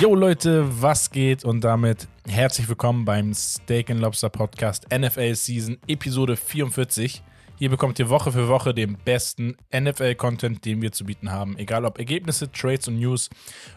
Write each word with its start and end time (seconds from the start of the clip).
Yo 0.00 0.14
Leute, 0.14 0.64
was 0.80 1.10
geht? 1.10 1.44
Und 1.44 1.62
damit 1.62 2.06
herzlich 2.28 2.68
willkommen 2.68 3.04
beim 3.04 3.34
Steak 3.34 3.90
and 3.90 4.00
Lobster 4.00 4.28
Podcast 4.28 4.86
NFL 4.96 5.34
Season 5.34 5.76
Episode 5.88 6.36
44. 6.36 7.22
Hier 7.56 7.70
bekommt 7.70 7.98
ihr 7.98 8.08
Woche 8.08 8.30
für 8.30 8.46
Woche 8.46 8.72
den 8.72 8.96
besten 8.96 9.56
NFL-Content, 9.74 10.64
den 10.64 10.80
wir 10.80 10.92
zu 10.92 11.04
bieten 11.04 11.32
haben. 11.32 11.58
Egal 11.58 11.84
ob 11.84 11.98
Ergebnisse, 11.98 12.52
Trades 12.52 12.86
und 12.86 13.00
News 13.00 13.28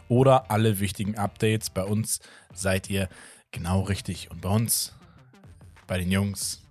oder 0.09 0.51
alle 0.51 0.79
wichtigen 0.79 1.17
Updates. 1.17 1.71
Bei 1.71 1.83
uns 1.83 2.19
seid 2.53 2.91
ihr 2.91 3.09
genau 3.49 3.81
richtig. 3.81 4.29
Und 4.29 4.41
bei 4.41 4.49
uns, 4.49 4.93
bei 5.87 5.97
den 5.97 6.11
Jungs, 6.11 6.61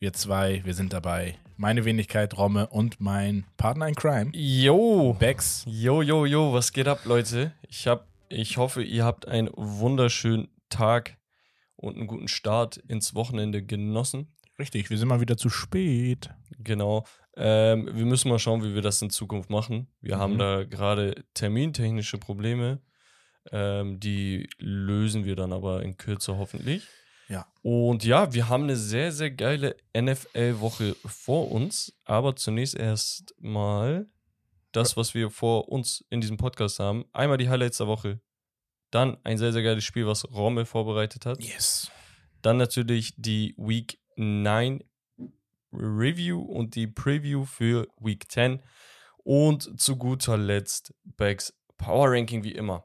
wir 0.00 0.14
zwei, 0.14 0.62
wir 0.64 0.72
sind 0.72 0.94
dabei. 0.94 1.36
Meine 1.56 1.84
Wenigkeit, 1.84 2.36
Romme 2.36 2.66
und 2.68 3.00
mein 3.00 3.44
Partner 3.56 3.86
in 3.88 3.94
Crime, 3.94 4.30
Yo! 4.34 5.14
Bex. 5.18 5.64
Yo, 5.66 6.02
yo, 6.02 6.26
yo, 6.26 6.52
was 6.52 6.72
geht 6.72 6.88
ab, 6.88 7.00
Leute? 7.04 7.52
Ich, 7.68 7.86
hab, 7.86 8.08
ich 8.28 8.56
hoffe, 8.56 8.82
ihr 8.82 9.04
habt 9.04 9.28
einen 9.28 9.48
wunderschönen 9.54 10.48
Tag 10.68 11.16
und 11.76 11.96
einen 11.96 12.08
guten 12.08 12.26
Start 12.28 12.78
ins 12.88 13.14
Wochenende 13.14 13.62
genossen. 13.62 14.34
Richtig, 14.58 14.90
wir 14.90 14.98
sind 14.98 15.08
mal 15.08 15.20
wieder 15.20 15.36
zu 15.36 15.48
spät. 15.48 16.30
Genau. 16.58 17.04
Ähm, 17.36 17.88
wir 17.92 18.04
müssen 18.04 18.28
mal 18.28 18.38
schauen, 18.38 18.62
wie 18.64 18.74
wir 18.74 18.82
das 18.82 19.00
in 19.02 19.10
Zukunft 19.10 19.50
machen. 19.50 19.88
Wir 20.00 20.16
Mhm. 20.16 20.20
haben 20.20 20.38
da 20.38 20.64
gerade 20.64 21.24
termintechnische 21.34 22.18
Probleme. 22.18 22.80
Ähm, 23.52 24.00
die 24.00 24.48
lösen 24.58 25.24
wir 25.24 25.36
dann 25.36 25.52
aber 25.52 25.82
in 25.82 25.96
Kürze 25.96 26.36
hoffentlich. 26.36 26.84
Ja. 27.28 27.46
Und 27.62 28.04
ja, 28.04 28.32
wir 28.32 28.48
haben 28.48 28.64
eine 28.64 28.76
sehr, 28.76 29.12
sehr 29.12 29.30
geile 29.30 29.76
NFL-Woche 29.96 30.96
vor 31.06 31.50
uns. 31.50 31.96
Aber 32.04 32.36
zunächst 32.36 32.74
erst 32.74 33.34
mal 33.40 34.06
das, 34.72 34.96
was 34.96 35.14
wir 35.14 35.30
vor 35.30 35.68
uns 35.68 36.04
in 36.10 36.20
diesem 36.20 36.36
Podcast 36.36 36.80
haben. 36.80 37.04
Einmal 37.12 37.38
die 37.38 37.48
Highlights 37.48 37.78
der 37.78 37.86
Woche. 37.86 38.20
Dann 38.90 39.16
ein 39.24 39.38
sehr, 39.38 39.52
sehr 39.52 39.62
geiles 39.62 39.84
Spiel, 39.84 40.06
was 40.06 40.30
Rommel 40.30 40.66
vorbereitet 40.66 41.26
hat. 41.26 41.42
Yes. 41.42 41.90
Dann 42.42 42.58
natürlich 42.58 43.14
die 43.16 43.54
Week 43.56 43.98
9 44.16 44.84
Review 45.72 46.40
und 46.40 46.74
die 46.74 46.86
Preview 46.86 47.44
für 47.44 47.88
Week 47.98 48.30
10. 48.30 48.60
Und 49.24 49.80
zu 49.80 49.96
guter 49.96 50.36
Letzt 50.36 50.94
Bags 51.04 51.54
Power 51.76 52.12
Ranking 52.12 52.44
wie 52.44 52.52
immer. 52.52 52.84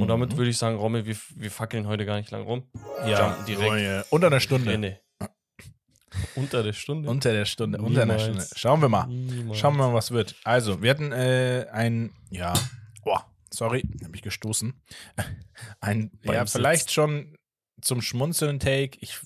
Und 0.00 0.08
damit 0.08 0.32
Mhm. 0.32 0.36
würde 0.38 0.50
ich 0.50 0.58
sagen, 0.58 0.76
Rommel, 0.76 1.06
wir, 1.06 1.16
wir 1.36 1.50
fackeln 1.50 1.86
heute 1.86 2.04
gar 2.06 2.16
nicht 2.18 2.30
lang 2.30 2.42
rum. 2.42 2.68
ja, 3.06 3.36
direkt 3.46 3.70
oh 3.70 3.74
ja. 3.76 4.04
unter 4.10 4.28
einer 4.28 4.40
Stunde. 4.40 4.72
Ende. 4.72 5.00
Unter 6.34 6.62
der 6.62 6.72
Stunde. 6.72 7.10
Unter 7.10 7.32
der 7.32 7.44
Stunde, 7.44 7.78
unter 7.78 8.02
einer 8.02 8.16
Niemals. 8.16 8.46
Stunde. 8.46 8.58
Schauen 8.58 8.80
wir 8.80 8.88
mal. 8.88 9.06
Niemals. 9.06 9.58
Schauen 9.58 9.76
wir 9.76 9.88
mal, 9.88 9.94
was 9.94 10.10
wird. 10.12 10.34
Also, 10.44 10.80
wir 10.80 10.90
hatten 10.90 11.12
äh, 11.12 11.66
ein, 11.72 12.10
ja, 12.30 12.54
boah, 13.04 13.26
sorry, 13.52 13.82
hab 14.02 14.10
mich 14.12 14.22
gestoßen. 14.22 14.72
Ein, 15.80 16.10
Beim 16.24 16.34
ja, 16.34 16.46
Sitz. 16.46 16.52
vielleicht 16.52 16.90
schon 16.92 17.36
zum 17.82 18.00
Schmunzeln 18.00 18.60
Take. 18.60 18.96
Ich 19.00 19.18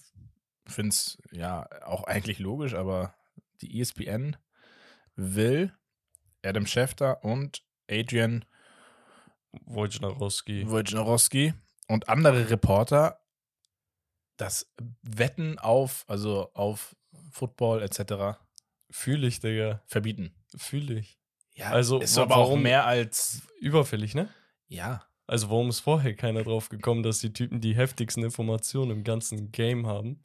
finde 0.67 0.91
es 0.91 1.19
ja 1.31 1.69
auch 1.85 2.05
eigentlich 2.05 2.39
logisch, 2.41 2.75
aber 2.75 3.15
die 3.61 3.81
ESPN 3.81 4.37
will 5.17 5.73
Adam 6.45 6.67
Schefter 6.67 7.23
und 7.25 7.63
Adrian 7.89 8.45
Wojnarowski. 9.67 10.69
Wojnarowski 10.69 11.55
und 11.89 12.09
andere 12.09 12.51
Reporter 12.51 13.21
das 14.37 14.73
Wetten 15.03 15.59
auf, 15.59 16.05
also 16.09 16.51
auf 16.55 16.97
Football 17.31 17.83
etc. 17.83 18.39
Fühle 18.91 19.27
ich, 19.27 19.41
Digga. 19.41 19.83
verbieten. 19.87 20.35
Fühle 20.57 20.99
ich. 21.01 21.19
Ja, 21.55 21.71
Also, 21.71 22.01
ist 22.01 22.17
aber 22.17 22.37
auch 22.37 22.49
warum- 22.49 22.63
mehr 22.63 22.87
als 22.87 23.43
Überfällig, 23.61 24.15
ne? 24.15 24.29
ja. 24.69 25.05
Also 25.27 25.49
warum 25.49 25.69
ist 25.69 25.79
vorher 25.79 26.17
keiner 26.17 26.43
drauf 26.43 26.71
gekommen, 26.71 27.05
dass 27.05 27.21
die 27.21 27.33
Typen 27.33 27.61
die 27.61 27.77
heftigsten 27.77 28.25
Informationen 28.25 28.91
im 28.91 29.05
ganzen 29.05 29.53
Game 29.53 29.87
haben? 29.87 30.25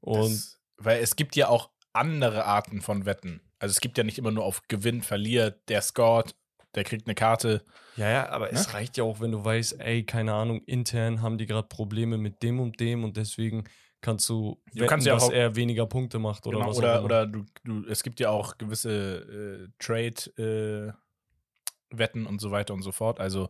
Und 0.00 0.32
Das, 0.34 0.60
weil 0.76 1.02
es 1.02 1.16
gibt 1.16 1.34
ja 1.34 1.48
auch 1.48 1.70
andere 1.94 2.44
Arten 2.44 2.82
von 2.82 3.06
Wetten. 3.06 3.40
Also 3.58 3.70
es 3.72 3.80
gibt 3.80 3.96
ja 3.96 4.04
nicht 4.04 4.18
immer 4.18 4.32
nur 4.32 4.44
auf 4.44 4.60
Gewinn, 4.68 5.00
verliert, 5.00 5.66
der 5.70 5.80
scored, 5.80 6.36
der 6.74 6.84
kriegt 6.84 7.06
eine 7.06 7.14
Karte. 7.14 7.62
ja, 7.96 8.10
ja, 8.10 8.28
aber 8.30 8.46
Ne? 8.46 8.52
es 8.52 8.74
reicht 8.74 8.96
ja 8.96 9.04
auch, 9.04 9.20
wenn 9.20 9.32
du 9.32 9.44
weißt, 9.44 9.80
ey, 9.80 10.04
keine 10.04 10.32
Ahnung, 10.34 10.62
intern 10.66 11.22
haben 11.22 11.38
die 11.38 11.46
gerade 11.46 11.68
Probleme 11.68 12.18
mit 12.18 12.42
dem 12.42 12.60
und 12.60 12.78
dem 12.80 13.04
und 13.04 13.16
deswegen 13.16 13.64
kannst 14.00 14.28
du, 14.28 14.60
Du 14.72 14.80
wetten, 14.80 14.88
kannst 14.88 15.06
ja 15.06 15.14
dass 15.14 15.24
auch- 15.24 15.32
er 15.32 15.56
weniger 15.56 15.86
Punkte 15.86 16.18
macht 16.18 16.46
oder 16.46 16.58
Genau, 16.58 16.70
was 16.70 16.76
auch 16.76 16.80
oder 16.82 16.94
immer. 16.96 17.04
oder 17.04 17.26
du, 17.26 17.44
du, 17.64 17.86
es 17.88 18.02
gibt 18.02 18.20
ja 18.20 18.30
auch 18.30 18.58
gewisse 18.58 19.66
äh, 19.66 19.68
Trade-Wetten 19.78 22.26
und 22.26 22.40
so 22.40 22.50
weiter 22.50 22.74
und 22.74 22.82
so 22.82 22.92
fort. 22.92 23.20
Also 23.20 23.48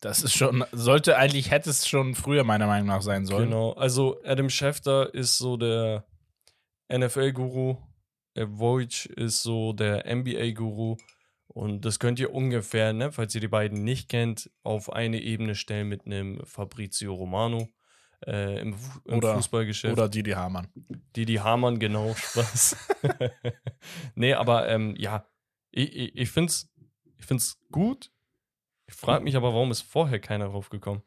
das 0.00 0.22
ist 0.22 0.34
schon, 0.34 0.64
sollte 0.72 1.16
eigentlich, 1.16 1.50
hätte 1.50 1.70
es 1.70 1.86
schon 1.86 2.14
früher 2.14 2.44
meiner 2.44 2.66
Meinung 2.66 2.88
nach 2.88 3.02
sein 3.02 3.24
sollen. 3.26 3.50
Genau, 3.50 3.72
also 3.72 4.18
Adam 4.24 4.50
Schefter 4.50 5.12
ist 5.14 5.38
so 5.38 5.56
der 5.56 6.04
NFL-Guru, 6.92 7.76
Woj 8.34 8.86
ist 9.16 9.42
so 9.42 9.72
der 9.72 10.06
NBA-Guru 10.06 10.96
und 11.54 11.84
das 11.84 11.98
könnt 11.98 12.18
ihr 12.20 12.32
ungefähr, 12.34 12.92
ne, 12.92 13.12
falls 13.12 13.34
ihr 13.34 13.40
die 13.40 13.48
beiden 13.48 13.82
nicht 13.84 14.08
kennt, 14.08 14.50
auf 14.62 14.92
eine 14.92 15.20
Ebene 15.20 15.54
stellen 15.54 15.88
mit 15.88 16.06
einem 16.06 16.40
Fabrizio 16.44 17.14
Romano 17.14 17.68
äh, 18.26 18.60
im, 18.60 18.74
Fu- 18.74 19.00
im 19.06 19.18
Oder- 19.18 19.34
Fußballgeschäft. 19.36 19.92
Oder 19.92 20.08
Didi 20.08 20.32
Hamann. 20.32 20.68
Didi 21.16 21.34
Hamann, 21.36 21.78
genau, 21.78 22.14
Spaß. 22.14 22.76
nee, 24.14 24.34
aber 24.34 24.68
ähm, 24.68 24.94
ja, 24.96 25.26
ich, 25.70 25.94
ich, 25.96 26.16
ich 26.16 26.30
finde 26.30 26.50
es 26.50 26.68
ich 27.18 27.26
find's 27.26 27.58
gut. 27.70 28.10
Ich 28.86 28.94
frage 28.94 29.22
mich 29.24 29.36
aber, 29.36 29.52
warum 29.54 29.70
ist 29.70 29.82
vorher 29.82 30.18
keiner 30.20 30.46
drauf 30.48 30.68
gekommen? 30.70 31.02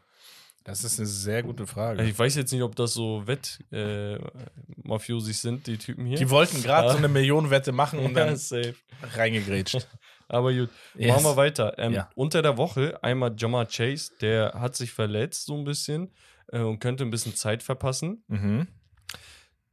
Das 0.63 0.83
ist 0.83 0.97
eine 0.97 1.07
sehr 1.07 1.43
gute 1.43 1.67
Frage. 1.67 1.99
Also 1.99 2.09
ich 2.11 2.17
weiß 2.17 2.35
jetzt 2.35 2.51
nicht, 2.51 2.63
ob 2.63 2.75
das 2.75 2.93
so 2.95 3.27
Wett-Mafiosis 3.27 5.37
äh, 5.37 5.41
sind, 5.41 5.67
die 5.67 5.77
Typen 5.77 6.05
hier. 6.05 6.17
Die 6.17 6.29
wollten 6.29 6.63
gerade 6.63 6.87
Ah. 6.87 6.91
so 6.93 6.97
eine 6.97 7.07
Millionenwette 7.07 7.71
machen 7.71 7.99
und 7.99 8.05
ja, 8.17 8.25
dann 8.25 8.37
safe. 8.37 8.73
reingegrätscht. 9.13 9.87
Aber 10.27 10.53
gut, 10.53 10.69
Yes. 10.95 11.09
machen 11.13 11.23
wir 11.23 11.37
weiter. 11.37 11.77
Ähm, 11.77 11.93
Ja. 11.93 12.09
Unter 12.15 12.41
der 12.41 12.57
Woche 12.57 13.01
einmal 13.03 13.33
Jamar 13.37 13.65
Chase, 13.67 14.11
der 14.21 14.53
hat 14.55 14.75
sich 14.75 14.91
verletzt 14.91 15.45
so 15.45 15.55
ein 15.57 15.63
bisschen 15.63 16.11
äh, 16.51 16.59
und 16.59 16.79
könnte 16.79 17.03
ein 17.03 17.11
bisschen 17.11 17.35
Zeit 17.35 17.61
verpassen. 17.63 18.23
Mhm. 18.27 18.67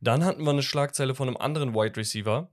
Dann 0.00 0.24
hatten 0.24 0.42
wir 0.44 0.50
eine 0.50 0.62
Schlagzeile 0.62 1.14
von 1.14 1.28
einem 1.28 1.36
anderen 1.36 1.74
Wide 1.74 1.96
Receiver. 1.96 2.52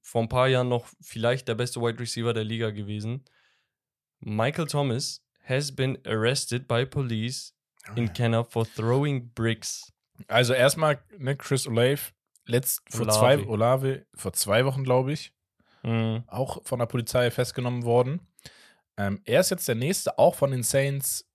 Vor 0.00 0.22
ein 0.22 0.28
paar 0.28 0.48
Jahren 0.48 0.68
noch 0.68 0.86
vielleicht 1.00 1.48
der 1.48 1.54
beste 1.54 1.80
Wide 1.80 1.98
Receiver 1.98 2.32
der 2.34 2.44
Liga 2.44 2.70
gewesen. 2.70 3.24
Michael 4.20 4.66
Thomas 4.66 5.22
has 5.42 5.74
been 5.74 5.98
arrested 6.06 6.66
by 6.66 6.86
police 6.86 7.54
in 7.96 8.12
Canada 8.12 8.44
for 8.44 8.66
throwing 8.66 9.30
bricks. 9.34 9.92
Also 10.28 10.54
erstmal, 10.54 11.02
ne, 11.18 11.36
Chris 11.36 11.66
Olave, 11.66 12.00
letzt, 12.46 12.80
vor 12.90 13.02
Olave. 13.02 13.18
zwei, 13.18 13.46
Olave, 13.48 14.06
vor 14.14 14.32
zwei 14.32 14.64
Wochen, 14.64 14.84
glaube 14.84 15.12
ich, 15.12 15.32
Mhm. 15.84 16.24
auch 16.26 16.64
von 16.64 16.78
der 16.78 16.86
Polizei 16.86 17.30
festgenommen 17.30 17.84
worden. 17.84 18.20
Ähm, 18.96 19.20
er 19.24 19.40
ist 19.40 19.50
jetzt 19.50 19.68
der 19.68 19.74
nächste, 19.74 20.18
auch 20.18 20.34
von 20.34 20.50
den 20.50 20.62
Saints, 20.62 21.26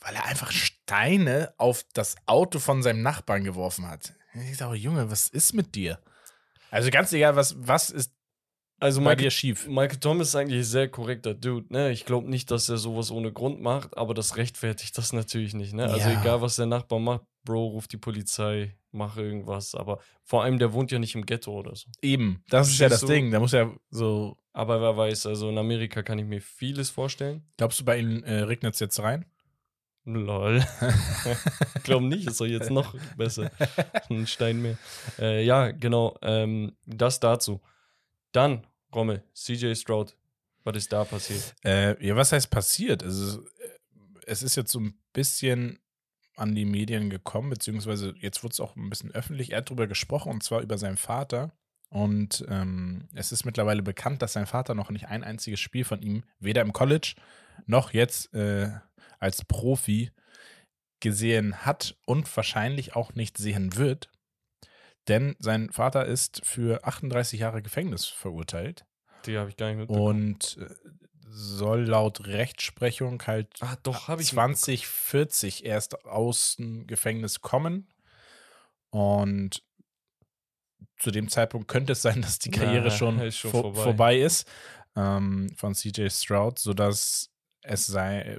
weil 0.00 0.14
er 0.14 0.24
einfach 0.26 0.50
Steine 0.52 1.52
auf 1.58 1.84
das 1.94 2.16
Auto 2.26 2.58
von 2.58 2.82
seinem 2.82 3.02
Nachbarn 3.02 3.44
geworfen 3.44 3.88
hat. 3.88 4.14
Ich 4.34 4.56
sage, 4.56 4.76
Junge, 4.76 5.10
was 5.10 5.28
ist 5.28 5.52
mit 5.54 5.74
dir? 5.74 5.98
Also 6.70 6.90
ganz 6.90 7.12
egal, 7.12 7.34
was, 7.34 7.56
was 7.58 7.90
ist 7.90 8.12
Also 8.78 9.00
bei 9.00 9.06
Michael, 9.10 9.24
dir 9.24 9.30
schief? 9.30 9.66
Michael 9.66 9.98
Thomas 9.98 10.28
ist 10.28 10.36
eigentlich 10.36 10.60
ein 10.60 10.64
sehr 10.64 10.88
korrekter 10.88 11.34
Dude. 11.34 11.72
Ne? 11.72 11.90
Ich 11.90 12.04
glaube 12.04 12.28
nicht, 12.30 12.50
dass 12.50 12.68
er 12.68 12.76
sowas 12.76 13.10
ohne 13.10 13.32
Grund 13.32 13.60
macht, 13.60 13.96
aber 13.96 14.14
das 14.14 14.36
rechtfertigt 14.36 14.96
das 14.98 15.12
natürlich 15.12 15.54
nicht. 15.54 15.72
Ne? 15.72 15.88
Also 15.90 16.10
Ja. 16.10 16.20
egal, 16.20 16.42
was 16.42 16.56
der 16.56 16.66
Nachbar 16.66 17.00
macht, 17.00 17.22
Bro, 17.48 17.68
ruft 17.68 17.92
die 17.92 17.96
Polizei, 17.96 18.76
mach 18.92 19.16
irgendwas. 19.16 19.74
Aber 19.74 20.00
vor 20.22 20.44
allem, 20.44 20.58
der 20.58 20.74
wohnt 20.74 20.90
ja 20.90 20.98
nicht 20.98 21.14
im 21.14 21.24
Ghetto 21.24 21.58
oder 21.58 21.74
so. 21.74 21.88
Eben, 22.02 22.44
das 22.50 22.68
ist 22.68 22.78
ja 22.78 22.90
das 22.90 23.00
du? 23.00 23.06
Ding. 23.06 23.30
Da 23.30 23.40
muss 23.40 23.52
ja 23.52 23.74
so. 23.88 24.36
Aber 24.52 24.82
wer 24.82 24.94
weiß, 24.98 25.24
also 25.24 25.48
in 25.48 25.56
Amerika 25.56 26.02
kann 26.02 26.18
ich 26.18 26.26
mir 26.26 26.42
vieles 26.42 26.90
vorstellen. 26.90 27.42
Glaubst 27.56 27.80
du, 27.80 27.86
bei 27.86 27.98
ihnen 28.00 28.22
äh, 28.24 28.40
regnet 28.40 28.74
es 28.74 28.80
jetzt 28.80 29.00
rein? 29.00 29.24
Lol. 30.04 30.62
ich 31.76 31.82
glaube 31.84 32.04
nicht, 32.04 32.28
ist 32.28 32.38
doch 32.38 32.44
jetzt 32.44 32.70
noch 32.70 32.94
besser. 33.16 33.50
Ein 34.10 34.26
Stein 34.26 34.60
mehr. 34.60 34.76
Äh, 35.18 35.42
ja, 35.42 35.70
genau. 35.70 36.18
Ähm, 36.20 36.76
das 36.84 37.18
dazu. 37.18 37.62
Dann, 38.32 38.66
Rommel, 38.94 39.22
CJ 39.32 39.74
Stroud. 39.74 40.14
Was 40.64 40.76
ist 40.76 40.92
da 40.92 41.04
passiert? 41.04 41.54
Äh, 41.64 42.06
ja, 42.06 42.14
was 42.14 42.32
heißt 42.32 42.50
passiert? 42.50 43.02
Also, 43.02 43.40
äh, 43.40 43.46
es 44.26 44.42
ist 44.42 44.54
jetzt 44.56 44.70
so 44.70 44.80
ein 44.80 44.98
bisschen 45.14 45.78
an 46.38 46.54
die 46.54 46.64
Medien 46.64 47.10
gekommen, 47.10 47.50
beziehungsweise 47.50 48.14
jetzt 48.18 48.42
wurde 48.42 48.52
es 48.52 48.60
auch 48.60 48.76
ein 48.76 48.90
bisschen 48.90 49.12
öffentlich. 49.12 49.52
Er 49.52 49.58
hat 49.58 49.68
darüber 49.68 49.86
gesprochen 49.86 50.32
und 50.32 50.42
zwar 50.42 50.60
über 50.60 50.78
seinen 50.78 50.96
Vater. 50.96 51.52
Und 51.90 52.44
ähm, 52.48 53.08
es 53.14 53.32
ist 53.32 53.44
mittlerweile 53.44 53.82
bekannt, 53.82 54.20
dass 54.20 54.34
sein 54.34 54.46
Vater 54.46 54.74
noch 54.74 54.90
nicht 54.90 55.08
ein 55.08 55.24
einziges 55.24 55.60
Spiel 55.60 55.84
von 55.84 56.02
ihm, 56.02 56.24
weder 56.38 56.60
im 56.62 56.72
College 56.72 57.14
noch 57.66 57.92
jetzt 57.92 58.34
äh, 58.34 58.70
als 59.18 59.44
Profi, 59.44 60.10
gesehen 61.00 61.64
hat 61.64 61.96
und 62.04 62.34
wahrscheinlich 62.36 62.96
auch 62.96 63.14
nicht 63.14 63.38
sehen 63.38 63.76
wird. 63.76 64.10
Denn 65.06 65.36
sein 65.38 65.70
Vater 65.70 66.04
ist 66.04 66.44
für 66.44 66.84
38 66.84 67.40
Jahre 67.40 67.62
Gefängnis 67.62 68.06
verurteilt. 68.06 68.84
Die 69.26 69.38
habe 69.38 69.48
ich 69.48 69.56
gar 69.56 69.68
nicht 69.68 69.78
mitbekommen. 69.78 70.34
Und 70.34 70.58
äh, 70.60 70.74
soll 71.30 71.84
laut 71.86 72.26
Rechtsprechung 72.26 73.22
halt 73.26 73.48
Ah, 73.60 73.76
doch, 73.82 74.08
habe 74.08 74.22
ich. 74.22 74.28
2040 74.28 75.64
erst 75.64 76.04
aus 76.04 76.56
dem 76.56 76.86
Gefängnis 76.86 77.40
kommen. 77.40 77.88
Und 78.90 79.62
zu 80.98 81.10
dem 81.10 81.28
Zeitpunkt 81.28 81.68
könnte 81.68 81.92
es 81.92 82.02
sein, 82.02 82.22
dass 82.22 82.38
die 82.38 82.50
Karriere 82.50 82.88
Na, 82.88 82.90
schon, 82.90 83.20
ist 83.20 83.38
schon 83.38 83.50
vo- 83.52 83.62
vorbei. 83.62 83.82
vorbei. 83.82 84.18
ist 84.18 84.48
ähm, 84.96 85.48
von 85.56 85.74
CJ 85.74 86.08
Stroud, 86.10 86.58
sodass 86.58 87.30
es 87.62 87.86
sei, 87.86 88.38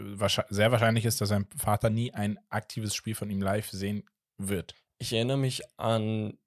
sehr 0.50 0.72
wahrscheinlich 0.72 1.06
ist, 1.06 1.22
dass 1.22 1.30
sein 1.30 1.48
Vater 1.56 1.90
nie 1.90 2.14
ein 2.14 2.40
aktives 2.50 2.96
Spiel 2.96 3.16
von 3.16 3.30
ihm 3.30 3.42
live 3.42 3.70
sehen 3.70 4.04
wird. 4.38 4.74
Ich 4.98 5.14
erinnere 5.14 5.38
mich 5.38 5.62
an 5.78 6.38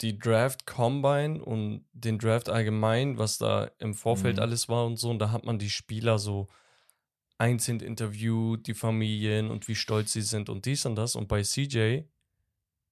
die 0.00 0.18
Draft 0.18 0.66
Combine 0.66 1.42
und 1.42 1.84
den 1.92 2.18
Draft 2.18 2.48
allgemein, 2.48 3.16
was 3.18 3.38
da 3.38 3.70
im 3.78 3.94
Vorfeld 3.94 4.36
Mhm. 4.36 4.42
alles 4.42 4.68
war 4.68 4.86
und 4.86 4.96
so. 4.96 5.10
Und 5.10 5.18
da 5.20 5.30
hat 5.30 5.44
man 5.44 5.58
die 5.58 5.70
Spieler 5.70 6.18
so 6.18 6.48
einzeln 7.38 7.80
interviewt, 7.80 8.66
die 8.66 8.74
Familien 8.74 9.50
und 9.50 9.68
wie 9.68 9.74
stolz 9.74 10.12
sie 10.12 10.22
sind 10.22 10.48
und 10.48 10.66
dies 10.66 10.84
und 10.86 10.96
das. 10.96 11.16
Und 11.16 11.28
bei 11.28 11.42
CJ, 11.42 12.02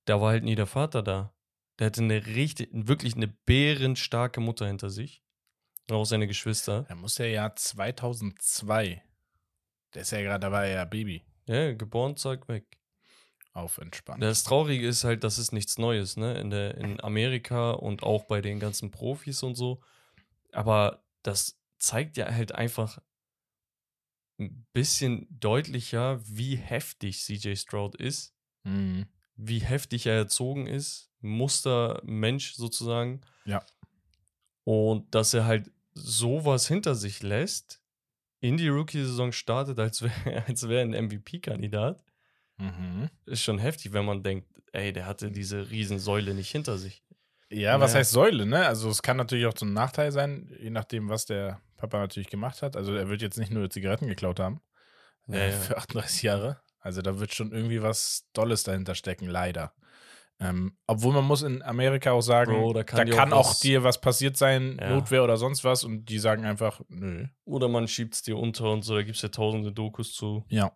da 0.04 0.20
war 0.20 0.30
halt 0.30 0.44
nie 0.44 0.54
der 0.54 0.66
Vater 0.66 1.02
da. 1.02 1.34
Der 1.78 1.86
hatte 1.86 2.02
eine 2.02 2.24
richtig, 2.26 2.68
wirklich 2.72 3.16
eine 3.16 3.28
bärenstarke 3.28 4.40
Mutter 4.40 4.66
hinter 4.66 4.90
sich. 4.90 5.22
Und 5.90 5.96
auch 5.96 6.04
seine 6.04 6.26
Geschwister. 6.28 6.86
Er 6.88 6.94
muss 6.96 7.18
ja 7.18 7.26
Jahr 7.26 7.56
2002, 7.56 9.02
der 9.94 10.02
ist 10.02 10.12
ja 10.12 10.22
gerade, 10.22 10.40
da 10.40 10.52
war 10.52 10.64
er 10.64 10.74
ja 10.74 10.84
Baby, 10.84 11.24
Ja, 11.46 11.72
geboren, 11.74 12.16
zack, 12.16 12.46
weg. 12.48 12.64
Auf 13.52 13.78
entspannt. 13.78 14.22
Das 14.22 14.44
Traurige 14.44 14.86
ist 14.86 15.04
halt, 15.04 15.24
das 15.24 15.38
ist 15.38 15.52
nichts 15.52 15.78
Neues, 15.78 16.16
ne? 16.16 16.38
In, 16.40 16.50
der, 16.50 16.76
in 16.78 17.02
Amerika 17.02 17.72
und 17.72 18.02
auch 18.02 18.24
bei 18.24 18.40
den 18.40 18.58
ganzen 18.60 18.90
Profis 18.90 19.42
und 19.42 19.54
so. 19.56 19.80
Aber 20.52 21.02
das 21.22 21.58
zeigt 21.78 22.16
ja 22.16 22.30
halt 22.32 22.52
einfach 22.52 22.98
ein 24.38 24.66
bisschen 24.72 25.26
deutlicher, 25.30 26.20
wie 26.26 26.56
heftig 26.56 27.20
CJ 27.22 27.56
Stroud 27.56 27.94
ist, 27.96 28.34
Mhm. 28.64 29.06
wie 29.36 29.58
heftig 29.58 30.06
er 30.06 30.14
erzogen 30.14 30.66
ist, 30.66 31.10
Mustermensch 31.20 32.54
sozusagen. 32.54 33.20
Ja. 33.44 33.64
Und 34.64 35.14
dass 35.14 35.34
er 35.34 35.44
halt 35.46 35.70
sowas 35.94 36.68
hinter 36.68 36.94
sich 36.94 37.22
lässt, 37.22 37.82
in 38.40 38.56
die 38.56 38.68
Rookie-Saison 38.68 39.32
startet, 39.32 39.78
als 39.78 40.02
wäre 40.02 40.12
als 40.48 40.68
wär 40.68 40.82
ein 40.82 40.90
MVP-Kandidat 41.06 42.02
Mhm. 42.62 43.10
ist 43.26 43.42
schon 43.42 43.58
heftig, 43.58 43.92
wenn 43.92 44.04
man 44.04 44.22
denkt, 44.22 44.48
ey, 44.72 44.92
der 44.92 45.06
hatte 45.06 45.30
diese 45.30 45.70
Riesensäule 45.70 46.34
nicht 46.34 46.50
hinter 46.50 46.78
sich. 46.78 47.02
Ja, 47.50 47.78
was 47.80 47.90
Naja. 47.92 48.00
heißt 48.00 48.12
Säule, 48.12 48.46
ne? 48.46 48.66
Also 48.66 48.88
es 48.88 49.02
kann 49.02 49.16
natürlich 49.18 49.46
auch 49.46 49.54
zum 49.54 49.72
Nachteil 49.74 50.10
sein, 50.12 50.50
je 50.58 50.70
nachdem, 50.70 51.08
was 51.10 51.26
der 51.26 51.60
Papa 51.76 51.98
natürlich 51.98 52.30
gemacht 52.30 52.62
hat. 52.62 52.76
Also 52.76 52.94
er 52.94 53.08
wird 53.08 53.20
jetzt 53.20 53.38
nicht 53.38 53.50
nur 53.52 53.68
Zigaretten 53.68 54.06
geklaut 54.06 54.40
haben 54.40 54.60
Ja, 55.28 55.34
äh, 55.36 55.50
ja. 55.50 55.58
für 55.58 55.76
38 55.76 56.22
Jahre. 56.22 56.60
Also 56.80 57.02
da 57.02 57.18
wird 57.20 57.34
schon 57.34 57.52
irgendwie 57.52 57.82
was 57.82 58.26
Dolles 58.32 58.62
dahinter 58.62 58.94
stecken, 58.94 59.26
leider. 59.26 59.74
Ähm, 60.40 60.76
obwohl 60.86 61.12
man 61.12 61.24
muss 61.24 61.42
in 61.42 61.62
Amerika 61.62 62.12
auch 62.12 62.22
sagen, 62.22 62.52
Bro, 62.52 62.72
da 62.72 62.80
da 62.80 62.84
kann 62.84 63.10
kann, 63.10 63.28
dir 63.30 63.36
auch 63.36 63.40
auch 63.46 63.50
was- 63.50 63.60
dir 63.60 63.84
was 63.84 64.00
passiert 64.00 64.36
sein, 64.36 64.78
Ja. 64.80 64.88
Notwehr 64.90 65.22
oder 65.22 65.36
sonst 65.36 65.62
was 65.62 65.84
und 65.84 66.06
die 66.06 66.18
sagen 66.18 66.44
einfach, 66.44 66.80
nö. 66.88 67.26
Oder 67.44 67.68
man 67.68 67.86
schiebt 67.86 68.14
es 68.14 68.22
dir 68.22 68.36
unter 68.38 68.70
und 68.72 68.82
so, 68.82 68.94
da 68.96 69.02
gibt 69.02 69.16
es 69.16 69.22
ja 69.22 69.28
tausende 69.28 69.72
Dokus 69.72 70.14
zu 70.14 70.44
Ja. 70.48 70.72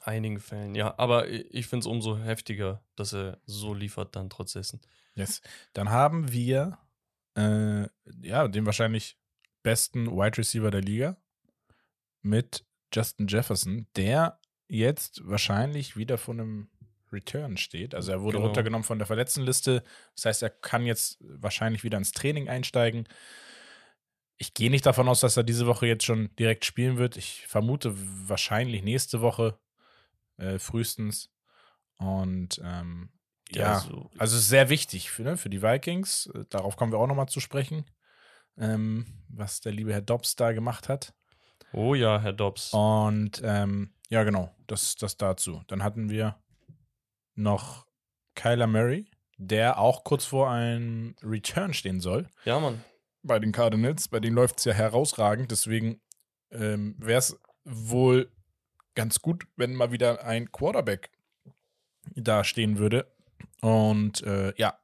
Einigen 0.00 0.40
Fällen. 0.40 0.74
Ja, 0.74 0.94
aber 0.98 1.28
ich 1.28 1.66
finde 1.66 1.84
es 1.84 1.86
umso 1.86 2.18
heftiger, 2.18 2.82
dass 2.96 3.12
er 3.12 3.38
so 3.46 3.74
liefert 3.74 4.16
dann 4.16 4.30
trotz 4.30 4.52
dessen. 4.54 4.80
Yes. 5.14 5.42
Dann 5.74 5.90
haben 5.90 6.32
wir 6.32 6.78
äh, 7.36 7.86
ja, 8.22 8.48
den 8.48 8.66
wahrscheinlich 8.66 9.16
besten 9.62 10.10
Wide 10.10 10.38
Receiver 10.38 10.70
der 10.70 10.80
Liga 10.82 11.16
mit 12.22 12.64
Justin 12.92 13.26
Jefferson, 13.26 13.86
der 13.96 14.38
jetzt 14.68 15.20
wahrscheinlich 15.28 15.96
wieder 15.96 16.18
von 16.18 16.40
einem 16.40 16.68
Return 17.12 17.56
steht. 17.58 17.94
Also 17.94 18.12
er 18.12 18.22
wurde 18.22 18.38
Genau. 18.38 18.46
runtergenommen 18.46 18.84
von 18.84 18.98
der 18.98 19.06
Verletztenliste. 19.06 19.82
Das 20.14 20.24
heißt, 20.24 20.42
er 20.42 20.50
kann 20.50 20.86
jetzt 20.86 21.18
wahrscheinlich 21.20 21.84
wieder 21.84 21.98
ins 21.98 22.12
Training 22.12 22.48
einsteigen. 22.48 23.06
Ich 24.38 24.54
gehe 24.54 24.70
nicht 24.70 24.86
davon 24.86 25.08
aus, 25.08 25.20
dass 25.20 25.36
er 25.36 25.44
diese 25.44 25.66
Woche 25.66 25.86
jetzt 25.86 26.04
schon 26.04 26.34
direkt 26.36 26.64
spielen 26.64 26.96
wird. 26.96 27.16
Ich 27.16 27.46
vermute 27.46 27.94
wahrscheinlich 28.28 28.82
nächste 28.82 29.20
Woche 29.20 29.58
äh, 30.42 30.58
frühestens. 30.58 31.30
Und 31.98 32.60
ähm, 32.64 33.10
ja, 33.50 33.80
so, 33.80 34.10
also 34.18 34.38
sehr 34.38 34.68
wichtig 34.68 35.10
für, 35.10 35.22
ne, 35.22 35.36
für 35.36 35.50
die 35.50 35.62
Vikings. 35.62 36.26
Äh, 36.34 36.44
Darauf 36.50 36.76
kommen 36.76 36.92
wir 36.92 36.98
auch 36.98 37.06
nochmal 37.06 37.28
zu 37.28 37.40
sprechen, 37.40 37.84
ähm, 38.58 39.06
was 39.28 39.60
der 39.60 39.72
liebe 39.72 39.92
Herr 39.92 40.02
Dobbs 40.02 40.36
da 40.36 40.52
gemacht 40.52 40.88
hat. 40.88 41.14
oh 41.72 41.94
ja, 41.94 42.20
Herr 42.20 42.32
Dobbs. 42.32 42.72
Und 42.72 43.40
ähm, 43.44 43.94
ja, 44.08 44.24
genau, 44.24 44.54
das, 44.66 44.96
das 44.96 45.16
dazu. 45.16 45.62
Dann 45.68 45.82
hatten 45.82 46.10
wir 46.10 46.36
noch 47.34 47.86
Kyler 48.34 48.66
Murray, 48.66 49.10
der 49.38 49.78
auch 49.78 50.04
kurz 50.04 50.24
vor 50.24 50.50
einem 50.50 51.14
Return 51.22 51.72
stehen 51.74 52.00
soll 52.00 52.28
Ja, 52.44 52.58
Mann. 52.60 52.82
bei 53.22 53.38
den 53.38 53.52
Cardinals. 53.52 54.08
Bei 54.08 54.20
denen 54.20 54.36
läuft 54.36 54.58
es 54.58 54.64
ja 54.64 54.72
herausragend. 54.72 55.50
Deswegen 55.50 56.00
ähm, 56.50 56.94
wäre 56.98 57.18
es 57.18 57.38
wohl 57.64 58.30
ganz 58.94 59.20
gut, 59.20 59.44
wenn 59.56 59.74
mal 59.74 59.92
wieder 59.92 60.24
ein 60.24 60.50
Quarterback 60.52 61.10
da 62.14 62.44
stehen 62.44 62.78
würde. 62.78 63.06
Und 63.60 64.22
äh, 64.22 64.52
ja, 64.56 64.78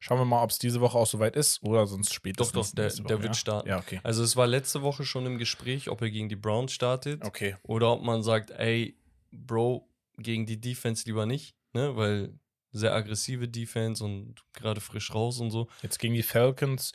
schauen 0.00 0.18
wir 0.18 0.24
mal, 0.24 0.42
ob 0.42 0.50
es 0.50 0.58
diese 0.58 0.80
Woche 0.80 0.98
auch 0.98 1.06
soweit 1.06 1.36
ist 1.36 1.62
oder 1.62 1.86
sonst 1.86 2.12
spätestens. 2.12 2.52
Doch, 2.52 2.66
doch, 2.68 2.74
der- 2.74 2.92
Woche, 2.92 3.02
der 3.04 3.22
wird 3.22 3.34
ja? 3.34 3.38
starten. 3.38 3.68
Ja, 3.68 3.78
okay. 3.78 4.00
Also 4.02 4.22
es 4.22 4.36
war 4.36 4.46
letzte 4.46 4.82
Woche 4.82 5.04
schon 5.04 5.26
im 5.26 5.38
Gespräch, 5.38 5.88
ob 5.88 6.02
er 6.02 6.10
gegen 6.10 6.28
die 6.28 6.36
Browns 6.36 6.72
startet 6.72 7.24
Okay. 7.24 7.56
oder 7.62 7.92
ob 7.92 8.02
man 8.02 8.22
sagt, 8.22 8.50
ey, 8.50 8.96
Bro, 9.32 9.88
gegen 10.18 10.46
die 10.46 10.60
Defense 10.60 11.04
lieber 11.06 11.26
nicht, 11.26 11.56
ne, 11.72 11.96
weil 11.96 12.38
sehr 12.72 12.94
aggressive 12.94 13.48
Defense 13.48 14.02
und 14.04 14.34
gerade 14.52 14.80
frisch 14.80 15.14
raus 15.14 15.40
und 15.40 15.50
so. 15.50 15.68
Jetzt 15.82 15.98
gegen 15.98 16.14
die 16.14 16.22
Falcons, 16.22 16.92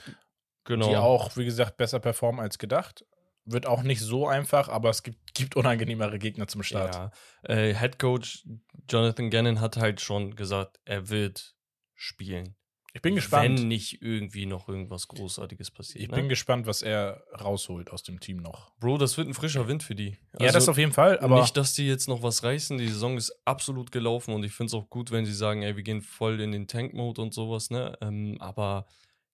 Genau. 0.64 0.90
die 0.90 0.96
auch, 0.96 1.36
wie 1.38 1.46
gesagt, 1.46 1.78
besser 1.78 2.00
performen 2.00 2.40
als 2.40 2.58
gedacht. 2.60 3.04
Wird 3.46 3.66
auch 3.66 3.82
nicht 3.82 4.00
so 4.02 4.28
einfach, 4.28 4.70
aber 4.70 4.90
es 4.92 5.02
gibt, 5.02 5.21
gibt 5.34 5.56
unangenehmere 5.56 6.20
Gegner 6.20 6.48
zum 6.48 6.64
Start. 6.64 6.96
Ja. 6.96 7.12
Äh, 7.44 7.76
Head 7.76 8.00
Coach 8.00 8.46
Jonathan 8.90 9.30
Gannon 9.30 9.62
hat 9.62 9.78
halt 9.78 10.02
schon 10.02 10.36
gesagt, 10.36 10.80
er 10.86 11.10
wird 11.10 11.56
spielen. 11.96 12.56
Ich 12.94 13.02
bin 13.02 13.16
gespannt. 13.16 13.60
Wenn 13.60 13.68
nicht 13.70 14.02
irgendwie 14.02 14.46
noch 14.46 14.68
irgendwas 14.68 15.08
Großartiges 15.08 15.72
passiert. 15.72 16.04
ich 16.04 16.10
ne? 16.10 16.18
bin 16.18 16.28
gespannt, 16.28 16.66
was 16.66 16.82
er 16.82 17.24
rausholt 17.40 17.90
aus 17.92 18.04
dem 18.04 18.20
Team 18.20 18.38
noch. 18.38 18.76
Bro, 18.80 18.98
das 18.98 19.18
wird 19.18 19.30
ein 19.30 19.34
frischer 19.34 19.68
Wind 19.70 19.82
für 19.82 19.96
die. 19.96 20.18
ja, 20.40 20.52
das 20.52 20.68
auf 20.68 20.78
jeden 20.78 20.92
Fall, 20.92 21.18
aber 21.20 21.40
nicht, 21.40 21.56
dass 21.56 21.74
die 21.74 21.88
jetzt 21.88 22.10
noch 22.10 22.22
was 22.22 22.44
reißen. 22.44 22.78
Die 22.78 22.90
Saison 22.90 23.16
ist 23.16 23.32
absolut 23.46 23.94
gelaufen 23.94 24.34
und 24.34 24.44
ich 24.44 24.52
finde 24.52 24.68
es 24.68 24.74
auch 24.74 24.90
gut, 24.90 25.12
wenn 25.12 25.26
sie 25.26 25.34
sagen, 25.34 25.62
ey, 25.62 25.78
wir 25.78 25.84
gehen 25.84 26.02
voll 26.02 26.42
in 26.42 26.52
den 26.52 26.68
Tank-Mode 26.68 27.22
und 27.22 27.34
sowas, 27.34 27.70
ne? 27.70 27.98
Ähm, 28.02 28.36
aber 28.42 28.86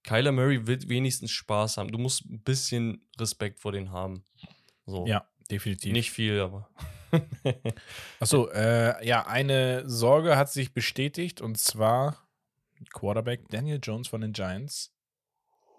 Kyler 0.04 0.32
Murray 0.32 0.68
wird 0.68 0.88
wenigstens 0.88 1.32
Spaß 1.32 1.78
haben. 1.78 1.92
Du 1.92 1.98
musst 1.98 2.26
ein 2.26 2.44
bisschen 2.44 3.10
Respekt 3.20 3.60
vor 3.60 3.72
denen 3.72 3.92
haben. 3.92 4.24
So. 4.86 5.06
ja, 5.08 5.28
definitiv. 5.48 5.94
Nicht 5.94 6.12
viel, 6.12 6.40
aber. 6.40 6.70
Achso, 8.20 8.50
äh, 8.50 9.06
ja, 9.06 9.26
eine 9.28 9.90
Sorge 9.90 10.36
hat 10.36 10.52
sich 10.52 10.74
bestätigt 10.74 11.42
und 11.42 11.58
zwar 11.58 12.28
Quarterback 12.94 13.48
Daniel 13.50 13.80
Jones 13.82 14.08
von 14.08 14.22
den 14.22 14.34
Giants. 14.34 14.94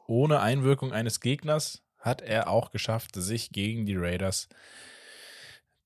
Ohne 0.06 0.40
Einwirkung 0.40 0.92
eines 0.92 1.20
Gegners 1.20 1.82
hat 1.98 2.22
er 2.22 2.48
auch 2.48 2.70
geschafft, 2.70 3.14
sich 3.14 3.50
gegen 3.50 3.84
die 3.84 3.96
Raiders 3.96 4.48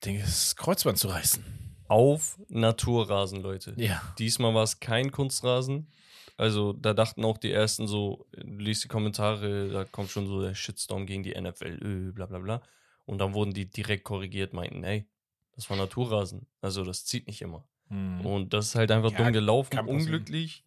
das 0.01 0.57
Kreuzband 0.57 0.99
zu 0.99 1.09
reißen. 1.09 1.45
Auf 1.89 2.39
Naturrasen, 2.49 3.43
Leute. 3.43 3.75
Ja. 3.77 4.01
Diesmal 4.19 4.55
war 4.55 4.63
es 4.63 4.81
kein 4.81 5.11
Kunstrasen. 5.11 5.93
Also 6.37 6.73
da 6.73 6.95
dachten 6.95 7.25
auch 7.25 7.39
die 7.39 7.53
ersten 7.53 7.87
so, 7.87 8.27
liest 8.33 8.85
die 8.85 8.89
Kommentare, 8.89 9.69
da 9.69 9.85
kommt 9.85 10.11
schon 10.11 10.27
so 10.27 10.41
der 10.41 10.55
Shitstorm 10.55 11.07
gegen 11.07 11.23
die 11.23 11.39
NFL, 11.39 11.79
öh, 11.83 12.13
bla 12.13 12.27
bla 12.27 12.39
bla. 12.39 12.63
Und 13.05 13.19
dann 13.19 13.35
wurden 13.35 13.53
die 13.53 13.69
direkt 13.69 14.05
korrigiert, 14.05 14.53
meinten, 14.53 14.85
ey, 14.85 15.07
das 15.55 15.69
war 15.69 15.77
Naturrasen. 15.77 16.47
Also 16.61 16.85
das 16.85 17.05
zieht 17.05 17.27
nicht 17.27 17.43
immer. 17.43 17.67
Hm. 17.89 18.25
Und 18.25 18.53
das 18.53 18.69
ist 18.69 18.75
halt 18.75 18.91
einfach 18.91 19.13
Ja, 19.13 19.19
dumm 19.19 19.33
gelaufen, 19.33 19.79
unglücklich. 19.81 20.65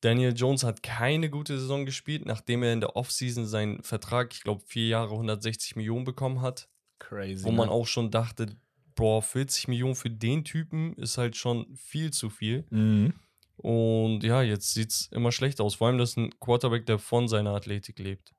Daniel 0.00 0.34
Jones 0.34 0.62
hat 0.62 0.82
keine 0.82 1.30
gute 1.30 1.58
Saison 1.58 1.86
gespielt, 1.86 2.26
nachdem 2.26 2.62
er 2.62 2.72
in 2.72 2.80
der 2.80 2.96
Offseason 2.96 3.46
seinen 3.46 3.82
Vertrag, 3.82 4.32
ich 4.34 4.42
glaube, 4.42 4.62
vier 4.66 4.88
Jahre 4.88 5.12
160 5.12 5.76
Millionen 5.76 6.04
bekommen 6.04 6.42
hat. 6.42 6.68
Crazy. 6.98 7.44
Wo 7.44 7.50
man 7.50 7.68
ne? 7.68 7.72
auch 7.72 7.86
schon 7.86 8.10
dachte, 8.10 8.56
boah, 8.94 9.22
40 9.22 9.68
Millionen 9.68 9.94
für 9.94 10.10
den 10.10 10.44
Typen 10.44 10.94
ist 10.94 11.18
halt 11.18 11.36
schon 11.36 11.74
viel 11.76 12.12
zu 12.12 12.30
viel. 12.30 12.66
Mhm. 12.70 13.14
Und 13.56 14.22
ja, 14.22 14.42
jetzt 14.42 14.74
sieht 14.74 14.90
es 14.90 15.08
immer 15.12 15.32
schlechter 15.32 15.64
aus. 15.64 15.76
Vor 15.76 15.88
allem, 15.88 15.98
das 15.98 16.10
ist 16.10 16.18
ein 16.18 16.38
Quarterback, 16.40 16.86
der 16.86 16.98
von 16.98 17.26
seiner 17.26 17.50
Athletik 17.50 17.98
lebt. 17.98 18.34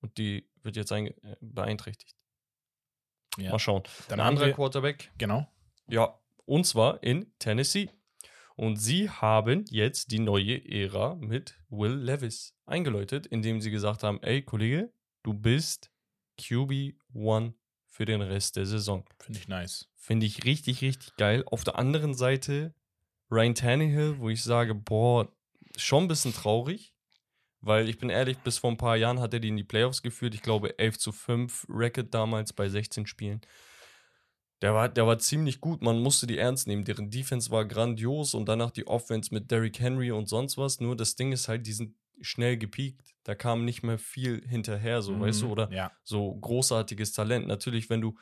Und 0.00 0.16
die 0.18 0.48
wird 0.62 0.76
jetzt 0.76 0.92
äh, 0.92 1.12
beeinträchtigt. 1.40 2.16
Ja. 3.38 3.52
Mal 3.52 3.58
schauen. 3.58 3.82
Dann 4.08 4.20
ein 4.20 4.26
anderer 4.26 4.52
Quarterback, 4.52 5.10
genau. 5.18 5.46
ja, 5.88 6.18
und 6.46 6.66
zwar 6.66 7.02
in 7.02 7.32
Tennessee. 7.38 7.90
Und 8.56 8.76
sie 8.76 9.08
haben 9.08 9.64
jetzt 9.70 10.10
die 10.10 10.18
neue 10.18 10.62
Ära 10.68 11.14
mit 11.14 11.54
Will 11.70 11.94
Levis 11.94 12.54
eingeläutet, 12.66 13.26
indem 13.26 13.60
sie 13.60 13.70
gesagt 13.70 14.02
haben: 14.02 14.22
Ey, 14.22 14.42
Kollege, 14.42 14.92
du 15.22 15.32
bist 15.32 15.90
QB1 16.38 17.54
für 17.86 18.04
den 18.04 18.20
Rest 18.20 18.56
der 18.56 18.66
Saison. 18.66 19.04
Finde 19.18 19.38
ich 19.38 19.48
nice. 19.48 19.88
Finde 19.96 20.26
ich 20.26 20.44
richtig, 20.44 20.82
richtig 20.82 21.16
geil. 21.16 21.42
Auf 21.46 21.64
der 21.64 21.78
anderen 21.78 22.14
Seite 22.14 22.74
Ryan 23.30 23.54
Tannehill, 23.54 24.18
wo 24.18 24.28
ich 24.28 24.42
sage, 24.42 24.74
boah, 24.74 25.28
schon 25.76 26.04
ein 26.04 26.08
bisschen 26.08 26.34
traurig, 26.34 26.92
weil 27.60 27.88
ich 27.88 27.98
bin 27.98 28.10
ehrlich, 28.10 28.38
bis 28.38 28.58
vor 28.58 28.70
ein 28.70 28.76
paar 28.76 28.96
Jahren 28.96 29.20
hat 29.20 29.34
er 29.34 29.40
die 29.40 29.48
in 29.48 29.56
die 29.56 29.64
Playoffs 29.64 30.02
geführt. 30.02 30.34
Ich 30.34 30.42
glaube 30.42 30.78
11 30.78 30.98
zu 30.98 31.12
5 31.12 31.66
Record 31.68 32.12
damals 32.14 32.52
bei 32.52 32.68
16 32.68 33.06
Spielen. 33.06 33.40
Der 34.62 34.74
war, 34.74 34.88
der 34.90 35.06
war 35.06 35.18
ziemlich 35.18 35.60
gut, 35.60 35.80
man 35.80 36.00
musste 36.00 36.26
die 36.26 36.36
ernst 36.36 36.66
nehmen. 36.66 36.84
Deren 36.84 37.10
Defense 37.10 37.50
war 37.50 37.64
grandios 37.64 38.34
und 38.34 38.46
danach 38.46 38.70
die 38.70 38.86
Offense 38.86 39.32
mit 39.32 39.50
Derrick 39.50 39.80
Henry 39.80 40.10
und 40.10 40.28
sonst 40.28 40.58
was. 40.58 40.80
Nur 40.80 40.96
das 40.96 41.16
Ding 41.16 41.32
ist 41.32 41.48
halt, 41.48 41.66
die 41.66 41.72
sind 41.72 41.94
schnell 42.20 42.58
gepiekt. 42.58 43.14
Da 43.24 43.34
kam 43.34 43.64
nicht 43.64 43.82
mehr 43.82 43.98
viel 43.98 44.46
hinterher, 44.46 45.00
so, 45.00 45.18
weißt 45.18 45.42
du, 45.42 45.46
Mhm, 45.46 45.52
oder 45.52 45.72
Ja. 45.72 45.92
so 46.04 46.34
großartiges 46.34 47.12
Talent. 47.12 47.46
Natürlich, 47.46 47.88
wenn 47.88 48.02
du 48.02 48.18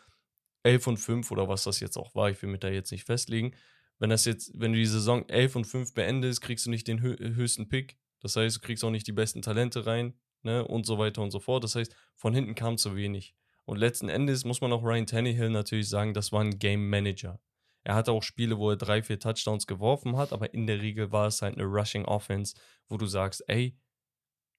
11 0.63 0.87
und 0.87 0.99
5 0.99 1.31
oder 1.33 1.49
was 1.49 1.65
das 1.65 1.81
jetzt 1.81 1.97
auch 1.97 2.15
war, 2.15 2.31
ich 2.31 2.41
will 2.41 2.51
mich 2.51 2.61
da 2.61 2.69
jetzt 2.69 2.93
nicht 2.93 3.05
festlegen, 3.05 3.55
wenn 3.99 4.11
das 4.11 4.25
jetzt, 4.25 4.53
wenn 4.55 4.73
du 4.73 4.79
die 4.79 4.87
Saison 4.87 5.29
11 5.29 5.57
und 5.57 5.65
5 5.65 5.93
beendest, 5.95 6.41
kriegst 6.41 6.67
du 6.67 6.71
nicht 6.71 6.87
den 6.87 7.03
hö 7.03 7.17
höchsten 7.19 7.69
Pick. 7.69 7.99
Das 8.21 8.37
heißt, 8.37 8.57
du 8.57 8.61
kriegst 8.61 8.85
auch 8.85 8.91
nicht 8.91 9.07
die 9.07 9.13
besten 9.13 9.43
Talente 9.43 9.87
rein, 9.87 10.19
ne, 10.43 10.67
und 10.67 10.87
so 10.87 10.99
weiter 10.99 11.23
und 11.23 11.31
so 11.31 11.41
fort. 11.41 11.65
Das 11.65 11.75
heißt, 11.75 11.95
von 12.15 12.35
hinten 12.35 12.55
kam 12.55 12.79
zu 12.79 12.97
wenig. 12.97 13.35
Und 13.65 13.77
letzten 13.77 14.09
Endes 14.09 14.45
muss 14.45 14.61
man 14.61 14.73
auch 14.73 14.83
Ryan 14.83 15.07
Tannehill 15.07 15.51
natürlich 15.51 15.89
sagen, 15.89 16.15
das 16.15 16.33
war 16.33 16.41
ein 16.41 16.59
Game 16.59 16.89
Manager. 16.89 17.41
Er 17.85 17.95
hatte 17.95 18.13
auch 18.13 18.23
Spiele, 18.23 18.59
wo 18.59 18.71
er 18.71 18.77
drei, 18.77 19.03
vier 19.03 19.19
Touchdowns 19.19 19.67
geworfen 19.67 20.17
hat, 20.17 20.33
aber 20.33 20.53
in 20.53 20.67
der 20.67 20.81
Regel 20.81 21.13
war 21.13 21.27
es 21.27 21.43
halt 21.43 21.57
eine 21.57 21.65
Rushing 21.65 22.05
Offense, 22.05 22.55
wo 22.89 22.97
du 22.97 23.07
sagst, 23.07 23.45
ey, 23.49 23.77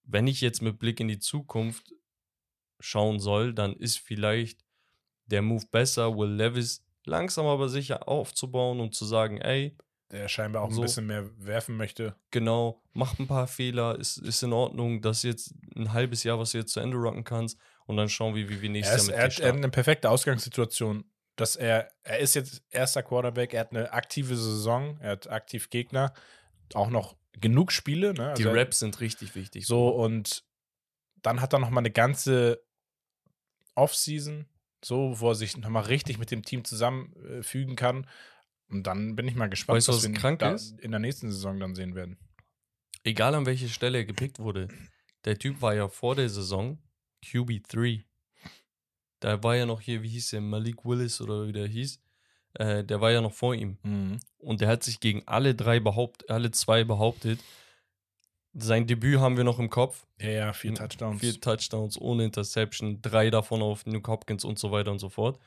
wenn 0.04 0.28
ich 0.28 0.42
jetzt 0.42 0.62
mit 0.62 0.80
Blick 0.80 1.00
in 1.00 1.08
die 1.08 1.20
Zukunft 1.20 1.94
schauen 2.80 3.20
soll, 3.20 3.54
dann 3.54 3.76
ist 3.76 4.00
vielleicht 4.00 4.66
der 5.26 5.42
Move 5.42 5.66
besser, 5.70 6.18
Will 6.18 6.32
Levis 6.32 6.86
langsam 7.06 7.46
aber 7.46 7.70
sicher 7.70 8.08
aufzubauen 8.08 8.80
und 8.80 8.96
zu 8.96 9.06
sagen, 9.06 9.40
ey, 9.40 9.78
Der 10.12 10.28
scheinbar 10.28 10.64
auch 10.64 10.72
So. 10.72 10.82
ein 10.82 10.86
bisschen 10.86 11.06
mehr 11.08 11.30
werfen 11.38 11.78
möchte. 11.78 12.16
genau, 12.32 12.82
mach 12.94 13.20
ein 13.20 13.28
paar 13.28 13.48
Fehler, 13.48 13.98
ist, 14.00 14.18
ist 14.18 14.42
in 14.42 14.54
Ordnung, 14.54 15.02
das 15.02 15.18
ist 15.18 15.24
jetzt 15.24 15.54
ein 15.76 15.94
halbes 15.94 16.24
Jahr, 16.24 16.40
was 16.40 16.52
du 16.52 16.58
jetzt 16.58 16.74
zu 16.74 16.80
Ende 16.80 16.98
rocken 16.98 17.24
kannst 17.24 17.60
und 17.86 17.96
dann 17.98 18.10
schauen 18.10 18.34
wir, 18.34 18.50
wie 18.50 18.60
wir 18.62 18.70
Er, 18.70 18.72
nächstes 18.72 19.04
ist, 19.04 19.10
Jahr 19.10 19.18
er, 19.20 19.24
mit 19.26 19.34
hat, 19.36 19.40
er 19.42 19.48
hat 19.50 19.56
eine 19.58 19.70
perfekte 19.70 20.10
Ausgangssituation. 20.10 21.06
Dass 21.36 21.56
er, 21.56 21.90
er 22.04 22.20
ist 22.20 22.34
jetzt 22.34 22.64
erster 22.70 23.02
Quarterback, 23.04 23.54
er 23.54 23.62
hat 23.62 23.72
eine 23.72 23.94
aktive 23.94 24.36
Saison, 24.36 24.98
er 25.00 25.12
hat 25.12 25.30
aktiv 25.30 25.70
Gegner, 25.70 26.14
auch 26.74 26.90
noch 26.90 27.16
genug 27.40 27.72
Spiele. 27.72 28.08
Ne? 28.14 28.34
Die 28.38 28.44
Also 28.44 28.50
er- 28.50 28.56
Raps 28.56 28.80
sind 28.80 29.00
richtig 29.00 29.36
wichtig. 29.36 29.66
So, 29.68 29.90
und 29.90 30.44
dann 31.22 31.40
hat 31.40 31.54
er 31.54 31.60
noch 31.60 31.70
mal 31.70 31.80
eine 31.82 31.92
ganze 31.92 32.62
Offseason, 33.76 34.48
so, 34.84 35.20
wo 35.20 35.30
er 35.30 35.36
sich 35.36 35.56
noch 35.58 35.70
mal 35.70 35.82
richtig 35.82 36.18
mit 36.18 36.32
dem 36.32 36.44
Team 36.44 36.66
zusammenfügen 36.66 37.76
kann. 37.76 38.08
Und 38.70 38.84
dann 38.84 39.16
bin 39.16 39.28
ich 39.28 39.36
mal 39.36 39.50
gespannt, 39.50 39.78
Weißt 39.78 39.88
du, 39.88 39.94
was 39.94 40.04
wir 40.08 40.14
krank 40.14 40.42
ist? 40.44 40.80
in 40.80 40.92
der 40.92 41.00
nächsten 41.00 41.32
Saison 41.32 41.60
dann 41.60 41.76
sehen 41.76 41.96
werden. 41.96 42.18
Egal 43.04 43.34
an 43.36 43.46
welche 43.46 43.70
Stelle 43.70 44.00
er 44.00 44.06
gepickt 44.06 44.40
wurde, 44.40 44.68
der 45.26 45.38
Typ 45.40 45.62
war 45.62 45.74
ja 45.74 45.88
vor 45.88 46.16
der 46.16 46.30
Saison 46.30 46.78
QB3. 47.26 48.04
Da 49.22 49.42
war 49.44 49.56
ja 49.56 49.66
noch 49.66 49.82
hier, 49.82 50.02
wie 50.04 50.10
hieß 50.10 50.30
der, 50.32 50.42
Malik 50.42 50.86
Willis 50.86 51.20
oder 51.20 51.48
wie 51.48 51.52
der 51.52 51.68
hieß, 51.68 52.00
äh, 52.54 52.84
der 52.84 53.02
war 53.02 53.12
ja 53.12 53.22
noch 53.22 53.34
vor 53.34 53.54
ihm. 53.56 53.78
Und 54.38 54.62
der 54.62 54.68
hat 54.70 54.84
sich 54.84 55.00
gegen 55.00 55.24
alle 55.28 55.56
drei 55.56 55.80
behauptet, 55.80 56.30
alle 56.30 56.52
zwei 56.52 56.84
behauptet. 56.84 57.40
Sein 58.54 58.88
Debüt 58.88 59.20
haben 59.20 59.38
wir 59.38 59.44
noch 59.44 59.60
im 59.60 59.70
Kopf. 59.70 60.06
Ja, 60.20 60.30
ja, 60.30 60.54
vier 60.54 60.72
Mhm. 60.72 60.76
Touchdowns. 60.76 61.20
Vier 61.20 61.40
Touchdowns 61.40 62.00
ohne 62.00 62.26
Interception, 62.26 63.02
drei 63.02 63.30
davon 63.30 63.62
auf 63.62 63.86
New 63.86 64.02
Hopkins 64.08 64.44
und 64.44 64.58
so 64.58 64.72
weiter 64.72 64.92
und 64.92 65.00
so 65.00 65.10
fort. 65.10 65.40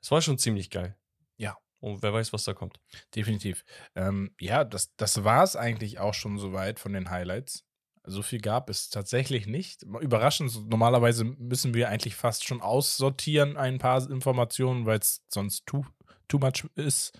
Es 0.00 0.10
war 0.10 0.20
schon 0.22 0.38
ziemlich 0.38 0.70
geil. 0.70 0.96
Ja. 1.36 1.56
Und 1.80 2.02
wer 2.02 2.12
weiß, 2.12 2.32
was 2.32 2.44
da 2.44 2.54
kommt. 2.54 2.78
Definitiv. 3.14 3.64
Ähm, 3.94 4.34
ja, 4.38 4.64
das, 4.64 4.94
das 4.96 5.24
war 5.24 5.42
es 5.42 5.56
eigentlich 5.56 5.98
auch 5.98 6.14
schon 6.14 6.38
soweit 6.38 6.78
von 6.78 6.92
den 6.92 7.10
Highlights. 7.10 7.64
So 8.04 8.22
viel 8.22 8.40
gab 8.40 8.70
es 8.70 8.90
tatsächlich 8.90 9.46
nicht. 9.46 9.82
Überraschend, 9.82 10.68
normalerweise 10.70 11.24
müssen 11.24 11.74
wir 11.74 11.88
eigentlich 11.88 12.16
fast 12.16 12.46
schon 12.46 12.62
aussortieren, 12.62 13.56
ein 13.56 13.78
paar 13.78 14.10
Informationen, 14.10 14.86
weil 14.86 14.98
es 14.98 15.22
sonst 15.28 15.66
too, 15.66 15.84
too 16.28 16.38
much 16.38 16.66
ist. 16.76 17.18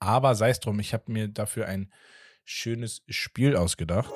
Aber 0.00 0.34
sei 0.34 0.50
es 0.50 0.60
drum, 0.60 0.80
ich 0.80 0.92
habe 0.92 1.10
mir 1.10 1.28
dafür 1.28 1.66
ein 1.66 1.92
schönes 2.44 3.02
Spiel 3.08 3.56
ausgedacht. 3.56 4.12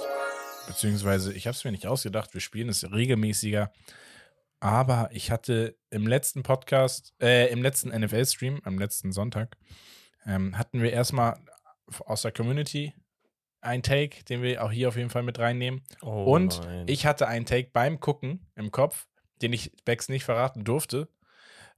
Beziehungsweise, 0.66 1.32
ich 1.32 1.46
habe 1.46 1.56
es 1.56 1.64
mir 1.64 1.72
nicht 1.72 1.86
ausgedacht, 1.86 2.34
wir 2.34 2.40
spielen 2.40 2.68
es 2.68 2.90
regelmäßiger. 2.90 3.72
Aber 4.62 5.08
ich 5.12 5.32
hatte 5.32 5.76
im 5.90 6.06
letzten 6.06 6.44
Podcast, 6.44 7.14
äh, 7.20 7.50
im 7.50 7.64
letzten 7.64 7.88
NFL-Stream, 7.88 8.60
am 8.62 8.78
letzten 8.78 9.10
Sonntag, 9.10 9.56
ähm, 10.24 10.56
hatten 10.56 10.80
wir 10.80 10.92
erstmal 10.92 11.36
aus 12.06 12.22
der 12.22 12.30
Community 12.30 12.94
einen 13.60 13.82
Take, 13.82 14.22
den 14.22 14.40
wir 14.40 14.62
auch 14.62 14.70
hier 14.70 14.86
auf 14.86 14.94
jeden 14.96 15.10
Fall 15.10 15.24
mit 15.24 15.40
reinnehmen. 15.40 15.82
Oh 16.00 16.32
Und 16.32 16.60
ich 16.86 17.06
hatte 17.06 17.26
einen 17.26 17.44
Take 17.44 17.70
beim 17.72 17.98
Gucken 17.98 18.46
im 18.54 18.70
Kopf, 18.70 19.08
den 19.42 19.52
ich 19.52 19.72
Bex 19.84 20.08
nicht 20.08 20.22
verraten 20.22 20.62
durfte, 20.62 21.08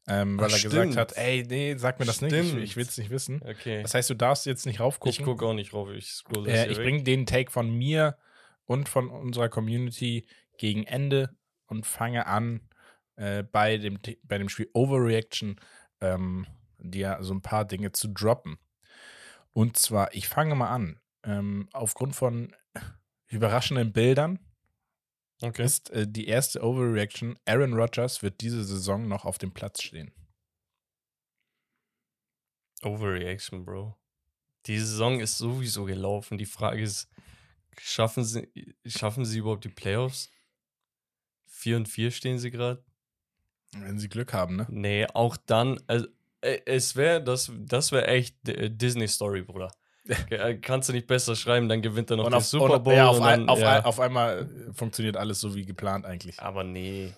ähm, 0.07 0.39
weil 0.39 0.51
Ach, 0.51 0.57
er 0.59 0.63
gesagt 0.63 0.83
stimmt. 0.93 0.97
hat, 0.99 1.17
ey, 1.17 1.43
nee, 1.49 1.77
sag 1.79 1.99
mir 1.99 2.05
das 2.05 2.21
nicht, 2.21 2.35
ich, 2.35 2.49
Stimmt. 2.49 2.63
ich 2.65 2.77
will 2.77 2.85
es 2.85 2.99
nicht 2.99 3.09
wissen. 3.09 3.41
Okay. 3.43 3.81
Das 3.81 3.95
heißt, 3.95 4.11
du 4.11 4.15
darfst 4.15 4.45
jetzt 4.45 4.67
nicht 4.67 4.75
ich 4.75 4.81
raufgucken. 4.81 5.25
gucke 5.25 5.47
auch 5.47 5.55
nicht 5.55 5.73
rauf, 5.73 5.89
ich 5.89 6.11
scroll 6.11 6.45
das 6.45 6.67
Äh, 6.67 6.71
ich 6.71 6.77
bringe 6.77 7.03
den 7.03 7.25
Take 7.25 7.51
von 7.51 7.71
mir 7.75 8.19
und 8.67 8.91
von 8.91 9.09
unserer 9.09 9.49
Community 9.49 10.27
gegen 10.59 10.85
Ende 10.85 11.35
und 11.65 11.87
fange 11.87 12.27
an 12.27 12.61
äh, 13.17 13.43
bei, 13.43 13.77
dem, 13.79 13.99
bei 14.23 14.39
dem 14.39 14.49
Spiel 14.49 14.71
Overreaction 14.73 15.61
ähm, 16.01 16.47
dir 16.79 17.19
so 17.21 17.35
ein 17.35 17.43
paar 17.43 17.65
Dinge 17.65 17.93
zu 17.93 18.09
droppen. 18.09 18.59
Und 19.53 19.77
zwar, 19.77 20.15
ich 20.15 20.29
fange 20.29 20.55
mal 20.55 20.71
an. 20.71 21.01
Ähm, 21.25 21.69
aufgrund 21.73 22.15
von 22.15 22.55
überraschenden 23.29 23.93
Bildern 23.93 24.39
Okay. 25.43 25.65
ist 25.65 25.91
äh, 25.91 26.07
die 26.09 26.27
erste 26.27 26.63
Overreaction, 26.63 27.39
Aaron 27.45 27.75
Rodgers 27.75 28.23
wird 28.23 28.41
diese 28.41 28.65
Saison 28.65 29.09
noch 29.09 29.25
auf 29.25 29.39
dem 29.39 29.53
Platz 29.53 29.83
stehen. 29.83 30.13
Overreaction, 32.83 33.65
Bro. 33.65 33.97
Die 34.67 34.79
Saison 34.79 35.21
ist 35.21 35.39
sowieso 35.39 35.85
gelaufen. 35.85 36.39
Die 36.39 36.47
Frage 36.47 36.83
ist, 36.83 37.09
schaffen 37.79 38.25
sie, 38.25 38.75
schaffen 38.87 39.25
sie 39.25 39.39
überhaupt 39.39 39.65
die 39.65 39.71
Playoffs? 39.71 40.31
4 41.47 41.77
und 41.77 41.89
4 41.89 42.11
stehen 42.11 42.39
sie 42.39 42.51
gerade? 42.51 42.85
Wenn 43.83 43.99
sie 43.99 44.09
Glück 44.09 44.33
haben, 44.33 44.57
ne? 44.57 44.67
Nee, 44.69 45.07
auch 45.13 45.37
dann, 45.37 45.81
also, 45.87 46.07
äh, 46.41 46.61
es 46.67 46.97
wäre, 46.97 47.23
das, 47.23 47.51
das 47.59 47.93
wäre 47.93 48.07
echt 48.07 48.49
äh, 48.49 48.71
Disney-Story, 48.71 49.43
Bruder. 49.43 49.71
Äh, 50.31 50.57
Kannst 50.57 50.89
du 50.89 50.93
nicht 50.93 51.07
besser 51.07 51.35
schreiben, 51.35 51.69
dann 51.69 51.81
gewinnt 51.81 52.11
er 52.11 52.17
noch 52.19 52.29
den 52.29 52.41
Super 52.41 52.79
Bowl. 52.79 52.95
ja, 52.95 53.09
auf, 53.09 53.17
und 53.17 53.23
ein, 53.23 53.41
dann, 53.41 53.49
auf, 53.49 53.59
ja. 53.61 53.79
ein, 53.79 53.85
auf 53.85 54.01
einmal 54.01 54.51
funktioniert 54.75 55.17
alles 55.17 55.41
so 55.41 55.55
wie 55.55 55.65
geplant 55.65 56.05
eigentlich. 56.05 56.41
Aber 56.41 56.63
nee. 56.63 57.15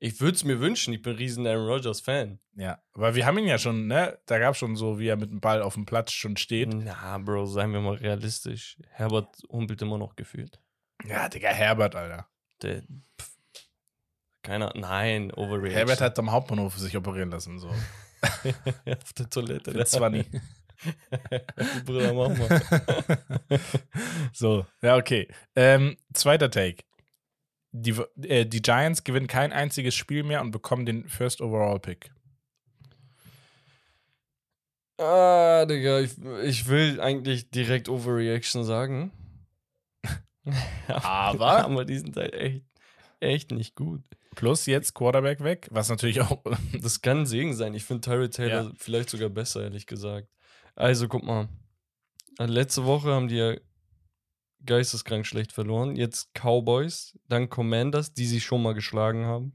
Ich 0.00 0.20
würde 0.20 0.36
es 0.36 0.44
mir 0.44 0.60
wünschen, 0.60 0.94
ich 0.94 1.02
bin 1.02 1.14
ein 1.14 1.18
riesen 1.18 1.46
Aaron 1.46 1.66
Rodgers-Fan. 1.66 2.38
Ja, 2.54 2.80
aber 2.92 3.14
wir 3.14 3.26
haben 3.26 3.38
ihn 3.38 3.46
ja 3.46 3.58
schon, 3.58 3.86
ne? 3.86 4.18
Da 4.26 4.38
gab 4.38 4.54
es 4.54 4.58
schon 4.58 4.76
so, 4.76 4.98
wie 4.98 5.08
er 5.08 5.16
mit 5.16 5.30
dem 5.30 5.40
Ball 5.40 5.62
auf 5.62 5.74
dem 5.74 5.86
Platz 5.86 6.12
schon 6.12 6.36
steht. 6.36 6.68
Na, 6.72 7.18
Bro, 7.18 7.46
seien 7.46 7.72
wir 7.72 7.80
mal 7.80 7.96
realistisch. 7.96 8.76
Herbert 8.90 9.36
humpelt 9.48 9.82
immer 9.82 9.98
noch 9.98 10.14
gefühlt. 10.14 10.60
Ja, 11.04 11.28
Digga, 11.28 11.48
Herbert, 11.48 11.94
Alter. 11.94 12.28
Der, 12.62 12.82
pff, 13.20 13.37
keiner, 14.48 14.72
nein, 14.74 15.30
Overreaction. 15.30 15.76
Herbert 15.76 16.00
hat 16.00 16.18
am 16.18 16.32
Hauptbahnhof 16.32 16.78
sich 16.78 16.96
operieren 16.96 17.30
lassen, 17.30 17.58
so. 17.58 17.68
auf 18.86 19.12
der 19.12 19.28
Toilette. 19.28 19.72
Für 19.72 19.84
20. 19.84 20.26
Bruder, 21.84 22.14
mach 22.14 22.34
mal. 22.34 23.60
so, 24.32 24.64
ja, 24.80 24.96
okay. 24.96 25.28
Ähm, 25.54 25.98
zweiter 26.14 26.50
Take. 26.50 26.84
Die, 27.72 27.94
äh, 28.22 28.46
die 28.46 28.62
Giants 28.62 29.04
gewinnen 29.04 29.26
kein 29.26 29.52
einziges 29.52 29.94
Spiel 29.94 30.22
mehr 30.22 30.40
und 30.40 30.50
bekommen 30.50 30.86
den 30.86 31.06
First 31.10 31.42
Overall 31.42 31.78
Pick. 31.78 32.10
Ah, 34.96 35.66
Digga, 35.66 36.00
ich, 36.00 36.16
ich 36.42 36.68
will 36.68 37.02
eigentlich 37.02 37.50
direkt 37.50 37.90
Overreaction 37.90 38.64
sagen. 38.64 39.12
Aber? 40.86 41.66
Aber 41.66 41.84
die 41.84 41.98
sind 41.98 42.16
halt 42.16 42.32
echt, 42.32 42.64
echt 43.20 43.50
nicht 43.50 43.76
gut. 43.76 44.02
Plus 44.38 44.66
jetzt 44.66 44.94
Quarterback 44.94 45.42
weg, 45.42 45.66
was 45.72 45.88
natürlich 45.88 46.20
auch. 46.20 46.42
Das 46.80 47.00
kann 47.02 47.18
ein 47.22 47.26
Segen 47.26 47.54
sein. 47.54 47.74
Ich 47.74 47.84
finde 47.84 48.02
Tyrod 48.02 48.32
Taylor 48.32 48.62
Ja. 48.66 48.72
vielleicht 48.76 49.10
sogar 49.10 49.28
besser, 49.30 49.64
ehrlich 49.64 49.86
gesagt. 49.86 50.28
Also, 50.76 51.08
guck 51.08 51.24
mal. 51.24 51.48
Äh, 52.38 52.46
Letzte 52.46 52.84
Woche 52.84 53.08
haben 53.12 53.26
die 53.26 53.34
ja 53.36 53.56
geisteskrank 54.64 55.26
schlecht 55.26 55.50
verloren. 55.52 55.96
Jetzt 55.96 56.30
Cowboys, 56.34 57.18
dann 57.28 57.48
Commanders, 57.50 58.14
die 58.14 58.26
sie 58.26 58.40
schon 58.40 58.62
mal 58.62 58.74
geschlagen 58.74 59.24
haben. 59.24 59.54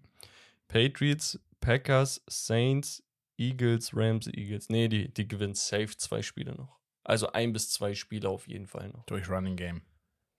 Patriots, 0.68 1.40
Packers, 1.62 2.22
Saints, 2.28 3.04
Eagles, 3.38 3.92
Rams, 3.96 4.28
Eagles. 4.28 4.68
Nee, 4.70 4.90
die, 4.90 5.14
die 5.14 5.28
gewinnen 5.28 5.56
safe 5.56 5.96
zwei 5.98 6.22
Spiele 6.22 6.56
noch. 6.56 6.80
Also 7.06 7.32
ein 7.32 7.54
bis 7.54 7.70
zwei 7.70 7.94
Spiele 7.94 8.28
auf 8.30 8.48
jeden 8.50 8.68
Fall 8.68 8.90
noch. 8.90 9.06
durch 9.06 9.30
Running 9.30 9.56
Game 9.56 9.82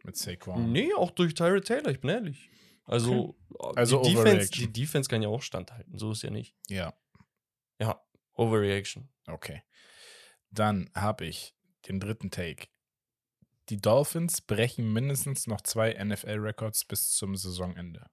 mit 0.03 0.17
Saquon. 0.19 0.71
Nee, 0.71 0.93
auch 0.95 1.11
durch 1.13 1.35
Tyrod 1.35 1.65
Taylor, 1.65 1.91
ich 1.91 2.01
bin 2.01 2.11
ehrlich. 2.11 2.51
Also, 2.87 3.37
Also 3.77 4.03
die, 4.03 4.15
Defense, 4.15 4.51
die 4.51 4.73
Defense 4.73 5.09
kann 5.09 5.23
ja 5.23 5.29
auch 5.29 5.43
standhalten. 5.43 5.99
So 5.99 6.13
ist 6.13 6.23
ja 6.23 6.31
nicht. 6.31 6.55
Ja, 6.69 6.93
Ja, 7.81 8.01
Overreaction. 8.35 9.09
okay. 9.27 9.63
Dann 10.51 10.91
habe 10.95 11.25
ich 11.27 11.55
den 11.89 11.99
dritten 12.01 12.31
Take. 12.31 12.69
Die 13.71 13.81
Dolphins 13.81 14.41
brechen 14.43 14.93
mindestens 14.93 15.47
noch 15.47 15.63
zwei 15.63 15.93
NFL-Records 15.95 16.85
bis 16.85 17.13
zum 17.13 17.35
Saisonende. 17.37 18.07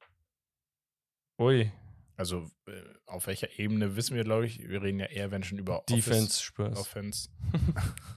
Ui, 1.38 1.72
Also 2.16 2.50
äh, 2.68 2.84
auf 3.06 3.28
welcher 3.28 3.60
Ebene 3.60 3.96
wissen 3.96 4.16
wir, 4.16 4.24
glaube 4.24 4.46
ich. 4.46 4.60
Wir 4.68 4.82
reden 4.82 5.00
ja 5.00 5.08
eher, 5.08 5.32
wenn 5.32 5.44
schon 5.44 5.58
über 5.60 5.84
Defense 5.90 6.42
Spurs. 6.42 6.80
Offense. 6.80 7.30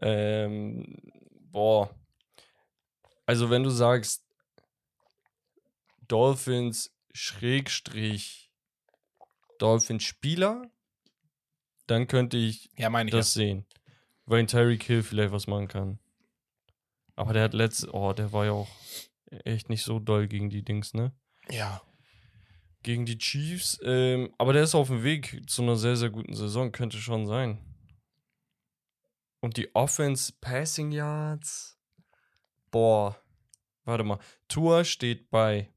Ähm, 0.00 0.96
boah. 1.50 1.94
Also, 3.26 3.50
wenn 3.50 3.62
du 3.62 3.70
sagst, 3.70 4.24
Dolphins 6.10 6.92
Schrägstrich 7.12 8.50
Dolphins 9.58 10.02
Spieler, 10.04 10.70
dann 11.86 12.06
könnte 12.06 12.36
ich 12.36 12.70
Ja, 12.76 12.88
ich. 13.00 13.10
das 13.12 13.32
sehen. 13.32 13.66
Weil 14.24 14.46
Tyreek 14.46 14.82
Hill 14.82 15.02
vielleicht 15.02 15.32
was 15.32 15.46
machen 15.46 15.68
kann. 15.68 15.98
Aber 17.14 17.32
der 17.32 17.44
hat 17.44 17.54
letzte, 17.54 17.92
oh, 17.92 18.12
der 18.12 18.32
war 18.32 18.46
ja 18.46 18.52
auch 18.52 18.68
echt 19.44 19.68
nicht 19.68 19.82
so 19.82 19.98
doll 19.98 20.26
gegen 20.28 20.50
die 20.50 20.62
Dings, 20.64 20.94
ne? 20.94 21.12
ja. 21.48 21.56
ja. 21.56 21.82
Gegen 22.82 23.04
die 23.04 23.18
Chiefs. 23.18 23.78
Ähm, 23.82 24.34
aber 24.38 24.54
der 24.54 24.62
ist 24.62 24.74
auf 24.74 24.88
dem 24.88 25.02
Weg 25.02 25.42
zu 25.50 25.60
einer 25.60 25.76
sehr, 25.76 25.96
sehr 25.96 26.08
guten 26.08 26.34
Saison, 26.34 26.72
könnte 26.72 26.96
schon 26.96 27.26
sein. 27.26 27.58
Und 29.40 29.58
die 29.58 29.74
Offense 29.74 30.32
Passing 30.40 30.90
Yards. 30.90 31.78
Boah. 32.70 33.22
Warte 33.84 34.02
mal. 34.04 34.18
Tour 34.48 34.84
steht 34.84 35.28
bei 35.28 35.70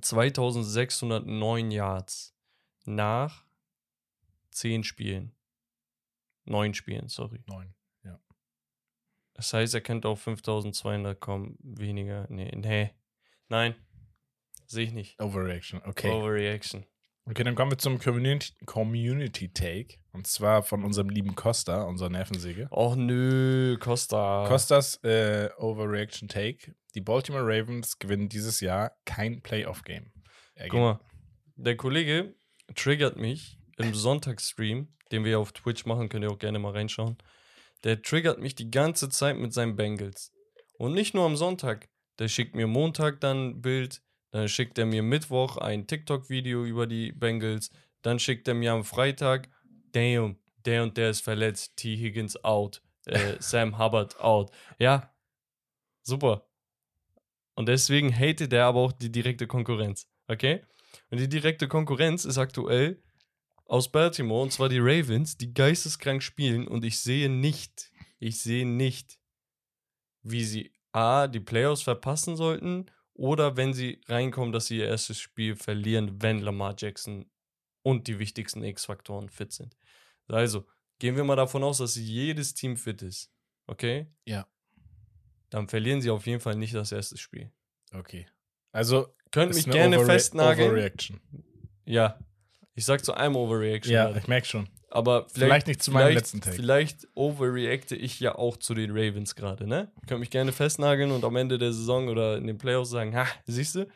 2609 0.00 1.70
Yards 1.70 2.36
nach 2.84 3.44
10 4.50 4.84
Spielen. 4.84 5.34
9 6.44 6.74
Spielen, 6.74 7.08
sorry. 7.08 7.42
Neun. 7.46 7.74
Das 9.34 9.52
heißt, 9.52 9.74
er 9.74 9.80
könnte 9.80 10.08
auf 10.08 10.22
5200 10.22 11.20
kommen. 11.20 11.58
Weniger. 11.60 12.26
Nee, 12.30 12.52
nee. 12.54 12.90
Nein. 13.48 13.74
Sehe 14.66 14.86
ich 14.86 14.92
nicht. 14.92 15.20
Overreaction. 15.20 15.82
Okay. 15.84 16.10
Overreaction. 16.10 16.86
Okay, 17.26 17.42
dann 17.42 17.54
kommen 17.54 17.70
wir 17.70 17.78
zum 17.78 17.98
Community, 17.98 18.52
Community 18.66 19.48
Take. 19.48 19.96
Und 20.12 20.26
zwar 20.26 20.62
von 20.62 20.84
unserem 20.84 21.08
lieben 21.08 21.34
Costa, 21.34 21.84
unserer 21.84 22.10
Nervensäge. 22.10 22.68
Och 22.70 22.96
nö, 22.96 23.78
Costa. 23.78 24.44
Costas 24.46 25.02
äh, 25.02 25.48
Overreaction 25.56 26.28
Take. 26.28 26.74
Die 26.94 27.00
Baltimore 27.00 27.44
Ravens 27.44 27.98
gewinnen 27.98 28.28
dieses 28.28 28.60
Jahr 28.60 28.92
kein 29.06 29.40
Playoff-Game. 29.40 30.12
Guck 30.68 30.80
mal, 30.80 31.00
der 31.56 31.76
Kollege 31.76 32.34
triggert 32.74 33.16
mich 33.16 33.58
im 33.78 33.94
Sonntagsstream, 33.94 34.88
den 35.10 35.24
wir 35.24 35.38
auf 35.38 35.52
Twitch 35.52 35.86
machen, 35.86 36.08
könnt 36.08 36.24
ihr 36.24 36.30
auch 36.30 36.38
gerne 36.38 36.58
mal 36.58 36.72
reinschauen. 36.72 37.16
Der 37.84 38.02
triggert 38.02 38.38
mich 38.38 38.54
die 38.54 38.70
ganze 38.70 39.08
Zeit 39.08 39.36
mit 39.36 39.52
seinen 39.52 39.76
Bengals. 39.76 40.32
Und 40.78 40.92
nicht 40.92 41.14
nur 41.14 41.24
am 41.24 41.36
Sonntag. 41.36 41.88
Der 42.18 42.28
schickt 42.28 42.54
mir 42.54 42.66
Montag 42.66 43.20
dann 43.20 43.48
ein 43.48 43.60
Bild, 43.60 44.02
dann 44.34 44.48
schickt 44.48 44.78
er 44.78 44.86
mir 44.86 45.04
Mittwoch 45.04 45.58
ein 45.58 45.86
TikTok-Video 45.86 46.64
über 46.64 46.88
die 46.88 47.12
Bengals, 47.12 47.70
dann 48.02 48.18
schickt 48.18 48.48
er 48.48 48.54
mir 48.54 48.72
am 48.72 48.82
Freitag, 48.82 49.48
damn, 49.92 50.40
der 50.64 50.82
und 50.82 50.96
der 50.96 51.10
ist 51.10 51.20
verletzt, 51.20 51.76
T. 51.76 51.96
Higgins 51.96 52.42
out, 52.42 52.82
äh, 53.06 53.36
Sam 53.38 53.78
Hubbard 53.78 54.18
out. 54.18 54.50
Ja, 54.80 55.14
super. 56.02 56.48
Und 57.54 57.68
deswegen 57.68 58.12
hatet 58.12 58.52
er 58.52 58.64
aber 58.64 58.80
auch 58.80 58.92
die 58.92 59.12
direkte 59.12 59.46
Konkurrenz. 59.46 60.08
Okay? 60.26 60.62
Und 61.10 61.20
die 61.20 61.28
direkte 61.28 61.68
Konkurrenz 61.68 62.24
ist 62.24 62.38
aktuell 62.38 63.00
aus 63.66 63.92
Baltimore, 63.92 64.42
und 64.42 64.52
zwar 64.52 64.68
die 64.68 64.80
Ravens, 64.80 65.36
die 65.36 65.54
geisteskrank 65.54 66.24
spielen. 66.24 66.66
Und 66.66 66.84
ich 66.84 66.98
sehe 66.98 67.28
nicht, 67.28 67.92
ich 68.18 68.40
sehe 68.40 68.66
nicht, 68.66 69.16
wie 70.22 70.42
sie 70.42 70.72
A, 70.90 71.28
die 71.28 71.38
Playoffs 71.38 71.82
verpassen 71.82 72.36
sollten, 72.36 72.90
oder 73.14 73.56
wenn 73.56 73.72
sie 73.72 74.00
reinkommen, 74.08 74.52
dass 74.52 74.66
sie 74.66 74.78
ihr 74.78 74.86
erstes 74.88 75.18
Spiel 75.18 75.56
verlieren, 75.56 76.20
wenn 76.22 76.40
Lamar 76.40 76.74
Jackson 76.76 77.30
und 77.82 78.06
die 78.08 78.18
wichtigsten 78.18 78.62
X-Faktoren 78.64 79.28
fit 79.28 79.52
sind. 79.52 79.76
Also, 80.28 80.66
gehen 80.98 81.16
wir 81.16 81.24
mal 81.24 81.36
davon 81.36 81.62
aus, 81.62 81.78
dass 81.78 81.96
jedes 81.96 82.54
Team 82.54 82.76
fit 82.76 83.02
ist. 83.02 83.30
Okay? 83.66 84.06
Ja. 84.24 84.46
Dann 85.50 85.68
verlieren 85.68 86.00
sie 86.00 86.10
auf 86.10 86.26
jeden 86.26 86.40
Fall 86.40 86.56
nicht 86.56 86.74
das 86.74 86.92
erste 86.92 87.16
Spiel. 87.18 87.52
Okay. 87.92 88.26
Also, 88.72 89.14
Könnt 89.30 89.54
mich 89.54 89.66
gerne 89.66 89.96
Overre- 89.98 90.06
festnageln. 90.06 90.70
Overreaction. 90.70 91.20
Ja. 91.84 92.18
Ich 92.74 92.84
sag 92.84 93.04
zu 93.04 93.14
einem 93.14 93.36
Overreaction. 93.36 93.92
Ja, 93.94 94.14
ich 94.16 94.26
merke 94.26 94.46
schon. 94.46 94.68
Aber 94.94 95.22
vielleicht, 95.28 95.34
Vielleicht 95.34 95.66
nicht 95.66 95.82
zu 95.82 95.90
meinem 95.90 96.02
vielleicht- 96.08 96.18
letzten 96.18 96.40
Take. 96.40 96.56
Vielleicht 96.56 97.08
overreacte 97.14 97.96
ich 97.96 98.20
ja 98.20 98.34
auch 98.36 98.56
zu 98.56 98.74
den 98.74 98.90
Ravens 98.92 99.34
gerade, 99.34 99.66
ne? 99.66 99.92
Könnt 100.06 100.20
mich 100.20 100.30
gerne 100.30 100.52
festnageln 100.52 101.10
und 101.10 101.24
am 101.24 101.36
Ende 101.36 101.58
der 101.58 101.72
Saison 101.72 102.08
oder 102.08 102.36
in 102.38 102.46
den 102.46 102.58
Playoffs 102.58 102.90
sagen, 102.90 103.14
ha, 103.16 103.26
siehst 103.44 103.74
du? 103.74 103.86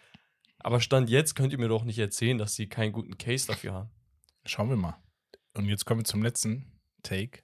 Aber 0.58 0.80
Stand 0.80 1.08
jetzt 1.08 1.34
könnt 1.36 1.52
ihr 1.52 1.58
mir 1.58 1.68
doch 1.68 1.84
nicht 1.84 1.98
erzählen, 1.98 2.36
dass 2.36 2.54
sie 2.54 2.68
keinen 2.68 2.92
guten 2.92 3.16
Case 3.16 3.46
dafür 3.46 3.72
haben. 3.74 3.90
Schauen 4.44 4.68
wir 4.70 4.76
mal. 4.76 4.96
Und 5.54 5.66
jetzt 5.66 5.84
kommen 5.86 6.00
wir 6.00 6.04
zum 6.04 6.22
letzten 6.22 6.78
Take. 7.02 7.42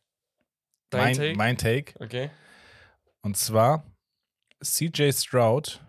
Dein 0.90 1.00
mein, 1.02 1.14
Take? 1.16 1.36
mein 1.36 1.56
Take. 1.56 1.94
Okay. 2.04 2.30
Und 3.22 3.36
zwar, 3.36 3.86
CJ 4.62 5.12
Stroud 5.12 5.80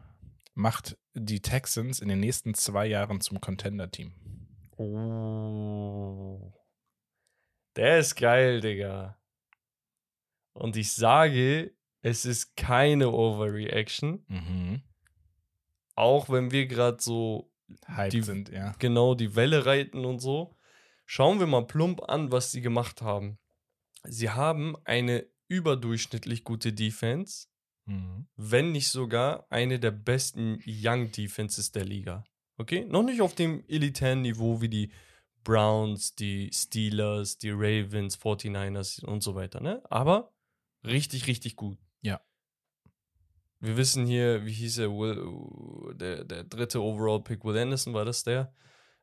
macht 0.54 0.97
die 1.13 1.41
Texans 1.41 1.99
in 1.99 2.08
den 2.10 2.19
nächsten 2.19 2.54
zwei 2.54 2.86
Jahren 2.86 3.21
zum 3.21 3.41
Contender-Team. 3.41 4.13
Oh. 4.78 6.54
Der 7.75 7.99
ist 7.99 8.15
geil, 8.15 8.61
Digga. 8.61 9.17
Und 10.53 10.77
ich 10.77 10.93
sage, 10.93 11.73
es 12.01 12.25
ist 12.25 12.55
keine 12.55 13.09
Overreaction. 13.11 14.23
Mhm. 14.27 14.81
Auch 15.95 16.29
wenn 16.29 16.51
wir 16.51 16.67
gerade 16.67 16.97
so 17.01 17.51
Hype 17.88 18.11
Die- 18.11 18.21
sind, 18.21 18.49
ja. 18.49 18.73
genau 18.79 19.15
die 19.15 19.35
Welle 19.35 19.65
reiten 19.65 20.05
und 20.05 20.19
so. 20.19 20.55
Schauen 21.05 21.39
wir 21.39 21.47
mal 21.47 21.65
plump 21.65 22.01
an, 22.09 22.31
was 22.31 22.51
sie 22.51 22.61
gemacht 22.61 23.01
haben. 23.01 23.38
Sie 24.03 24.29
haben 24.29 24.75
eine 24.85 25.25
überdurchschnittlich 25.47 26.43
gute 26.43 26.73
Defense, 26.73 27.47
Mhm. 27.85 28.27
wenn 28.35 28.71
nicht 28.71 28.89
sogar 28.89 29.45
eine 29.49 29.79
der 29.79 29.91
besten 29.91 30.59
Young 30.65 31.11
Defenses 31.11 31.71
der 31.71 31.85
Liga. 31.85 32.23
Okay? 32.57 32.85
Noch 32.85 33.03
nicht 33.03 33.21
auf 33.21 33.35
dem 33.35 33.63
elitären 33.67 34.21
Niveau 34.21 34.61
wie 34.61 34.69
die 34.69 34.91
Browns, 35.45 36.15
die 36.15 36.49
Steelers, 36.51 37.38
die 37.38 37.51
Ravens, 37.51 38.17
49ers 38.19 39.05
und 39.05 39.23
so 39.23 39.36
weiter, 39.36 39.62
ne? 39.62 39.81
Aber 39.89 40.34
richtig, 40.84 41.27
richtig 41.27 41.55
gut. 41.55 41.77
Ja. 42.01 42.19
Wir 43.62 43.77
wissen 43.77 44.05
hier, 44.05 44.45
wie 44.45 44.51
hieß 44.51 44.79
er, 44.79 44.89
Will, 44.89 45.95
der, 45.95 46.25
der 46.25 46.43
dritte 46.43 46.81
Overall-Pick, 46.81 47.45
Will 47.45 47.58
Anderson 47.58 47.93
war 47.93 48.03
das 48.03 48.23
der, 48.23 48.53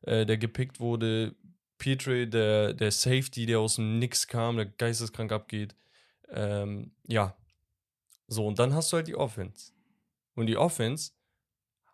äh, 0.01 0.25
der 0.27 0.37
gepickt 0.37 0.79
wurde. 0.79 1.35
Petrie, 1.79 2.27
der, 2.27 2.73
der 2.73 2.91
Safety, 2.91 3.45
der 3.45 3.59
aus 3.59 3.75
dem 3.75 3.97
Nix 3.99 4.27
kam, 4.27 4.57
der 4.57 4.67
geisteskrank 4.67 5.31
abgeht. 5.31 5.75
Ähm, 6.29 6.91
ja. 7.07 7.35
So, 8.27 8.45
und 8.45 8.59
dann 8.59 8.73
hast 8.73 8.91
du 8.91 8.97
halt 8.97 9.07
die 9.07 9.15
Offense. 9.15 9.73
Und 10.35 10.47
die 10.47 10.57
Offense 10.57 11.11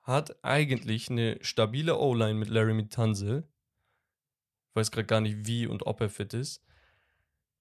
hat 0.03 0.43
eigentlich 0.43 1.09
eine 1.09 1.37
stabile 1.41 1.97
O-Line 1.97 2.35
mit 2.35 2.49
Larry 2.49 2.87
Tunzel. 2.87 3.47
Weiß 4.79 4.91
gerade 4.91 5.05
gar 5.07 5.21
nicht, 5.21 5.45
wie 5.45 5.67
und 5.67 5.85
ob 5.85 5.99
er 5.99 6.09
fit 6.09 6.33
ist. 6.33 6.63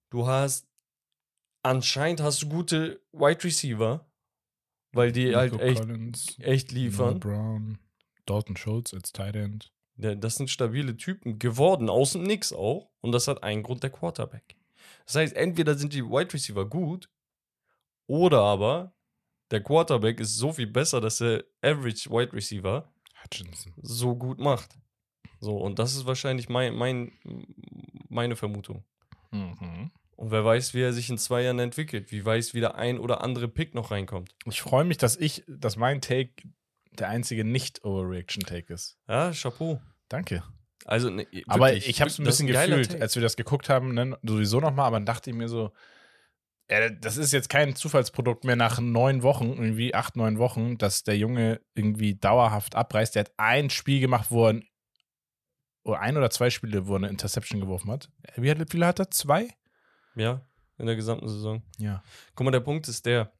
Du 0.09 0.25
hast 0.25 0.67
anscheinend 1.63 2.21
hast 2.21 2.41
du 2.41 2.49
gute 2.49 3.01
Wide 3.11 3.43
Receiver, 3.43 4.09
weil 4.93 5.11
die 5.11 5.35
halt 5.35 5.51
Nico 5.51 5.63
echt, 5.63 5.81
Collins, 5.81 6.37
echt 6.39 6.71
Noah 6.71 6.79
liefern. 6.79 7.19
Brown, 7.19 7.79
Dalton 8.25 8.55
Schultz 8.55 8.93
als 8.93 9.11
Tight 9.11 9.35
End. 9.35 9.73
Ja, 9.97 10.15
Das 10.15 10.35
sind 10.35 10.49
stabile 10.49 10.95
Typen 10.95 11.39
geworden, 11.39 11.89
aus 11.89 12.13
dem 12.13 12.23
Nix 12.23 12.53
auch. 12.53 12.89
Und 13.01 13.11
das 13.11 13.27
hat 13.27 13.43
einen 13.43 13.63
Grund, 13.63 13.83
der 13.83 13.89
Quarterback. 13.89 14.55
Das 15.05 15.15
heißt, 15.15 15.35
entweder 15.35 15.75
sind 15.75 15.93
die 15.93 16.03
Wide 16.05 16.33
Receiver 16.33 16.67
gut, 16.67 17.09
oder 18.07 18.39
aber 18.41 18.93
der 19.51 19.61
Quarterback 19.61 20.19
ist 20.19 20.37
so 20.37 20.53
viel 20.53 20.67
besser, 20.67 21.01
dass 21.01 21.17
der 21.17 21.43
Average 21.61 22.09
Wide 22.09 22.33
Receiver 22.33 22.91
Hutchinson. 23.21 23.73
so 23.81 24.15
gut 24.15 24.39
macht. 24.39 24.77
So, 25.39 25.57
und 25.57 25.79
das 25.79 25.95
ist 25.95 26.05
wahrscheinlich 26.05 26.49
mein, 26.49 26.75
mein, 26.75 27.11
meine 28.09 28.35
Vermutung. 28.35 28.83
Mhm. 29.31 29.91
Und 30.15 30.31
wer 30.31 30.43
weiß, 30.43 30.73
wie 30.73 30.81
er 30.81 30.91
sich 30.91 31.09
in 31.09 31.17
zwei 31.17 31.43
Jahren 31.43 31.59
entwickelt. 31.59 32.11
Wie 32.11 32.25
weiß, 32.25 32.53
wie 32.53 32.59
der 32.59 32.75
ein 32.75 32.99
oder 32.99 33.23
andere 33.23 33.47
Pick 33.47 33.73
noch 33.73 33.91
reinkommt. 33.91 34.35
Ich 34.45 34.61
freue 34.61 34.83
mich, 34.83 34.97
dass 34.97 35.15
ich, 35.15 35.43
dass 35.47 35.77
mein 35.77 36.01
Take 36.01 36.33
der 36.91 37.07
einzige 37.07 37.45
Nicht-Overreaction-Take 37.45 38.73
ist. 38.73 38.97
Ja, 39.07 39.31
Chapeau. 39.31 39.79
Danke. 40.09 40.43
Also, 40.83 41.09
ne, 41.09 41.25
Aber 41.47 41.67
wirklich, 41.67 41.87
ich 41.87 42.01
habe 42.01 42.09
es 42.09 42.19
ein 42.19 42.25
bisschen 42.25 42.47
gefühlt, 42.47 42.89
Take. 42.91 43.01
als 43.01 43.15
wir 43.15 43.21
das 43.21 43.37
geguckt 43.37 43.69
haben, 43.69 43.93
ne, 43.93 44.17
sowieso 44.23 44.59
nochmal, 44.59 44.87
aber 44.87 44.97
dann 44.97 45.05
dachte 45.05 45.29
ich 45.29 45.35
mir 45.35 45.47
so, 45.47 45.71
Ja, 46.69 46.89
das 46.89 47.17
ist 47.17 47.31
jetzt 47.31 47.49
kein 47.49 47.75
Zufallsprodukt 47.75 48.43
mehr 48.43 48.55
nach 48.55 48.79
neun 48.79 49.23
Wochen, 49.23 49.49
irgendwie 49.49 49.95
acht, 49.95 50.15
neun 50.15 50.37
Wochen, 50.37 50.77
dass 50.77 51.03
der 51.03 51.17
Junge 51.17 51.61
irgendwie 51.73 52.15
dauerhaft 52.15 52.75
abreißt. 52.75 53.15
Der 53.15 53.21
hat 53.21 53.31
ein 53.37 53.69
Spiel 53.69 54.01
gemacht, 54.01 54.27
wo 54.29 54.47
er 54.49 54.59
oder 55.83 55.99
ein 55.99 56.17
oder 56.17 56.29
zwei 56.29 56.49
Spiele, 56.49 56.87
wo 56.87 56.93
er 56.93 56.97
eine 56.97 57.09
Interception 57.09 57.59
geworfen 57.59 57.91
hat. 57.91 58.09
Wie 58.35 58.53
viele 58.69 58.85
hat 58.85 58.99
er? 58.99 59.11
Zwei? 59.11 59.49
Ja, 60.15 60.45
in 60.77 60.85
der 60.85 60.95
gesamten 60.95 61.27
Saison. 61.27 61.61
Ja. 61.77 62.03
Guck 62.35 62.45
mal, 62.45 62.51
der 62.51 62.59
Punkt 62.59 62.87
ist 62.87 63.05
der, 63.05 63.31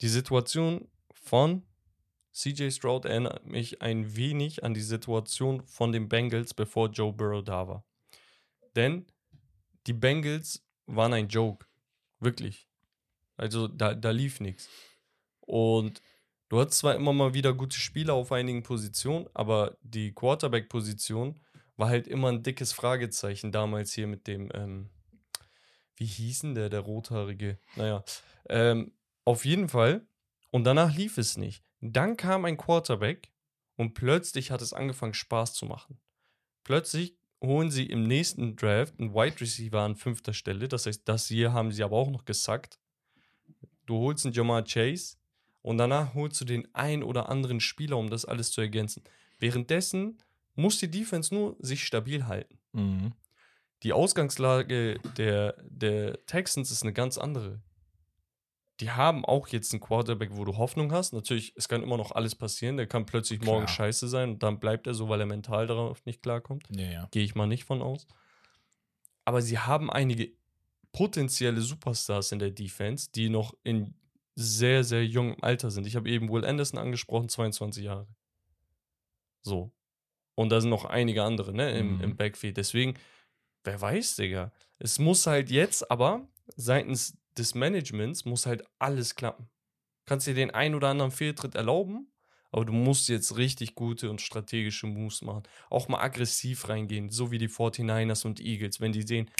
die 0.00 0.08
Situation 0.08 0.88
von 1.12 1.62
CJ 2.32 2.70
Stroud 2.70 3.04
erinnert 3.04 3.46
mich 3.46 3.80
ein 3.80 4.16
wenig 4.16 4.64
an 4.64 4.74
die 4.74 4.82
Situation 4.82 5.64
von 5.66 5.92
den 5.92 6.08
Bengals, 6.08 6.52
bevor 6.52 6.90
Joe 6.90 7.12
Burrow 7.12 7.44
da 7.44 7.68
war. 7.68 7.84
Denn 8.74 9.06
die 9.86 9.92
Bengals 9.92 10.66
waren 10.86 11.12
ein 11.12 11.28
Joke. 11.28 11.66
Wirklich. 12.18 12.68
Also 13.36 13.68
da, 13.68 13.94
da 13.94 14.10
lief 14.10 14.40
nichts. 14.40 14.68
Und 15.40 16.00
du 16.54 16.60
hattest 16.60 16.78
zwar 16.78 16.94
immer 16.94 17.12
mal 17.12 17.34
wieder 17.34 17.52
gute 17.52 17.76
Spieler 17.76 18.14
auf 18.14 18.30
einigen 18.30 18.62
Positionen, 18.62 19.26
aber 19.34 19.76
die 19.82 20.12
Quarterback-Position 20.12 21.40
war 21.76 21.88
halt 21.88 22.06
immer 22.06 22.28
ein 22.28 22.44
dickes 22.44 22.72
Fragezeichen 22.72 23.50
damals 23.50 23.92
hier 23.92 24.06
mit 24.06 24.28
dem, 24.28 24.50
ähm, 24.54 24.88
wie 25.96 26.04
hieß 26.04 26.42
denn 26.42 26.54
der, 26.54 26.68
der 26.68 26.80
Rothaarige? 26.80 27.58
Naja, 27.74 28.04
ähm, 28.48 28.92
auf 29.24 29.44
jeden 29.44 29.68
Fall. 29.68 30.06
Und 30.52 30.62
danach 30.62 30.94
lief 30.94 31.18
es 31.18 31.36
nicht. 31.36 31.64
Dann 31.80 32.16
kam 32.16 32.44
ein 32.44 32.56
Quarterback 32.56 33.32
und 33.74 33.94
plötzlich 33.94 34.52
hat 34.52 34.62
es 34.62 34.72
angefangen, 34.72 35.14
Spaß 35.14 35.54
zu 35.54 35.66
machen. 35.66 35.98
Plötzlich 36.62 37.16
holen 37.42 37.72
sie 37.72 37.86
im 37.86 38.04
nächsten 38.04 38.54
Draft 38.54 39.00
einen 39.00 39.12
Wide 39.12 39.40
Receiver 39.40 39.80
an 39.80 39.96
fünfter 39.96 40.32
Stelle. 40.32 40.68
Das 40.68 40.86
heißt, 40.86 41.02
das 41.04 41.26
hier 41.26 41.52
haben 41.52 41.72
sie 41.72 41.82
aber 41.82 41.96
auch 41.96 42.10
noch 42.10 42.24
gesackt. 42.24 42.78
Du 43.86 43.98
holst 43.98 44.24
einen 44.24 44.34
Jamar 44.34 44.62
Chase 44.62 45.16
und 45.64 45.78
danach 45.78 46.12
holst 46.12 46.38
du 46.42 46.44
den 46.44 46.68
ein 46.74 47.02
oder 47.02 47.30
anderen 47.30 47.58
Spieler, 47.58 47.96
um 47.96 48.10
das 48.10 48.26
alles 48.26 48.50
zu 48.50 48.60
ergänzen. 48.60 49.02
Währenddessen 49.38 50.18
muss 50.54 50.78
die 50.78 50.90
Defense 50.90 51.34
nur 51.34 51.56
sich 51.58 51.84
stabil 51.84 52.26
halten. 52.26 52.58
Mhm. 52.72 53.12
Die 53.82 53.94
Ausgangslage 53.94 55.00
der, 55.16 55.56
der 55.62 56.24
Texans 56.26 56.70
ist 56.70 56.82
eine 56.82 56.92
ganz 56.92 57.16
andere. 57.16 57.62
Die 58.80 58.90
haben 58.90 59.24
auch 59.24 59.48
jetzt 59.48 59.72
einen 59.72 59.80
Quarterback, 59.80 60.30
wo 60.32 60.44
du 60.44 60.58
Hoffnung 60.58 60.92
hast. 60.92 61.14
Natürlich, 61.14 61.54
es 61.56 61.66
kann 61.66 61.82
immer 61.82 61.96
noch 61.96 62.12
alles 62.12 62.34
passieren. 62.34 62.76
Der 62.76 62.86
kann 62.86 63.06
plötzlich 63.06 63.40
morgen 63.40 63.64
Klar. 63.64 63.74
scheiße 63.74 64.06
sein 64.08 64.32
und 64.32 64.42
dann 64.42 64.60
bleibt 64.60 64.86
er 64.86 64.92
so, 64.92 65.08
weil 65.08 65.20
er 65.20 65.26
mental 65.26 65.66
darauf 65.66 66.04
nicht 66.04 66.22
klarkommt. 66.22 66.68
Ja, 66.76 66.90
ja. 66.90 67.08
Gehe 67.10 67.24
ich 67.24 67.34
mal 67.34 67.46
nicht 67.46 67.64
von 67.64 67.80
aus. 67.80 68.06
Aber 69.24 69.40
sie 69.40 69.58
haben 69.58 69.90
einige 69.90 70.30
potenzielle 70.92 71.62
Superstars 71.62 72.32
in 72.32 72.38
der 72.38 72.50
Defense, 72.50 73.08
die 73.14 73.30
noch 73.30 73.54
in 73.62 73.94
sehr, 74.34 74.84
sehr 74.84 75.04
jungem 75.06 75.36
Alter 75.42 75.70
sind. 75.70 75.86
Ich 75.86 75.96
habe 75.96 76.08
eben 76.10 76.28
Will 76.30 76.44
Anderson 76.44 76.78
angesprochen, 76.78 77.28
22 77.28 77.84
Jahre. 77.84 78.08
So. 79.42 79.72
Und 80.34 80.50
da 80.50 80.60
sind 80.60 80.70
noch 80.70 80.84
einige 80.84 81.22
andere, 81.22 81.54
ne, 81.54 81.78
im, 81.78 81.96
Mhm. 81.96 82.00
im 82.02 82.16
Backfield. 82.16 82.56
Deswegen, 82.56 82.94
wer 83.62 83.80
weiß, 83.80 84.16
Digga. 84.16 84.52
Es 84.78 84.98
muss 84.98 85.26
halt 85.26 85.50
jetzt 85.50 85.90
aber 85.90 86.26
seitens 86.56 87.16
des 87.38 87.54
Managements 87.54 88.24
muss 88.24 88.46
halt 88.46 88.64
alles 88.78 89.14
klappen. 89.14 89.48
Kannst 90.06 90.26
dir 90.26 90.34
den 90.34 90.50
ein 90.50 90.74
oder 90.74 90.88
anderen 90.88 91.10
Fehltritt 91.10 91.54
erlauben, 91.54 92.12
aber 92.50 92.64
du 92.64 92.72
musst 92.72 93.08
jetzt 93.08 93.36
richtig 93.36 93.74
gute 93.74 94.10
und 94.10 94.20
strategische 94.20 94.86
Moves 94.86 95.22
machen. 95.22 95.44
Auch 95.70 95.88
mal 95.88 96.00
aggressiv 96.00 96.68
reingehen, 96.68 97.10
so 97.10 97.30
wie 97.30 97.38
die 97.38 97.48
49ers 97.48 98.24
und 98.26 98.40
Eagles. 98.40 98.80
Wenn 98.80 98.92
die 98.92 99.02
sehen, 99.02 99.30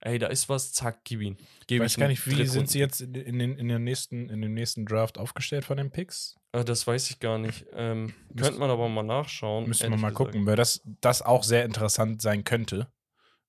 ey, 0.00 0.18
da 0.18 0.28
ist 0.28 0.48
was, 0.48 0.72
zack, 0.72 1.04
gib 1.04 1.20
ihn. 1.20 1.36
Ich 1.60 1.66
Geb 1.66 1.82
weiß 1.82 1.92
ich 1.92 1.98
gar 1.98 2.08
nicht, 2.08 2.26
wie 2.26 2.46
sind 2.46 2.70
sie 2.70 2.78
jetzt 2.78 3.00
in, 3.00 3.38
den, 3.38 3.56
in, 3.56 3.68
der 3.68 3.78
nächsten, 3.78 4.28
in 4.28 4.40
dem 4.40 4.54
nächsten 4.54 4.86
Draft 4.86 5.18
aufgestellt 5.18 5.64
von 5.64 5.76
den 5.76 5.90
Picks? 5.90 6.36
Ah, 6.52 6.64
das 6.64 6.86
weiß 6.86 7.10
ich 7.10 7.20
gar 7.20 7.38
nicht. 7.38 7.66
Ähm, 7.72 8.12
könnte 8.36 8.58
man 8.58 8.70
aber 8.70 8.88
mal 8.88 9.02
nachschauen. 9.02 9.68
Müssen 9.68 9.90
wir 9.90 9.90
mal 9.90 10.08
gesagt. 10.08 10.16
gucken, 10.16 10.46
weil 10.46 10.56
das, 10.56 10.82
das 11.00 11.22
auch 11.22 11.44
sehr 11.44 11.64
interessant 11.64 12.22
sein 12.22 12.44
könnte 12.44 12.90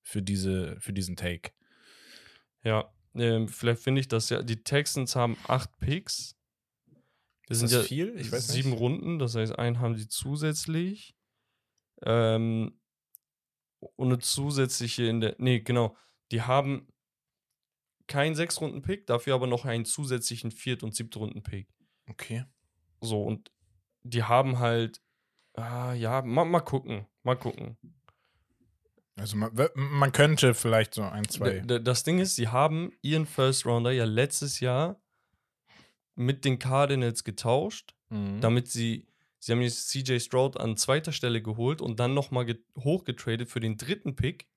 für, 0.01 0.21
diese, 0.21 0.79
für 0.79 0.93
diesen 0.93 1.15
Take. 1.15 1.51
Ja, 2.63 2.93
ähm, 3.15 3.47
vielleicht 3.47 3.81
finde 3.81 4.01
ich 4.01 4.07
das 4.07 4.29
ja. 4.29 4.41
Die 4.41 4.63
Texans 4.63 5.15
haben 5.15 5.37
acht 5.47 5.79
Picks. 5.79 6.35
Das 7.47 7.57
Ist 7.57 7.69
sind 7.69 7.71
das 7.71 7.81
ja 7.83 7.87
viel? 7.87 8.15
Ich 8.17 8.31
weiß 8.31 8.47
sieben 8.47 8.71
nicht. 8.71 8.79
Runden, 8.79 9.19
das 9.19 9.35
heißt, 9.35 9.57
einen 9.57 9.79
haben 9.79 9.97
sie 9.97 10.07
zusätzlich. 10.07 11.15
Ähm, 12.03 12.79
und 13.79 14.07
eine 14.07 14.19
zusätzliche 14.19 15.05
in 15.05 15.21
der. 15.21 15.35
Nee, 15.39 15.61
genau. 15.61 15.95
Die 16.31 16.41
haben 16.41 16.87
keinen 18.07 18.35
Sechs-Runden-Pick, 18.35 19.07
dafür 19.07 19.35
aber 19.35 19.47
noch 19.47 19.65
einen 19.65 19.85
zusätzlichen 19.85 20.51
Viert- 20.51 20.83
und 20.83 20.95
Siebtrunden-Pick. 20.95 21.67
Okay. 22.09 22.45
So, 23.01 23.23
und 23.23 23.51
die 24.03 24.23
haben 24.23 24.59
halt. 24.59 25.01
Ah, 25.53 25.93
ja, 25.93 26.21
mal, 26.21 26.45
mal 26.45 26.61
gucken. 26.61 27.05
Mal 27.23 27.35
gucken. 27.35 27.77
Also 29.17 29.35
man, 29.35 29.51
man 29.75 30.11
könnte 30.11 30.53
vielleicht 30.53 30.93
so 30.93 31.03
ein, 31.03 31.27
zwei. 31.27 31.59
Das 31.59 32.03
Ding 32.03 32.19
ist, 32.19 32.35
sie 32.35 32.47
haben 32.47 32.91
ihren 33.01 33.25
First 33.25 33.65
Rounder 33.65 33.91
ja 33.91 34.05
letztes 34.05 34.59
Jahr 34.61 35.01
mit 36.15 36.45
den 36.45 36.59
Cardinals 36.59 37.23
getauscht, 37.23 37.95
Mhm. 38.09 38.41
damit 38.41 38.67
sie, 38.69 39.07
sie 39.39 39.51
haben 39.51 39.61
jetzt 39.61 39.89
CJ 39.89 40.19
Stroud 40.19 40.57
an 40.57 40.75
zweiter 40.75 41.11
Stelle 41.13 41.41
geholt 41.41 41.81
und 41.81 41.99
dann 41.99 42.13
nochmal 42.13 42.45
ge 42.45 42.59
hochgetradet 42.77 43.49
für 43.49 43.59
den 43.61 43.77
dritten 43.77 44.15
Pick, 44.15 44.47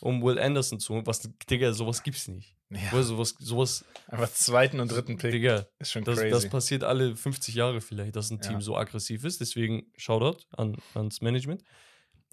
um 0.00 0.22
Will 0.22 0.38
Anderson 0.38 0.80
zu 0.80 0.94
holen. 0.94 1.06
Was, 1.06 1.28
Digga, 1.50 1.72
sowas 1.72 2.02
gibt's 2.02 2.28
nicht. 2.28 2.54
ja, 2.70 2.92
Oder 2.92 3.02
sowas, 3.02 3.34
sowas, 3.38 3.84
einfach 4.06 4.32
zweiten 4.32 4.80
und 4.80 4.90
dritten 4.90 5.16
Pick 5.18 5.32
Digga, 5.32 5.66
ist 5.78 5.92
schon 5.92 6.04
das, 6.04 6.18
crazy. 6.18 6.30
das 6.30 6.48
passiert 6.48 6.84
alle 6.84 7.16
50 7.16 7.54
Jahre 7.54 7.80
vielleicht, 7.80 8.16
dass 8.16 8.30
ein 8.30 8.40
Ja. 8.42 8.48
Team 8.50 8.60
so 8.62 8.76
aggressiv 8.76 9.24
ist. 9.24 9.40
Deswegen 9.40 9.90
Shoutout 9.96 10.44
an, 10.56 10.76
ans 10.94 11.20
Management. 11.20 11.62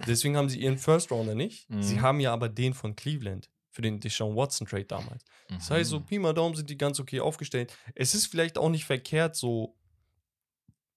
Deswegen 0.06 0.38
haben 0.38 0.47
sie 0.49 0.60
ihren 0.62 0.77
First 0.77 1.12
Rounder 1.12 1.34
nicht. 1.34 1.67
Sie 1.80 1.95
Mhm. 1.95 2.01
haben 2.01 2.19
ja 2.19 2.32
aber 2.34 2.49
den 2.49 2.73
von 2.75 2.95
Cleveland 2.95 3.49
für 3.71 3.82
den 3.82 3.99
Deshaun 3.99 4.36
Watson 4.36 4.67
Trade 4.67 4.86
damals. 4.86 5.23
Das 5.49 5.69
heißt, 5.71 5.89
so 5.89 5.99
Mhm. 5.99 6.06
Pi 6.06 6.19
mal 6.19 6.34
Daumen 6.34 6.56
sind 6.56 6.69
die 6.69 6.77
ganz 6.77 6.99
okay 6.99 7.19
aufgestellt. 7.19 7.75
Es 7.95 8.13
ist 8.13 8.27
vielleicht 8.27 8.58
auch 8.60 8.69
nicht 8.69 8.86
verkehrt, 8.86 9.36
so, 9.36 9.75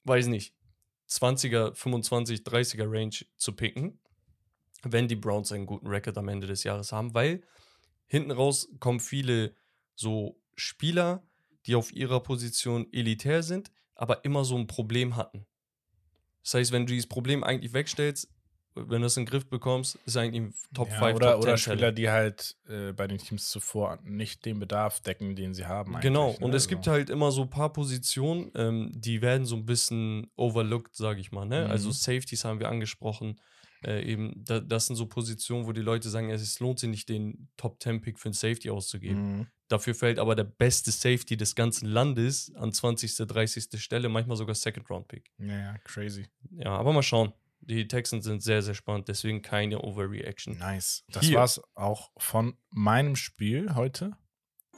weiß 0.05 0.27
nicht, 0.27 0.55
20er, 1.09 1.75
25, 1.75 2.43
30er 2.45 2.91
Range 2.91 3.15
zu 3.37 3.53
picken, 3.53 3.99
wenn 4.83 5.09
die 5.09 5.17
Browns 5.17 5.53
einen 5.53 5.67
guten 5.67 5.87
Record 5.87 6.17
am 6.19 6.29
Ende 6.29 6.47
des 6.47 6.65
Jahres 6.65 6.93
haben, 6.93 7.15
weil 7.15 7.43
hinten 8.07 8.31
raus 8.31 8.69
kommen 8.81 9.01
viele 9.01 9.55
so 9.95 10.41
Spieler, 10.57 11.23
die 11.67 11.75
auf 11.75 11.93
ihrer 11.93 12.21
Position 12.21 12.87
elitär 12.93 13.43
sind, 13.43 13.71
aber 13.95 14.25
immer 14.25 14.45
so 14.45 14.57
ein 14.57 14.67
Problem 14.67 15.17
hatten. 15.17 15.47
Das 16.43 16.55
heißt, 16.55 16.73
wenn 16.73 16.87
du 16.87 16.93
dieses 16.95 17.09
Problem 17.09 17.45
eigentlich 17.45 17.73
wegstellst, 17.75 18.29
wenn 18.75 19.01
du 19.03 19.07
es 19.09 19.17
in 19.17 19.25
den 19.25 19.31
Griff 19.31 19.49
bekommst, 19.51 19.99
ist 20.07 20.17
eigentlich 20.17 20.43
ein 20.43 20.55
Top 20.75 20.89
ja, 20.91 20.99
5, 21.01 21.17
oder, 21.17 21.33
Top 21.33 21.43
10 21.43 21.49
oder. 21.49 21.57
Spieler, 21.59 21.93
die 21.93 22.09
halt 22.09 22.57
äh, 22.69 22.93
bei 22.93 23.07
den 23.09 23.19
Teams 23.19 23.49
zuvor 23.51 23.99
nicht 24.05 24.45
den 24.47 24.61
Bedarf 24.61 25.01
decken, 25.01 25.35
den 25.35 25.53
sie 25.55 25.67
haben. 25.67 26.01
Genau, 26.01 26.31
ne? 26.33 26.39
und 26.39 26.51
es 26.55 26.63
Also- 26.65 26.69
gibt 26.69 26.87
halt 26.87 27.11
immer 27.11 27.33
so 27.33 27.43
ein 27.43 27.51
paar 27.51 27.73
Positionen, 27.73 28.51
ähm, 28.55 28.93
die 28.95 29.21
werden 29.23 29.45
so 29.45 29.57
ein 29.57 29.67
bisschen 29.67 30.31
overlooked, 30.37 30.95
sage 30.95 31.21
ich 31.21 31.33
mal. 31.33 31.45
Ne? 31.47 31.69
Also 31.69 31.89
Mhm. 31.89 31.93
Safeties 31.95 32.45
haben 32.45 32.61
wir 32.61 32.69
angesprochen. 32.69 33.41
Äh, 33.85 34.05
eben, 34.05 34.45
da, 34.45 34.61
das 34.61 34.87
sind 34.87 34.97
so 34.97 35.07
Positionen, 35.07 35.67
wo 35.67 35.73
die 35.73 35.81
Leute 35.81 36.11
sagen, 36.11 36.31
es 36.31 36.61
lohnt 36.61 36.79
sich 36.79 36.91
nicht, 36.91 37.09
den 37.09 37.49
Top-10-Pick 37.57 38.19
für 38.19 38.27
einen 38.27 38.35
Safety 38.35 38.71
auszugeben. 38.71 39.39
Mhm. 39.39 39.47
Dafür 39.69 39.95
fällt 39.95 40.19
aber 40.19 40.35
der 40.35 40.45
beste 40.45 40.91
Safety 40.91 41.37
des 41.37 41.55
ganzen 41.55 41.87
Landes 41.87 42.53
an 42.57 42.73
20., 42.73 43.17
30. 43.17 43.81
Stelle, 43.81 44.09
manchmal 44.09 44.37
sogar 44.37 44.55
Second-Round-Pick. 44.55 45.31
Ja, 45.39 45.59
ja, 45.59 45.79
crazy. 45.85 46.27
Ja, 46.51 46.77
aber 46.77 46.93
mal 46.93 47.03
schauen. 47.03 47.33
Die 47.63 47.87
Texans 47.87 48.25
sind 48.25 48.43
sehr, 48.43 48.63
sehr 48.63 48.75
spannend, 48.75 49.09
deswegen 49.09 49.43
keine 49.43 49.83
Overreaction. 49.83 50.59
Nice. 50.59 51.05
Das 51.09 51.27
Hier. 51.27 51.39
war's 51.39 51.61
auch 51.75 52.11
von 52.17 52.57
meinem 52.71 53.17
Spiel 53.17 53.75
heute. 53.75 54.17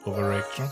Overreaction. 0.04 0.70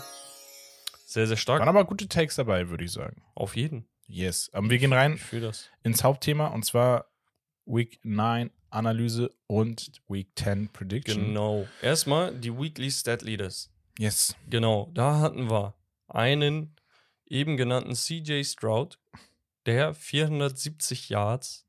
Sehr, 1.05 1.27
sehr 1.27 1.37
stark. 1.37 1.59
Waren 1.59 1.69
aber 1.69 1.85
gute 1.85 2.07
Takes 2.07 2.35
dabei, 2.35 2.69
würde 2.69 2.83
ich 2.83 2.91
sagen. 2.91 3.23
Auf 3.33 3.55
jeden. 3.55 3.87
Yes. 4.07 4.49
Aber 4.53 4.69
wir 4.69 4.77
gehen 4.77 4.93
rein 4.93 5.19
ins 5.83 6.03
Hauptthema 6.03 6.47
und 6.47 6.65
zwar 6.65 7.10
Week 7.65 7.99
9 8.03 8.51
Analyse 8.69 9.29
und 9.47 9.91
Week 10.07 10.29
10 10.35 10.69
Prediction. 10.69 11.25
Genau. 11.27 11.67
Erstmal 11.81 12.33
die 12.33 12.57
Weekly 12.57 12.89
Stat 12.89 13.21
Leaders. 13.21 13.69
Yes. 13.99 14.35
Genau, 14.49 14.89
da 14.93 15.19
hatten 15.19 15.49
wir 15.49 15.75
einen 16.07 16.75
eben 17.25 17.57
genannten 17.57 17.95
CJ 17.95 18.43
Stroud, 18.43 18.97
der 19.65 19.93
470 19.93 21.09
Yards, 21.09 21.65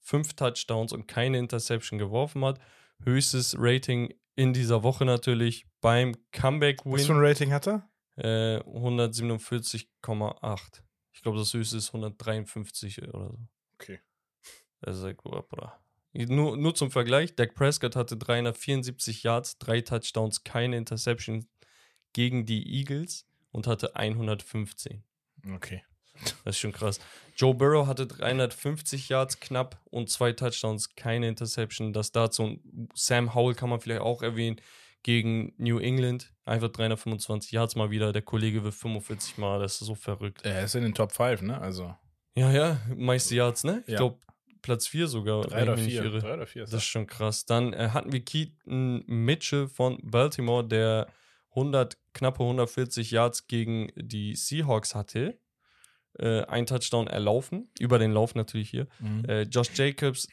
5 0.00 0.32
Touchdowns 0.34 0.92
und 0.92 1.06
keine 1.06 1.38
Interception 1.38 1.98
geworfen 1.98 2.44
hat. 2.44 2.58
Höchstes 3.04 3.54
Rating 3.58 4.12
in 4.34 4.52
dieser 4.52 4.82
Woche 4.82 5.04
natürlich 5.04 5.66
beim 5.80 6.14
Was 6.14 6.18
für 6.32 6.40
Comeback-Win 6.40 7.10
ein 7.10 7.16
Rating 7.18 7.52
hat 7.52 7.68
er? 7.68 7.88
äh, 8.16 8.58
147,8. 8.60 10.82
Ich 11.12 11.22
glaube, 11.22 11.38
das 11.38 11.52
höchste 11.54 11.76
ist 11.76 11.88
153 11.88 13.02
oder 13.02 13.28
so. 13.30 13.38
Okay. 13.74 14.00
Gut, 14.84 15.48
Bruder. 15.48 15.78
Nur, 16.14 16.56
nur 16.56 16.74
zum 16.74 16.90
Vergleich, 16.90 17.34
Dak 17.36 17.54
Prescott 17.54 17.96
hatte 17.96 18.16
374 18.18 19.22
Yards, 19.22 19.58
drei 19.58 19.80
Touchdowns, 19.80 20.44
keine 20.44 20.76
Interception, 20.76 21.46
gegen 22.12 22.44
die 22.44 22.78
Eagles 22.78 23.26
und 23.50 23.66
hatte 23.66 23.96
115. 23.96 25.02
Okay. 25.54 25.82
Das 26.44 26.56
ist 26.56 26.58
schon 26.58 26.72
krass. 26.72 27.00
Joe 27.36 27.54
Burrow 27.54 27.86
hatte 27.86 28.06
350 28.06 29.08
Yards 29.08 29.40
knapp 29.40 29.80
und 29.90 30.10
zwei 30.10 30.32
Touchdowns, 30.32 30.94
keine 30.94 31.28
Interception. 31.28 31.92
Das 31.94 32.12
dazu. 32.12 32.42
Und 32.42 32.90
Sam 32.94 33.34
Howell 33.34 33.54
kann 33.54 33.70
man 33.70 33.80
vielleicht 33.80 34.02
auch 34.02 34.22
erwähnen 34.22 34.60
gegen 35.02 35.54
New 35.56 35.78
England. 35.78 36.32
Einfach 36.44 36.68
325 36.68 37.50
Yards 37.52 37.74
mal 37.76 37.90
wieder. 37.90 38.12
Der 38.12 38.22
Kollege 38.22 38.62
will 38.62 38.72
45 38.72 39.38
Mal. 39.38 39.58
Das 39.60 39.80
ist 39.80 39.86
so 39.86 39.94
verrückt. 39.94 40.44
Er 40.44 40.62
ist 40.64 40.74
in 40.74 40.82
den 40.82 40.94
Top 40.94 41.12
5, 41.12 41.42
ne? 41.42 41.58
Also 41.60 41.94
Ja, 42.34 42.50
ja, 42.52 42.80
meiste 42.94 43.34
Yards, 43.34 43.64
ne? 43.64 43.82
Ich 43.86 43.92
Ja. 43.94 43.98
glaube, 43.98 44.18
Platz 44.62 44.86
4 44.86 45.08
sogar. 45.08 45.42
drei 45.42 45.62
oder 45.64 45.76
vier. 45.76 46.02
Drei 46.10 46.34
oder 46.34 46.46
vier 46.46 46.62
Das 46.62 46.74
ist 46.74 46.84
schon 46.84 47.06
krass. 47.06 47.44
Dann 47.44 47.72
äh, 47.72 47.90
hatten 47.92 48.12
wir 48.12 48.24
Keaton 48.24 49.04
Mitchell 49.06 49.68
von 49.68 49.98
Baltimore, 50.02 50.66
der 50.66 51.08
100, 51.50 51.98
knappe 52.14 52.42
140 52.42 53.10
Yards 53.10 53.46
gegen 53.46 53.92
die 53.96 54.34
Seahawks 54.34 54.94
hatte. 54.94 55.38
Äh, 56.18 56.42
ein 56.44 56.66
Touchdown 56.66 57.06
erlaufen, 57.06 57.70
über 57.78 57.98
den 57.98 58.12
Lauf 58.12 58.34
natürlich 58.34 58.70
hier. 58.70 58.86
Mhm. 59.00 59.24
Äh, 59.26 59.42
Josh 59.42 59.70
Jacobs 59.74 60.28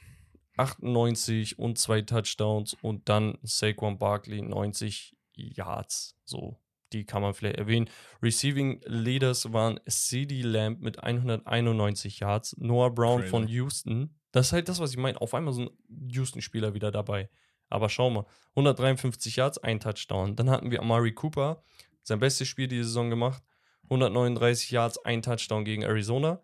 98 0.57 1.57
und 1.57 1.77
zwei 1.77 2.01
Touchdowns 2.01 2.75
und 2.81 3.07
dann 3.07 3.37
Saquon 3.43 3.97
Barkley 3.97 4.41
90 4.41 5.15
Yards. 5.33 6.17
So, 6.25 6.59
die 6.91 7.05
kann 7.05 7.21
man 7.21 7.33
vielleicht 7.33 7.57
erwähnen. 7.57 7.89
Receiving 8.21 8.81
Leaders 8.85 9.53
waren 9.53 9.79
CD 9.87 10.41
Lamb 10.41 10.81
mit 10.81 11.01
191 11.01 12.19
Yards, 12.19 12.57
Noah 12.57 12.93
Brown 12.93 13.21
Crazy. 13.21 13.29
von 13.29 13.47
Houston. 13.47 14.18
Das 14.31 14.47
ist 14.47 14.53
halt 14.53 14.69
das, 14.69 14.79
was 14.79 14.91
ich 14.91 14.97
meine. 14.97 15.19
Auf 15.19 15.33
einmal 15.33 15.53
so 15.53 15.63
ein 15.63 15.69
Houston-Spieler 16.09 16.73
wieder 16.73 16.91
dabei. 16.91 17.29
Aber 17.69 17.89
schau 17.89 18.09
mal, 18.09 18.25
153 18.51 19.35
Yards, 19.35 19.57
ein 19.59 19.79
Touchdown. 19.79 20.35
Dann 20.35 20.49
hatten 20.49 20.71
wir 20.71 20.81
Amari 20.81 21.13
Cooper, 21.13 21.63
sein 22.03 22.19
bestes 22.19 22.47
Spiel 22.47 22.67
die 22.67 22.83
Saison 22.83 23.09
gemacht. 23.09 23.43
139 23.83 24.71
Yards, 24.71 25.03
ein 25.05 25.21
Touchdown 25.21 25.65
gegen 25.65 25.83
Arizona. 25.83 26.41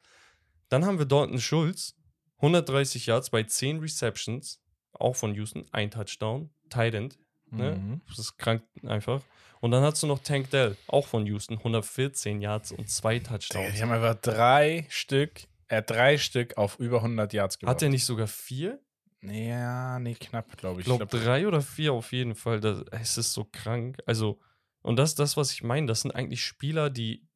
Dann 0.70 0.86
haben 0.86 0.98
wir 0.98 1.06
Dalton 1.06 1.40
Schulz, 1.40 1.96
130 2.38 3.06
Yards 3.06 3.30
bei 3.30 3.44
10 3.44 3.80
Receptions, 3.80 4.62
auch 4.94 5.16
von 5.16 5.36
Houston, 5.36 5.66
ein 5.72 5.92
Touchdown, 5.92 6.50
Tight 6.70 6.96
End, 6.96 7.20
ne? 7.52 7.76
Mhm. 7.76 8.02
Das 8.08 8.20
ist 8.20 8.38
krank 8.38 8.64
einfach. 8.84 9.22
Und 9.62 9.72
dann 9.72 9.84
hast 9.84 10.04
du 10.04 10.08
noch 10.08 10.20
Tank 10.20 10.50
Dell, 10.52 10.78
auch 10.88 11.08
von 11.08 11.26
Houston, 11.26 11.58
114 11.58 12.42
Yards 12.42 12.72
und 12.72 12.90
zwei 12.90 13.20
Touchdowns. 13.20 13.74
die 13.74 13.82
haben 13.82 13.92
einfach 13.92 14.16
drei 14.16 14.86
Stück, 14.90 15.48
er 15.68 15.78
hat 15.80 15.90
drei 15.90 16.18
Stück 16.18 16.58
auf 16.58 16.80
über 16.80 16.98
100 16.98 17.34
Yards 17.34 17.60
gebracht. 17.60 17.76
Hat 17.76 17.82
er 17.82 17.90
nicht 17.90 18.06
sogar 18.06 18.28
vier? 18.28 18.80
Ja, 19.22 19.98
nee, 20.00 20.14
knapp, 20.16 20.56
glaube 20.58 20.82
Ich 20.82 20.88
ich. 20.88 20.94
glaube 20.94 21.06
drei 21.08 21.48
oder 21.48 21.62
vier 21.62 21.94
auf 21.94 22.12
jeden 22.12 22.36
Fall. 22.36 22.60
Das, 22.60 22.84
es 22.92 23.18
ist 23.18 23.34
so 23.34 23.46
krank. 23.52 23.98
Also, 24.06 24.40
und 24.82 24.98
das 24.98 25.12
ist 25.12 25.20
das, 25.20 25.36
was 25.38 25.52
ich 25.52 25.64
meine. 25.64 25.88
Das 25.88 26.02
sind 26.02 26.12
eigentlich 26.14 26.44
Spieler, 26.46 26.90
die 26.92 27.28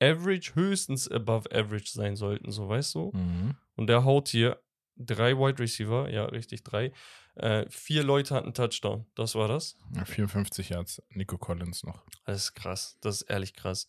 average, 0.00 0.54
höchstens 0.54 1.08
above 1.10 1.50
average 1.52 1.90
sein 1.90 2.16
sollten, 2.16 2.52
so 2.52 2.68
weißt 2.68 2.94
du? 2.94 3.10
Mhm. 3.12 3.56
Und 3.76 3.88
der 3.88 4.04
haut 4.04 4.28
hier 4.28 4.62
drei 4.96 5.36
Wide 5.36 5.58
Receiver, 5.58 6.08
ja, 6.10 6.26
richtig, 6.26 6.62
drei. 6.62 6.92
Äh, 7.34 7.66
vier 7.70 8.02
Leute 8.04 8.34
hatten 8.34 8.54
Touchdown. 8.54 9.06
Das 9.14 9.34
war 9.34 9.48
das. 9.48 9.76
Ja, 9.96 10.04
54 10.04 10.68
Yards, 10.70 11.02
Nico 11.10 11.38
Collins 11.38 11.82
noch. 11.84 12.04
Das 12.24 12.36
ist 12.36 12.54
krass. 12.54 12.98
Das 13.00 13.22
ist 13.22 13.30
ehrlich 13.30 13.54
krass. 13.54 13.88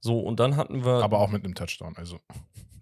So, 0.00 0.20
und 0.20 0.40
dann 0.40 0.56
hatten 0.56 0.84
wir. 0.84 1.02
Aber 1.02 1.18
auch 1.18 1.30
mit 1.30 1.44
einem 1.44 1.54
Touchdown, 1.54 1.96
also. 1.96 2.20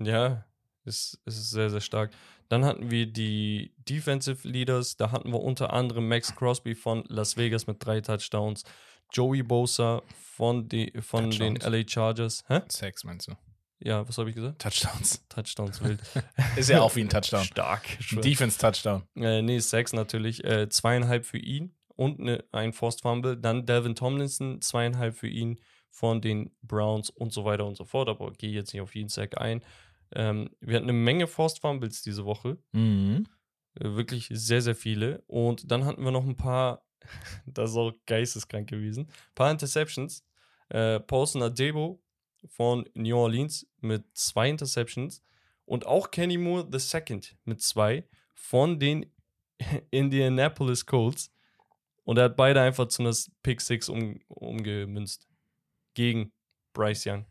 Ja, 0.01 0.45
ist, 0.85 1.21
ist 1.25 1.51
sehr, 1.51 1.71
sehr 1.71 1.81
stark. 1.81 2.11
Dann 2.49 2.65
hatten 2.65 2.91
wir 2.91 3.07
die 3.07 3.75
Defensive 3.77 4.47
Leaders. 4.49 4.97
Da 4.97 5.11
hatten 5.11 5.33
wir 5.33 5.41
unter 5.41 5.73
anderem 5.73 6.09
Max 6.09 6.35
Crosby 6.35 6.75
von 6.75 7.05
Las 7.09 7.37
Vegas 7.37 7.67
mit 7.67 7.85
drei 7.85 8.01
Touchdowns. 8.01 8.65
Joey 9.13 9.43
Bosa 9.43 10.03
von, 10.35 10.69
die, 10.69 10.93
von 11.01 11.31
den? 11.31 11.57
LA 11.57 11.83
Chargers. 11.87 12.45
Hä? 12.49 12.61
Sacks 12.69 13.05
meinst 13.05 13.29
du? 13.29 13.33
Ja, 13.81 14.07
was 14.09 14.19
habe 14.19 14.31
ich 14.31 14.37
gesagt? 14.37 14.61
Touchdowns. 14.61 15.25
Touchdowns 15.29 15.83
wild. 15.83 16.01
Ist 16.57 16.69
ja 16.69 16.81
auch 16.81 16.97
wie 16.97 17.03
ein 17.03 17.09
Touchdown. 17.09 17.45
Stark. 17.45 17.83
Defense-Touchdown. 18.11 19.05
Äh, 19.17 19.43
nee, 19.43 19.59
Sacks 19.61 19.93
natürlich. 19.93 20.43
Äh, 20.45 20.69
zweieinhalb 20.69 21.25
für 21.25 21.39
ihn 21.39 21.75
und 21.95 22.19
ne, 22.19 22.45
ein 22.51 22.73
Forced 22.73 23.03
Fumble. 23.03 23.37
Dann 23.37 23.67
Delvin 23.67 23.95
Tomlinson, 23.95 24.61
zweieinhalb 24.61 25.17
für 25.17 25.29
ihn 25.29 25.61
von 25.91 26.21
den 26.21 26.51
Browns 26.63 27.11
und 27.11 27.33
so 27.33 27.45
weiter 27.45 27.67
und 27.67 27.77
so 27.77 27.85
fort. 27.85 28.09
Aber 28.09 28.33
gehe 28.33 28.51
jetzt 28.51 28.73
nicht 28.73 28.83
auf 28.83 28.95
jeden 28.95 29.09
Sack 29.09 29.39
ein. 29.41 29.63
Ähm, 30.15 30.51
wir 30.61 30.77
hatten 30.77 30.89
eine 30.89 30.99
Menge 30.99 31.27
Forced 31.27 31.61
Fumbles 31.61 32.03
diese 32.03 32.25
Woche. 32.25 32.59
Mhm. 32.73 33.27
Äh, 33.75 33.85
Wirklich 33.97 34.29
sehr, 34.31 34.63
sehr 34.63 34.75
viele. 34.75 35.23
Und 35.27 35.71
dann 35.71 35.85
hatten 35.85 36.05
wir 36.05 36.11
noch 36.11 36.25
ein 36.25 36.37
paar, 36.37 36.83
das 37.47 37.71
ist 37.71 37.77
auch 37.77 37.93
geisteskrank 38.07 38.69
gewesen, 38.69 39.07
ein 39.07 39.35
paar 39.35 39.51
Interceptions. 39.51 40.25
Äh, 40.69 41.01
Paulson 41.01 41.43
Adebo 41.43 42.01
von 42.47 42.89
New 42.95 43.17
Orleans 43.17 43.67
mit 43.81 44.05
zwei 44.15 44.51
Interceptions 44.51 45.23
und 45.65 45.87
auch 45.87 46.11
Kenny 46.11 46.39
Moore 46.39 46.69
II 46.73 47.21
mit 47.45 47.63
zwei 47.63 48.05
von 48.35 48.79
den 48.79 49.07
Indianapolis 49.91 50.87
Colts. 50.87 51.33
Und 52.05 52.17
er 52.17 52.25
hat 52.25 52.37
beide 52.37 52.63
einfach 52.63 52.89
zu 52.89 53.03
einer 53.03 53.15
Pick 53.43 53.61
Six 53.61 53.89
um, 53.89 54.21
umgemünzt. 54.29 55.29
Gegen 55.93 56.33
Bryce 56.73 57.07
Young. 57.07 57.27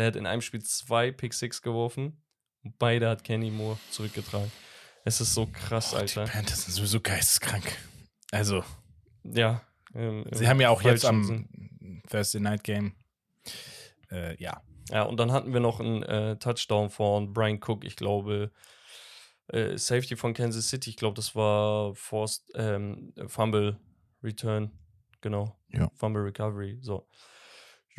Der 0.00 0.06
hat 0.06 0.16
in 0.16 0.26
einem 0.26 0.40
Spiel 0.40 0.62
zwei 0.62 1.10
Pick 1.12 1.34
Six 1.34 1.60
geworfen 1.60 2.22
und 2.64 2.78
beide 2.78 3.08
hat 3.08 3.22
Kenny 3.22 3.50
Moore 3.50 3.78
zurückgetragen. 3.90 4.50
Es 5.04 5.20
ist 5.20 5.34
so 5.34 5.46
krass, 5.46 5.90
Oh, 5.92 5.96
die 5.96 6.00
Alter. 6.02 6.24
Panthers 6.24 6.64
sind 6.64 6.72
sowieso 6.74 7.00
geisteskrank. 7.00 7.76
Also, 8.32 8.64
Ja. 9.24 9.60
ähm, 9.94 10.24
sie 10.32 10.48
haben 10.48 10.60
ja 10.60 10.70
auch 10.70 10.80
jetzt 10.82 11.04
am 11.04 11.22
Sinn. 11.24 12.02
Thursday 12.08 12.40
Night 12.40 12.64
Game. 12.64 12.94
Äh, 14.10 14.42
ja. 14.42 14.62
Ja, 14.90 15.02
und 15.02 15.18
dann 15.18 15.32
hatten 15.32 15.52
wir 15.52 15.60
noch 15.60 15.80
einen 15.80 16.02
äh, 16.02 16.36
Touchdown 16.38 16.88
von 16.90 17.32
Brian 17.34 17.60
Cook, 17.62 17.84
ich 17.84 17.96
glaube, 17.96 18.50
äh, 19.48 19.76
Safety 19.76 20.16
von 20.16 20.32
Kansas 20.34 20.68
City, 20.68 20.90
ich 20.90 20.96
glaube, 20.96 21.14
das 21.16 21.34
war 21.36 21.94
Forced 21.94 22.50
ähm, 22.54 23.12
Fumble 23.26 23.78
Return, 24.22 24.70
genau. 25.20 25.56
Ja. 25.68 25.90
Fumble 25.94 26.22
Recovery, 26.22 26.78
so. 26.80 27.06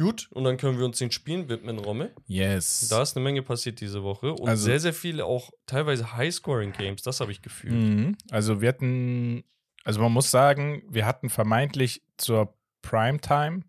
Gut, 0.02 0.28
und 0.32 0.44
dann 0.44 0.58
können 0.58 0.78
wir 0.80 0.86
uns 0.86 0.98
den 0.98 1.12
Spielen 1.12 1.48
widmen, 1.48 1.78
Romme. 1.78 2.12
Yes. 2.26 2.88
Da 2.90 3.02
ist 3.02 3.16
eine 3.16 3.24
Menge 3.24 3.44
passiert 3.44 3.80
diese 3.82 4.04
Woche 4.04 4.34
und 4.34 4.50
Also- 4.50 4.66
sehr, 4.66 4.80
sehr 4.80 4.94
viele 4.94 5.26
auch 5.26 5.52
teilweise 5.68 6.14
High-Scoring-Games, 6.18 7.04
das 7.04 7.20
habe 7.20 7.32
ich 7.32 7.42
gefühlt. 7.42 7.74
Mhm. 7.74 8.18
Also 8.32 8.62
wir 8.62 8.70
hatten, 8.70 9.44
also 9.84 10.02
man 10.02 10.12
muss 10.12 10.32
sagen, 10.32 10.84
wir 10.90 11.06
hatten 11.06 11.30
vermeintlich 11.30 12.04
zur 12.18 12.58
Primetime 12.82 13.62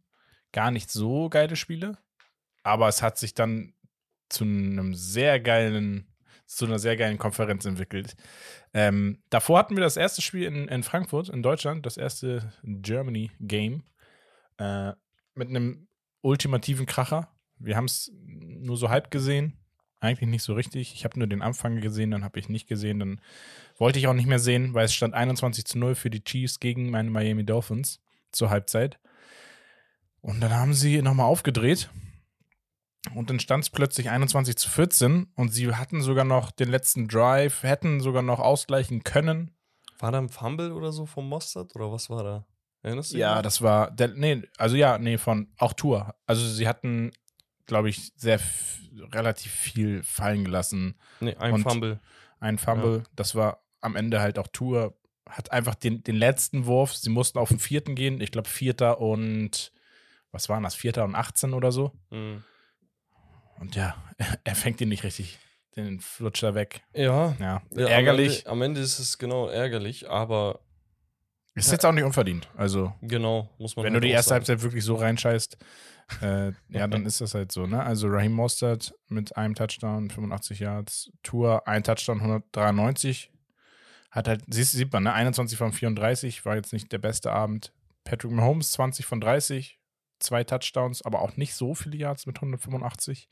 gar 0.53 0.71
nicht 0.71 0.91
so 0.91 1.29
geile 1.29 1.57
Spiele, 1.57 1.99
aber 2.63 2.89
es 2.89 3.03
hat 3.03 3.19
sich 3.19 3.35
dann 3.35 3.75
zu 4.31 4.45
einem 4.45 4.95
sehr 4.95 5.39
geilen, 5.39 6.07
zu 6.47 6.65
einer 6.65 6.79
sehr 6.79 6.97
geilen 6.97 7.19
Konferenz 7.19 7.67
entwickelt. 7.67 8.15
Ähm, 8.73 9.23
davor 9.29 9.59
hatten 9.59 9.77
wir 9.77 9.83
das 9.83 9.99
erste 9.99 10.23
Spiel 10.23 10.45
in, 10.45 10.69
in 10.69 10.83
Frankfurt, 10.83 11.29
in 11.29 11.43
Deutschland, 11.43 11.85
das 11.85 11.99
erste 11.99 12.53
Germany 12.63 13.31
Game, 13.41 13.83
äh, 14.59 14.93
mit 15.35 15.49
einem 15.49 15.89
ultimativen 16.23 16.87
Kracher. 16.87 17.29
Wir 17.59 17.77
haben 17.77 17.85
es 17.85 18.11
nur 18.17 18.77
so 18.77 18.89
halb 18.89 19.11
gesehen, 19.11 19.59
eigentlich 20.01 20.29
nicht 20.29 20.43
so 20.43 20.55
richtig. 20.55 20.95
Ich 20.95 21.05
habe 21.05 21.19
nur 21.19 21.29
den 21.29 21.43
Anfang 21.43 21.81
gesehen, 21.81 22.11
dann 22.11 22.25
habe 22.25 22.39
ich 22.39 22.49
nicht 22.49 22.67
gesehen, 22.67 22.99
dann 22.99 23.21
wollte 23.79 23.99
ich 23.99 24.09
auch 24.09 24.15
nicht 24.15 24.27
mehr 24.27 24.39
sehen, 24.39 24.75
weil 24.75 24.87
es 24.87 24.95
stand 24.95 25.15
21 25.15 25.65
zu 25.65 25.79
0 25.79 25.95
für 25.95 26.11
die 26.11 26.25
Chiefs 26.25 26.59
gegen 26.59 26.91
meine 26.91 27.11
Miami 27.11 27.45
Dolphins 27.45 28.01
zur 28.33 28.51
Halbzeit. 28.51 28.99
Und 30.21 30.41
dann 30.41 30.53
haben 30.53 30.75
sie 30.75 31.03
nochmal 31.03 31.27
aufgedreht. 31.27 31.91
Und 33.15 33.31
dann 33.31 33.41
stand 33.41 33.65
es 33.65 33.71
plötzlich 33.71 34.11
21 34.11 34.57
zu 34.57 34.71
14 34.71 35.27
und 35.35 35.49
sie 35.49 35.75
hatten 35.75 36.01
sogar 36.03 36.25
noch 36.25 36.53
den 36.53 36.69
letzten 36.69 37.09
Drive, 37.09 37.65
hätten 37.65 38.01
sogar 38.01 38.23
noch 38.23 38.39
ausgleichen 38.39 39.03
können. 39.03 39.51
War 39.99 40.13
da 40.13 40.19
ein 40.19 40.29
Fumble 40.29 40.73
oder 40.73 40.93
so 40.93 41.07
vom 41.07 41.29
Mostert 41.29 41.75
oder 41.75 41.91
was 41.91 42.11
war 42.11 42.23
da? 42.23 42.47
Erinnerst 42.83 43.11
du 43.11 43.15
dich 43.15 43.21
Ja, 43.21 43.37
noch? 43.37 43.43
das 43.43 43.63
war, 43.63 43.91
der, 43.91 44.09
nee, 44.09 44.43
also 44.59 44.77
ja, 44.77 44.99
nee, 44.99 45.19
von 45.19 45.53
auch 45.59 45.73
Tour. 45.73 46.15
Also 46.27 46.47
sie 46.49 46.67
hatten, 46.67 47.13
glaube 47.67 47.89
ich, 47.91 48.13
sehr 48.17 48.41
relativ 49.13 49.53
viel 49.53 50.03
fallen 50.03 50.45
gelassen. 50.45 50.99
Nee, 51.21 51.35
ein 51.37 51.55
und- 51.55 51.63
Fumble. 51.63 52.01
Ein 52.41 52.59
Fumble, 52.59 53.05
das 53.15 53.37
war 53.37 53.63
am 53.81 53.95
Ende 53.95 54.21
halt 54.21 54.37
auch 54.39 54.49
Tour, 54.49 54.99
hat 55.29 55.53
einfach 55.53 55.77
den, 55.77 56.03
den 56.03 56.17
letzten 56.17 56.67
Wurf, 56.67 56.93
sie 56.95 57.09
mussten 57.11 57.39
auf 57.39 57.51
den 57.51 57.61
vierten 57.61 57.95
gehen, 57.95 58.21
ich 58.21 58.33
glaube 58.33 58.49
Vierter 58.49 59.01
und, 59.01 59.73
was 60.33 60.49
waren 60.49 60.65
das, 60.65 60.75
Vierter 60.75 61.05
und 61.05 61.15
18 61.15 61.55
oder 61.55 61.71
so. 61.71 61.93
Mhm. 62.11 62.43
Und 63.61 63.77
ja, 63.77 63.95
er 64.45 64.55
fängt 64.57 64.81
ihn 64.81 64.89
nicht 64.89 65.05
richtig, 65.05 65.39
den 65.77 66.01
Flutscher 66.01 66.57
weg. 66.57 66.83
Ja, 66.95 67.37
Ja, 67.39 67.63
Ja, 67.71 67.87
ärgerlich. 67.87 68.49
Am 68.49 68.51
Ende, 68.51 68.51
am 68.51 68.63
Ende 68.63 68.81
ist 68.81 68.99
es 68.99 69.19
genau 69.19 69.47
ärgerlich, 69.49 70.11
aber 70.11 70.59
Ist 71.55 71.71
jetzt 71.71 71.85
auch 71.85 71.93
nicht 71.93 72.05
unverdient. 72.05 72.49
Also, 72.57 72.95
genau, 73.03 73.51
muss 73.59 73.77
man 73.77 73.85
wenn 73.85 73.93
du 73.93 73.97
halt 73.99 74.05
die 74.05 74.11
auch 74.11 74.17
erste. 74.17 74.35
Halbzeit 74.35 74.63
wirklich 74.63 74.85
so 74.85 74.95
reinscheißt, 74.95 75.59
äh, 76.23 76.53
ja, 76.71 76.87
dann 76.87 77.05
ist 77.05 77.21
das 77.21 77.35
halt 77.35 77.53
so, 77.53 77.67
ne? 77.67 77.83
Also 77.83 78.09
Raheem 78.09 78.33
Mostert 78.33 78.95
mit 79.09 79.37
einem 79.37 79.55
Touchdown, 79.55 80.11
85 80.11 80.61
Yards, 80.61 81.13
Tour, 81.23 81.67
ein 81.69 81.85
Touchdown, 81.85 82.21
193. 82.21 83.31
Hat 84.11 84.29
halt, 84.29 84.43
siehst, 84.49 84.73
sieht 84.73 84.93
man, 84.93 85.03
ne? 85.03 85.13
21 85.13 85.59
von 85.59 85.73
34, 85.73 86.45
war 86.45 86.57
jetzt 86.57 86.73
nicht 86.73 86.91
der 86.91 86.99
beste 86.99 87.33
Abend. 87.33 87.73
Patrick 88.05 88.33
Mahomes, 88.33 88.73
20 88.73 89.07
von 89.07 89.21
30, 89.21 89.79
zwei 90.21 90.45
Touchdowns, 90.45 91.03
aber 91.03 91.21
auch 91.21 91.37
nicht 91.37 91.55
so 91.55 91.75
viele 91.75 91.97
Yards 91.97 92.27
mit 92.27 92.37
185. 92.37 93.29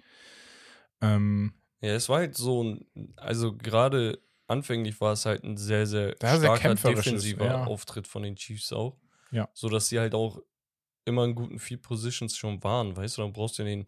Ähm, 1.00 1.54
Ja, 1.80 1.94
es 1.94 2.08
war 2.08 2.18
halt 2.18 2.36
so 2.36 2.62
ein, 2.62 2.86
also 3.16 3.56
gerade 3.56 4.20
anfänglich 4.50 5.00
war 5.00 5.12
es 5.12 5.24
halt 5.24 5.44
ein 5.44 5.56
sehr, 5.56 5.86
sehr 5.86 6.16
sehr 6.20 6.38
starker 6.38 6.74
defensiver 6.74 7.46
ja. 7.46 7.64
Auftritt 7.64 8.06
von 8.06 8.22
den 8.22 8.36
Chiefs 8.36 8.72
auch. 8.72 8.96
Ja. 9.30 9.48
So 9.54 9.68
dass 9.68 9.88
sie 9.88 10.00
halt 10.00 10.14
auch 10.14 10.40
immer 11.04 11.24
in 11.24 11.34
guten 11.34 11.58
Field 11.58 11.82
Positions 11.82 12.36
schon 12.36 12.62
waren, 12.62 12.96
weißt 12.96 13.16
du, 13.16 13.22
dann 13.22 13.32
brauchst 13.32 13.58
du 13.58 13.64
den 13.64 13.86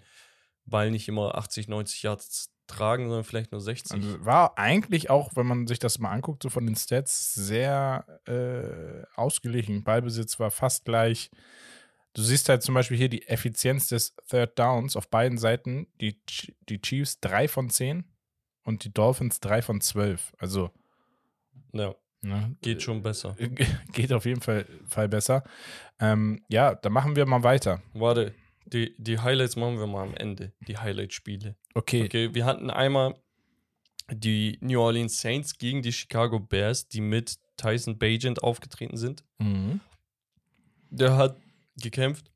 Ball 0.65 0.91
nicht 0.91 1.09
immer 1.09 1.35
80, 1.35 1.69
90 1.69 2.03
Yards 2.05 2.53
tragen, 2.69 3.05
sondern 3.05 3.25
vielleicht 3.25 3.53
nur 3.53 3.61
60. 3.61 3.93
also 3.93 4.25
war 4.25 4.57
eigentlich 4.57 5.11
auch, 5.11 5.33
wenn 5.35 5.47
man 5.47 5.67
sich 5.67 5.79
das 5.79 5.99
mal 5.99 6.11
anguckt, 6.11 6.43
so 6.43 6.49
von 6.49 6.65
den 6.65 6.77
Stats, 6.77 7.35
sehr 7.35 8.07
äh, 8.27 9.05
ausgeglichen. 9.19 9.85
Ballbesitz 9.85 10.39
war 10.39 10.51
fast 10.51 10.85
gleich. 10.85 11.31
Du 12.15 12.23
siehst 12.23 12.49
halt 12.49 12.63
zum 12.63 12.75
Beispiel 12.75 12.97
hier 12.97 13.09
die 13.09 13.27
Effizienz 13.27 13.89
des 13.89 14.15
Third 14.29 14.59
Downs 14.59 14.97
auf 14.97 15.09
beiden 15.09 15.39
Seiten. 15.39 15.89
Die, 16.01 16.21
die 16.69 16.81
Chiefs 16.81 17.21
3 17.21 17.49
von 17.49 17.69
10 17.69 18.12
und 18.65 18.85
die 18.85 18.93
Dolphins 18.93 19.41
3 19.41 19.63
von 19.63 19.81
12. 19.81 20.35
Also 20.39 20.71
ja, 21.73 21.95
ne, 22.21 22.57
geht 22.61 22.83
schon 22.83 23.03
besser. 23.03 23.37
geht 23.93 24.13
auf 24.13 24.25
jeden 24.25 24.41
Fall, 24.41 24.67
Fall 24.87 25.09
besser. 25.09 25.45
Ähm, 25.99 26.45
ja, 26.49 26.75
dann 26.75 26.93
machen 26.93 27.17
wir 27.17 27.27
mal 27.27 27.43
weiter. 27.43 27.83
Warte, 27.95 28.35
die, 28.67 28.95
die 28.99 29.19
Highlights 29.19 29.57
machen 29.57 29.79
wir 29.79 29.87
mal 29.87 30.03
am 30.03 30.15
Ende, 30.15 30.53
die 30.67 30.79
Highlight-Spiele. 30.79 31.57
Okay. 31.75 32.05
Okay, 32.05 32.35
wir 32.35 32.45
hatten 32.45 32.71
einmal 32.71 33.17
die 34.11 34.59
New 34.61 34.81
Orleans 34.81 35.21
Saints 35.21 35.59
gegen 35.59 35.83
die 35.83 35.93
Chicago 35.93 36.39
Bears, 36.39 36.89
die 36.89 37.01
mit 37.01 37.39
Tyson 37.57 37.99
Bagent 37.99 38.43
aufgetreten 38.43 38.97
sind. 38.97 39.25
Mhm. 39.39 39.81
Der 40.91 41.17
hat 41.17 41.37
gekämpft. 41.77 42.31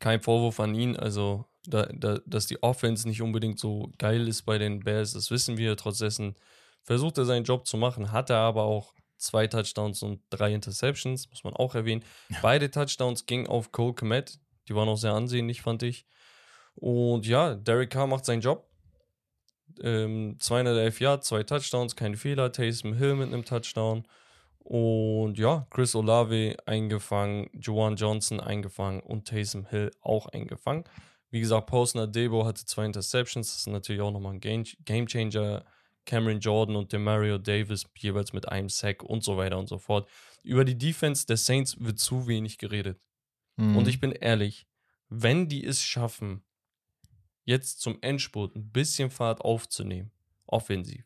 Kein 0.00 0.20
Vorwurf 0.20 0.58
an 0.60 0.74
ihn. 0.74 0.96
Also, 0.96 1.44
da, 1.66 1.86
da, 1.92 2.18
dass 2.26 2.46
die 2.46 2.62
Offense 2.62 3.08
nicht 3.08 3.22
unbedingt 3.22 3.58
so 3.58 3.90
geil 3.98 4.28
ist 4.28 4.42
bei 4.42 4.58
den 4.58 4.80
Bears, 4.80 5.12
das 5.12 5.30
wissen 5.30 5.56
wir. 5.56 5.76
Trotz 5.76 5.98
dessen 5.98 6.36
versucht 6.82 7.18
er 7.18 7.24
seinen 7.24 7.44
Job 7.44 7.66
zu 7.66 7.76
machen, 7.76 8.12
hat 8.12 8.30
er 8.30 8.38
aber 8.38 8.62
auch 8.62 8.94
zwei 9.16 9.46
Touchdowns 9.46 10.02
und 10.02 10.22
drei 10.30 10.54
Interceptions, 10.54 11.28
muss 11.30 11.44
man 11.44 11.54
auch 11.54 11.74
erwähnen. 11.74 12.04
Beide 12.42 12.70
Touchdowns 12.70 13.26
gingen 13.26 13.46
auf 13.46 13.72
Cole 13.72 13.94
Komet. 13.94 14.38
Die 14.68 14.74
waren 14.74 14.88
auch 14.88 14.96
sehr 14.96 15.12
ansehnlich, 15.12 15.62
fand 15.62 15.82
ich. 15.82 16.06
Und 16.74 17.26
ja, 17.26 17.54
Derek 17.54 17.90
Carr 17.90 18.06
macht 18.06 18.24
seinen 18.24 18.40
Job. 18.40 18.66
Ähm, 19.82 20.36
211 20.38 21.00
Yards, 21.00 21.28
zwei 21.28 21.42
Touchdowns, 21.42 21.96
keine 21.96 22.16
Fehler. 22.16 22.52
Taysom 22.52 22.94
Hill 22.94 23.16
mit 23.16 23.28
einem 23.28 23.44
Touchdown. 23.44 24.06
Und 24.58 25.38
ja, 25.38 25.66
Chris 25.70 25.94
Olave 25.94 26.56
eingefangen, 26.66 27.50
Juwan 27.52 27.96
Johnson 27.96 28.40
eingefangen 28.40 29.00
und 29.00 29.26
Taysom 29.26 29.66
Hill 29.66 29.90
auch 30.00 30.26
eingefangen. 30.28 30.84
Wie 31.30 31.40
gesagt, 31.40 31.66
Posner 31.68 32.06
Debo 32.06 32.44
hatte 32.44 32.64
zwei 32.64 32.84
Interceptions, 32.86 33.48
das 33.48 33.58
ist 33.60 33.66
natürlich 33.68 34.00
auch 34.02 34.10
nochmal 34.10 34.34
ein 34.34 34.40
Game 34.40 34.64
Gamechanger. 34.84 35.64
Cameron 36.06 36.40
Jordan 36.40 36.76
und 36.76 36.92
Demario 36.92 37.36
Davis 37.38 37.84
jeweils 37.94 38.32
mit 38.32 38.48
einem 38.48 38.68
Sack 38.70 39.02
und 39.02 39.22
so 39.22 39.36
weiter 39.36 39.58
und 39.58 39.68
so 39.68 39.78
fort. 39.78 40.08
Über 40.42 40.64
die 40.64 40.76
Defense 40.76 41.26
der 41.26 41.36
Saints 41.36 41.76
wird 41.78 41.98
zu 41.98 42.26
wenig 42.26 42.56
geredet. 42.58 42.98
Mhm. 43.56 43.76
Und 43.76 43.86
ich 43.86 44.00
bin 44.00 44.10
ehrlich, 44.12 44.66
wenn 45.10 45.46
die 45.48 45.64
es 45.64 45.82
schaffen, 45.82 46.42
jetzt 47.44 47.80
zum 47.80 47.98
Endspurt 48.00 48.56
ein 48.56 48.70
bisschen 48.70 49.10
Fahrt 49.10 49.42
aufzunehmen, 49.42 50.10
offensiv, 50.46 51.04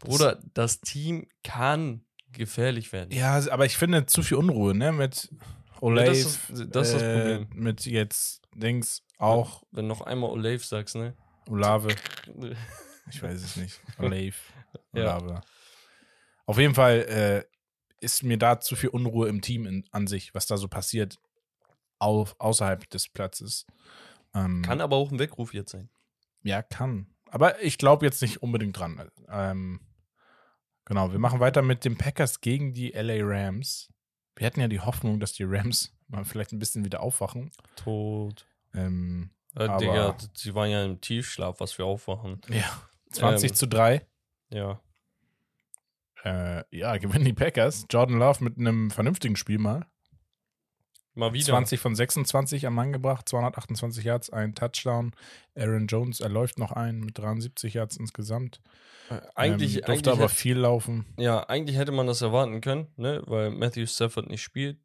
Bruder, 0.00 0.40
das 0.54 0.80
Team 0.80 1.26
kann 1.42 2.04
gefährlich 2.30 2.92
werden. 2.92 3.10
Ja, 3.10 3.36
aber 3.50 3.64
ich 3.66 3.76
finde 3.76 4.06
zu 4.06 4.22
viel 4.22 4.36
Unruhe, 4.36 4.74
ne? 4.76 4.92
Mit 4.92 5.28
Olave. 5.80 6.08
das 6.08 6.18
ist- 6.18 6.50
das 6.50 6.60
ist 6.60 6.74
das 6.74 7.02
äh, 7.02 7.14
Problem. 7.16 7.48
Mit 7.54 7.86
jetzt 7.86 8.42
Dings 8.54 9.02
auch 9.18 9.64
Wenn 9.70 9.86
noch 9.86 10.00
einmal 10.00 10.30
Olave 10.30 10.58
sagst, 10.58 10.96
ne? 10.96 11.14
Olave. 11.48 11.94
Ich 13.10 13.22
weiß 13.22 13.42
es 13.42 13.56
nicht. 13.56 13.80
Olave. 13.98 14.34
Ja. 14.92 15.16
Olave. 15.16 15.40
Auf 16.44 16.58
jeden 16.58 16.74
Fall 16.74 16.98
äh, 17.08 17.44
ist 18.00 18.22
mir 18.22 18.38
da 18.38 18.60
zu 18.60 18.76
viel 18.76 18.90
Unruhe 18.90 19.28
im 19.28 19.40
Team 19.40 19.66
in, 19.66 19.84
an 19.92 20.06
sich, 20.06 20.34
was 20.34 20.46
da 20.46 20.56
so 20.56 20.68
passiert, 20.68 21.18
auf, 21.98 22.36
außerhalb 22.38 22.88
des 22.90 23.08
Platzes. 23.08 23.66
Ähm, 24.34 24.62
Kann 24.62 24.80
aber 24.80 24.96
auch 24.96 25.10
ein 25.10 25.18
Weckruf 25.18 25.54
jetzt 25.54 25.72
sein. 25.72 25.90
Ja, 26.42 26.62
kann. 26.62 27.06
Aber 27.30 27.62
ich 27.62 27.78
glaube 27.78 28.06
jetzt 28.06 28.22
nicht 28.22 28.42
unbedingt 28.42 28.78
dran. 28.78 29.10
Ähm, 29.28 29.80
genau, 30.84 31.12
wir 31.12 31.18
machen 31.18 31.40
weiter 31.40 31.62
mit 31.62 31.84
den 31.84 31.98
Packers 31.98 32.40
gegen 32.40 32.72
die 32.72 32.90
LA 32.90 33.18
Rams. 33.20 33.92
Wir 34.36 34.46
hatten 34.46 34.60
ja 34.60 34.68
die 34.68 34.80
Hoffnung, 34.80 35.20
dass 35.20 35.32
die 35.32 35.44
Rams 35.44 35.92
mal 36.08 36.24
vielleicht 36.24 36.52
ein 36.52 36.58
bisschen 36.58 36.84
wieder 36.84 37.00
aufwachen. 37.00 37.50
Tot. 37.76 38.46
Ähm, 38.74 39.30
Äh, 39.56 39.64
Aber- 39.64 39.78
Digga, 39.78 40.16
sie 40.34 40.54
waren 40.54 40.70
ja 40.70 40.84
im 40.84 41.00
Tiefschlaf, 41.00 41.58
was 41.60 41.78
wir 41.78 41.86
aufwachen. 41.86 42.40
ja, 42.48 42.64
20 43.10 43.50
Ähm. 43.50 43.56
zu 43.56 43.66
3. 43.66 44.06
Ja. 44.50 44.80
Äh, 46.24 46.64
ja, 46.76 46.96
gewinnen 46.98 47.24
die 47.24 47.32
Packers. 47.32 47.86
Jordan 47.90 48.18
Love 48.18 48.44
mit 48.44 48.58
einem 48.58 48.90
vernünftigen 48.90 49.36
Spiel 49.36 49.58
mal. 49.58 49.86
Mal 51.14 51.32
wieder. 51.32 51.46
20 51.46 51.80
von 51.80 51.94
26 51.96 52.66
am 52.66 52.74
Mann 52.74 52.92
gebracht, 52.92 53.28
228 53.28 54.04
Yards, 54.04 54.30
ein 54.30 54.54
Touchdown. 54.54 55.12
Aaron 55.56 55.86
Jones, 55.88 56.20
er 56.20 56.28
läuft 56.28 56.58
noch 56.58 56.70
ein 56.72 57.00
mit 57.00 57.18
73 57.18 57.74
Yards 57.74 57.96
insgesamt. 57.96 58.60
Äh, 59.10 59.20
Eigentlich, 59.34 59.76
ähm, 59.76 59.82
durfte 59.86 59.92
eigentlich 59.92 60.08
aber 60.12 60.22
hätte- 60.24 60.34
viel 60.34 60.58
laufen. 60.58 61.06
Ja, 61.18 61.48
eigentlich 61.48 61.76
hätte 61.76 61.92
man 61.92 62.06
das 62.06 62.22
erwarten 62.22 62.60
können, 62.60 62.88
ne? 62.96 63.22
weil 63.26 63.50
Matthew 63.50 63.86
Stafford 63.86 64.28
nicht 64.28 64.42
spielt. 64.42 64.78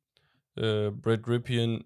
Äh, 0.56 0.90
Brad 0.92 1.28
Ripien, 1.28 1.84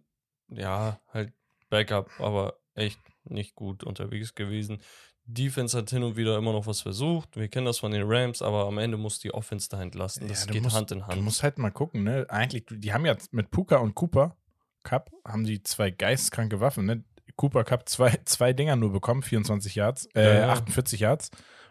ja, 0.50 1.02
halt 1.10 1.34
Backup, 1.70 2.10
aber 2.20 2.60
echt 2.76 3.00
nicht 3.26 3.56
gut 3.56 3.84
unterwegs 3.84 4.36
gewesen. 4.36 4.82
Defense 5.26 5.78
hat 5.78 5.90
hin 5.90 6.04
und 6.04 6.16
wieder 6.16 6.38
immer 6.38 6.54
noch 6.54 6.68
was 6.68 6.82
versucht. 6.82 7.36
Wir 7.36 7.50
kennen 7.50 7.66
das 7.66 7.80
von 7.80 7.92
den 7.92 8.04
Rams, 8.06 8.42
aber 8.42 8.66
am 8.66 8.78
Ende 8.78 8.96
muss 8.96 9.20
die 9.20 9.34
Offense 9.34 9.68
da 9.70 9.82
entlasten. 9.82 10.28
Das 10.30 10.42
Ja, 10.42 10.48
du 10.48 10.54
geht 10.54 10.64
musst- 10.64 10.76
Hand 10.76 10.92
in 10.92 11.00
Du 11.00 11.08
Hand. 11.08 11.22
musst 11.22 11.44
halt 11.44 11.58
mal 11.58 11.72
gucken, 11.72 12.04
ne? 12.04 12.26
Eigentlich, 12.30 12.64
die 12.70 12.94
haben 12.94 13.06
ja 13.06 13.16
mit 13.32 13.52
Puka 13.52 13.78
und 13.78 13.94
Cooper 13.96 14.38
Cup 14.84 15.12
haben 15.26 15.44
die 15.44 15.62
zwei 15.64 15.92
geisteskranke 15.92 16.62
Waffen, 16.62 16.86
ne? 16.86 17.04
Cooper 17.36 17.66
Cup 17.66 17.90
zwei, 17.90 18.12
zwei 18.26 18.54
Dinger 18.54 18.78
nur 18.78 18.94
bekommen, 18.94 19.22
24 19.22 19.76
Yards, 19.76 20.06
äh, 20.16 20.24
Ja, 20.24 20.40
ja. 20.40 20.50
48 20.54 21.02
Yards. 21.02 21.30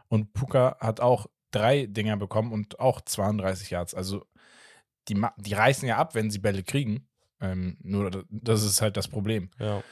Und 0.08 0.34
Puka 0.34 0.76
hat 0.80 1.00
auch 1.00 1.26
drei 1.50 1.86
Dinger 1.86 2.18
bekommen 2.18 2.52
und 2.52 2.78
auch 2.78 3.00
32 3.00 3.70
Yards. 3.70 3.94
Also 3.94 4.26
die, 5.08 5.20
die 5.38 5.54
reißen 5.54 5.88
ja 5.88 5.96
ab, 5.96 6.14
wenn 6.14 6.30
sie 6.30 6.40
Bälle 6.40 6.62
kriegen. 6.62 7.08
Ähm, 7.40 7.76
nur 7.82 8.10
da- 8.10 8.22
das 8.30 8.62
ist 8.62 8.80
halt 8.82 8.96
das 8.96 9.08
Problem. 9.08 9.50
ja. 9.58 9.82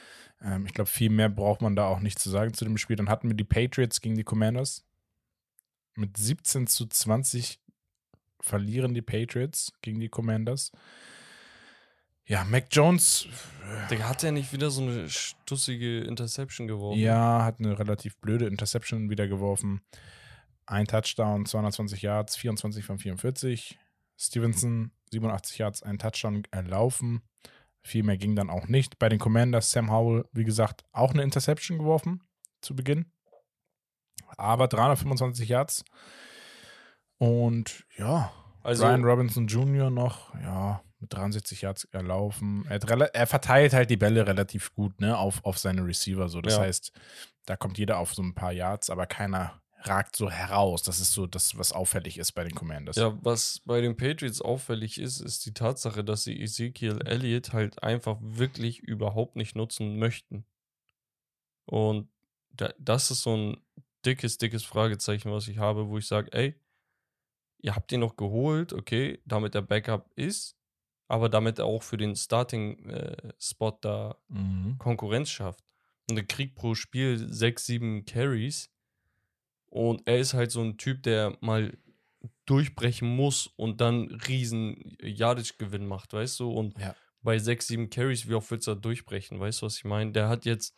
Ähm, 0.41 0.65
ich 0.65 0.73
glaube, 0.73 0.89
viel 0.89 1.09
mehr 1.09 1.29
braucht 1.29 1.61
man 1.61 1.75
da 1.77 1.87
auch 1.87 2.01
nicht 2.01 2.19
zu 2.19 2.29
sagen 2.29 2.53
zu 2.53 2.65
dem 2.65 2.77
Spiel. 2.77 2.97
Dann 2.97 3.07
hatten 3.09 3.29
wir 3.29 3.35
die 3.37 3.45
Patriots 3.45 4.01
gegen 4.01 4.15
die 4.15 4.25
Commanders. 4.25 4.85
Mit 5.95 6.17
17 6.17 6.67
zu 6.67 6.85
20 6.87 7.61
verlieren 8.41 8.93
die 8.93 9.01
Patriots 9.01 9.71
gegen 9.81 10.01
die 10.01 10.09
Commanders. 10.09 10.71
Ja, 12.25 12.43
Mac 12.43 12.67
Jones, 12.71 13.27
Digga, 13.89 14.09
hat 14.09 14.23
er 14.23 14.31
nicht 14.33 14.51
wieder 14.51 14.71
so 14.71 14.81
eine 14.81 15.07
stussige 15.09 16.01
Interception 16.01 16.67
geworfen? 16.67 16.99
ja, 16.99 17.43
hat 17.45 17.59
eine 17.59 17.77
relativ 17.79 18.17
blöde 18.17 18.47
Interception 18.47 19.09
wieder 19.09 19.27
geworfen. 19.27 19.81
Ein 20.65 20.85
Touchdown, 20.85 21.45
220 21.45 22.01
Yards, 22.01 22.35
24 22.35 22.83
von 22.83 22.97
44. 22.97 23.77
Stevenson, 24.17 24.91
87 25.11 25.59
Yards, 25.59 25.83
ein 25.83 25.97
Touchdown 25.99 26.43
erlaufen. 26.51 27.21
Viel 27.85 28.01
mehr 28.01 28.17
ging 28.17 28.35
dann 28.35 28.49
auch 28.49 28.67
nicht. 28.67 28.97
Bei 28.97 29.09
den 29.09 29.19
Commanders, 29.19 29.69
Sam 29.69 29.91
Howell, 29.91 30.25
wie 30.31 30.43
gesagt, 30.43 30.83
auch 30.91 31.11
eine 31.13 31.21
Interception 31.21 31.77
geworfen 31.77 32.23
zu 32.61 32.75
Beginn. 32.75 33.11
Aber 34.37 34.67
325 34.67 35.47
Yards. 35.47 35.85
Und 37.17 37.85
ja, 37.97 38.31
Also, 38.63 38.83
Brian 38.85 39.03
Robinson 39.05 39.45
Jr. 39.47 39.89
noch, 39.91 40.33
ja, 40.41 40.81
mit 40.99 41.13
63 41.13 41.61
Yards 41.61 41.83
erlaufen. 41.85 42.65
Er, 42.69 42.81
er 43.13 43.27
verteilt 43.27 43.73
halt 43.73 43.89
die 43.91 43.97
Bälle 43.97 44.25
relativ 44.25 44.73
gut, 44.73 44.99
ne, 44.99 45.15
auf, 45.17 45.45
auf 45.45 45.59
seine 45.59 45.85
Receiver. 45.85 46.27
So. 46.27 46.41
Das 46.41 46.55
Ja. 46.55 46.61
heißt, 46.61 46.91
da 47.45 47.55
kommt 47.55 47.77
jeder 47.77 47.99
auf 47.99 48.15
so 48.15 48.23
ein 48.23 48.33
paar 48.33 48.51
Yards, 48.51 48.89
aber 48.89 49.05
keiner 49.05 49.61
ragt 49.87 50.15
so 50.15 50.29
heraus. 50.29 50.83
Das 50.83 50.99
ist 50.99 51.13
so 51.13 51.27
das, 51.27 51.57
was 51.57 51.71
auffällig 51.71 52.17
ist 52.17 52.33
bei 52.33 52.43
den 52.43 52.55
Commanders. 52.55 52.95
Ja, 52.95 53.17
was 53.23 53.61
bei 53.65 53.81
den 53.81 53.97
Patriots 53.97 54.41
auffällig 54.41 54.99
ist, 54.99 55.19
ist 55.21 55.45
die 55.45 55.53
Tatsache, 55.53 56.03
dass 56.03 56.23
sie 56.23 56.39
Ezekiel 56.39 56.99
Elliott 57.05 57.53
halt 57.53 57.83
einfach 57.83 58.17
wirklich 58.21 58.79
überhaupt 58.79 59.35
nicht 59.35 59.55
nutzen 59.55 59.97
möchten. 59.97 60.45
Und 61.65 62.09
da, 62.51 62.73
das 62.79 63.11
ist 63.11 63.23
so 63.23 63.35
ein 63.35 63.57
dickes, 64.05 64.37
dickes 64.37 64.63
Fragezeichen, 64.63 65.31
was 65.31 65.47
ich 65.47 65.57
habe, 65.57 65.87
wo 65.89 65.97
ich 65.97 66.07
sage, 66.07 66.31
ey, 66.33 66.59
ihr 67.59 67.75
habt 67.75 67.91
ihn 67.91 67.99
noch 68.01 68.15
geholt, 68.15 68.73
okay, 68.73 69.21
damit 69.25 69.55
der 69.55 69.61
Backup 69.61 70.11
ist, 70.15 70.55
aber 71.07 71.29
damit 71.29 71.59
er 71.59 71.65
auch 71.65 71.83
für 71.83 71.97
den 71.97 72.15
Starting-Spot 72.15 73.77
da 73.81 74.17
Mhm. 74.27 74.77
Konkurrenz 74.77 75.29
schafft. 75.29 75.63
Und 76.09 76.17
er 76.17 76.23
kriegt 76.23 76.55
pro 76.55 76.75
Spiel 76.75 77.31
sechs, 77.33 77.65
sieben 77.65 78.05
Carries. 78.05 78.69
Und 79.75 80.03
er 80.07 80.19
ist 80.19 80.33
halt 80.33 80.51
so 80.51 80.61
ein 80.61 80.77
Typ, 80.77 81.03
der 81.03 81.37
mal 81.41 81.77
durchbrechen 82.45 83.13
muss 83.13 83.47
und 83.57 83.81
dann 83.81 84.05
riesen 84.25 84.95
Yardage-Gewinn 85.01 85.85
macht, 85.85 86.13
weißt 86.13 86.39
du? 86.39 86.49
Und 86.49 86.79
Ja. 86.79 86.95
bei 87.21 87.39
6, 87.39 87.67
7 87.67 87.89
Carries, 87.89 88.29
wie 88.29 88.35
oft 88.35 88.49
willst 88.51 88.67
du 88.67 88.73
da 88.73 88.79
durchbrechen? 88.79 89.37
Weißt 89.37 89.61
du, 89.61 89.65
was 89.65 89.75
ich 89.75 89.83
meine? 89.83 90.13
Der 90.13 90.29
hat 90.29 90.45
jetzt 90.45 90.77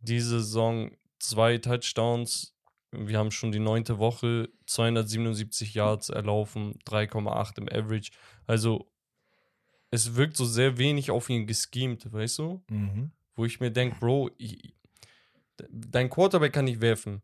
diese 0.00 0.40
Saison 0.40 0.90
zwei 1.20 1.58
Touchdowns. 1.58 2.52
Wir 2.90 3.16
haben 3.16 3.30
schon 3.30 3.52
die 3.52 3.60
neunte 3.60 3.98
Woche, 3.98 4.48
277 4.66 5.74
Yards 5.74 6.08
erlaufen, 6.08 6.80
3,8 6.84 7.58
im 7.58 7.68
Average. 7.68 8.10
Also, 8.48 8.90
es 9.92 10.16
wirkt 10.16 10.36
so 10.36 10.46
sehr 10.46 10.78
wenig 10.78 11.12
auf 11.12 11.30
ihn 11.30 11.46
geschemt, 11.46 12.12
weißt 12.12 12.40
du? 12.40 12.64
Mhm. 12.70 13.12
Wo 13.36 13.44
ich 13.44 13.60
mir 13.60 13.70
denke, 13.70 14.00
Bro, 14.00 14.30
ich, 14.36 14.74
dein 15.70 16.10
Quarterback 16.10 16.52
kann 16.54 16.64
nicht 16.64 16.80
werfen. 16.80 17.22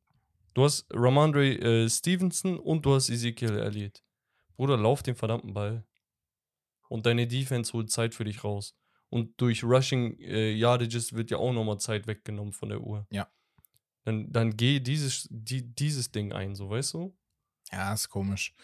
Du 0.54 0.64
hast 0.64 0.86
Ramondre 0.90 1.46
äh, 1.46 1.88
Stevenson 1.88 2.58
und 2.58 2.84
du 2.84 2.94
hast 2.94 3.08
Ezekiel 3.08 3.58
Elliott. 3.58 4.02
Bruder, 4.56 4.76
lauf 4.76 5.02
den 5.02 5.14
verdammten 5.14 5.54
Ball. 5.54 5.84
Und 6.88 7.06
deine 7.06 7.26
Defense 7.26 7.72
holt 7.72 7.90
Zeit 7.90 8.14
für 8.14 8.24
dich 8.24 8.44
raus. 8.44 8.74
Und 9.08 9.40
durch 9.40 9.64
Rushing 9.64 10.18
äh, 10.20 10.52
Yardages 10.52 11.14
wird 11.14 11.30
ja 11.30 11.38
auch 11.38 11.52
nochmal 11.52 11.78
Zeit 11.78 12.06
weggenommen 12.06 12.52
von 12.52 12.68
der 12.68 12.80
Uhr. 12.80 13.06
Ja. 13.10 13.30
Dann, 14.04 14.30
dann 14.30 14.56
geh 14.56 14.80
dieses, 14.80 15.26
die, 15.30 15.74
dieses 15.74 16.10
Ding 16.10 16.32
ein, 16.32 16.54
so 16.54 16.68
weißt 16.68 16.94
du? 16.94 17.16
Ja, 17.70 17.94
ist 17.94 18.10
komisch. 18.10 18.54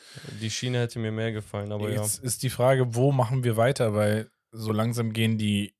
Die 0.41 0.51
Schiene 0.51 0.80
hätte 0.80 0.99
mir 0.99 1.12
mehr 1.12 1.32
gefallen, 1.32 1.72
aber 1.72 1.91
ja. 1.91 2.03
Jetzt 2.03 2.18
ist 2.22 2.43
die 2.43 2.51
Frage, 2.51 2.95
wo 2.95 3.12
machen 3.12 3.45
wir 3.45 3.57
weiter, 3.57 3.95
weil 3.95 4.30
so 4.51 4.72
langsam 4.72 5.12
gehen 5.12 5.39
die 5.39 5.74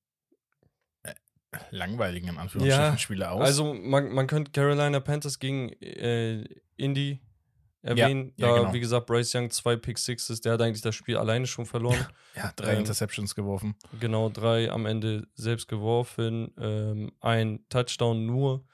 langweiligen, 1.71 2.29
in 2.29 2.39
Anführungsstrichen, 2.39 2.93
Ja, 2.93 2.99
Spiele 2.99 3.31
aus. 3.31 3.43
Also 3.43 3.75
man, 3.75 4.13
man 4.13 4.27
könnte 4.27 4.51
Carolina 4.51 5.01
Panthers 5.01 5.39
gegen 5.39 5.71
äh, 5.81 6.45
Indy 6.77 7.21
erwähnen. 7.83 8.33
ja, 8.37 8.49
da, 8.49 8.59
genau. 8.59 8.73
wie 8.73 8.81
gesagt, 8.81 9.07
Bryce 9.07 9.35
Young, 9.35 9.51
zwei 9.51 9.77
Pick 9.77 9.99
Sixes, 9.99 10.41
der 10.41 10.53
hat 10.53 10.63
eigentlich 10.63 10.83
das 10.83 10.95
Spiel 10.95 11.17
alleine 11.17 11.47
schon 11.47 11.67
verloren. 11.67 12.07
ja, 12.37 12.53
drei 12.57 12.73
ähm, 12.73 12.81
Interceptions 12.81 13.35
geworfen. 13.35 13.77
Genau, 14.01 14.29
drei 14.29 14.71
am 14.71 14.87
Ende 14.87 15.27
selbst 15.35 15.69
geworfen, 15.69 16.53
ähm, 16.59 17.13
ein 17.21 17.61
Touchdown 17.69 18.27
nur. 18.27 18.65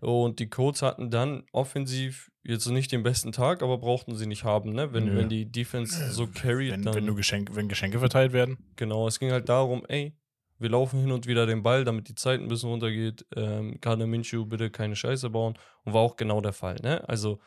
Und 0.00 0.38
die 0.38 0.48
Colts 0.48 0.80
hatten 0.80 1.10
dann 1.10 1.44
offensiv 1.52 2.30
jetzt 2.42 2.66
nicht 2.66 2.90
den 2.90 3.02
besten 3.02 3.32
Tag, 3.32 3.62
aber 3.62 3.76
brauchten 3.78 4.16
sie 4.16 4.26
nicht 4.26 4.44
haben, 4.44 4.72
ne? 4.72 4.94
Wenn, 4.94 5.04
Nö. 5.06 5.16
wenn 5.16 5.28
die 5.28 5.50
Defense 5.50 6.10
so 6.10 6.26
carried, 6.26 6.72
Wenn, 6.72 6.82
dann. 6.82 6.94
wenn, 6.94 7.06
du 7.06 7.14
Geschenke, 7.14 7.54
wenn 7.54 7.68
Geschenke 7.68 7.98
verteilt 7.98 8.32
werden. 8.32 8.56
Genau, 8.76 9.06
es 9.06 9.18
ging 9.18 9.30
halt 9.30 9.50
darum, 9.50 9.84
ey, 9.88 10.14
wir 10.60 10.68
laufen 10.68 11.00
hin 11.00 11.10
und 11.10 11.26
wieder 11.26 11.46
den 11.46 11.62
Ball, 11.62 11.84
damit 11.84 12.08
die 12.08 12.14
Zeit 12.14 12.40
ein 12.40 12.48
bisschen 12.48 12.68
runtergeht. 12.68 13.26
Ähm, 13.34 13.80
Gardner 13.80 14.06
Minshew 14.06 14.44
bitte 14.44 14.70
keine 14.70 14.94
Scheiße 14.94 15.30
bauen. 15.30 15.58
Und 15.84 15.94
war 15.94 16.02
auch 16.02 16.16
genau 16.16 16.40
der 16.40 16.52
Fall, 16.52 16.76
ne? 16.82 17.08
Also 17.08 17.40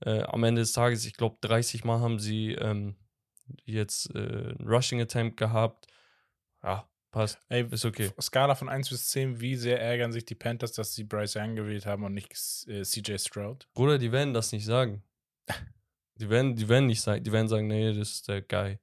äh, 0.00 0.22
am 0.22 0.44
Ende 0.44 0.62
des 0.62 0.72
Tages, 0.72 1.04
ich 1.04 1.14
glaube, 1.14 1.38
30 1.40 1.84
Mal 1.84 2.00
haben 2.00 2.18
sie 2.18 2.52
ähm, 2.52 2.96
jetzt 3.64 4.14
äh, 4.14 4.18
einen 4.18 4.66
Rushing 4.66 5.00
Attempt 5.00 5.36
gehabt. 5.36 5.88
Ja, 6.62 6.88
passt. 7.10 7.38
Ey, 7.48 7.66
Ist 7.70 7.84
okay. 7.84 8.10
Skala 8.20 8.54
von 8.54 8.68
1 8.68 8.88
bis 8.88 9.08
10, 9.10 9.40
wie 9.40 9.56
sehr 9.56 9.80
ärgern 9.80 10.12
sich 10.12 10.24
die 10.24 10.36
Panthers, 10.36 10.72
dass 10.72 10.94
sie 10.94 11.04
Bryce 11.04 11.36
Young 11.36 11.56
gewählt 11.56 11.86
haben 11.86 12.04
und 12.04 12.14
nicht 12.14 12.32
äh, 12.68 12.82
CJ 12.82 13.18
Stroud? 13.18 13.68
Bruder, 13.74 13.98
die 13.98 14.12
werden 14.12 14.32
das 14.32 14.52
nicht 14.52 14.64
sagen. 14.64 15.02
Die 16.16 16.28
werden, 16.28 16.54
die 16.54 16.68
werden 16.68 16.86
nicht 16.86 17.00
sagen, 17.00 17.24
die 17.24 17.32
werden 17.32 17.48
sagen, 17.48 17.66
nee, 17.66 17.94
das 17.94 18.10
ist 18.10 18.28
der 18.28 18.42
Guy. 18.42 18.78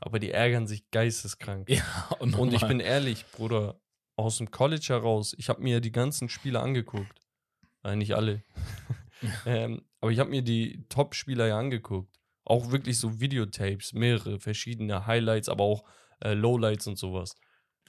Aber 0.00 0.18
die 0.18 0.30
ärgern 0.30 0.66
sich 0.66 0.90
geisteskrank. 0.90 1.68
Ja, 1.70 1.84
Und 2.18 2.52
ich 2.52 2.66
bin 2.66 2.80
ehrlich, 2.80 3.24
Bruder, 3.32 3.80
aus 4.16 4.38
dem 4.38 4.50
College 4.50 4.86
heraus, 4.88 5.34
ich 5.38 5.48
habe 5.48 5.62
mir 5.62 5.80
die 5.80 5.92
ganzen 5.92 6.28
Spiele 6.28 6.60
angeguckt. 6.60 7.20
Äh, 7.84 7.96
nicht 7.96 8.14
alle. 8.14 8.42
ähm, 9.46 9.82
aber 10.00 10.10
ich 10.10 10.18
habe 10.18 10.30
mir 10.30 10.42
die 10.42 10.84
Top-Spieler 10.88 11.46
ja 11.46 11.58
angeguckt. 11.58 12.18
Auch 12.44 12.70
wirklich 12.70 12.98
so 12.98 13.20
Videotapes, 13.20 13.92
mehrere 13.92 14.40
verschiedene 14.40 15.06
Highlights, 15.06 15.48
aber 15.48 15.64
auch 15.64 15.84
äh, 16.20 16.34
Lowlights 16.34 16.86
und 16.86 16.98
sowas. 16.98 17.36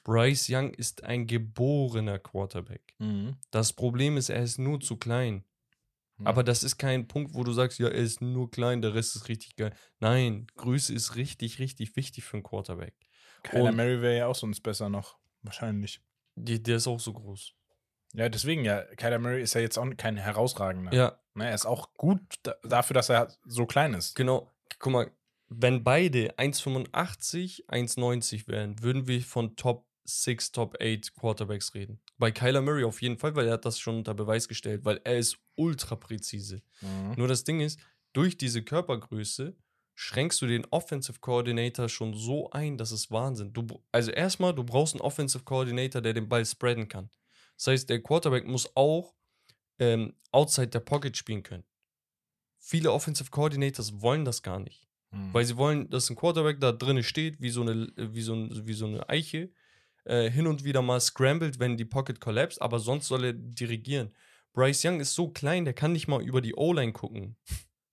Bryce 0.03 0.49
Young 0.49 0.73
ist 0.73 1.03
ein 1.03 1.27
geborener 1.27 2.19
Quarterback. 2.19 2.95
Mhm. 2.99 3.37
Das 3.51 3.73
Problem 3.73 4.17
ist, 4.17 4.29
er 4.29 4.43
ist 4.43 4.59
nur 4.59 4.79
zu 4.79 4.97
klein. 4.97 5.43
Mhm. 6.17 6.27
Aber 6.27 6.43
das 6.43 6.63
ist 6.63 6.77
kein 6.77 7.07
Punkt, 7.07 7.33
wo 7.33 7.43
du 7.43 7.51
sagst, 7.51 7.79
ja, 7.79 7.87
er 7.87 7.93
ist 7.93 8.21
nur 8.21 8.51
klein, 8.51 8.81
der 8.81 8.93
Rest 8.93 9.15
ist 9.15 9.29
richtig 9.29 9.55
geil. 9.55 9.73
Nein, 9.99 10.47
Größe 10.55 10.93
ist 10.93 11.15
richtig, 11.15 11.59
richtig 11.59 11.95
wichtig 11.95 12.23
für 12.23 12.37
einen 12.37 12.43
Quarterback. 12.43 12.95
Kyler 13.43 13.71
Mary 13.71 14.01
wäre 14.01 14.17
ja 14.17 14.27
auch 14.27 14.35
sonst 14.35 14.61
besser 14.61 14.89
noch. 14.89 15.17
Wahrscheinlich. 15.41 16.01
Die, 16.35 16.61
der 16.61 16.77
ist 16.77 16.87
auch 16.87 16.99
so 16.99 17.13
groß. 17.13 17.53
Ja, 18.13 18.29
deswegen 18.29 18.63
ja. 18.63 18.83
Kyler 18.95 19.19
Murray 19.19 19.41
ist 19.41 19.55
ja 19.55 19.61
jetzt 19.61 19.77
auch 19.77 19.87
kein 19.97 20.17
herausragender. 20.17 20.93
Ja, 20.93 21.19
Ne, 21.35 21.47
er 21.49 21.55
ist 21.55 21.65
auch 21.65 21.93
gut 21.95 22.21
da, 22.43 22.55
dafür, 22.63 22.93
dass 22.93 23.09
er 23.09 23.33
so 23.45 23.65
klein 23.65 23.93
ist. 23.93 24.15
genau. 24.15 24.51
Guck 24.79 24.93
mal, 24.93 25.11
wenn 25.49 25.83
beide 25.83 26.35
1,85, 26.37 27.67
1,90 27.67 28.47
wären, 28.47 28.81
würden 28.81 29.07
wir 29.07 29.21
von 29.21 29.55
Top 29.55 29.87
6, 30.03 30.51
Top 30.51 30.75
8 30.81 31.13
Quarterbacks 31.15 31.73
reden. 31.73 32.01
Bei 32.23 32.31
Kyler 32.31 32.61
Murray 32.61 32.85
auf 32.85 33.01
jeden 33.01 33.17
Fall, 33.17 33.35
weil 33.35 33.47
er 33.47 33.53
hat 33.55 33.65
das 33.65 33.77
schon 33.77 33.97
unter 33.97 34.13
Beweis 34.13 34.47
gestellt, 34.47 34.85
weil 34.85 35.01
er 35.03 35.17
ist 35.17 35.39
ultra 35.55 35.97
präzise. 35.97 36.61
Mhm. 36.79 37.15
Nur 37.17 37.27
das 37.27 37.43
Ding 37.43 37.59
ist, 37.59 37.77
durch 38.13 38.37
diese 38.37 38.63
Körpergröße 38.63 39.57
schränkst 39.93 40.41
du 40.41 40.47
den 40.47 40.65
Offensive 40.67 41.19
Coordinator 41.19 41.89
schon 41.89 42.13
so 42.13 42.49
ein, 42.51 42.77
das 42.77 42.93
ist 42.93 43.11
Wahnsinn. 43.11 43.51
Du, 43.51 43.67
also 43.91 44.09
erstmal, 44.09 44.55
du 44.55 44.63
brauchst 44.63 44.93
einen 44.93 45.01
Offensive 45.01 45.43
Coordinator, 45.43 46.01
der 46.01 46.13
den 46.13 46.29
Ball 46.29 46.45
spreaden 46.45 46.87
kann. 46.87 47.09
Das 47.57 47.67
heißt, 47.67 47.89
der 47.89 48.01
Quarterback 48.01 48.47
muss 48.47 48.73
auch 48.73 49.13
ähm, 49.79 50.13
outside 50.31 50.69
der 50.69 50.79
Pocket 50.79 51.17
spielen 51.17 51.43
können. 51.43 51.65
Viele 52.57 52.93
Offensive 52.93 53.31
Coordinators 53.31 54.01
wollen 54.01 54.23
das 54.23 54.41
gar 54.41 54.61
nicht. 54.61 54.87
Mhm. 55.11 55.33
Weil 55.33 55.43
sie 55.43 55.57
wollen, 55.57 55.89
dass 55.89 56.09
ein 56.09 56.15
Quarterback 56.15 56.61
da 56.61 56.71
drinnen 56.71 57.03
steht, 57.03 57.41
wie 57.41 57.49
so 57.49 57.63
eine, 57.63 57.91
wie 57.97 58.21
so, 58.21 58.33
ein, 58.33 58.65
wie 58.65 58.73
so 58.75 58.85
eine 58.85 59.09
Eiche, 59.09 59.51
äh, 60.05 60.29
hin 60.29 60.47
und 60.47 60.63
wieder 60.63 60.81
mal 60.81 60.99
scrambled, 60.99 61.59
wenn 61.59 61.77
die 61.77 61.85
Pocket 61.85 62.19
collapsed, 62.19 62.61
aber 62.61 62.79
sonst 62.79 63.07
soll 63.07 63.25
er 63.25 63.33
dirigieren. 63.33 64.13
Bryce 64.53 64.85
Young 64.85 64.99
ist 64.99 65.15
so 65.15 65.29
klein, 65.29 65.65
der 65.65 65.73
kann 65.73 65.93
nicht 65.93 66.07
mal 66.07 66.21
über 66.21 66.41
die 66.41 66.55
O-Line 66.55 66.93
gucken. 66.93 67.35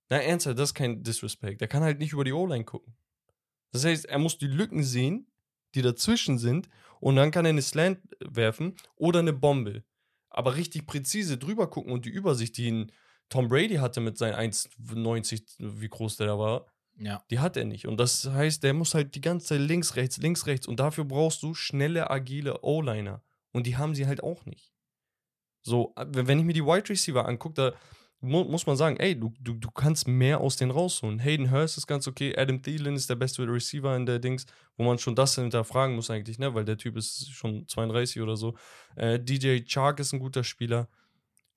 Na, 0.09 0.17
ernsthaft, 0.17 0.59
das 0.59 0.69
ist 0.69 0.75
kein 0.75 1.03
Disrespect. 1.03 1.61
Der 1.61 1.67
kann 1.67 1.83
halt 1.83 1.99
nicht 1.99 2.13
über 2.13 2.23
die 2.23 2.33
O-Line 2.33 2.65
gucken. 2.65 2.95
Das 3.71 3.85
heißt, 3.85 4.05
er 4.05 4.19
muss 4.19 4.37
die 4.37 4.47
Lücken 4.47 4.83
sehen, 4.83 5.31
die 5.73 5.81
dazwischen 5.81 6.37
sind, 6.37 6.67
und 6.99 7.15
dann 7.15 7.31
kann 7.31 7.45
er 7.45 7.49
eine 7.49 7.61
Slant 7.61 7.99
werfen 8.19 8.75
oder 8.95 9.19
eine 9.19 9.33
Bombe. 9.33 9.83
Aber 10.29 10.55
richtig 10.55 10.85
präzise 10.85 11.37
drüber 11.37 11.69
gucken 11.69 11.91
und 11.91 12.05
die 12.05 12.09
Übersicht, 12.09 12.57
die 12.57 12.87
Tom 13.29 13.47
Brady 13.47 13.75
hatte 13.75 14.01
mit 14.01 14.17
seinen 14.17 14.35
1,90, 14.35 15.43
wie 15.57 15.89
groß 15.89 16.17
der 16.17 16.27
da 16.27 16.37
war, 16.37 16.67
ja. 17.01 17.23
die 17.29 17.39
hat 17.39 17.57
er 17.57 17.65
nicht. 17.65 17.87
Und 17.87 17.97
das 17.99 18.29
heißt, 18.29 18.63
der 18.63 18.73
muss 18.73 18.93
halt 18.93 19.15
die 19.15 19.21
ganze 19.21 19.47
Zeit 19.47 19.61
links, 19.61 19.95
rechts, 19.95 20.17
links, 20.17 20.45
rechts. 20.45 20.67
Und 20.67 20.79
dafür 20.79 21.05
brauchst 21.05 21.43
du 21.43 21.53
schnelle, 21.53 22.09
agile 22.09 22.61
O-Liner. 22.61 23.21
Und 23.51 23.67
die 23.67 23.77
haben 23.77 23.95
sie 23.95 24.07
halt 24.07 24.23
auch 24.23 24.45
nicht. 24.45 24.71
So, 25.63 25.93
äh, 25.95 26.05
wenn 26.11 26.39
ich 26.39 26.45
mir 26.45 26.53
die 26.53 26.65
Wide 26.65 26.89
Receiver 26.89 27.27
angucke, 27.27 27.55
da 27.55 27.73
mu 28.21 28.43
muss 28.43 28.67
man 28.67 28.77
sagen, 28.77 28.97
ey, 28.97 29.19
du, 29.19 29.33
du, 29.39 29.53
du 29.53 29.71
kannst 29.71 30.07
mehr 30.07 30.39
aus 30.39 30.55
denen 30.55 30.71
rausholen. 30.71 31.19
Hayden 31.19 31.51
Hurst 31.51 31.77
ist 31.77 31.87
ganz 31.87 32.07
okay, 32.07 32.35
Adam 32.37 32.61
Thielen 32.61 32.95
ist 32.95 33.09
der 33.09 33.15
beste 33.15 33.47
Receiver 33.47 33.95
in 33.95 34.05
der 34.05 34.19
Dings, 34.19 34.45
wo 34.77 34.83
man 34.83 34.99
schon 34.99 35.15
das 35.15 35.35
hinterfragen 35.35 35.95
muss 35.95 36.09
eigentlich, 36.09 36.37
ne, 36.39 36.53
weil 36.53 36.65
der 36.65 36.77
Typ 36.77 36.97
ist 36.97 37.31
schon 37.31 37.67
32 37.67 38.21
oder 38.21 38.37
so. 38.37 38.55
Äh, 38.95 39.19
DJ 39.19 39.61
Chark 39.65 39.99
ist 39.99 40.13
ein 40.13 40.19
guter 40.19 40.43
Spieler. 40.43 40.87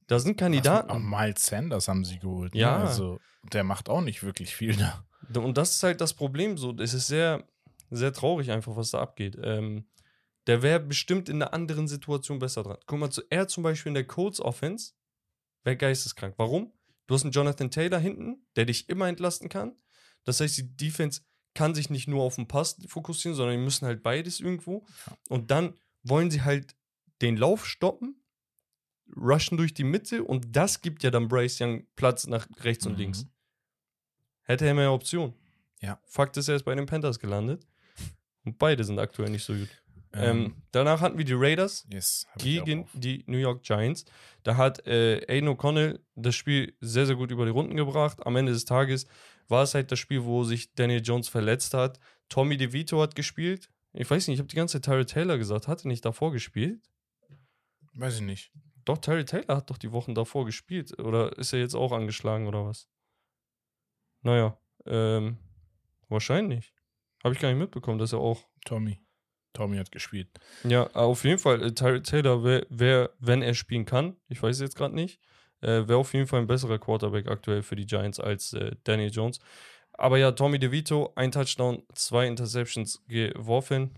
Da 0.06 0.18
sind 0.18 0.36
Kandidaten. 0.36 1.08
Miles 1.08 1.46
Sanders 1.46 1.88
haben 1.88 2.04
sie 2.04 2.18
geholt. 2.18 2.54
Ja. 2.54 2.78
Ne? 2.78 2.84
Also, 2.84 3.20
der 3.52 3.64
macht 3.64 3.88
auch 3.88 4.02
nicht 4.02 4.22
wirklich 4.22 4.54
viel 4.54 4.76
da. 4.76 5.04
Und 5.34 5.56
das 5.56 5.76
ist 5.76 5.82
halt 5.82 6.00
das 6.00 6.14
Problem. 6.14 6.56
So, 6.58 6.74
es 6.78 6.94
ist 6.94 7.06
sehr, 7.06 7.46
sehr 7.90 8.12
traurig 8.12 8.50
einfach, 8.50 8.76
was 8.76 8.90
da 8.90 9.00
abgeht. 9.00 9.38
Ähm, 9.42 9.86
der 10.46 10.62
wäre 10.62 10.80
bestimmt 10.80 11.28
in 11.28 11.40
einer 11.42 11.54
anderen 11.54 11.88
Situation 11.88 12.38
besser 12.38 12.62
dran. 12.62 12.76
Guck 12.86 12.98
mal, 12.98 13.10
zu, 13.10 13.22
er 13.30 13.48
zum 13.48 13.62
Beispiel 13.62 13.90
in 13.90 13.94
der 13.94 14.06
Colts 14.06 14.40
Offense 14.40 14.92
wäre 15.62 15.76
geisteskrank. 15.76 16.34
Warum? 16.36 16.72
Du 17.06 17.14
hast 17.14 17.22
einen 17.22 17.32
Jonathan 17.32 17.70
Taylor 17.70 17.98
hinten, 17.98 18.46
der 18.56 18.66
dich 18.66 18.88
immer 18.88 19.08
entlasten 19.08 19.48
kann. 19.48 19.76
Das 20.24 20.40
heißt, 20.40 20.56
die 20.56 20.76
Defense 20.76 21.22
kann 21.54 21.74
sich 21.74 21.88
nicht 21.88 22.08
nur 22.08 22.22
auf 22.22 22.34
den 22.36 22.48
Pass 22.48 22.76
fokussieren, 22.88 23.36
sondern 23.36 23.56
die 23.56 23.62
müssen 23.62 23.86
halt 23.86 24.02
beides 24.02 24.40
irgendwo. 24.40 24.84
Und 25.28 25.50
dann 25.50 25.74
wollen 26.02 26.30
sie 26.30 26.42
halt 26.42 26.74
den 27.22 27.36
Lauf 27.36 27.66
stoppen, 27.66 28.22
rushen 29.16 29.56
durch 29.56 29.72
die 29.74 29.84
Mitte 29.84 30.24
und 30.24 30.56
das 30.56 30.80
gibt 30.80 31.02
ja 31.02 31.10
dann 31.10 31.28
Bryce 31.28 31.60
Young 31.60 31.86
Platz 31.94 32.26
nach 32.26 32.46
rechts 32.60 32.86
und 32.86 32.92
Mhm. 32.94 32.98
links. 32.98 33.26
Hätte 34.44 34.66
er 34.66 34.74
mehr 34.74 34.92
Option. 34.92 35.34
Ja. 35.80 35.98
Fakt 36.04 36.36
ist, 36.36 36.48
er 36.48 36.56
ist 36.56 36.64
bei 36.64 36.74
den 36.74 36.86
Panthers 36.86 37.18
gelandet. 37.18 37.66
Und 38.44 38.58
beide 38.58 38.84
sind 38.84 38.98
aktuell 38.98 39.30
nicht 39.30 39.44
so 39.44 39.54
gut. 39.54 39.68
Ähm, 40.16 40.54
danach 40.70 41.00
hatten 41.00 41.18
wir 41.18 41.24
die 41.24 41.34
Raiders 41.34 41.86
yes, 41.90 42.26
gegen 42.38 42.86
die 42.92 43.24
New 43.26 43.38
York 43.38 43.64
Giants. 43.64 44.04
Da 44.44 44.56
hat 44.56 44.86
äh, 44.86 45.24
Aiden 45.28 45.48
O'Connell 45.48 45.98
das 46.14 46.36
Spiel 46.36 46.74
sehr, 46.80 47.06
sehr 47.06 47.16
gut 47.16 47.32
über 47.32 47.44
die 47.44 47.50
Runden 47.50 47.76
gebracht. 47.76 48.24
Am 48.24 48.36
Ende 48.36 48.52
des 48.52 48.64
Tages 48.64 49.06
war 49.48 49.64
es 49.64 49.74
halt 49.74 49.90
das 49.90 49.98
Spiel, 49.98 50.24
wo 50.24 50.44
sich 50.44 50.72
Daniel 50.74 51.02
Jones 51.02 51.28
verletzt 51.28 51.74
hat. 51.74 51.98
Tommy 52.28 52.56
DeVito 52.56 53.00
hat 53.02 53.16
gespielt. 53.16 53.70
Ich 53.92 54.08
weiß 54.08 54.28
nicht, 54.28 54.34
ich 54.34 54.40
habe 54.40 54.48
die 54.48 54.56
ganze 54.56 54.80
Zeit 54.80 54.84
Terry 54.84 55.04
Taylor 55.04 55.38
gesagt. 55.38 55.68
Hat 55.68 55.84
er 55.84 55.88
nicht 55.88 56.04
davor 56.04 56.32
gespielt? 56.32 56.80
Weiß 57.94 58.16
ich 58.16 58.22
nicht. 58.22 58.52
Doch, 58.84 58.98
Terry 58.98 59.24
Taylor 59.24 59.56
hat 59.56 59.70
doch 59.70 59.78
die 59.78 59.92
Wochen 59.92 60.14
davor 60.14 60.44
gespielt. 60.44 60.98
Oder 60.98 61.36
ist 61.38 61.52
er 61.52 61.60
jetzt 61.60 61.74
auch 61.74 61.92
angeschlagen 61.92 62.46
oder 62.46 62.64
was? 62.64 62.88
Naja, 64.24 64.58
ähm, 64.86 65.38
wahrscheinlich. 66.08 66.74
Habe 67.22 67.34
ich 67.34 67.40
gar 67.40 67.48
nicht 67.50 67.58
mitbekommen, 67.58 67.98
dass 67.98 68.12
er 68.12 68.18
auch. 68.18 68.44
Tommy. 68.64 69.00
Tommy 69.52 69.76
hat 69.76 69.92
gespielt. 69.92 70.28
Ja, 70.64 70.88
auf 70.94 71.24
jeden 71.24 71.38
Fall. 71.38 71.62
Äh, 71.62 71.72
Tyrod 71.72 72.04
Taylor 72.04 72.42
wär, 72.42 73.10
wenn 73.20 73.42
er 73.42 73.54
spielen 73.54 73.84
kann, 73.84 74.16
ich 74.28 74.42
weiß 74.42 74.56
es 74.56 74.62
jetzt 74.62 74.76
gerade 74.76 74.94
nicht, 74.94 75.20
äh, 75.60 75.86
wäre 75.86 75.98
auf 75.98 76.12
jeden 76.12 76.26
Fall 76.26 76.40
ein 76.40 76.46
besserer 76.46 76.78
Quarterback 76.78 77.28
aktuell 77.28 77.62
für 77.62 77.76
die 77.76 77.86
Giants 77.86 78.18
als 78.18 78.52
äh, 78.54 78.72
Daniel 78.82 79.10
Jones. 79.10 79.38
Aber 79.92 80.18
ja, 80.18 80.32
Tommy 80.32 80.58
DeVito, 80.58 81.12
ein 81.14 81.30
Touchdown, 81.30 81.84
zwei 81.94 82.26
Interceptions 82.26 83.04
geworfen. 83.06 83.96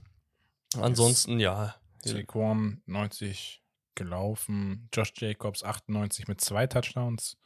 Ansonsten, 0.78 1.40
ja. 1.40 1.76
Saquon 2.04 2.82
90 2.86 3.62
gelaufen. 3.94 4.88
Josh 4.92 5.12
Jacobs 5.16 5.62
98 5.62 6.28
mit 6.28 6.40
zwei 6.40 6.66
Touchdowns. 6.66 7.38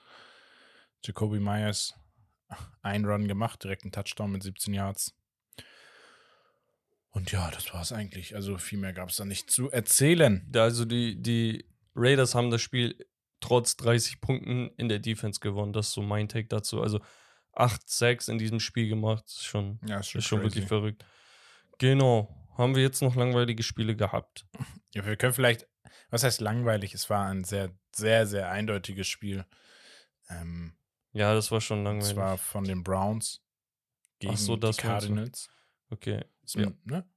Jacoby 1.05 1.39
Myers 1.39 1.95
ein 2.82 3.05
Run 3.05 3.28
gemacht, 3.28 3.62
direkt 3.62 3.84
ein 3.84 3.92
Touchdown 3.92 4.32
mit 4.32 4.42
17 4.42 4.74
Yards. 4.74 5.14
Und 7.11 7.32
ja, 7.32 7.51
das 7.51 7.72
war 7.74 7.82
es 7.82 7.92
eigentlich. 7.92 8.34
Also 8.34 8.57
viel 8.59 8.78
mehr 8.78 8.92
gab 8.92 9.09
es 9.09 9.16
da 9.16 9.24
nicht 9.24 9.51
zu 9.51 9.70
erzählen. 9.70 10.48
Also 10.55 10.84
die, 10.84 11.20
die 11.20 11.64
Raiders 11.94 12.34
haben 12.34 12.51
das 12.51 12.62
Spiel 12.62 12.96
trotz 13.40 13.76
30 13.76 14.20
Punkten 14.20 14.70
in 14.76 14.88
der 14.88 15.01
Defense 15.01 15.40
gewonnen. 15.40 15.72
Das 15.72 15.88
ist 15.88 15.94
so 15.94 16.03
mein 16.03 16.28
Take 16.28 16.46
dazu. 16.48 16.80
Also 16.80 17.01
8 17.53 17.88
Sacks 17.88 18.28
in 18.28 18.38
diesem 18.38 18.61
Spiel 18.61 18.88
gemacht. 18.88 19.24
Ist 19.26 19.44
schon, 19.44 19.80
Ja, 19.86 19.98
ist 19.98 20.11
schon, 20.11 20.20
ist 20.20 20.26
schon 20.26 20.42
wirklich 20.42 20.66
verrückt. 20.66 21.05
Genau. 21.78 22.36
Haben 22.57 22.76
wir 22.76 22.82
jetzt 22.82 23.01
noch 23.03 23.16
langweilige 23.16 23.62
Spiele 23.62 23.96
gehabt? 23.96 24.46
Ja, 24.92 25.07
wir 25.07 25.14
können 25.16 25.32
vielleicht, 25.32 25.68
was 26.09 26.24
heißt 26.24 26.40
langweilig? 26.40 26.94
Es 26.94 27.09
war 27.09 27.28
ein 27.28 27.44
sehr, 27.44 27.70
sehr, 27.94 28.26
sehr 28.26 28.51
eindeutiges 28.51 29.07
Spiel. 29.07 29.44
Ähm, 30.28 30.74
Ja, 31.12 31.34
das 31.34 31.50
war 31.50 31.61
schon 31.61 31.84
langweilig. 31.84 32.14
zwar 32.14 32.38
von 32.38 32.64
den 32.64 32.82
Browns 32.84 33.42
gegen 34.18 34.36
so, 34.36 34.56
das 34.56 34.76
die. 34.76 34.82
Cardinals. 34.82 35.48
okay. 35.90 36.24
So, 36.44 36.61
Ja. 36.61 36.72
ne? 36.84 37.08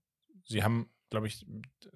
Sie 0.45 0.63
haben, 0.63 0.89
glaube 1.09 1.27
ich, 1.27 1.45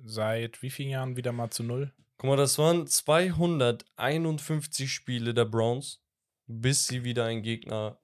seit 0.04 0.62
wie 0.62 0.70
vielen 0.70 0.90
Jahren 0.90 1.18
wieder 1.18 1.32
mal 1.32 1.50
zu 1.50 1.64
null? 1.64 1.94
Guck 2.18 2.30
mal, 2.30 2.38
das 2.38 2.58
waren 2.58 2.88
251 2.88 4.92
Spiele 4.92 5.34
der 5.34 5.46
Browns, 5.46 6.02
bis 6.48 6.88
sie 6.88 7.04
wieder 7.04 7.26
einen 7.26 7.44
Gegner 7.44 8.00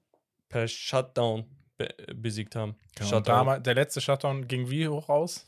per 0.48 0.68
Shutdown 0.68 1.46
be 1.76 1.88
besiegt 2.14 2.54
haben. 2.54 2.76
Genau. 2.94 3.08
Shutdown. 3.10 3.36
damals, 3.36 3.62
der 3.64 3.74
letzte 3.74 4.00
Shutdown 4.00 4.46
ging 4.46 4.70
wie 4.70 4.86
hoch 4.88 5.08
aus? 5.08 5.46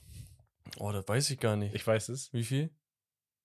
Oh, 0.78 0.90
das 0.90 1.06
weiß 1.06 1.30
ich 1.30 1.38
gar 1.38 1.56
nicht. 1.56 1.74
Ich 1.74 1.86
weiß 1.86 2.08
es. 2.08 2.32
Wie 2.32 2.42
viel? 2.44 2.74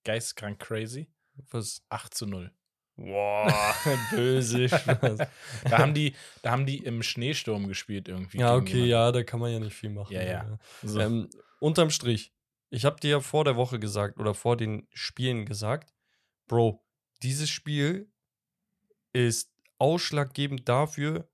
Geisteskrank 0.04 0.58
crazy. 0.58 1.08
Was? 1.50 1.84
8 1.88 2.12
zu 2.14 2.26
0. 2.26 2.52
Boah, 2.96 3.74
böse 4.10 4.68
Spaß. 4.68 5.18
Da 5.64 5.78
haben 5.78 5.94
die, 5.94 6.14
da 6.42 6.50
haben 6.50 6.66
die 6.66 6.78
im 6.78 7.02
Schneesturm 7.02 7.68
gespielt 7.68 8.08
irgendwie. 8.08 8.38
Ja, 8.38 8.54
okay, 8.54 8.72
jemanden. 8.72 8.90
ja, 8.90 9.12
da 9.12 9.22
kann 9.22 9.40
man 9.40 9.52
ja 9.52 9.58
nicht 9.58 9.74
viel 9.74 9.90
machen. 9.90 10.12
Ja, 10.12 10.22
ja. 10.22 10.58
So. 10.82 11.00
Ähm, 11.00 11.28
unterm 11.58 11.90
Strich, 11.90 12.32
ich 12.70 12.84
habe 12.84 13.00
dir 13.00 13.10
ja 13.10 13.20
vor 13.20 13.44
der 13.44 13.56
Woche 13.56 13.78
gesagt 13.78 14.18
oder 14.18 14.34
vor 14.34 14.56
den 14.56 14.86
Spielen 14.92 15.46
gesagt, 15.46 15.92
Bro, 16.48 16.84
dieses 17.22 17.48
Spiel 17.48 18.10
ist 19.12 19.52
ausschlaggebend 19.78 20.68
dafür, 20.68 21.28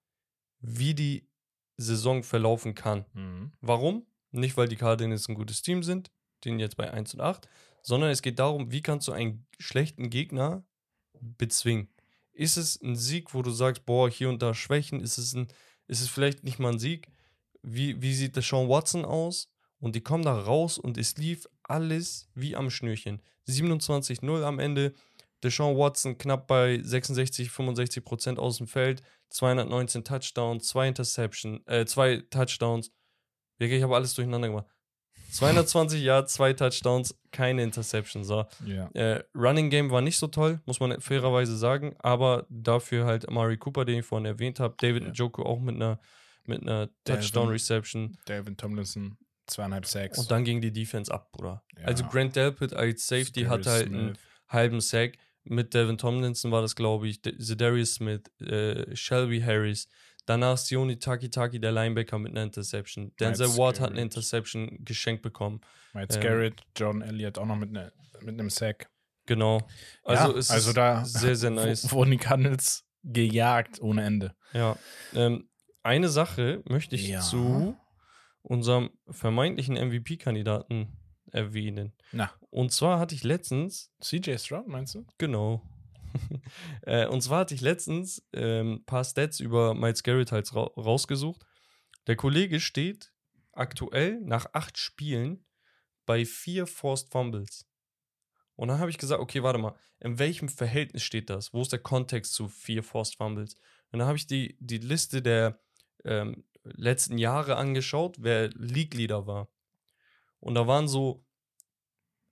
wie 0.60 0.94
die 0.94 1.28
Saison 1.76 2.22
verlaufen 2.22 2.74
kann. 2.74 3.04
Mhm. 3.12 3.52
Warum? 3.60 4.06
Nicht, 4.30 4.56
weil 4.56 4.68
die 4.68 4.76
Cardinals 4.76 5.28
ein 5.28 5.34
gutes 5.34 5.62
Team 5.62 5.82
sind, 5.82 6.10
die 6.44 6.50
sind 6.50 6.58
jetzt 6.58 6.76
bei 6.76 6.90
1 6.90 7.14
und 7.14 7.20
8, 7.20 7.48
sondern 7.82 8.10
es 8.10 8.22
geht 8.22 8.38
darum, 8.38 8.70
wie 8.72 8.82
kannst 8.82 9.08
du 9.08 9.12
einen 9.12 9.46
schlechten 9.58 10.10
Gegner 10.10 10.64
bezwingen. 11.20 11.88
Ist 12.32 12.56
es 12.56 12.80
ein 12.80 12.96
Sieg, 12.96 13.34
wo 13.34 13.42
du 13.42 13.50
sagst, 13.50 13.84
boah, 13.84 14.08
hier 14.08 14.28
und 14.28 14.42
da 14.42 14.54
Schwächen? 14.54 15.00
Ist 15.00 15.18
es, 15.18 15.34
ein, 15.34 15.48
ist 15.86 16.00
es 16.00 16.08
vielleicht 16.08 16.44
nicht 16.44 16.58
mal 16.58 16.72
ein 16.72 16.78
Sieg? 16.78 17.08
Wie, 17.62 18.00
wie 18.00 18.14
sieht 18.14 18.36
der 18.36 18.42
Sean 18.42 18.68
Watson 18.68 19.04
aus? 19.04 19.50
Und 19.80 19.94
die 19.94 20.00
kommen 20.00 20.24
da 20.24 20.38
raus 20.38 20.78
und 20.78 20.98
es 20.98 21.16
lief 21.16 21.46
alles 21.62 22.28
wie 22.34 22.56
am 22.56 22.70
Schnürchen. 22.70 23.20
27-0 23.48 24.42
am 24.42 24.58
Ende. 24.58 24.94
Deshaun 25.42 25.76
Watson 25.76 26.18
knapp 26.18 26.48
bei 26.48 26.80
66, 26.82 27.50
65 27.50 28.04
Prozent 28.04 28.38
aus 28.40 28.58
dem 28.58 28.66
Feld, 28.66 29.02
219 29.30 30.02
Touchdowns, 30.02 30.66
zwei 30.66 30.88
Interception, 30.88 31.64
äh, 31.66 31.86
zwei 31.86 32.24
Touchdowns. 32.30 32.90
Wirklich, 33.58 33.78
ich 33.78 33.84
habe 33.84 33.94
alles 33.94 34.14
durcheinander 34.14 34.48
gemacht. 34.48 34.66
220 35.30 36.02
Yards, 36.02 36.32
zwei 36.34 36.52
Touchdowns, 36.52 37.14
keine 37.30 37.62
Interception. 37.62 38.24
So. 38.24 38.46
Ja. 38.64 38.88
Äh, 38.94 39.22
Running 39.34 39.70
Game 39.70 39.90
war 39.90 40.00
nicht 40.00 40.16
so 40.18 40.26
toll, 40.26 40.60
muss 40.66 40.80
man 40.80 41.00
fairerweise 41.00 41.56
sagen, 41.56 41.94
aber 41.98 42.46
dafür 42.48 43.04
halt 43.06 43.28
Amari 43.28 43.56
Cooper, 43.56 43.84
den 43.84 44.00
ich 44.00 44.06
vorhin 44.06 44.26
erwähnt 44.26 44.60
habe, 44.60 44.74
David 44.78 45.04
Ja. 45.04 45.10
Njoku 45.10 45.42
auch 45.42 45.60
mit 45.60 45.76
einer, 45.76 45.98
mit 46.44 46.62
einer. 46.62 46.88
Touchdown-Reception. 47.04 48.16
David 48.24 48.58
Tomlinson, 48.58 49.18
zweieinhalb 49.46 49.86
Sacks. 49.86 50.18
Und 50.18 50.30
dann 50.30 50.44
ging 50.44 50.60
die 50.60 50.72
Defense 50.72 51.12
ab, 51.12 51.30
Bruder. 51.32 51.62
Ja. 51.78 51.84
Also 51.86 52.04
Grant 52.04 52.34
Delpit 52.36 52.72
als 52.72 53.06
Safety 53.06 53.42
Darius 53.44 53.50
hatte 53.50 53.70
halt 53.70 53.86
einen 53.86 54.08
Smith. 54.14 54.18
halben 54.48 54.80
Sack. 54.80 55.18
Mit 55.50 55.72
Devin 55.72 55.96
Tomlinson 55.96 56.50
war 56.52 56.60
das, 56.60 56.76
glaube 56.76 57.08
ich, 57.08 57.22
Zedarius 57.22 57.94
Smith, 57.94 58.20
äh, 58.40 58.94
Shelby 58.94 59.40
Harris. 59.40 59.88
Danach 60.28 60.58
Sione 60.58 60.98
Takitaki, 60.98 61.58
der 61.58 61.72
Linebacker, 61.72 62.18
mit 62.18 62.32
einer 62.32 62.42
Interception. 62.42 63.14
Denzel 63.18 63.56
Ward 63.56 63.80
hat 63.80 63.92
eine. 63.92 64.02
Interception 64.02 64.84
geschenkt 64.84 65.22
bekommen. 65.22 65.62
Miles 65.94 66.16
ähm, 66.16 66.22
Garrett, 66.22 66.60
John 66.76 67.00
Elliott 67.00 67.38
auch 67.38 67.46
noch 67.46 67.56
mit, 67.56 67.72
ne, 67.72 67.90
mit 68.20 68.38
einem 68.38 68.50
Sack. 68.50 68.90
Genau. 69.24 69.66
Also 70.04 70.22
ja, 70.24 70.34
also 70.34 70.54
ist 70.68 70.76
da 70.76 71.02
sehr, 71.06 71.34
sehr 71.34 71.48
nice. 71.62 71.90
wurden 71.92 72.10
die 72.10 72.18
Cardinals 72.18 72.84
gejagt 73.04 73.80
ohne 73.80 74.04
Ende. 74.04 74.34
Ja. 74.52 74.76
Ähm, 75.14 75.48
eine 75.82 76.10
Sache 76.10 76.62
möchte 76.66 76.94
ich 76.96 77.08
Ja. 77.08 77.20
zu 77.20 77.74
unserem 78.42 78.90
vermeintlichen 79.08 79.76
MVP-Kandidaten 79.76 80.92
erwähnen. 81.32 81.94
Na, 82.12 82.30
Und 82.50 82.72
zwar 82.72 82.98
hatte 82.98 83.14
ich 83.14 83.24
letztens 83.24 83.90
CJ 84.02 84.36
Stroud 84.36 84.66
meinst 84.68 84.94
du? 84.94 85.06
Genau. 85.16 85.62
äh, 86.82 87.06
und 87.06 87.22
zwar 87.22 87.40
hatte 87.40 87.54
ich 87.54 87.60
letztens 87.60 88.26
ein 88.32 88.42
ähm, 88.42 88.84
paar 88.86 89.04
Stats 89.04 89.40
über 89.40 89.74
Miles 89.74 90.02
Garrett 90.02 90.32
halt 90.32 90.54
ra 90.54 90.64
rausgesucht. 90.76 91.44
Der 92.06 92.16
Kollege 92.16 92.60
steht 92.60 93.12
aktuell 93.52 94.20
nach 94.20 94.46
acht 94.52 94.78
Spielen 94.78 95.44
bei 96.06 96.24
vier 96.24 96.66
Forced 96.66 97.10
Fumbles. 97.10 97.66
Und 98.56 98.68
dann 98.68 98.78
habe 98.78 98.90
ich 98.90 98.98
gesagt, 98.98 99.20
okay, 99.20 99.42
warte 99.42 99.58
mal, 99.58 99.76
in 100.00 100.18
welchem 100.18 100.48
Verhältnis 100.48 101.02
steht 101.02 101.30
das? 101.30 101.52
Wo 101.52 101.62
ist 101.62 101.72
der 101.72 101.78
Kontext 101.78 102.32
zu 102.34 102.48
vier 102.48 102.82
Forced 102.82 103.16
Fumbles? 103.16 103.54
Und 103.92 104.00
dann 104.00 104.08
habe 104.08 104.18
ich 104.18 104.26
die, 104.26 104.56
die 104.60 104.78
Liste 104.78 105.22
der 105.22 105.60
ähm, 106.04 106.44
letzten 106.64 107.18
Jahre 107.18 107.56
angeschaut, 107.56 108.16
wer 108.18 108.48
League 108.50 108.94
Leader 108.94 109.26
war. 109.26 109.48
Und 110.40 110.54
da 110.54 110.66
waren 110.66 110.88
so 110.88 111.24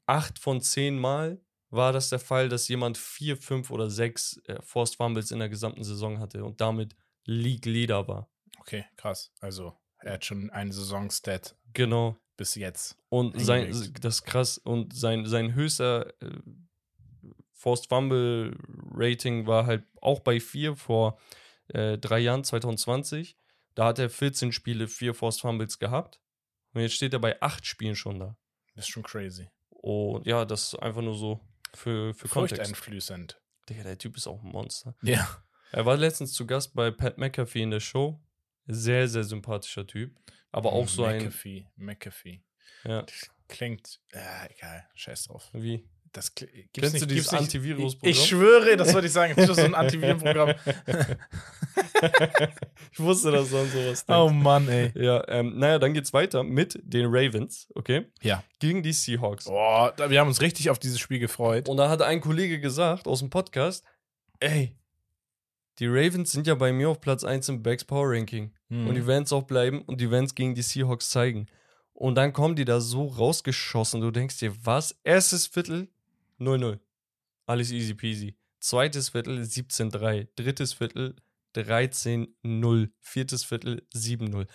acht 0.07 0.39
von 0.39 0.61
zehn 0.61 0.99
Mal 0.99 1.41
war 1.77 1.93
das 1.93 2.09
der 2.09 2.19
Fall, 2.19 2.49
dass 2.49 2.69
jemand 2.69 2.99
vier, 2.99 3.37
fünf 3.37 3.71
oder 3.71 3.89
sechs 3.91 4.39
äh, 4.47 4.61
Forced 4.63 4.97
Fumbles 4.97 5.31
in 5.31 5.39
der 5.39 5.49
gesamten 5.49 5.85
Saison 5.85 6.19
hatte 6.19 6.45
und 6.45 6.61
damit 6.61 6.97
League 7.25 7.67
Leader 7.67 8.07
war. 8.09 8.29
Okay, 8.61 8.85
krass. 8.97 9.33
Also, 9.41 9.75
er 9.99 10.15
hat 10.15 10.25
schon 10.25 10.51
einen 10.51 10.73
Saisonstat 10.73 11.57
Genau. 11.73 12.17
bis 12.37 12.55
jetzt. 12.55 12.97
Und 13.09 13.41
sein, 13.41 13.71
das 14.01 14.15
ist 14.17 14.25
krass. 14.25 14.59
Und 14.59 14.95
sein, 14.95 15.27
sein 15.27 15.55
höchster 15.55 16.09
äh, 16.23 16.31
Forced 17.53 17.89
Fumble 17.89 18.57
Rating 18.93 19.47
war 19.47 19.67
halt 19.67 19.85
auch 20.01 20.21
bei 20.21 20.41
vier 20.41 20.77
vor 20.77 21.19
äh, 21.69 21.99
drei 21.99 22.19
Jahren, 22.21 22.45
2020. 22.45 23.37
Da 23.75 23.87
hat 23.87 23.99
er 23.99 24.09
14 24.11 24.53
Spiele, 24.53 24.89
vier 24.89 25.15
Forced 25.15 25.41
Fumbles 25.41 25.79
gehabt. 25.79 26.21
Und 26.73 26.83
jetzt 26.83 26.95
steht 26.95 27.13
er 27.13 27.19
bei 27.19 27.41
acht 27.41 27.67
Spielen 27.67 27.97
schon 27.97 28.21
da. 28.21 28.37
Das 28.75 28.85
ist 28.85 28.91
schon 28.91 29.03
crazy. 29.03 29.49
Und 29.71 30.27
ja, 30.27 30.45
das 30.45 30.75
ist 30.75 30.75
einfach 30.77 31.03
nur 31.03 31.15
so 31.15 31.41
für, 31.77 32.15
für. 32.15 32.29
Furchteinflößend. 32.29 33.41
Digga, 33.69 33.83
der 33.83 33.99
Typ 33.99 34.17
ist 34.17 34.27
auch 34.27 34.43
ein 34.43 34.51
Monster. 34.51 34.95
Ja. 35.03 35.43
Er 35.73 35.85
war 35.85 35.97
letztens 35.97 36.33
zu 36.33 36.47
Gast 36.47 36.75
bei 36.75 36.91
Pat 36.91 37.19
McAfee 37.19 37.63
in 37.63 37.71
der 37.71 37.81
Show. 37.81 38.21
Sehr, 38.67 39.09
sehr 39.09 39.25
sympathischer 39.25 39.87
Typ. 39.87 40.19
Aber 40.53 40.73
auch 40.73 40.89
so 40.89 41.05
ein. 41.05 41.19
McAfee. 41.19 41.67
McAfee. 41.77 42.43
Ja, 42.85 43.05
Klingt, 43.49 44.01
ja, 44.13 44.47
egal, 44.51 44.89
scheiß 44.95 45.25
drauf. 45.25 45.51
wie? 45.53 45.89
Das 46.17 46.35
gibt's 46.35 46.55
Kennst 46.73 46.95
du 46.95 46.99
nicht- 47.01 47.11
dieses 47.11 47.29
gibt's 47.29 47.33
nicht- 47.33 47.41
Antivirus-Programm? 47.43 48.11
Ich 48.11 48.25
schwöre, 48.27 48.77
das 48.79 48.95
wollte 48.95 49.07
ich 49.07 49.13
sagen. 49.13 49.35
Es 49.37 49.51
ist 49.51 49.57
so 49.57 49.63
ein 49.63 49.75
Antivirenprogramm. 49.75 50.55
ich 52.93 52.99
wusste, 52.99 53.31
dass 53.33 53.51
du 53.51 53.59
an 53.59 53.69
sowas 53.71 54.05
oh 54.09 54.29
denkst. 54.29 54.43
Mann, 54.43 54.69
ey. 54.69 54.93
Ja, 54.95 55.23
ähm, 55.29 55.59
naja, 55.59 55.79
dann 55.79 55.93
geht's 55.93 56.15
weiter 56.15 56.43
mit 56.43 56.81
den 56.83 57.05
Ravens, 57.09 57.69
okay? 57.75 58.07
Ja. 58.23 58.43
Gegen 58.61 58.83
die 58.83 58.95
Seahawks. 58.95 59.45
Boah, 59.45 59.93
wir 60.09 60.19
haben 60.19 60.29
uns 60.29 60.41
richtig 60.41 60.71
auf 60.71 60.79
dieses 60.79 60.99
Spiel 60.99 61.19
gefreut. 61.19 61.69
Und 61.69 61.77
da 61.77 61.91
hat 61.91 62.01
ein 62.01 62.23
Kollege 62.23 62.61
gesagt 62.61 63.07
aus 63.07 63.19
dem 63.19 63.29
Podcast, 63.29 63.85
ey, 64.41 64.75
die 65.79 65.87
Ravens 65.87 66.33
sind 66.33 66.47
ja 66.47 66.55
bei 66.55 66.73
mir 66.73 66.89
auf 66.89 67.03
Platz 67.03 67.25
1 67.25 67.51
im 67.51 67.63
Backs 67.63 67.85
Power 67.85 68.09
Ranking. 68.11 68.55
Mhm. 68.71 68.87
Und 68.87 68.95
die 68.95 69.07
werden 69.07 69.25
es 69.25 69.33
auch 69.35 69.43
bleiben 69.43 69.83
und 69.83 70.01
die 70.01 70.11
werden 70.11 70.25
es 70.25 70.35
gegen 70.35 70.55
die 70.55 70.63
Seahawks 70.63 71.11
zeigen. 71.11 71.47
Und 71.93 72.15
dann 72.15 72.33
kommen 72.33 72.57
die 72.57 72.65
da 72.65 72.81
so 72.81 73.05
rausgeschossen. 73.07 74.01
Du 74.01 74.11
denkst 74.11 74.39
dir, 74.39 74.55
was? 74.65 74.99
Erstes 75.05 75.47
Viertel 75.47 75.89
0-0. 76.39 76.79
Alles 77.47 77.71
easy 77.71 77.95
peasy. 77.95 78.37
Zweites 78.61 79.11
Viertel 79.11 79.41
17-3. 79.41 80.29
Drittes 80.37 80.73
Viertel 80.73 81.17
13-0. 81.55 82.91
Viertes 83.01 83.45
Viertel 83.45 83.87
7-0. 83.95 84.47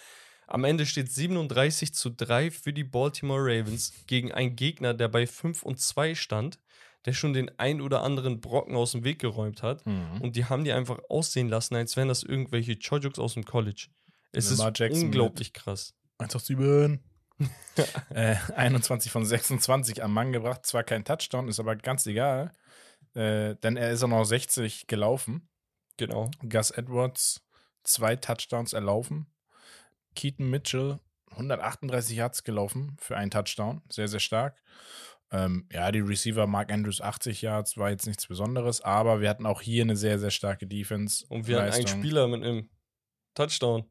Am 0.47 0.65
Ende 0.65 0.85
steht 0.85 1.09
37 1.09 1.93
zu 1.93 2.09
3 2.09 2.51
für 2.51 2.73
die 2.73 2.83
Baltimore 2.83 3.41
Ravens 3.41 3.93
gegen 4.07 4.33
einen 4.33 4.57
Gegner, 4.57 4.93
der 4.93 5.07
bei 5.07 5.25
5 5.25 5.63
und 5.63 5.79
2 5.79 6.13
stand, 6.13 6.59
der 7.05 7.13
schon 7.13 7.31
den 7.31 7.57
ein 7.57 7.79
oder 7.79 8.03
anderen 8.03 8.41
Brocken 8.41 8.75
aus 8.75 8.91
dem 8.91 9.05
Weg 9.05 9.19
geräumt 9.19 9.63
hat. 9.63 9.85
Mhm. 9.85 10.19
Und 10.19 10.35
die 10.35 10.45
haben 10.45 10.65
die 10.65 10.73
einfach 10.73 10.99
aussehen 11.09 11.47
lassen, 11.47 11.75
als 11.75 11.95
wären 11.95 12.09
das 12.09 12.23
irgendwelche 12.23 12.77
Chojuks 12.77 13.17
aus 13.17 13.35
dem 13.35 13.45
College. 13.45 13.87
Es 14.33 14.51
ist 14.51 14.61
Jackson 14.75 15.05
unglaublich 15.05 15.53
krass. 15.53 15.93
187. 16.19 16.99
äh, 18.09 18.35
21 18.55 19.11
von 19.11 19.25
26 19.25 20.03
am 20.03 20.13
Mann 20.13 20.31
gebracht. 20.31 20.65
Zwar 20.65 20.83
kein 20.83 21.05
Touchdown, 21.05 21.47
ist 21.47 21.59
aber 21.59 21.75
ganz 21.75 22.05
egal. 22.05 22.51
Äh, 23.13 23.55
denn 23.55 23.77
er 23.77 23.91
ist 23.91 24.03
auch 24.03 24.07
noch 24.07 24.23
60 24.23 24.87
gelaufen. 24.87 25.49
Genau. 25.97 26.31
Gus 26.47 26.71
Edwards 26.71 27.41
zwei 27.83 28.15
Touchdowns 28.15 28.73
erlaufen. 28.73 29.27
Keaton 30.15 30.49
Mitchell 30.49 30.99
138 31.31 32.17
Yards 32.17 32.43
gelaufen 32.43 32.97
für 32.99 33.17
einen 33.17 33.31
Touchdown. 33.31 33.81
Sehr, 33.89 34.07
sehr 34.07 34.19
stark. 34.19 34.61
Ähm, 35.31 35.65
ja, 35.71 35.91
die 35.91 35.99
Receiver 35.99 36.45
Mark 36.45 36.71
Andrews 36.71 36.99
80 36.99 37.41
Yards 37.41 37.77
war 37.77 37.89
jetzt 37.89 38.05
nichts 38.05 38.27
Besonderes, 38.27 38.81
aber 38.81 39.21
wir 39.21 39.29
hatten 39.29 39.45
auch 39.45 39.61
hier 39.61 39.83
eine 39.83 39.95
sehr, 39.95 40.19
sehr 40.19 40.31
starke 40.31 40.67
Defense. 40.67 41.25
Und 41.29 41.47
wir 41.47 41.61
hatten 41.61 41.73
einen. 41.73 41.87
Spieler 41.87 42.27
mit 42.27 42.43
einem 42.43 42.69
Touchdown. 43.33 43.89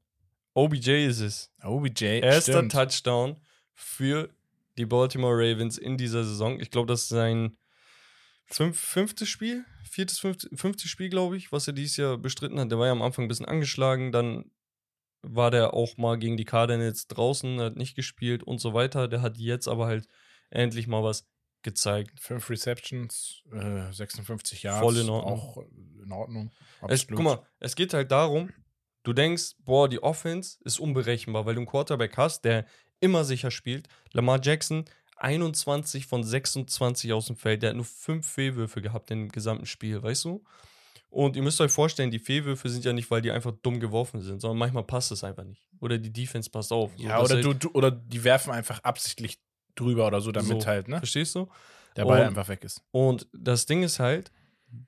OBJ 0.55 1.07
ist 1.07 1.21
es. 1.21 1.53
OBJ. 1.63 2.21
Erster 2.21 2.53
stimmt. 2.53 2.73
Touchdown 2.73 3.37
für 3.75 4.31
die 4.77 4.87
Baltimore 4.87 5.35
Ravens 5.35 5.79
in 5.79 5.97
dieser 5.97 6.25
Saison. 6.25 6.61
Ich 6.61 6.71
glaube, 6.71 6.89
das 6.89 7.03
ist 7.03 7.09
sein 7.09 7.57
fünf, 8.47 8.79
fünftes 8.79 9.29
Spiel, 9.29 9.65
viertes, 9.89 10.19
fünftes, 10.19 10.51
fünftes 10.59 10.91
Spiel, 10.91 11.09
glaube 11.09 11.37
ich, 11.37 11.53
was 11.53 11.67
er 11.67 11.73
dieses 11.73 11.97
Jahr 11.97 12.19
bestritten 12.19 12.59
hat. 12.59 12.71
Der 12.71 12.79
war 12.79 12.87
ja 12.87 12.93
am 12.93 13.03
Anfang 13.03 13.25
ein 13.25 13.29
bisschen 13.29 13.47
angeschlagen, 13.47 14.13
dann 14.13 14.51
war 15.23 15.51
der 15.51 15.75
auch 15.75 15.97
mal 15.97 16.19
gegen 16.19 16.37
die 16.37 16.45
Cardinals 16.45 17.07
draußen, 17.07 17.61
hat 17.61 17.77
nicht 17.77 17.95
gespielt 17.95 18.43
und 18.43 18.59
so 18.59 18.75
weiter. 18.75 19.07
Der 19.07 19.23
hat 19.23 19.37
jetzt 19.37 19.69
aber 19.69 19.87
halt 19.87 20.09
endlich 20.49 20.87
mal 20.87 21.03
was 21.03 21.29
gezeigt. 21.63 22.19
Fünf 22.21 22.49
Receptions, 22.49 23.43
äh, 23.53 23.93
56 23.93 24.63
Yards. 24.63 24.81
Voll 24.81 24.97
in 24.97 25.11
Ordnung. 25.11 25.39
Auch 25.39 25.59
in 26.03 26.13
Ordnung. 26.13 26.51
Es, 26.89 27.07
guck 27.07 27.21
mal, 27.21 27.47
es 27.59 27.77
geht 27.77 27.93
halt 27.93 28.11
darum, 28.11 28.51
du 29.03 29.13
denkst, 29.13 29.53
boah, 29.65 29.89
die 29.89 30.03
Offense 30.03 30.59
ist 30.65 30.79
unberechenbar, 30.81 31.47
weil 31.47 31.55
du 31.55 31.61
einen 31.61 31.67
Quarterback 31.67 32.17
hast, 32.17 32.45
der 32.45 32.67
immer 33.01 33.25
sicher 33.25 33.51
spielt. 33.51 33.89
Lamar 34.13 34.41
Jackson, 34.43 34.85
21 35.17 36.07
von 36.07 36.25
26 36.25 37.13
aus 37.13 37.27
dem 37.27 37.37
Feld, 37.37 37.63
der 37.63 37.71
hat 37.71 37.77
nur 37.77 37.85
fünf 37.85 38.27
Fehlwürfe 38.27 38.81
gehabt 38.83 39.11
im 39.11 39.29
gesamten 39.29 39.67
Spiel, 39.67 40.03
weißt 40.03 40.25
du? 40.25 40.43
Und 41.11 41.35
ihr 41.37 41.43
müsst 41.43 41.61
euch 41.61 41.73
vorstellen, 41.73 42.11
die 42.11 42.19
Fehlwürfe 42.21 42.69
sind 42.69 42.85
ja 42.85 42.93
nicht, 42.93 43.11
weil 43.11 43.21
die 43.21 43.31
einfach 43.33 43.53
dumm 43.63 43.81
geworfen 43.81 44.21
sind, 44.21 44.41
sondern 44.41 44.59
manchmal 44.59 44.85
passt 44.85 45.11
es 45.13 45.25
einfach 45.25 45.45
nicht. 45.45 45.67
Oder 45.81 45.99
die 45.99 46.13
Defense 46.13 46.49
passt 46.49 46.73
auf. 46.73 46.93
So, 46.97 47.03
Ja, 47.03 47.21
oder, 47.21 47.35
halt- 47.35 47.45
du, 47.45 47.53
du, 47.55 47.71
oder 47.73 47.91
die 47.91 48.23
werfen 48.23 48.53
einfach 48.53 48.79
absichtlich 48.85 49.39
drüber 49.75 50.07
oder 50.07 50.21
so, 50.21 50.31
damit 50.31 50.63
So. 50.63 50.67
halt, 50.67 50.89
ne? 50.89 50.99
Verstehst 50.99 51.35
du? 51.35 51.49
Der 51.97 52.05
Ball 52.05 52.21
Und- 52.21 52.29
einfach 52.29 52.49
weg 52.49 52.63
ist. 52.63 52.83
Und 52.93 53.27
das 53.33 53.67
Ding 53.67 53.83
ist 53.83 53.99
halt, 53.99 54.31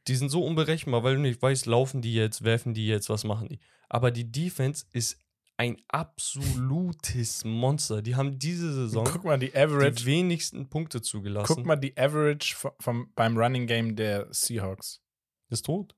die 0.06 0.14
sind 0.14 0.28
so 0.28 0.44
unberechenbar, 0.44 1.02
weil 1.02 1.16
du 1.16 1.20
nicht 1.22 1.42
weißt, 1.42 1.66
laufen 1.66 2.02
die 2.02 2.14
jetzt, 2.14 2.44
werfen 2.44 2.72
die 2.72 2.86
jetzt, 2.86 3.08
was 3.10 3.24
machen 3.24 3.48
die. 3.48 3.58
Aber 3.92 4.10
die 4.10 4.30
Defense 4.32 4.86
ist 4.92 5.18
ein 5.58 5.76
absolutes 5.88 7.44
Monster. 7.44 8.00
Die 8.00 8.16
haben 8.16 8.38
diese 8.38 8.72
Saison 8.72 9.04
Guck 9.04 9.24
mal, 9.24 9.38
die 9.38 9.50
die 9.50 9.56
Average. 9.56 10.06
wenigsten 10.06 10.68
Punkte 10.70 11.02
zugelassen. 11.02 11.54
Guck 11.54 11.66
mal, 11.66 11.76
die 11.76 11.96
Average 11.96 12.56
vom, 12.56 12.72
vom, 12.80 13.12
beim 13.14 13.36
Running 13.36 13.66
Game 13.66 13.94
der 13.94 14.28
Seahawks. 14.32 15.02
Ist 15.50 15.66
tot. 15.66 15.94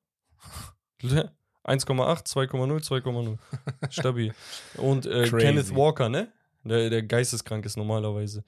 1,8, 1.03 2.27
2,0, 2.27 2.85
2,0. 2.85 3.39
Stabil. 3.91 4.35
Und 4.77 5.07
äh. 5.07 5.29
Kenneth 5.31 5.75
Walker, 5.75 6.09
ne? 6.09 6.33
Der, 6.65 6.91
der 6.91 7.03
geisteskrank 7.03 7.65
ist 7.65 7.77
normalerweise. 7.77 8.43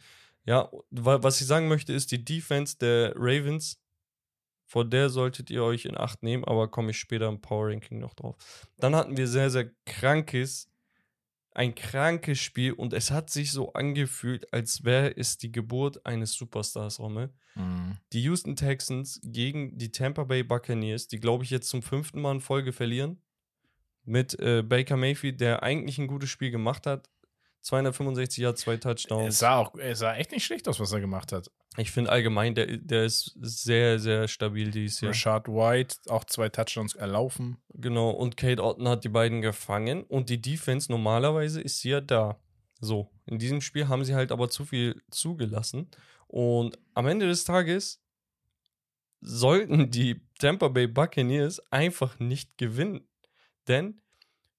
Ja, 0.44 0.68
wa- 0.90 1.22
was 1.22 1.40
ich 1.40 1.46
sagen 1.46 1.68
möchte, 1.68 1.92
ist 1.92 2.10
die 2.10 2.24
Defense 2.24 2.76
der 2.78 3.12
Ravens. 3.16 3.80
Vor 4.66 4.84
der 4.84 5.08
solltet 5.08 5.50
ihr 5.50 5.62
euch 5.62 5.84
in 5.84 5.96
Acht 5.96 6.22
nehmen, 6.22 6.44
aber 6.44 6.68
komme 6.68 6.90
ich 6.90 6.98
später 6.98 7.28
im 7.28 7.40
Power 7.40 7.68
Ranking 7.70 7.98
noch 8.00 8.14
drauf. 8.14 8.36
Dann 8.78 8.94
hatten 8.94 9.16
wir 9.16 9.28
sehr, 9.28 9.48
sehr 9.50 9.70
krankes, 9.86 10.68
ein 11.52 11.74
krankes 11.74 12.38
Spiel 12.38 12.72
und 12.72 12.92
es 12.92 13.10
hat 13.10 13.30
sich 13.30 13.52
so 13.52 13.72
angefühlt, 13.72 14.52
als 14.52 14.84
wäre 14.84 15.16
es 15.16 15.38
die 15.38 15.52
Geburt 15.52 16.04
eines 16.04 16.32
Superstars, 16.32 16.98
Rommel 16.98 17.32
die 18.12 18.22
Houston 18.22 18.54
Texans 18.54 19.18
gegen 19.22 19.78
die 19.78 19.90
Tampa 19.90 20.24
Bay 20.24 20.42
Buccaneers, 20.42 21.08
die 21.08 21.18
glaube 21.20 21.42
ich 21.44 21.50
jetzt 21.50 21.68
zum 21.70 21.82
fünften 21.82 22.20
Mal 22.20 22.32
in 22.32 22.40
Folge 22.40 22.72
verlieren. 22.72 23.22
Mit 24.04 24.38
äh, 24.38 24.62
Baker 24.62 24.96
Mayfield, 24.96 25.40
der 25.40 25.62
eigentlich 25.62 25.98
ein 25.98 26.06
gutes 26.06 26.28
Spiel 26.28 26.50
gemacht 26.50 26.86
hat. 26.86 27.08
265 27.62 28.42
Yards, 28.42 28.60
zwei 28.60 28.74
Es 28.74 28.80
Touchdowns. 28.80 29.38
sah 29.38 29.56
auch, 29.56 29.74
es 29.76 29.98
sah 30.00 30.14
echt 30.14 30.30
nicht 30.32 30.44
schlecht 30.44 30.68
aus, 30.68 30.78
was 30.78 30.92
er 30.92 31.00
gemacht 31.00 31.32
hat. 31.32 31.50
Ich 31.78 31.90
finde 31.90 32.10
allgemein, 32.10 32.54
der, 32.54 32.78
der 32.78 33.04
ist 33.04 33.36
sehr, 33.40 33.98
sehr 33.98 34.28
stabil 34.28 34.70
dieses 34.70 35.00
Jahr. 35.00 35.10
Rashad 35.10 35.48
White, 35.48 35.96
auch 36.08 36.24
zwei 36.24 36.48
Touchdowns 36.48 36.94
erlaufen. 36.94 37.58
Genau, 37.74 38.10
und 38.10 38.36
Kate 38.36 38.62
Otten 38.62 38.88
hat 38.88 39.04
die 39.04 39.08
beiden 39.08 39.42
gefangen 39.42 40.02
und 40.04 40.30
die 40.30 40.40
Defense 40.40 40.90
normalerweise 40.90 41.60
ist 41.60 41.80
sie 41.80 41.90
ja 41.90 42.00
da. 42.00 42.40
So, 42.80 43.10
in 43.26 43.38
diesem 43.38 43.60
Spiel 43.60 43.88
haben 43.88 44.04
sie 44.04 44.14
halt 44.14 44.32
aber 44.32 44.48
zu 44.48 44.64
viel 44.64 45.02
zugelassen 45.10 45.90
und 46.26 46.78
am 46.94 47.06
Ende 47.06 47.26
des 47.26 47.44
Tages 47.44 48.02
sollten 49.20 49.90
die 49.90 50.20
Tampa 50.38 50.68
Bay 50.68 50.86
Buccaneers 50.86 51.60
einfach 51.72 52.18
nicht 52.18 52.58
gewinnen, 52.58 53.08
denn 53.66 54.00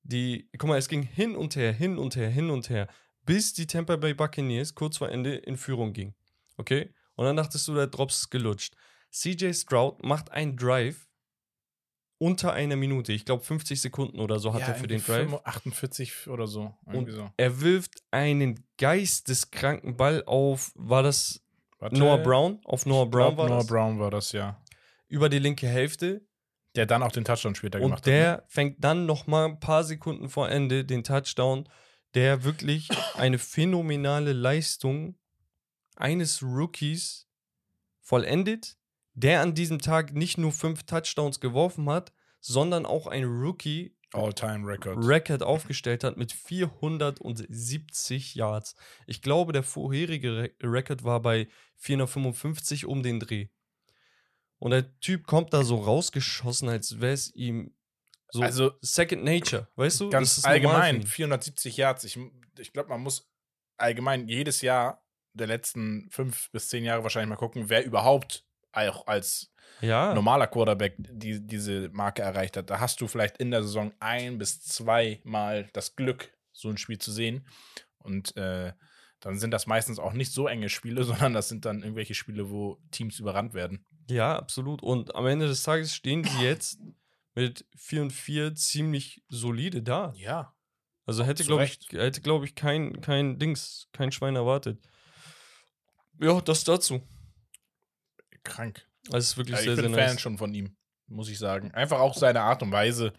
die, 0.03 0.49
guck 0.57 0.69
mal, 0.69 0.77
es 0.77 0.89
ging 0.89 1.03
hin 1.03 1.35
und 1.35 1.55
her, 1.55 1.73
hin 1.73 1.97
und 1.97 2.15
her, 2.15 2.29
hin 2.29 2.49
und 2.49 2.69
her, 2.69 2.87
bis 3.25 3.53
die 3.53 3.67
Tampa 3.67 3.97
Bay 3.97 4.13
Buccaneers 4.13 4.73
kurz 4.73 4.97
vor 4.97 5.09
Ende 5.09 5.35
in 5.35 5.57
Führung 5.57 5.93
ging. 5.93 6.15
Okay? 6.57 6.93
Und 7.17 7.25
dann 7.25 7.35
dachtest 7.35 7.67
du, 7.67 7.75
der 7.75 7.87
Drops 7.87 8.19
ist 8.19 8.29
gelutscht. 8.29 8.75
CJ 9.11 9.51
Stroud 9.53 10.03
macht 10.03 10.31
einen 10.31 10.55
Drive 10.55 11.07
unter 12.19 12.53
einer 12.53 12.75
Minute. 12.75 13.11
Ich 13.11 13.25
glaube 13.25 13.43
50 13.43 13.81
Sekunden 13.81 14.19
oder 14.19 14.39
so 14.39 14.53
hat 14.53 14.61
er 14.61 14.75
für 14.75 14.87
den 14.87 15.03
Drive. 15.03 15.29
45 15.29 15.45
48 15.45 16.27
oder 16.29 16.47
so. 16.47 16.73
Irgendwie 16.87 17.11
so. 17.11 17.29
Er 17.35 17.59
wirft 17.61 18.01
einen 18.11 18.63
geisteskranken 18.77 19.97
Ball 19.97 20.23
auf, 20.25 20.71
war 20.75 21.03
das 21.03 21.43
Warte. 21.79 21.97
Noah 21.97 22.17
Brown? 22.17 22.59
Auf 22.65 22.85
Noah 22.85 23.09
Brown 23.09 23.35
glaub, 23.35 23.37
war 23.37 23.49
Noah 23.49 23.57
das. 23.57 23.67
Brown 23.67 23.99
war 23.99 24.11
das, 24.11 24.31
ja. 24.31 24.61
Über 25.07 25.29
die 25.29 25.39
linke 25.39 25.67
Hälfte. 25.67 26.21
Der 26.75 26.85
dann 26.85 27.03
auch 27.03 27.11
den 27.11 27.23
Touchdown 27.23 27.55
später 27.55 27.79
gemacht 27.79 27.99
Und 27.99 28.05
der 28.07 28.43
fängt 28.47 28.83
dann 28.83 29.05
noch 29.05 29.27
mal 29.27 29.45
ein 29.45 29.59
paar 29.59 29.83
Sekunden 29.83 30.29
vor 30.29 30.49
Ende 30.49 30.85
den 30.85 31.03
Touchdown, 31.03 31.67
der 32.13 32.43
wirklich 32.43 32.89
eine 33.15 33.37
phänomenale 33.37 34.33
Leistung 34.33 35.15
eines 35.97 36.41
Rookies 36.43 37.27
vollendet, 38.01 38.77
der 39.13 39.41
an 39.41 39.55
diesem 39.55 39.79
Tag 39.79 40.13
nicht 40.13 40.37
nur 40.37 40.51
fünf 40.51 40.83
Touchdowns 40.83 41.39
geworfen 41.39 41.89
hat, 41.89 42.13
sondern 42.39 42.85
auch 42.85 43.07
ein 43.07 43.23
Rookie. 43.25 43.95
All-Time-Record. 44.13 45.03
Record 45.05 45.43
aufgestellt 45.43 46.05
hat 46.05 46.15
mit 46.15 46.31
470 46.31 48.35
Yards. 48.35 48.75
Ich 49.05 49.21
glaube, 49.21 49.51
der 49.53 49.63
vorherige 49.63 50.37
Re 50.37 50.51
Record 50.63 51.03
war 51.03 51.21
bei 51.21 51.47
455 51.75 52.85
um 52.85 53.03
den 53.03 53.19
Dreh. 53.19 53.47
Und 54.59 54.71
der 54.71 54.97
Typ 54.99 55.27
kommt 55.27 55.53
da 55.53 55.63
so 55.63 55.75
rausgeschossen, 55.75 56.69
als 56.69 56.99
wäre 56.99 57.13
es 57.13 57.33
ihm 57.35 57.75
so 58.29 58.41
Also- 58.41 58.71
Second 58.81 59.23
Nature, 59.23 59.67
weißt 59.75 60.01
du? 60.01 60.09
Ganz 60.09 60.43
allgemein, 60.45 60.97
ihn. 60.97 61.07
470 61.07 61.77
Yards. 61.77 62.03
Ich, 62.05 62.17
ich 62.57 62.73
glaube, 62.73 62.89
man 62.89 63.01
muss 63.01 63.29
allgemein 63.77 64.27
jedes 64.27 64.61
Jahr 64.61 65.05
der 65.37 65.47
letzten 65.47 66.09
fünf 66.09 66.51
bis 66.51 66.69
zehn 66.69 66.83
Jahre 66.83 67.03
wahrscheinlich 67.03 67.29
mal 67.29 67.35
gucken, 67.35 67.69
wer 67.69 67.85
überhaupt 67.85 68.45
auch 68.73 69.07
als 69.07 69.51
Ja, 69.81 70.13
normaler 70.13 70.47
Quarterback 70.47 70.95
die, 70.97 71.45
diese 71.45 71.89
Marke 71.89 72.21
erreicht 72.21 72.57
hat. 72.57 72.69
Da 72.69 72.79
hast 72.79 73.01
du 73.01 73.07
vielleicht 73.07 73.37
in 73.37 73.51
der 73.51 73.63
Saison 73.63 73.93
ein 73.99 74.37
bis 74.37 74.61
zweimal 74.61 75.69
das 75.73 75.95
Glück, 75.95 76.31
so 76.51 76.69
ein 76.69 76.77
Spiel 76.77 76.97
zu 76.99 77.11
sehen. 77.11 77.47
Und 77.99 78.35
äh, 78.37 78.73
dann 79.19 79.39
sind 79.39 79.51
das 79.51 79.67
meistens 79.67 79.99
auch 79.99 80.13
nicht 80.13 80.31
so 80.31 80.47
enge 80.47 80.69
Spiele, 80.69 81.03
sondern 81.05 81.33
das 81.33 81.49
sind 81.49 81.65
dann 81.65 81.81
irgendwelche 81.81 82.13
Spiele, 82.13 82.49
wo 82.49 82.79
Teams 82.91 83.19
überrannt 83.19 83.53
werden. 83.53 83.85
ja, 84.09 84.37
absolut. 84.37 84.83
Und 84.83 85.15
am 85.15 85.25
Ende 85.25 85.47
des 85.47 85.63
Tages 85.63 85.93
stehen 85.93 86.23
sie 86.23 86.43
jetzt 86.43 86.79
mit 87.35 87.65
4 87.75 88.03
und 88.03 88.13
4 88.13 88.55
ziemlich 88.55 89.23
solide 89.29 89.81
da. 89.81 90.13
Ja. 90.15 90.53
Also 91.05 91.23
hätte, 91.23 91.45
glaube 91.45 91.63
ich, 91.63 91.79
hätte, 91.91 92.21
glaube 92.21 92.45
ich, 92.45 92.55
kein, 92.55 92.99
kein 92.99 93.39
Dings, 93.39 93.87
kein 93.93 94.11
Schwein 94.11 94.35
erwartet. 94.35 94.79
Ja, 96.19 96.41
das 96.41 96.63
dazu. 96.63 97.01
Krank. 98.43 98.87
Also 99.07 99.17
es 99.19 99.25
ist 99.31 99.37
wirklich 99.37 99.55
Ja, 99.55 99.59
ich 99.61 99.65
sehr, 99.65 99.75
sehr 99.75 99.83
bin 99.85 99.93
Fan 99.93 100.11
nice. 100.13 100.21
schon 100.21 100.37
von 100.37 100.53
ihm, 100.53 100.75
muss 101.07 101.29
ich 101.29 101.37
sagen. 101.39 101.71
Einfach 101.71 101.99
auch 101.99 102.15
seine 102.15 102.41
Art 102.41 102.61
und 102.63 102.71
Weise. 102.71 103.13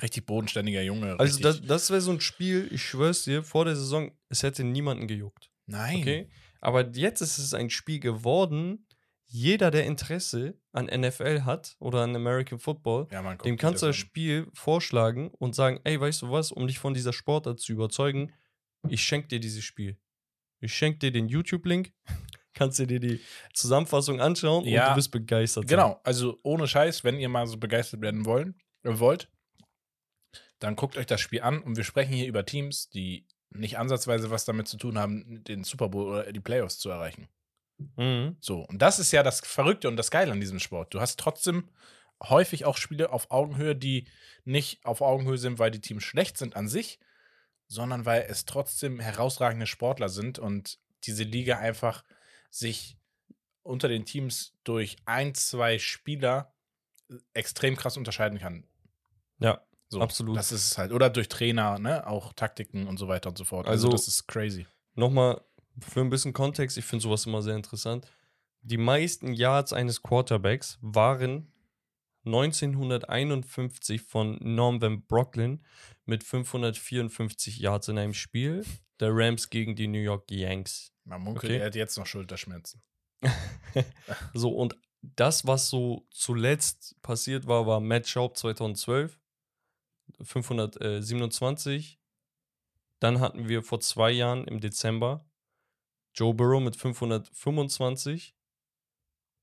Richtig 0.00 0.26
bodenständiger 0.26 0.82
Junge. 0.82 1.18
Also 1.18 1.40
das, 1.40 1.60
das 1.62 1.90
wäre 1.90 2.00
so 2.00 2.10
ein 2.10 2.20
Spiel, 2.20 2.68
ich 2.72 2.82
schwör's 2.82 3.24
dir, 3.24 3.42
vor 3.42 3.64
der 3.66 3.76
Saison, 3.76 4.12
es 4.28 4.42
hätte 4.42 4.64
niemanden 4.64 5.06
gejuckt. 5.08 5.50
Nein. 5.66 6.00
Okay? 6.00 6.30
Aber 6.60 6.88
jetzt 6.90 7.20
ist 7.20 7.38
es 7.38 7.52
ein 7.54 7.68
Spiel 7.70 8.00
geworden, 8.00 8.86
jeder, 9.26 9.70
der 9.70 9.84
Interesse 9.86 10.58
an 10.72 10.86
NFL 10.86 11.42
hat 11.42 11.76
oder 11.78 12.00
an 12.02 12.16
American 12.16 12.58
Football, 12.58 13.08
Ja, 13.12 13.34
dem 13.36 13.56
kannst 13.56 13.82
du 13.82 13.86
das. 13.86 13.96
Spiel 13.96 14.48
vorschlagen 14.54 15.28
und 15.38 15.54
sagen, 15.54 15.80
ey, 15.84 16.00
weißt 16.00 16.22
du 16.22 16.30
was, 16.30 16.50
um 16.50 16.66
dich 16.66 16.78
von 16.78 16.94
dieser 16.94 17.12
Sportart 17.12 17.60
zu 17.60 17.72
überzeugen, 17.72 18.32
ich 18.88 19.02
schenke 19.02 19.28
dir 19.28 19.38
dieses 19.40 19.62
Spiel. 19.62 19.98
Ich 20.60 20.74
schenke 20.74 20.98
dir 20.98 21.10
den 21.12 21.28
YouTube-Link, 21.28 21.92
kannst 22.54 22.78
du 22.78 22.86
dir 22.86 23.00
die 23.00 23.20
Zusammenfassung 23.54 24.20
anschauen 24.20 24.64
Ja. 24.66 24.84
und 24.84 24.90
du 24.90 24.94
bist 24.96 25.10
begeistert. 25.10 25.68
sein. 25.68 25.76
Genau, 25.78 26.00
also 26.04 26.38
ohne 26.42 26.66
Scheiß, 26.68 27.04
wenn 27.04 27.18
ihr 27.18 27.28
mal 27.28 27.46
so 27.46 27.56
begeistert 27.56 28.00
werden 28.02 28.24
wollen, 28.26 28.54
äh, 28.84 28.98
wollt, 28.98 29.30
dann 30.58 30.76
guckt 30.76 30.96
euch 30.96 31.06
das 31.06 31.20
Spiel 31.20 31.40
an 31.42 31.62
und 31.62 31.76
wir 31.76 31.84
sprechen 31.84 32.12
hier 32.12 32.26
über 32.26 32.44
Teams, 32.44 32.90
die 32.90 33.26
nicht 33.50 33.78
ansatzweise 33.78 34.30
was 34.30 34.44
damit 34.44 34.68
zu 34.68 34.76
tun 34.76 34.98
haben, 34.98 35.42
den 35.44 35.64
Super 35.64 35.88
Bowl 35.88 36.08
oder 36.10 36.32
die 36.32 36.40
Playoffs 36.40 36.78
zu 36.78 36.90
erreichen. 36.90 37.28
Mhm. 37.96 38.36
So, 38.40 38.60
und 38.66 38.80
das 38.82 38.98
ist 38.98 39.10
ja 39.10 39.22
das 39.22 39.40
Verrückte 39.40 39.88
und 39.88 39.96
das 39.96 40.10
Geile 40.10 40.30
an 40.32 40.40
diesem 40.40 40.58
Sport. 40.60 40.92
Du 40.94 41.00
hast 41.00 41.18
trotzdem 41.18 41.68
häufig 42.22 42.66
auch 42.66 42.76
Spiele 42.76 43.10
auf 43.10 43.30
Augenhöhe, 43.30 43.74
die 43.74 44.06
nicht 44.44 44.84
auf 44.84 45.00
Augenhöhe 45.00 45.38
sind, 45.38 45.58
weil 45.58 45.70
die 45.70 45.80
Teams 45.80 46.04
schlecht 46.04 46.36
sind 46.36 46.54
an 46.56 46.68
sich, 46.68 47.00
sondern 47.70 48.04
weil 48.04 48.26
es 48.28 48.46
trotzdem 48.46 48.98
herausragende 48.98 49.66
Sportler 49.66 50.08
sind 50.08 50.40
und 50.40 50.80
diese 51.04 51.22
Liga 51.22 51.58
einfach 51.58 52.04
sich 52.50 52.98
unter 53.62 53.86
den 53.86 54.04
Teams 54.04 54.54
durch 54.64 54.96
ein, 55.04 55.34
zwei 55.36 55.78
Spieler 55.78 56.52
extrem 57.32 57.76
krass 57.76 57.96
unterscheiden 57.96 58.38
kann. 58.40 58.66
Ja, 59.38 59.62
So, 59.88 60.00
Absolut. 60.00 60.36
Das 60.36 60.50
ist 60.52 60.66
es 60.72 60.78
halt. 60.78 60.90
Oder 60.92 61.10
durch 61.10 61.28
Trainer, 61.28 61.78
ne? 61.78 62.06
Auch 62.06 62.32
Taktiken 62.32 62.86
und 62.88 62.96
so 62.98 63.06
weiter 63.08 63.28
und 63.28 63.38
so 63.38 63.44
fort. 63.44 63.66
Also, 63.68 63.86
Also- 63.88 63.96
das 63.96 64.08
ist 64.08 64.26
crazy. 64.26 64.66
nochmal 64.94 65.40
für 65.80 66.00
ein 66.00 66.10
bisschen 66.10 66.32
Kontext, 66.32 66.76
ich 66.76 66.84
finde 66.84 67.02
sowas 67.04 67.24
immer 67.26 67.40
sehr 67.42 67.54
interessant. 67.56 68.06
Die 68.62 68.76
meisten 68.78 69.32
Yards 69.32 69.72
eines 69.72 70.02
Quarterbacks 70.02 70.78
waren 70.82 71.52
1951 72.24 74.02
von 74.02 74.38
Norman 74.42 75.02
Brocklin 75.06 75.64
mit 76.04 76.22
554 76.24 77.58
Yards 77.58 77.88
in 77.88 77.98
einem 77.98 78.14
Spiel 78.14 78.64
der 79.00 79.10
Rams 79.12 79.48
gegen 79.50 79.74
die 79.76 79.88
New 79.88 79.98
York 80.00 80.30
Yanks. 80.30 80.92
Man 81.04 81.22
munkelt, 81.22 81.44
Okay. 81.52 81.60
er 81.60 81.66
hat 81.66 81.74
jetzt 81.74 81.96
noch 81.96 82.06
Schulterschmerzen. 82.06 82.82
So, 84.34 84.50
und 84.50 84.76
das, 85.02 85.46
was 85.46 85.70
so 85.70 86.06
zuletzt 86.10 87.00
passiert 87.02 87.46
war, 87.46 87.66
war 87.66 87.80
Matt 87.80 88.06
Schaub 88.08 88.36
2012, 88.36 89.18
527. 90.22 91.98
Dann 92.98 93.20
hatten 93.20 93.48
wir 93.48 93.62
vor 93.62 93.80
zwei 93.80 94.10
Jahren 94.10 94.46
im 94.46 94.60
Dezember 94.60 95.24
Joe 96.14 96.34
Burrow 96.34 96.60
mit 96.60 96.76
525 96.76 98.34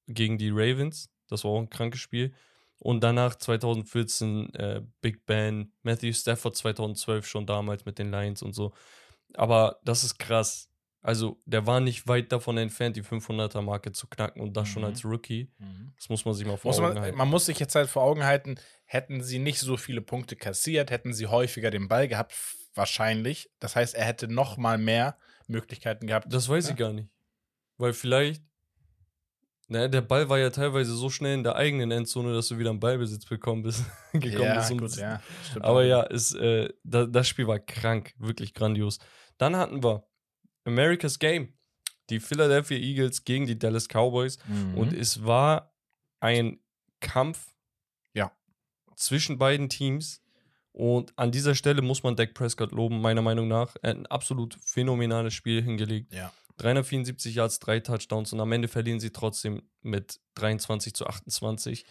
gegen 0.07 0.37
die 0.37 0.49
Ravens. 0.49 1.09
Das 1.27 1.43
war 1.43 1.51
auch 1.51 1.59
ein 1.59 1.69
krankes 1.69 1.99
Spiel. 2.01 2.33
Und 2.79 3.03
danach 3.03 3.35
2014 3.35 4.53
äh, 4.53 4.81
Big 5.01 5.25
Ben, 5.25 5.73
Matthew 5.83 6.13
Stafford 6.13 6.55
2012 6.55 7.25
schon 7.27 7.45
damals 7.45 7.85
mit 7.85 7.97
den 7.99 8.11
Lions 8.11 8.41
und 8.43 8.53
so. 8.53 8.73
Aber 9.33 9.79
das 9.83 10.03
ist 10.03 10.17
krass. 10.19 10.69
Also, 11.01 11.41
der 11.45 11.65
war 11.65 11.79
nicht 11.79 12.07
weit 12.07 12.31
davon 12.31 12.57
entfernt, 12.57 12.95
die 12.97 13.03
500er-Marke 13.03 13.91
zu 13.93 14.07
knacken 14.07 14.41
und 14.41 14.57
das 14.57 14.67
schon 14.67 14.81
Mhm. 14.81 14.87
als 14.89 15.05
Rookie. 15.05 15.49
Das 15.95 16.09
muss 16.09 16.25
man 16.25 16.33
sich 16.33 16.45
mal 16.45 16.57
vor 16.57 16.69
Muss 16.69 16.79
Augen 16.79 16.93
man, 16.95 17.01
halten. 17.03 17.17
man 17.17 17.27
muss 17.29 17.45
sich 17.45 17.59
jetzt 17.59 17.75
halt 17.75 17.89
vor 17.89 18.03
Augen 18.03 18.23
halten, 18.25 18.55
hätten 18.85 19.23
sie 19.23 19.39
nicht 19.39 19.59
so 19.59 19.77
viele 19.77 20.01
Punkte 20.01 20.35
kassiert, 20.35 20.91
hätten 20.91 21.13
sie 21.13 21.27
häufiger 21.27 21.71
den 21.71 21.87
Ball 21.87 22.07
gehabt, 22.07 22.33
wahrscheinlich. 22.73 23.49
Das 23.59 23.75
heißt, 23.75 23.95
er 23.95 24.05
hätte 24.05 24.27
noch 24.27 24.57
mal 24.57 24.77
mehr 24.77 25.17
Möglichkeiten 25.47 26.07
gehabt. 26.07 26.31
Das 26.33 26.49
weiß 26.49 26.65
Ja. 26.65 26.71
ich 26.71 26.77
gar 26.77 26.93
nicht. 26.93 27.09
Weil 27.77 27.93
vielleicht, 27.93 28.43
naja, 29.67 29.87
der 29.87 30.01
Ball 30.01 30.29
war 30.29 30.39
ja 30.39 30.49
teilweise 30.49 30.95
so 30.95 31.09
schnell 31.09 31.33
in 31.33 31.43
der 31.43 31.55
eigenen 31.55 31.91
Endzone, 31.91 32.33
dass 32.33 32.47
du 32.47 32.57
wieder 32.57 32.69
einen 32.69 32.79
Ballbesitz 32.79 33.25
bekommen 33.25 33.63
bist. 33.63 33.83
gekommen 34.13 34.43
ja, 34.43 34.55
bist. 34.55 34.77
gut, 34.77 34.95
ja. 34.97 35.21
Aber 35.59 35.83
ja, 35.83 36.03
ist, 36.03 36.33
äh, 36.35 36.69
da, 36.83 37.05
das 37.05 37.27
Spiel 37.27 37.47
war 37.47 37.59
krank, 37.59 38.13
wirklich 38.17 38.53
grandios. 38.53 38.99
Dann 39.37 39.55
hatten 39.55 39.83
wir 39.83 40.07
America's 40.65 41.19
Game, 41.19 41.53
die 42.09 42.19
Philadelphia 42.19 42.77
Eagles 42.77 43.25
gegen 43.25 43.45
die 43.45 43.59
Dallas 43.59 43.87
Cowboys. 43.87 44.37
Mhm. 44.47 44.77
Und 44.77 44.93
es 44.93 45.25
war 45.25 45.73
ein 46.19 46.59
Kampf 47.01 47.53
Ja. 48.13 48.31
zwischen 48.95 49.37
beiden 49.37 49.69
Teams. 49.69 50.21
Und 50.71 51.11
an 51.17 51.31
dieser 51.31 51.55
Stelle 51.55 51.81
muss 51.81 52.03
man 52.03 52.15
Dak 52.15 52.33
Prescott 52.35 52.71
loben, 52.71 53.01
meiner 53.01 53.21
Meinung 53.21 53.47
nach. 53.47 53.75
Er 53.81 53.89
hat 53.91 53.97
ein 53.97 54.05
absolut 54.05 54.57
phänomenales 54.65 55.33
Spiel 55.33 55.61
hingelegt. 55.61 56.13
ja. 56.13 56.31
374 56.57 57.35
Yards, 57.35 57.59
drei 57.59 57.79
Touchdowns 57.79 58.33
und 58.33 58.39
am 58.39 58.51
Ende 58.51 58.67
verlieren 58.67 58.99
sie 58.99 59.11
trotzdem 59.11 59.63
mit 59.81 60.19
23 60.35 60.93
zu 60.93 61.07
28. 61.07 61.85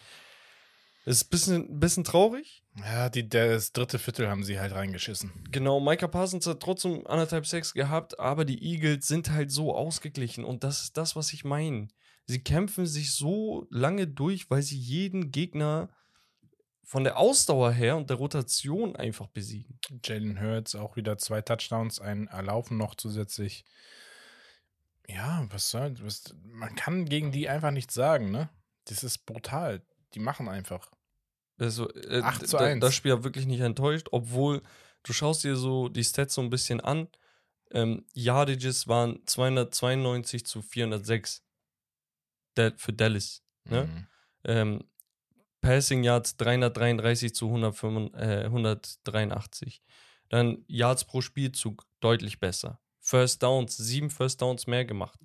Ist 1.06 1.26
ein 1.26 1.30
bisschen, 1.30 1.78
bisschen 1.78 2.02
traurig. 2.02 2.64
Ja, 2.76 3.08
die, 3.08 3.28
das 3.28 3.72
dritte 3.72 4.00
Viertel 4.00 4.28
haben 4.28 4.42
sie 4.42 4.58
halt 4.58 4.74
reingeschissen. 4.74 5.44
Genau, 5.52 5.78
Micah 5.78 6.08
Parsons 6.08 6.48
hat 6.48 6.60
trotzdem 6.60 7.06
anderthalb 7.06 7.46
Sacks 7.46 7.74
gehabt, 7.74 8.18
aber 8.18 8.44
die 8.44 8.60
Eagles 8.60 9.06
sind 9.06 9.30
halt 9.30 9.52
so 9.52 9.74
ausgeglichen 9.74 10.44
und 10.44 10.64
das 10.64 10.82
ist 10.82 10.96
das, 10.96 11.14
was 11.14 11.32
ich 11.32 11.44
meine. 11.44 11.86
Sie 12.26 12.42
kämpfen 12.42 12.86
sich 12.86 13.12
so 13.12 13.68
lange 13.70 14.08
durch, 14.08 14.50
weil 14.50 14.62
sie 14.62 14.76
jeden 14.76 15.30
Gegner 15.30 15.90
von 16.82 17.04
der 17.04 17.18
Ausdauer 17.18 17.70
her 17.70 17.96
und 17.96 18.10
der 18.10 18.16
Rotation 18.16 18.96
einfach 18.96 19.28
besiegen. 19.28 19.78
Jalen 20.04 20.40
Hurts 20.40 20.74
auch 20.74 20.96
wieder 20.96 21.18
zwei 21.18 21.40
Touchdowns, 21.40 22.00
ein 22.00 22.26
Erlaufen 22.26 22.76
noch 22.76 22.96
zusätzlich. 22.96 23.64
Ja, 25.08 25.46
was 25.50 25.70
soll, 25.70 25.94
was, 26.02 26.34
man 26.44 26.74
kann 26.74 27.04
gegen 27.06 27.32
die 27.32 27.48
einfach 27.48 27.70
nichts 27.70 27.94
sagen, 27.94 28.30
ne? 28.30 28.48
Das 28.86 29.04
ist 29.04 29.18
brutal. 29.26 29.82
Die 30.14 30.18
machen 30.20 30.48
einfach. 30.48 30.90
Also, 31.58 31.90
äh, 31.94 32.20
8 32.22 32.46
zu 32.48 32.56
da- 32.56 32.64
1. 32.64 32.80
Das 32.80 32.94
Spiel 32.94 33.12
hat 33.12 33.24
wirklich 33.24 33.46
nicht 33.46 33.60
enttäuscht, 33.60 34.08
obwohl 34.12 34.62
du 35.02 35.12
schaust 35.12 35.44
dir 35.44 35.56
so 35.56 35.88
die 35.88 36.04
Stats 36.04 36.34
so 36.34 36.42
ein 36.42 36.50
bisschen 36.50 36.80
an. 36.80 37.08
Ähm, 37.70 38.04
Yardages 38.14 38.86
waren 38.88 39.20
292 39.26 40.44
zu 40.46 40.62
406 40.62 41.42
Da- 42.54 42.72
für 42.76 42.92
Dallas. 42.92 43.42
Ne? 43.64 43.84
Mhm. 43.84 44.06
Ähm, 44.44 44.84
Passing 45.60 46.04
Yards 46.04 46.36
333 46.36 47.34
zu 47.34 47.48
185, 47.48 48.14
äh, 48.20 48.44
183. 48.48 49.82
Dann 50.28 50.64
Yards 50.68 51.04
pro 51.04 51.20
Spielzug 51.20 51.84
deutlich 52.00 52.38
besser. 52.38 52.80
First 53.06 53.40
Downs, 53.40 53.76
sieben 53.76 54.10
First 54.10 54.42
Downs 54.42 54.66
mehr 54.66 54.84
gemacht. 54.84 55.20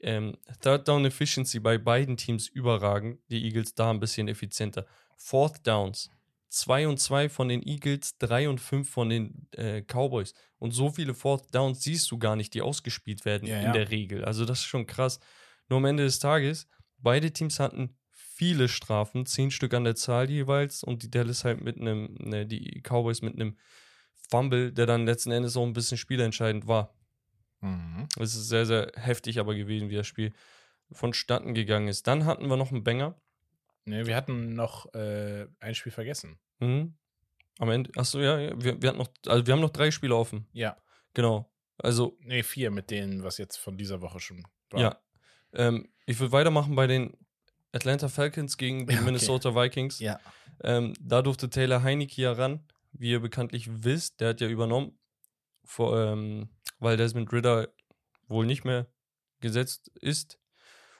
Ähm, 0.00 0.38
Third 0.62 0.88
Down 0.88 1.04
Efficiency 1.04 1.60
bei 1.60 1.76
beiden 1.76 2.16
Teams 2.16 2.48
überragend. 2.48 3.20
Die 3.30 3.44
Eagles 3.44 3.74
da 3.74 3.90
ein 3.90 4.00
bisschen 4.00 4.28
effizienter. 4.28 4.86
Fourth 5.18 5.66
Downs, 5.66 6.08
2 6.48 6.88
und 6.88 6.98
2 6.98 7.28
von 7.28 7.50
den 7.50 7.62
Eagles, 7.62 8.16
3 8.16 8.48
und 8.48 8.62
5 8.62 8.88
von 8.88 9.10
den 9.10 9.46
äh, 9.52 9.82
Cowboys. 9.82 10.32
Und 10.58 10.70
so 10.70 10.88
viele 10.88 11.12
Fourth 11.12 11.54
Downs 11.54 11.82
siehst 11.82 12.10
du 12.10 12.16
gar 12.16 12.34
nicht, 12.34 12.54
die 12.54 12.62
ausgespielt 12.62 13.26
werden 13.26 13.46
Ja, 13.46 13.58
in 13.58 13.64
ja. 13.66 13.72
der 13.72 13.90
Regel. 13.90 14.24
Also 14.24 14.46
das 14.46 14.60
ist 14.60 14.64
schon 14.66 14.86
krass. 14.86 15.20
Nur 15.68 15.80
am 15.80 15.84
Ende 15.84 16.04
des 16.04 16.20
Tages, 16.20 16.66
beide 16.96 17.30
Teams 17.30 17.60
hatten 17.60 17.98
viele 18.10 18.68
Strafen, 18.68 19.26
10 19.26 19.50
Stück 19.50 19.74
an 19.74 19.84
der 19.84 19.96
Zahl 19.96 20.30
jeweils 20.30 20.82
und 20.82 21.02
die 21.02 21.10
Dallas 21.10 21.44
halt 21.44 21.60
mit 21.60 21.78
einem, 21.78 22.14
ne, 22.20 22.46
die 22.46 22.80
Cowboys 22.82 23.20
mit 23.20 23.34
einem 23.34 23.58
Fumble, 24.30 24.72
der 24.72 24.86
dann 24.86 25.04
letzten 25.04 25.30
Endes 25.30 25.58
auch 25.58 25.66
ein 25.66 25.74
bisschen 25.74 25.98
spielentscheidend 25.98 26.66
war. 26.66 26.94
Mhm. 27.60 28.08
Es 28.18 28.34
ist 28.34 28.48
sehr, 28.48 28.66
sehr 28.66 28.92
heftig 28.94 29.38
aber 29.38 29.54
gewesen, 29.54 29.90
wie 29.90 29.96
das 29.96 30.06
Spiel 30.06 30.32
vonstatten 30.90 31.54
gegangen 31.54 31.88
ist. 31.88 32.06
Dann 32.06 32.24
hatten 32.24 32.48
wir 32.48 32.56
noch 32.56 32.70
einen 32.70 32.84
Banger. 32.84 33.20
Ne, 33.84 34.06
wir 34.06 34.16
hatten 34.16 34.54
noch 34.54 34.92
äh, 34.94 35.46
ein 35.60 35.74
Spiel 35.74 35.92
vergessen. 35.92 36.38
Mhm. 36.60 36.96
Am 37.58 37.70
Ende, 37.70 37.90
achso, 37.96 38.20
ja, 38.20 38.38
wir, 38.62 38.80
wir 38.80 38.88
hatten 38.88 38.98
noch, 38.98 39.08
also 39.26 39.46
wir 39.46 39.52
haben 39.52 39.60
noch 39.60 39.70
drei 39.70 39.90
Spiele 39.90 40.14
offen. 40.14 40.46
Ja. 40.52 40.76
Genau. 41.14 41.50
Also, 41.78 42.16
Ne, 42.20 42.42
vier 42.42 42.70
mit 42.70 42.90
denen, 42.90 43.22
was 43.22 43.38
jetzt 43.38 43.56
von 43.56 43.76
dieser 43.76 44.00
Woche 44.00 44.20
schon 44.20 44.44
war. 44.70 44.80
ja. 44.80 44.98
Ähm, 45.54 45.88
ich 46.06 46.20
würde 46.20 46.32
weitermachen 46.32 46.74
bei 46.74 46.86
den 46.86 47.16
Atlanta 47.72 48.08
Falcons 48.08 48.56
gegen 48.58 48.86
die 48.86 48.94
okay. 48.96 49.04
Minnesota 49.04 49.54
Vikings. 49.54 49.98
Ja. 49.98 50.20
Ähm, 50.62 50.92
da 51.00 51.22
durfte 51.22 51.48
Taylor 51.48 51.82
Heineke 51.82 52.20
ja 52.20 52.32
ran, 52.32 52.60
wie 52.92 53.10
ihr 53.10 53.20
bekanntlich 53.20 53.84
wisst. 53.84 54.20
Der 54.20 54.30
hat 54.30 54.40
ja 54.40 54.48
übernommen, 54.48 54.98
vor, 55.64 55.98
ähm, 55.98 56.48
weil 56.78 56.96
Desmond 56.96 57.32
Ritter 57.32 57.68
wohl 58.28 58.46
nicht 58.46 58.64
mehr 58.64 58.86
gesetzt 59.40 59.90
ist. 60.00 60.38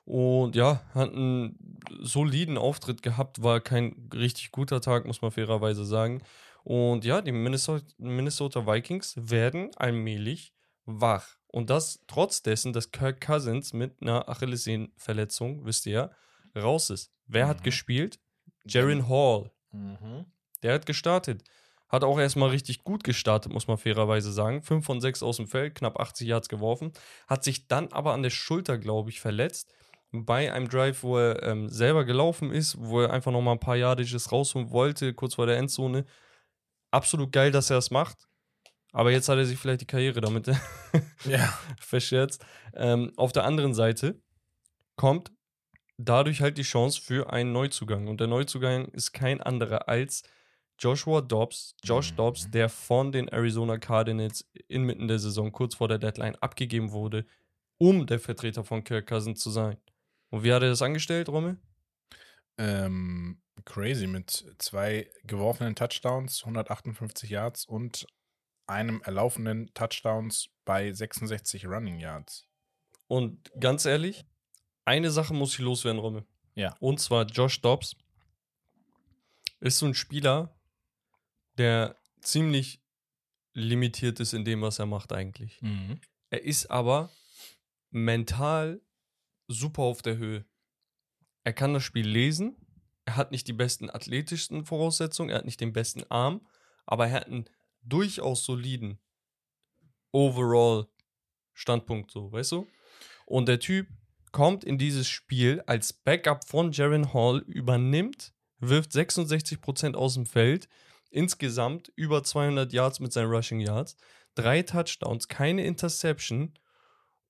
Und 0.04 0.56
ja, 0.56 0.82
hat 0.94 1.10
einen 1.12 1.78
soliden 2.00 2.56
Auftritt 2.56 3.02
gehabt, 3.02 3.42
war 3.42 3.60
kein 3.60 4.08
richtig 4.14 4.52
guter 4.52 4.80
Tag, 4.80 5.04
muss 5.04 5.20
man 5.20 5.30
fairerweise 5.30 5.84
sagen. 5.84 6.22
Und 6.64 7.04
ja, 7.04 7.20
die 7.20 7.32
Minnesota, 7.32 7.84
Minnesota 7.98 8.66
Vikings 8.66 9.14
werden 9.18 9.70
allmählich 9.76 10.54
wach. 10.86 11.36
Und 11.46 11.68
das 11.70 12.00
trotz 12.06 12.42
dessen, 12.42 12.72
dass 12.72 12.90
Kirk 12.90 13.20
Cousins 13.20 13.72
mit 13.72 14.00
einer 14.00 14.28
Achillessehnenverletzung, 14.28 15.64
wisst 15.66 15.86
ihr 15.86 16.10
ja, 16.54 16.60
raus 16.62 16.90
ist. 16.90 17.10
Wer 17.26 17.46
hat 17.46 17.60
Mhm. 17.60 17.64
gespielt? 17.64 18.18
Jaron 18.64 19.08
Hall. 19.08 19.50
Mhm. 19.72 20.26
Der 20.62 20.74
hat 20.74 20.86
gestartet. 20.86 21.42
Hat 21.88 22.04
auch 22.04 22.18
erstmal 22.18 22.50
richtig 22.50 22.84
gut 22.84 23.02
gestartet, 23.02 23.52
muss 23.52 23.66
man 23.66 23.78
fairerweise 23.78 24.30
sagen. 24.32 24.62
5 24.62 24.84
von 24.84 25.00
6 25.00 25.22
aus 25.22 25.36
dem 25.38 25.48
Feld, 25.48 25.74
knapp 25.74 25.98
80 25.98 26.28
Yards 26.28 26.48
geworfen. 26.48 26.92
Hat 27.26 27.44
sich 27.44 27.66
dann 27.66 27.88
aber 27.92 28.12
an 28.12 28.22
der 28.22 28.30
Schulter, 28.30 28.76
glaube 28.78 29.10
ich, 29.10 29.20
verletzt. 29.20 29.72
Bei 30.12 30.52
einem 30.52 30.68
Drive, 30.68 31.02
wo 31.02 31.18
er 31.18 31.42
ähm, 31.42 31.68
selber 31.68 32.04
gelaufen 32.04 32.50
ist, 32.50 32.76
wo 32.78 33.00
er 33.02 33.12
einfach 33.12 33.32
nochmal 33.32 33.54
ein 33.54 33.60
paar 33.60 33.76
Yardages 33.76 34.32
rausholen 34.32 34.70
wollte, 34.70 35.12
kurz 35.14 35.34
vor 35.34 35.46
der 35.46 35.56
Endzone. 35.58 36.04
Absolut 36.90 37.32
geil, 37.32 37.50
dass 37.50 37.70
er 37.70 37.78
es 37.78 37.90
macht. 37.90 38.26
Aber 38.92 39.10
jetzt 39.10 39.28
hat 39.28 39.36
er 39.36 39.44
sich 39.44 39.58
vielleicht 39.58 39.82
die 39.82 39.86
Karriere 39.86 40.20
damit 40.20 40.46
Ja. 41.24 41.58
verscherzt. 41.78 42.44
Ähm, 42.74 43.12
auf 43.16 43.32
der 43.32 43.44
anderen 43.44 43.74
Seite 43.74 44.20
kommt 44.96 45.30
dadurch 45.98 46.40
halt 46.40 46.56
die 46.58 46.62
Chance 46.62 47.00
für 47.02 47.30
einen 47.32 47.52
Neuzugang. 47.52 48.08
Und 48.08 48.20
der 48.20 48.28
Neuzugang 48.28 48.86
ist 48.86 49.12
kein 49.12 49.40
anderer 49.42 49.88
als 49.88 50.22
Joshua 50.78 51.20
Dobbs. 51.20 51.74
Josh 51.82 52.12
Mhm. 52.12 52.16
Dobbs, 52.16 52.50
der 52.50 52.68
von 52.68 53.12
den 53.12 53.28
Arizona 53.28 53.78
Cardinals 53.78 54.48
inmitten 54.68 55.08
der 55.08 55.18
Saison 55.18 55.52
kurz 55.52 55.74
vor 55.74 55.88
der 55.88 55.98
Deadline 55.98 56.36
abgegeben 56.36 56.92
wurde, 56.92 57.26
um 57.78 58.06
der 58.06 58.20
Vertreter 58.20 58.64
von 58.64 58.84
Kirk 58.84 59.08
Cousins 59.08 59.40
zu 59.40 59.50
sein. 59.50 59.76
Und 60.30 60.42
wie 60.44 60.52
hat 60.52 60.62
er 60.62 60.68
das 60.68 60.82
angestellt, 60.82 61.28
Rommel? 61.28 61.58
Ähm, 62.58 63.40
crazy 63.64 64.06
mit 64.06 64.44
zwei 64.58 65.10
geworfenen 65.24 65.74
Touchdowns, 65.74 66.42
158 66.42 67.30
Yards 67.30 67.64
und 67.64 68.06
einem 68.66 69.00
erlaufenden 69.02 69.72
Touchdowns 69.74 70.50
bei 70.64 70.92
66 70.92 71.66
Running 71.66 71.98
Yards. 71.98 72.46
Und 73.06 73.50
ganz 73.58 73.86
ehrlich, 73.86 74.26
eine 74.84 75.10
Sache 75.10 75.34
muss 75.34 75.54
ich 75.54 75.60
loswerden, 75.60 76.00
Rommel. 76.00 76.24
Ja. 76.54 76.74
Und 76.80 77.00
zwar 77.00 77.24
Josh 77.24 77.60
Dobbs 77.60 77.96
ist 79.60 79.78
so 79.78 79.86
ein 79.86 79.94
Spieler, 79.94 80.57
der 81.58 81.96
ziemlich 82.20 82.80
limitiert 83.54 84.20
ist 84.20 84.32
in 84.34 84.44
dem, 84.44 84.62
was 84.62 84.78
er 84.78 84.86
macht 84.86 85.12
eigentlich. 85.12 85.60
Er 86.30 86.42
ist 86.44 86.70
aber 86.70 87.10
mental 87.90 88.80
super 89.48 89.82
auf 89.82 90.02
der 90.02 90.16
Höhe. 90.18 90.44
Er 91.44 91.52
kann 91.52 91.74
das 91.74 91.82
Spiel 91.82 92.06
lesen. 92.06 92.56
Er 93.04 93.16
hat 93.16 93.32
nicht 93.32 93.48
die 93.48 93.52
besten 93.54 93.90
athletischsten 93.90 94.64
Voraussetzungen. 94.64 95.30
Er 95.30 95.38
hat 95.38 95.46
nicht 95.46 95.60
den 95.60 95.72
besten 95.72 96.04
Arm. 96.10 96.46
Aber 96.84 97.06
er 97.06 97.12
hat 97.12 97.26
einen 97.26 97.48
durchaus 97.82 98.44
soliden 98.44 98.98
Overall-Standpunkt, 100.12 102.10
so, 102.10 102.30
weißt 102.32 102.52
du? 102.52 102.66
Und 103.26 103.48
der 103.48 103.60
Typ 103.60 103.88
kommt 104.32 104.64
in 104.64 104.78
dieses 104.78 105.08
Spiel 105.08 105.62
als 105.66 105.92
Backup 105.92 106.44
von 106.44 106.72
Jaron 106.72 107.12
Hall, 107.14 107.38
übernimmt, 107.46 108.34
wirft 108.58 108.92
66% 108.92 109.94
aus 109.94 110.14
dem 110.14 110.26
Feld, 110.26 110.68
insgesamt 111.10 111.92
über 111.96 112.22
200 112.22 112.72
Yards 112.72 113.00
mit 113.00 113.12
seinen 113.12 113.30
Rushing 113.30 113.60
Yards, 113.60 113.96
drei 114.34 114.62
Touchdowns, 114.62 115.28
keine 115.28 115.64
Interception 115.64 116.54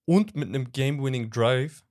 und 0.05 0.35
mit 0.37 0.49
einem 0.49 0.73
Game-Winning 0.73 1.31
Drive, 1.31 1.85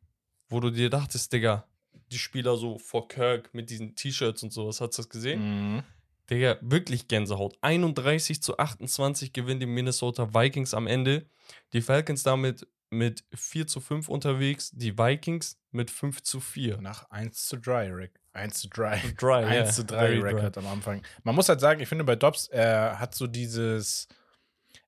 wo 0.49 0.59
du 0.59 0.69
dir 0.69 0.89
dachtest, 0.89 1.33
Digga, 1.33 1.67
die 2.11 2.17
Spieler 2.17 2.57
so 2.57 2.77
vor 2.77 3.07
Kirk 3.07 3.53
mit 3.53 3.69
diesen 3.69 3.95
T-Shirts 3.95 4.43
und 4.43 4.51
sowas, 4.51 4.81
hast 4.81 4.97
du 4.97 5.01
das 5.01 5.09
gesehen? 5.09 5.75
Mhm. 5.75 5.83
Digga, 6.29 6.57
wirklich 6.61 7.07
Gänsehaut. 7.07 7.57
31 7.61 8.41
zu 8.41 8.57
28 8.57 9.33
gewinnen 9.33 9.59
die 9.59 9.65
Minnesota 9.65 10.33
Vikings 10.33 10.73
am 10.73 10.87
Ende. 10.87 11.29
Die 11.73 11.81
Falcons 11.81 12.23
damit 12.23 12.67
mit 12.89 13.23
4 13.33 13.67
zu 13.67 13.79
5 13.79 14.09
unterwegs, 14.09 14.71
die 14.73 14.97
Vikings 14.97 15.59
mit 15.71 15.91
5 15.91 16.23
zu 16.23 16.39
4. 16.39 16.81
Nach 16.81 17.09
1 17.09 17.47
zu 17.47 17.57
3, 17.57 17.91
Rick. 17.91 18.19
1 18.37 18.59
zu 18.61 18.69
3. 18.69 19.13
Dry, 19.17 19.43
1 19.45 19.55
ja. 19.55 19.65
zu 19.73 19.85
3 19.85 19.97
Very 19.97 20.19
dry. 20.19 20.33
Record 20.33 20.57
am 20.57 20.67
Anfang. 20.67 21.01
Man 21.23 21.35
muss 21.35 21.49
halt 21.49 21.59
sagen, 21.59 21.81
ich 21.81 21.89
finde 21.89 22.03
bei 22.03 22.15
Dobbs, 22.15 22.47
er 22.47 22.99
hat 22.99 23.13
so 23.15 23.27
dieses, 23.27 24.07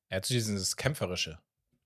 er 0.08 0.18
hat 0.18 0.26
so 0.26 0.34
dieses 0.34 0.76
Kämpferische. 0.78 1.40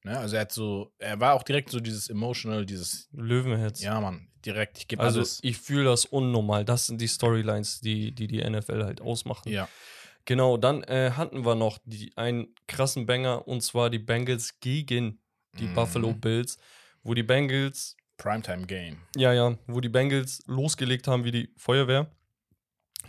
Ne? 0.04 0.18
Also 0.18 0.36
er 0.36 0.42
hat 0.42 0.52
so, 0.52 0.92
er 1.00 1.20
war 1.20 1.34
auch 1.34 1.44
direkt 1.44 1.70
so 1.70 1.80
dieses 1.80 2.10
Emotional, 2.10 2.66
dieses, 2.66 3.08
Löwenherz. 3.14 3.82
ja 3.82 4.00
Mann, 4.02 4.28
direkt, 4.46 4.78
ich 4.78 4.88
gebe 4.88 5.02
also 5.02 5.20
alles. 5.20 5.40
ich 5.42 5.58
fühle 5.58 5.86
das 5.86 6.06
unnormal. 6.06 6.66
Das 6.66 6.88
sind 6.88 7.00
die 7.00 7.08
Storylines, 7.08 7.80
die, 7.80 8.12
die 8.12 8.28
die 8.28 8.44
NFL 8.44 8.84
halt 8.84 9.02
ausmachen. 9.02 9.50
Ja. 9.50 9.68
Genau, 10.26 10.58
dann 10.58 10.84
äh, 10.84 11.12
hatten 11.16 11.46
wir 11.46 11.56
noch 11.56 11.80
die, 11.86 12.12
einen 12.16 12.54
krassen 12.68 13.06
Banger 13.06 13.48
und 13.48 13.62
zwar 13.62 13.90
die 13.90 14.00
Bengals 14.00 14.60
gegen 14.60 15.20
die 15.60 15.66
Mhm. 15.68 15.74
Buffalo 15.76 16.14
Bills, 16.14 16.58
wo 17.04 17.14
die 17.14 17.24
Bengals 17.24 17.96
Primetime 18.24 18.66
Game. 18.66 18.98
Ja, 19.18 19.34
ja, 19.34 19.58
wo 19.68 19.82
die 19.82 19.90
Bengals 19.90 20.44
losgelegt 20.48 21.10
haben 21.10 21.26
wie 21.26 21.32
die 21.32 21.50
Feuerwehr. 21.58 22.08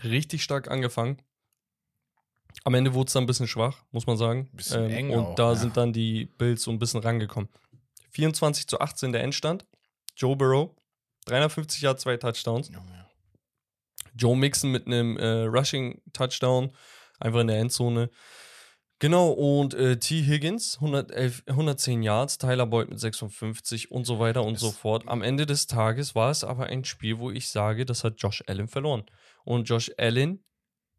Richtig 0.03 0.43
stark 0.43 0.69
angefangen. 0.69 1.19
Am 2.65 2.75
Ende 2.75 2.95
wurde 2.95 3.07
es 3.07 3.13
dann 3.13 3.23
ein 3.23 3.27
bisschen 3.27 3.47
schwach, 3.47 3.85
muss 3.93 4.09
man 4.09 4.17
sagen. 4.17 4.49
Ähm, 4.51 4.57
Bisschen 4.57 4.91
eng 4.91 5.11
und 5.11 5.25
auch, 5.25 5.35
da 5.37 5.51
ja. 5.51 5.55
sind 5.55 5.77
dann 5.77 5.93
die 5.93 6.27
Bills 6.27 6.63
so 6.63 6.73
ein 6.73 6.81
bisschen 6.81 7.01
rangekommen. 7.01 7.49
24 8.11 8.67
zu 8.67 8.81
18 8.81 9.13
der 9.13 9.23
Endstand. 9.23 9.65
Joe 10.17 10.35
Burrow, 10.35 10.71
350 11.27 11.83
Jahre, 11.83 11.97
zwei 11.97 12.17
Touchdowns. 12.17 12.71
Joe 14.17 14.37
Mixon 14.37 14.73
mit 14.73 14.87
einem 14.87 15.17
äh, 15.17 15.45
Rushing-Touchdown, 15.45 16.73
einfach 17.21 17.41
in 17.41 17.47
der 17.47 17.59
Endzone. 17.59 18.11
Genau, 19.05 19.33
und 19.33 19.75
äh, 19.75 19.99
T. 19.99 20.23
Higgins, 20.23 20.77
111, 20.77 21.43
110 21.47 22.03
Yards, 22.03 22.39
Tyler 22.39 22.65
Boyd 22.65 22.89
mit 22.89 22.99
56 22.99 23.91
und 23.91 24.07
so 24.07 24.19
weiter 24.19 24.43
und 24.43 24.59
so 24.59 24.71
fort. 24.71 25.07
Am 25.09 25.21
Ende 25.21 25.45
des 25.45 25.67
Tages 25.67 26.15
war 26.15 26.31
es 26.31 26.43
aber 26.43 26.69
ein 26.69 26.87
Spiel, 26.87 27.19
wo 27.19 27.31
ich 27.31 27.51
sage, 27.51 27.85
das 27.85 28.03
hat 28.03 28.15
Josh 28.17 28.43
Allen 28.47 28.67
verloren. 28.67 29.05
Und 29.45 29.69
Josh 29.69 29.93
Allen 29.99 30.43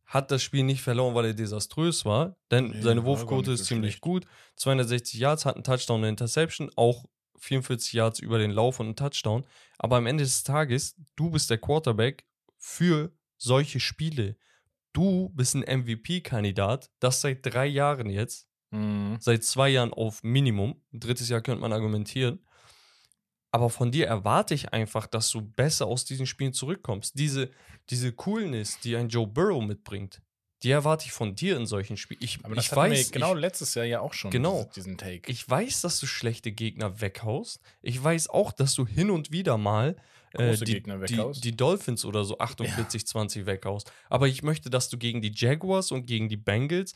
hat 0.05 0.29
das 0.29 0.43
Spiel 0.43 0.61
nicht 0.61 0.83
verloren, 0.83 1.15
weil 1.15 1.25
er 1.25 1.33
desaströs 1.33 2.05
war, 2.05 2.37
denn 2.51 2.67
Nee, 2.67 2.81
seine 2.81 3.03
Wurfquote 3.05 3.53
ist 3.53 3.65
ziemlich 3.65 3.93
schlecht. 3.93 4.01
gut. 4.01 4.25
260 4.57 5.19
Yards, 5.19 5.45
hat 5.45 5.55
einen 5.55 5.63
Touchdown, 5.63 6.01
eine 6.01 6.09
Interception, 6.09 6.69
auch 6.75 7.05
44 7.39 7.91
Yards 7.93 8.19
über 8.19 8.37
den 8.37 8.51
Lauf 8.51 8.79
und 8.79 8.85
einen 8.85 8.95
Touchdown. 8.95 9.47
Aber 9.79 9.95
am 9.95 10.05
Ende 10.05 10.23
des 10.23 10.43
Tages, 10.43 10.95
du 11.15 11.31
bist 11.31 11.49
der 11.49 11.57
Quarterback 11.57 12.23
für 12.59 13.11
solche 13.39 13.79
Spiele. 13.79 14.37
Du 14.95 15.29
bist 15.35 15.55
ein 15.55 15.63
MVP-Kandidat, 15.63 16.89
das 16.99 17.19
seit 17.19 17.45
drei 17.45 17.65
Jahren 17.65 18.09
jetzt, 18.09 18.47
Mhm. 18.71 19.17
seit 19.19 19.43
zwei 19.43 19.69
Jahren 19.69 19.93
auf 19.93 20.23
Minimum. 20.23 20.81
Ein 20.93 20.99
drittes 21.01 21.27
Jahr 21.29 21.41
könnte 21.41 21.61
man 21.61 21.73
argumentieren. 21.73 22.39
Aber 23.51 23.69
von 23.69 23.91
dir 23.91 24.07
erwarte 24.07 24.53
ich 24.53 24.73
einfach, 24.73 25.05
dass 25.07 25.29
du 25.31 25.41
besser 25.41 25.85
aus 25.87 26.03
diesen 26.05 26.25
Spielen 26.25 26.53
zurückkommst. 26.53 27.17
Diese, 27.17 27.51
diese 27.89 28.11
Coolness, 28.13 28.79
die 28.79 28.95
ein 28.95 29.07
Joe 29.09 29.27
Burrow 29.27 29.63
mitbringt, 29.63 30.21
die 30.63 30.71
erwarte 30.71 31.05
ich 31.05 31.11
von 31.11 31.35
dir 31.35 31.57
in 31.57 31.65
solchen 31.65 31.95
Spielen. 31.97 32.21
Ich, 32.23 32.39
Aber 32.43 32.55
das 32.55 32.65
ich 32.65 32.75
weiß, 32.75 33.11
genau 33.11 33.35
ich, 33.35 33.41
letztes 33.41 33.75
Jahr 33.75 33.85
ja 33.85 33.99
auch 33.99 34.13
schon, 34.13 34.31
Genau. 34.31 34.69
diesen 34.75 34.97
Take. 34.97 35.29
ich 35.31 35.47
weiß, 35.47 35.81
dass 35.81 35.99
du 35.99 36.05
schlechte 36.05 36.51
Gegner 36.53 37.01
weghaust. 37.01 37.61
Ich 37.81 38.01
weiß 38.03 38.29
auch, 38.29 38.51
dass 38.53 38.73
du 38.75 38.87
hin 38.87 39.09
und 39.09 39.31
wieder 39.31 39.57
mal 39.57 39.95
äh, 40.39 40.49
Große 40.49 40.65
die, 40.65 40.73
Gegner 40.73 40.97
die, 40.99 41.13
weghaust. 41.17 41.43
die 41.43 41.55
Dolphins 41.55 42.05
oder 42.05 42.23
so 42.25 42.37
48-20 42.37 43.45
weghaust. 43.45 43.91
Aber 44.09 44.27
ich 44.27 44.43
möchte, 44.43 44.69
dass 44.69 44.89
du 44.89 44.97
gegen 44.97 45.21
die 45.21 45.31
Jaguars 45.33 45.91
und 45.91 46.05
gegen 46.05 46.29
die 46.29 46.37
Bengals 46.37 46.95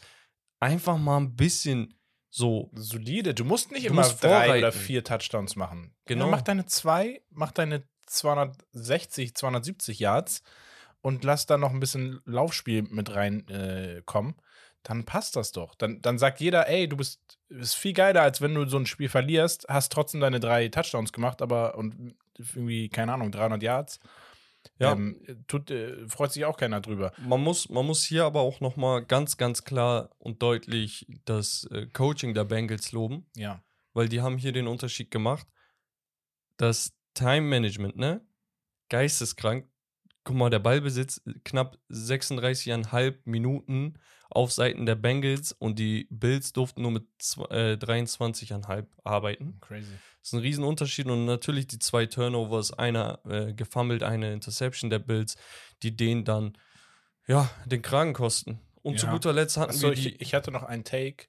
einfach 0.59 0.97
mal 0.97 1.17
ein 1.17 1.35
bisschen 1.35 1.93
so. 2.29 2.69
Solide. 2.75 3.33
Du 3.33 3.43
musst 3.45 3.71
nicht 3.71 3.85
Du 3.85 3.89
immer 3.91 4.01
musst 4.03 4.23
drei 4.23 4.29
vorreiten. 4.29 4.57
oder 4.59 4.71
vier 4.71 5.03
Touchdowns 5.03 5.55
machen. 5.55 5.95
Genau. 6.05 6.25
Ja, 6.25 6.31
mach 6.31 6.41
deine 6.41 6.65
zwei, 6.65 7.21
mach 7.29 7.51
deine 7.51 7.83
260, 8.05 9.35
270 9.35 9.99
Yards 9.99 10.43
und 11.01 11.23
lass 11.23 11.45
da 11.45 11.57
noch 11.57 11.71
ein 11.71 11.79
bisschen 11.79 12.21
Laufspiel 12.25 12.83
mit 12.83 13.13
reinkommen. 13.13 14.33
Äh, 14.37 14.41
dann 14.83 15.05
passt 15.05 15.35
das 15.35 15.51
doch. 15.51 15.75
Dann, 15.75 16.01
dann 16.01 16.17
sagt 16.17 16.39
jeder, 16.39 16.67
ey, 16.69 16.87
du 16.87 16.95
bist, 16.97 17.19
bist 17.49 17.75
viel 17.75 17.93
geiler, 17.93 18.21
als 18.21 18.41
wenn 18.41 18.53
du 18.55 18.65
so 18.67 18.77
ein 18.77 18.85
Spiel 18.85 19.09
verlierst, 19.09 19.65
hast 19.67 19.91
trotzdem 19.91 20.21
deine 20.21 20.39
drei 20.39 20.69
Touchdowns 20.69 21.11
gemacht, 21.11 21.41
aber 21.41 21.75
und 21.77 22.15
irgendwie, 22.39 22.89
keine 22.89 23.13
Ahnung, 23.13 23.31
300 23.31 23.61
Yards. 23.61 23.99
Ja. 24.77 24.91
Ähm, 24.93 25.45
tut, 25.47 25.71
äh, 25.71 26.07
freut 26.07 26.31
sich 26.31 26.45
auch 26.45 26.57
keiner 26.57 26.81
drüber. 26.81 27.11
Man 27.17 27.41
muss, 27.41 27.69
man 27.69 27.85
muss 27.85 28.03
hier 28.03 28.25
aber 28.25 28.41
auch 28.41 28.59
nochmal 28.59 29.05
ganz, 29.05 29.37
ganz 29.37 29.63
klar 29.63 30.09
und 30.19 30.41
deutlich 30.41 31.07
das 31.25 31.65
äh, 31.71 31.87
Coaching 31.87 32.33
der 32.33 32.43
Bengals 32.45 32.91
loben. 32.91 33.25
Ja. 33.35 33.63
weil 33.93 34.07
die 34.07 34.21
haben 34.21 34.37
hier 34.37 34.51
den 34.51 34.67
Unterschied 34.67 35.11
gemacht. 35.11 35.47
Das 36.57 36.93
Time 37.13 37.41
Management, 37.47 37.97
ne? 37.97 38.21
Geisteskrank. 38.89 39.67
Guck 40.23 40.35
mal, 40.35 40.49
der 40.49 40.59
Ballbesitz 40.59 41.21
knapp 41.43 41.77
36,5 41.89 43.15
Minuten 43.25 43.95
auf 44.29 44.51
Seiten 44.51 44.85
der 44.85 44.95
Bengals 44.95 45.51
und 45.53 45.79
die 45.79 46.07
Bills 46.11 46.53
durften 46.53 46.83
nur 46.83 46.91
mit 46.91 47.03
äh, 47.49 47.73
23,5 47.73 48.85
arbeiten. 49.03 49.57
Crazy. 49.61 49.97
Das 50.21 50.29
ist 50.29 50.33
ein 50.33 50.39
Riesenunterschied 50.41 51.07
und 51.07 51.25
natürlich 51.25 51.67
die 51.67 51.79
zwei 51.79 52.05
Turnovers, 52.05 52.73
einer 52.73 53.19
äh, 53.25 53.53
gefummelt, 53.53 54.03
eine 54.03 54.33
Interception 54.33 54.89
der 54.89 54.99
Bills, 54.99 55.37
die 55.81 55.95
denen 55.95 56.25
dann 56.25 56.57
ja 57.27 57.49
den 57.65 57.81
Kragen 57.81 58.13
kosten. 58.13 58.59
Und 58.81 58.99
zu 58.99 59.05
Ja. 59.05 59.13
guter 59.13 59.33
Letzt 59.33 59.57
hatten 59.57 59.71
Achso, 59.71 59.89
wir 59.89 59.95
die. 59.95 60.09
ich, 60.09 60.21
ich 60.21 60.33
hatte 60.33 60.51
noch 60.51 60.63
einen 60.63 60.83
Take, 60.83 61.27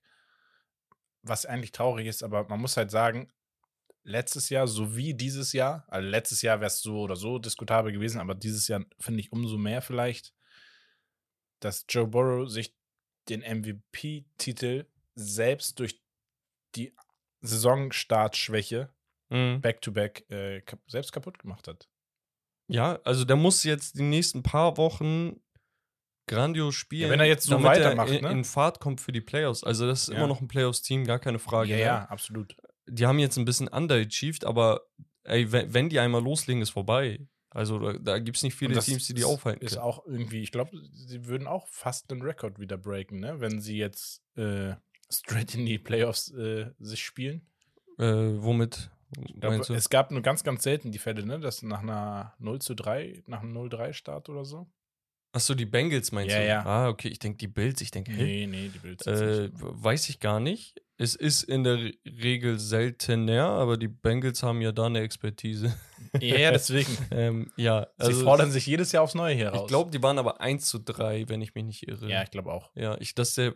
was 1.22 1.46
eigentlich 1.46 1.72
traurig 1.72 2.06
ist, 2.06 2.22
aber 2.22 2.48
man 2.48 2.60
muss 2.60 2.76
halt 2.76 2.90
sagen, 2.90 3.32
letztes 4.02 4.48
Jahr 4.48 4.66
sowie 4.66 5.14
dieses 5.14 5.52
Jahr, 5.52 5.84
also 5.88 6.08
letztes 6.08 6.42
Jahr 6.42 6.60
wäre 6.60 6.68
es 6.68 6.80
so 6.80 7.00
oder 7.00 7.16
so 7.16 7.38
diskutabel 7.38 7.92
gewesen, 7.92 8.20
aber 8.20 8.34
dieses 8.34 8.66
Jahr 8.68 8.84
finde 8.98 9.20
ich 9.20 9.30
umso 9.32 9.58
mehr 9.58 9.82
vielleicht, 9.82 10.32
dass 11.60 11.84
Joe 11.88 12.06
Burrow 12.06 12.48
sich 12.50 12.74
den 13.28 13.40
MVP-Titel 13.42 14.86
selbst 15.14 15.78
durch 15.78 16.00
die 16.74 16.94
Saisonstartschwäche 17.40 18.90
Mhm. 19.32 19.60
back-to-back 19.60 20.28
äh, 20.30 20.60
kap 20.62 20.80
selbst 20.88 21.12
kaputt 21.12 21.38
gemacht 21.38 21.68
hat. 21.68 21.88
Ja, 22.68 22.98
also 23.04 23.24
der 23.24 23.36
muss 23.36 23.62
jetzt 23.62 23.96
die 23.96 24.02
nächsten 24.02 24.42
paar 24.42 24.76
Wochen 24.76 25.40
grandios 26.28 26.74
spielen. 26.74 27.02
Ja, 27.02 27.10
wenn 27.10 27.20
er 27.20 27.26
jetzt 27.26 27.44
so 27.44 27.52
damit 27.52 27.66
weitermacht, 27.66 28.10
er 28.10 28.16
in, 28.18 28.24
ne? 28.24 28.30
in 28.32 28.44
Fahrt 28.44 28.80
kommt 28.80 29.00
für 29.00 29.12
die 29.12 29.20
Playoffs. 29.20 29.62
Also 29.62 29.86
das 29.86 30.02
ist 30.02 30.08
Ja. 30.08 30.16
immer 30.16 30.26
noch 30.26 30.40
ein 30.40 30.48
Playoffs-Team, 30.48 31.04
gar 31.04 31.18
keine 31.20 31.38
Frage. 31.38 31.70
Ja, 31.70 31.76
ne? 31.76 31.82
ja, 31.82 32.04
absolut. 32.06 32.56
Die 32.88 33.06
haben 33.06 33.18
jetzt 33.20 33.36
ein 33.36 33.44
bisschen 33.44 33.68
underachieved, 33.68 34.44
aber 34.44 34.82
ey, 35.24 35.50
wenn, 35.52 35.72
wenn 35.74 35.88
die 35.88 36.00
einmal 36.00 36.22
loslegen, 36.22 36.60
ist 36.62 36.70
vorbei. 36.70 37.26
Also 37.50 37.78
da, 37.78 37.92
da 37.98 38.18
gibt 38.20 38.36
es 38.36 38.42
nicht 38.44 38.54
viele 38.54 38.78
Teams, 38.80 39.06
die 39.06 39.14
die 39.14 39.20
ist- 39.22 39.26
aufhalten 39.26 39.64
Ist 39.64 39.72
können. 39.74 39.82
auch 39.84 40.04
irgendwie, 40.06 40.42
ich 40.42 40.50
glaube, 40.52 40.70
sie 40.92 41.26
würden 41.26 41.46
auch 41.48 41.66
fast 41.68 42.10
den 42.10 42.22
Rekord 42.22 42.58
wieder 42.60 42.78
breaken, 42.78 43.18
ne? 43.20 43.40
Wenn 43.40 43.60
sie 43.60 43.76
jetzt 43.76 44.22
äh, 44.36 44.74
straight 45.12 45.54
in 45.54 45.66
die 45.66 45.78
Playoffs 45.78 46.30
äh, 46.32 46.70
sich 46.78 47.02
spielen. 47.04 47.42
Äh, 47.98 48.04
womit 48.04 48.90
glaub, 49.40 49.68
es 49.70 49.90
gab 49.90 50.10
nur 50.10 50.22
ganz, 50.22 50.44
ganz 50.44 50.62
selten 50.62 50.92
die 50.92 50.98
Fälle, 50.98 51.26
ne? 51.26 51.40
Dass 51.40 51.62
nach 51.62 51.80
einer 51.82 52.34
0 52.38 52.60
zu 52.60 52.74
3, 52.74 53.22
nach 53.26 53.40
einem 53.42 53.52
0-3-Start 53.56 54.28
oder 54.28 54.44
so. 54.44 54.70
Achso, 55.32 55.54
die 55.54 55.66
Bengals 55.66 56.10
meinst 56.12 56.34
Ja, 56.34 56.40
du? 56.40 56.46
ja. 56.46 56.64
Ah, 56.66 56.88
okay, 56.88 57.08
ich 57.08 57.18
denke 57.20 57.38
die 57.38 57.46
Bills, 57.48 57.80
ich 57.80 57.90
denke, 57.92 58.10
hey, 58.12 58.46
Nee, 58.46 58.46
nee, 58.46 58.68
die 58.68 58.78
Bills. 58.80 59.06
äh, 59.06 59.48
weiß 59.52 60.08
ich 60.08 60.18
gar 60.20 60.40
nicht. 60.40 60.80
Es 60.96 61.14
ist 61.14 61.44
in 61.44 61.62
der 61.64 61.78
Re- 61.78 61.94
Regel 62.04 62.58
seltener, 62.58 63.44
aber 63.46 63.76
die 63.76 63.88
Bengals 63.88 64.42
haben 64.42 64.60
ja 64.60 64.70
da 64.72 64.86
eine 64.86 65.00
Expertise. 65.00 65.74
Ja, 66.20 66.36
ja, 66.38 66.50
deswegen. 66.50 66.96
ähm, 67.12 67.52
ja, 67.56 67.86
Sie 67.98 68.06
also 68.06 68.24
fordern 68.24 68.50
sich 68.50 68.66
jedes 68.66 68.90
Jahr 68.90 69.04
aufs 69.04 69.14
Neue 69.14 69.34
hier 69.34 69.50
raus. 69.50 69.60
ich 69.62 69.68
glaube, 69.68 69.90
die 69.92 70.02
waren 70.02 70.18
aber 70.18 70.40
1 70.40 70.66
zu 70.66 70.78
3, 70.80 71.28
wenn 71.28 71.40
ich 71.42 71.54
mich 71.54 71.64
nicht 71.64 71.86
irre. 71.86 72.08
Ja, 72.08 72.22
ich 72.24 72.30
glaube 72.32 72.52
auch. 72.52 72.70
Ja, 72.74 72.96
ich, 73.00 73.14
das 73.14 73.28
ist 73.28 73.38
der 73.38 73.54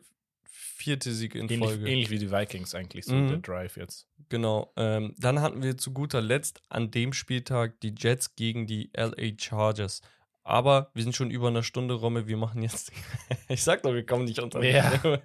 vierte 0.84 1.12
Sieg 1.12 1.34
in 1.34 1.48
Ähnlich, 1.48 1.58
Folge. 1.58 1.86
ähnlich 1.88 2.10
wie 2.10 2.18
die 2.18 2.30
Vikings 2.30 2.74
eigentlich, 2.74 3.04
so 3.06 3.14
Mhm. 3.14 3.28
der 3.28 3.38
Drive 3.38 3.76
jetzt. 3.76 4.06
Genau. 4.28 4.72
Ähm, 4.76 5.14
dann 5.18 5.40
hatten 5.40 5.62
wir 5.62 5.76
zu 5.76 5.92
guter 5.92 6.20
Letzt 6.20 6.60
an 6.68 6.90
dem 6.90 7.12
Spieltag 7.12 7.80
die 7.80 7.94
Jets 7.96 8.36
gegen 8.36 8.66
die 8.66 8.90
LA 8.94 9.32
Chargers. 9.38 10.00
Aber 10.42 10.90
wir 10.92 11.02
sind 11.02 11.16
schon 11.16 11.30
über 11.30 11.48
einer 11.48 11.62
Stunde, 11.62 11.94
Romme. 11.94 12.26
Wir 12.26 12.36
machen 12.36 12.62
jetzt. 12.62 12.92
ich 13.48 13.62
sag 13.62 13.82
doch, 13.82 13.94
wir 13.94 14.04
kommen 14.04 14.24
nicht 14.26 14.38
unter. 14.40 14.62
Ja. 14.62 14.92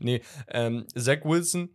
nee. 0.00 0.20
Ähm, 0.48 0.86
Zach 0.96 1.24
Wilson 1.24 1.70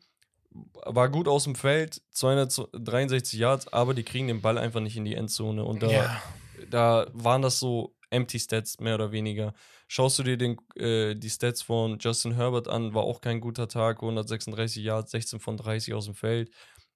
war 0.86 1.10
gut 1.10 1.28
aus 1.28 1.46
dem 1.46 1.56
Feld, 1.56 2.02
263 2.12 3.40
Yards, 3.40 3.72
aber 3.72 3.94
die 3.94 4.04
kriegen 4.04 4.28
den 4.28 4.42
Ball 4.42 4.58
einfach 4.58 4.82
nicht 4.82 4.98
in 4.98 5.06
die 5.06 5.16
Endzone. 5.16 5.64
Und 5.64 5.82
da, 5.84 5.90
ja. 5.90 6.22
da 6.70 7.08
waren 7.14 7.42
das 7.42 7.60
so 7.60 7.96
Empty 8.10 8.40
Stats, 8.40 8.80
mehr 8.80 8.96
oder 8.96 9.12
weniger. 9.12 9.54
Schaust 9.88 10.20
du 10.20 10.24
dir 10.24 10.38
den, 10.38 10.58
äh, 10.76 11.16
die 11.16 11.30
Stats 11.30 11.62
von 11.62 11.98
Justin 12.00 12.34
Herbert 12.34 12.68
an, 12.68 12.94
war 12.94 13.04
auch 13.04 13.22
kein 13.22 13.40
guter 13.40 13.68
Tag, 13.68 14.02
136 14.02 14.84
Yards, 14.84 15.12
16 15.12 15.40
von 15.40 15.58
30 15.58 15.94
aus 15.94 16.06
dem 16.06 16.16
Feld. 16.16 16.52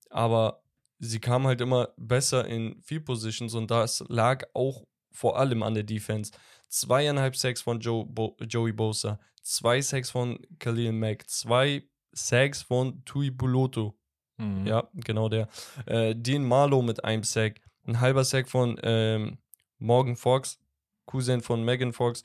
Aber 0.10 0.64
sie 1.00 1.20
kamen 1.20 1.48
halt 1.48 1.62
immer 1.62 1.90
besser 1.98 2.48
in 2.48 2.82
Field 2.82 3.06
Positions 3.06 3.54
und 3.54 3.70
das 3.70 4.04
lag 4.08 4.44
auch 4.54 4.86
vor 5.12 5.38
allem 5.38 5.64
an 5.64 5.76
der 5.76 5.84
Defense. 5.84 6.32
Zweieinhalb 6.70 7.36
Sacks 7.36 7.62
von 7.62 7.80
Joe 7.80 8.06
Bo 8.06 8.36
Joey 8.42 8.72
Bosa, 8.72 9.20
zwei 9.42 9.82
Sacks 9.82 10.10
von 10.10 10.40
Khalil 10.60 10.92
Mack, 10.92 11.30
zwei 11.30 11.84
Sacks 12.12 12.64
von 12.64 13.04
Tui 13.06 13.30
Buloto. 13.30 13.96
Mhm. 14.38 14.66
Ja, 14.66 14.90
genau 14.94 15.30
der. 15.30 15.48
Äh, 15.86 16.16
Dean 16.16 16.44
Marlowe 16.44 16.84
mit 16.84 17.04
einem 17.04 17.24
Sack. 17.24 17.62
Ein 17.86 18.00
halber 18.00 18.24
Sack 18.24 18.50
von 18.50 18.80
ähm, 18.82 19.38
Morgan 19.78 20.16
Fox, 20.16 20.60
Cousin 21.06 21.42
von 21.42 21.64
Megan 21.64 21.94
Fox. 21.94 22.24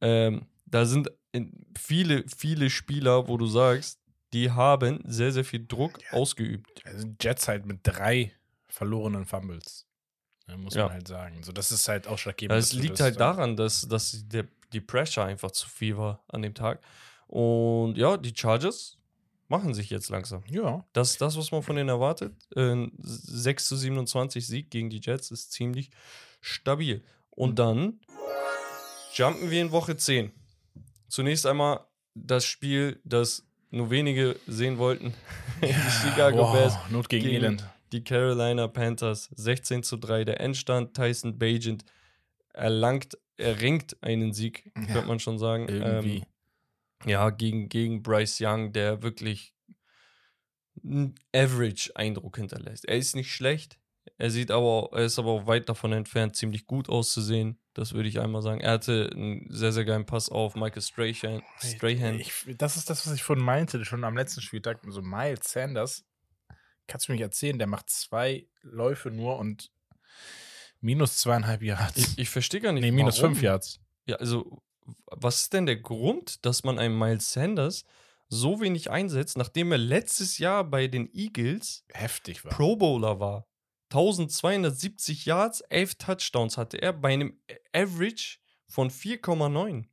Ähm, 0.00 0.46
da 0.66 0.84
sind 0.86 1.10
in 1.32 1.66
viele, 1.78 2.24
viele 2.36 2.70
Spieler, 2.70 3.28
wo 3.28 3.36
du 3.36 3.46
sagst, 3.46 3.98
die 4.32 4.50
haben 4.50 5.00
sehr, 5.04 5.32
sehr 5.32 5.44
viel 5.44 5.66
Druck 5.66 5.98
ausgeübt. 6.12 6.82
Also 6.86 7.08
Jets 7.20 7.48
halt 7.48 7.66
mit 7.66 7.80
drei 7.82 8.32
verlorenen 8.68 9.26
Fumbles. 9.26 9.86
Ja, 10.46 10.56
muss 10.56 10.74
Ja. 10.74 10.84
man 10.84 10.94
halt 10.94 11.08
sagen. 11.08 11.42
So, 11.42 11.52
das 11.52 11.72
ist 11.72 11.88
halt 11.88 12.06
ausschlaggebend. 12.06 12.56
Das 12.56 12.68
dass 12.70 12.76
du 12.76 12.82
liegt 12.82 12.94
das 12.94 13.00
halt 13.00 13.20
dann- 13.20 13.36
daran, 13.36 13.56
dass, 13.56 13.82
dass 13.88 14.24
der, 14.28 14.46
die 14.72 14.80
Pressure 14.80 15.24
einfach 15.24 15.50
zu 15.50 15.68
viel 15.68 15.96
war 15.96 16.22
an 16.28 16.42
dem 16.42 16.54
Tag. 16.54 16.80
Und 17.26 17.96
ja, 17.96 18.16
die 18.16 18.32
Chargers 18.34 18.96
machen 19.48 19.74
sich 19.74 19.90
jetzt 19.90 20.08
langsam. 20.10 20.44
Ja. 20.48 20.84
Das 20.92 21.10
ist 21.12 21.20
das, 21.20 21.36
was 21.36 21.50
man 21.50 21.62
von 21.62 21.74
denen 21.76 21.88
erwartet. 21.88 22.34
Ein 22.56 22.92
6 23.02 23.66
zu 23.66 23.76
27 23.76 24.46
Sieg 24.46 24.70
gegen 24.70 24.90
die 24.90 25.00
Jets 25.02 25.30
ist 25.32 25.52
ziemlich 25.52 25.90
stabil. 26.40 27.02
Und 27.30 27.58
dann 27.58 28.00
jumpen 29.14 29.50
wir 29.50 29.60
in 29.60 29.70
Woche 29.72 29.96
10. 29.96 30.32
Zunächst 31.08 31.46
einmal 31.46 31.80
das 32.14 32.44
Spiel, 32.44 33.00
das 33.04 33.46
nur 33.70 33.90
wenige 33.90 34.36
sehen 34.46 34.78
wollten. 34.78 35.14
die 35.62 35.72
Chicago 35.72 36.38
Wow, 36.38 36.52
Bears 36.52 36.74
Not 36.90 37.08
gegen, 37.08 37.24
gegen- 37.24 37.36
Elend. 37.36 37.64
die 37.92 38.02
Carolina 38.04 38.68
Panthers 38.68 39.30
16 39.36 39.82
zu 39.82 39.96
3. 39.96 40.24
Der 40.24 40.40
Endstand 40.40 40.94
Tyson 40.94 41.38
Bagent 41.38 41.84
erlangt, 42.52 43.16
erringt 43.36 43.96
einen 44.02 44.32
Sieg, 44.32 44.70
Ja, 44.76 44.84
könnte 44.86 45.06
man 45.08 45.18
schon 45.20 45.38
sagen. 45.38 45.68
Irgendwie. 45.68 46.16
Ähm, 46.18 46.24
ja, 47.06 47.30
gegen, 47.30 47.68
gegen 47.68 48.02
Bryce 48.02 48.40
Young, 48.42 48.72
der 48.72 49.02
wirklich 49.02 49.54
einen 50.84 51.14
Average-Eindruck 51.34 52.36
hinterlässt. 52.36 52.84
Er 52.86 52.96
ist 52.98 53.16
nicht 53.16 53.32
schlecht, 53.32 53.78
er 54.18 54.30
sieht 54.30 54.50
aber, 54.50 54.90
er 54.92 55.04
ist 55.04 55.18
aber 55.18 55.30
auch 55.30 55.46
weit 55.46 55.68
davon 55.68 55.92
entfernt, 55.92 56.36
ziemlich 56.36 56.66
gut 56.66 56.88
auszusehen. 56.88 57.58
Das 57.74 57.92
würde 57.92 58.08
ich 58.08 58.20
einmal 58.20 58.42
sagen. 58.42 58.60
Er 58.60 58.72
hatte 58.72 59.10
einen 59.12 59.46
sehr, 59.50 59.72
sehr 59.72 59.84
geilen 59.84 60.06
Pass 60.06 60.28
auf 60.28 60.54
Michael 60.54 60.82
Strahan. 60.82 61.42
Strahan. 61.58 62.20
Ich, 62.20 62.32
das 62.58 62.76
ist 62.76 62.90
das, 62.90 63.06
was 63.06 63.14
ich 63.14 63.22
vorhin 63.22 63.44
meinte, 63.44 63.84
schon 63.84 64.04
am 64.04 64.16
letzten 64.16 64.40
Spieltag. 64.40 64.80
So 64.88 65.02
Miles 65.02 65.50
Sanders, 65.50 66.04
kannst 66.86 67.08
du 67.08 67.12
mir 67.12 67.16
nicht 67.16 67.24
erzählen, 67.24 67.58
der 67.58 67.66
macht 67.66 67.88
zwei 67.90 68.46
Läufe 68.62 69.10
nur 69.10 69.38
und 69.38 69.70
minus 70.80 71.18
zweieinhalb 71.18 71.62
Yards. 71.62 71.96
Ich, 71.96 72.18
ich 72.18 72.28
verstehe 72.28 72.60
gar 72.60 72.72
nicht. 72.72 72.82
nee, 72.82 72.90
minus 72.90 73.18
warum. 73.18 73.34
fünf 73.34 73.42
Yards. 73.42 73.80
Ja, 74.06 74.16
also, 74.16 74.62
was 75.06 75.42
ist 75.42 75.52
denn 75.52 75.66
der 75.66 75.76
Grund, 75.76 76.44
dass 76.44 76.64
man 76.64 76.78
einen 76.78 76.98
Miles 76.98 77.32
Sanders 77.32 77.84
so 78.30 78.60
wenig 78.60 78.90
einsetzt, 78.90 79.36
nachdem 79.36 79.72
er 79.72 79.78
letztes 79.78 80.38
Jahr 80.38 80.64
bei 80.64 80.86
den 80.86 81.12
Eagles 81.12 81.84
Heftig 81.92 82.44
war. 82.44 82.52
Pro 82.52 82.76
Bowler 82.76 83.18
war? 83.18 83.46
1270 83.90 85.26
Yards, 85.26 85.60
11 85.62 85.96
Touchdowns 85.96 86.56
hatte 86.56 86.80
er 86.80 86.92
bei 86.92 87.12
einem 87.12 87.36
Average 87.72 88.38
von 88.68 88.88
4,9. 88.90 89.86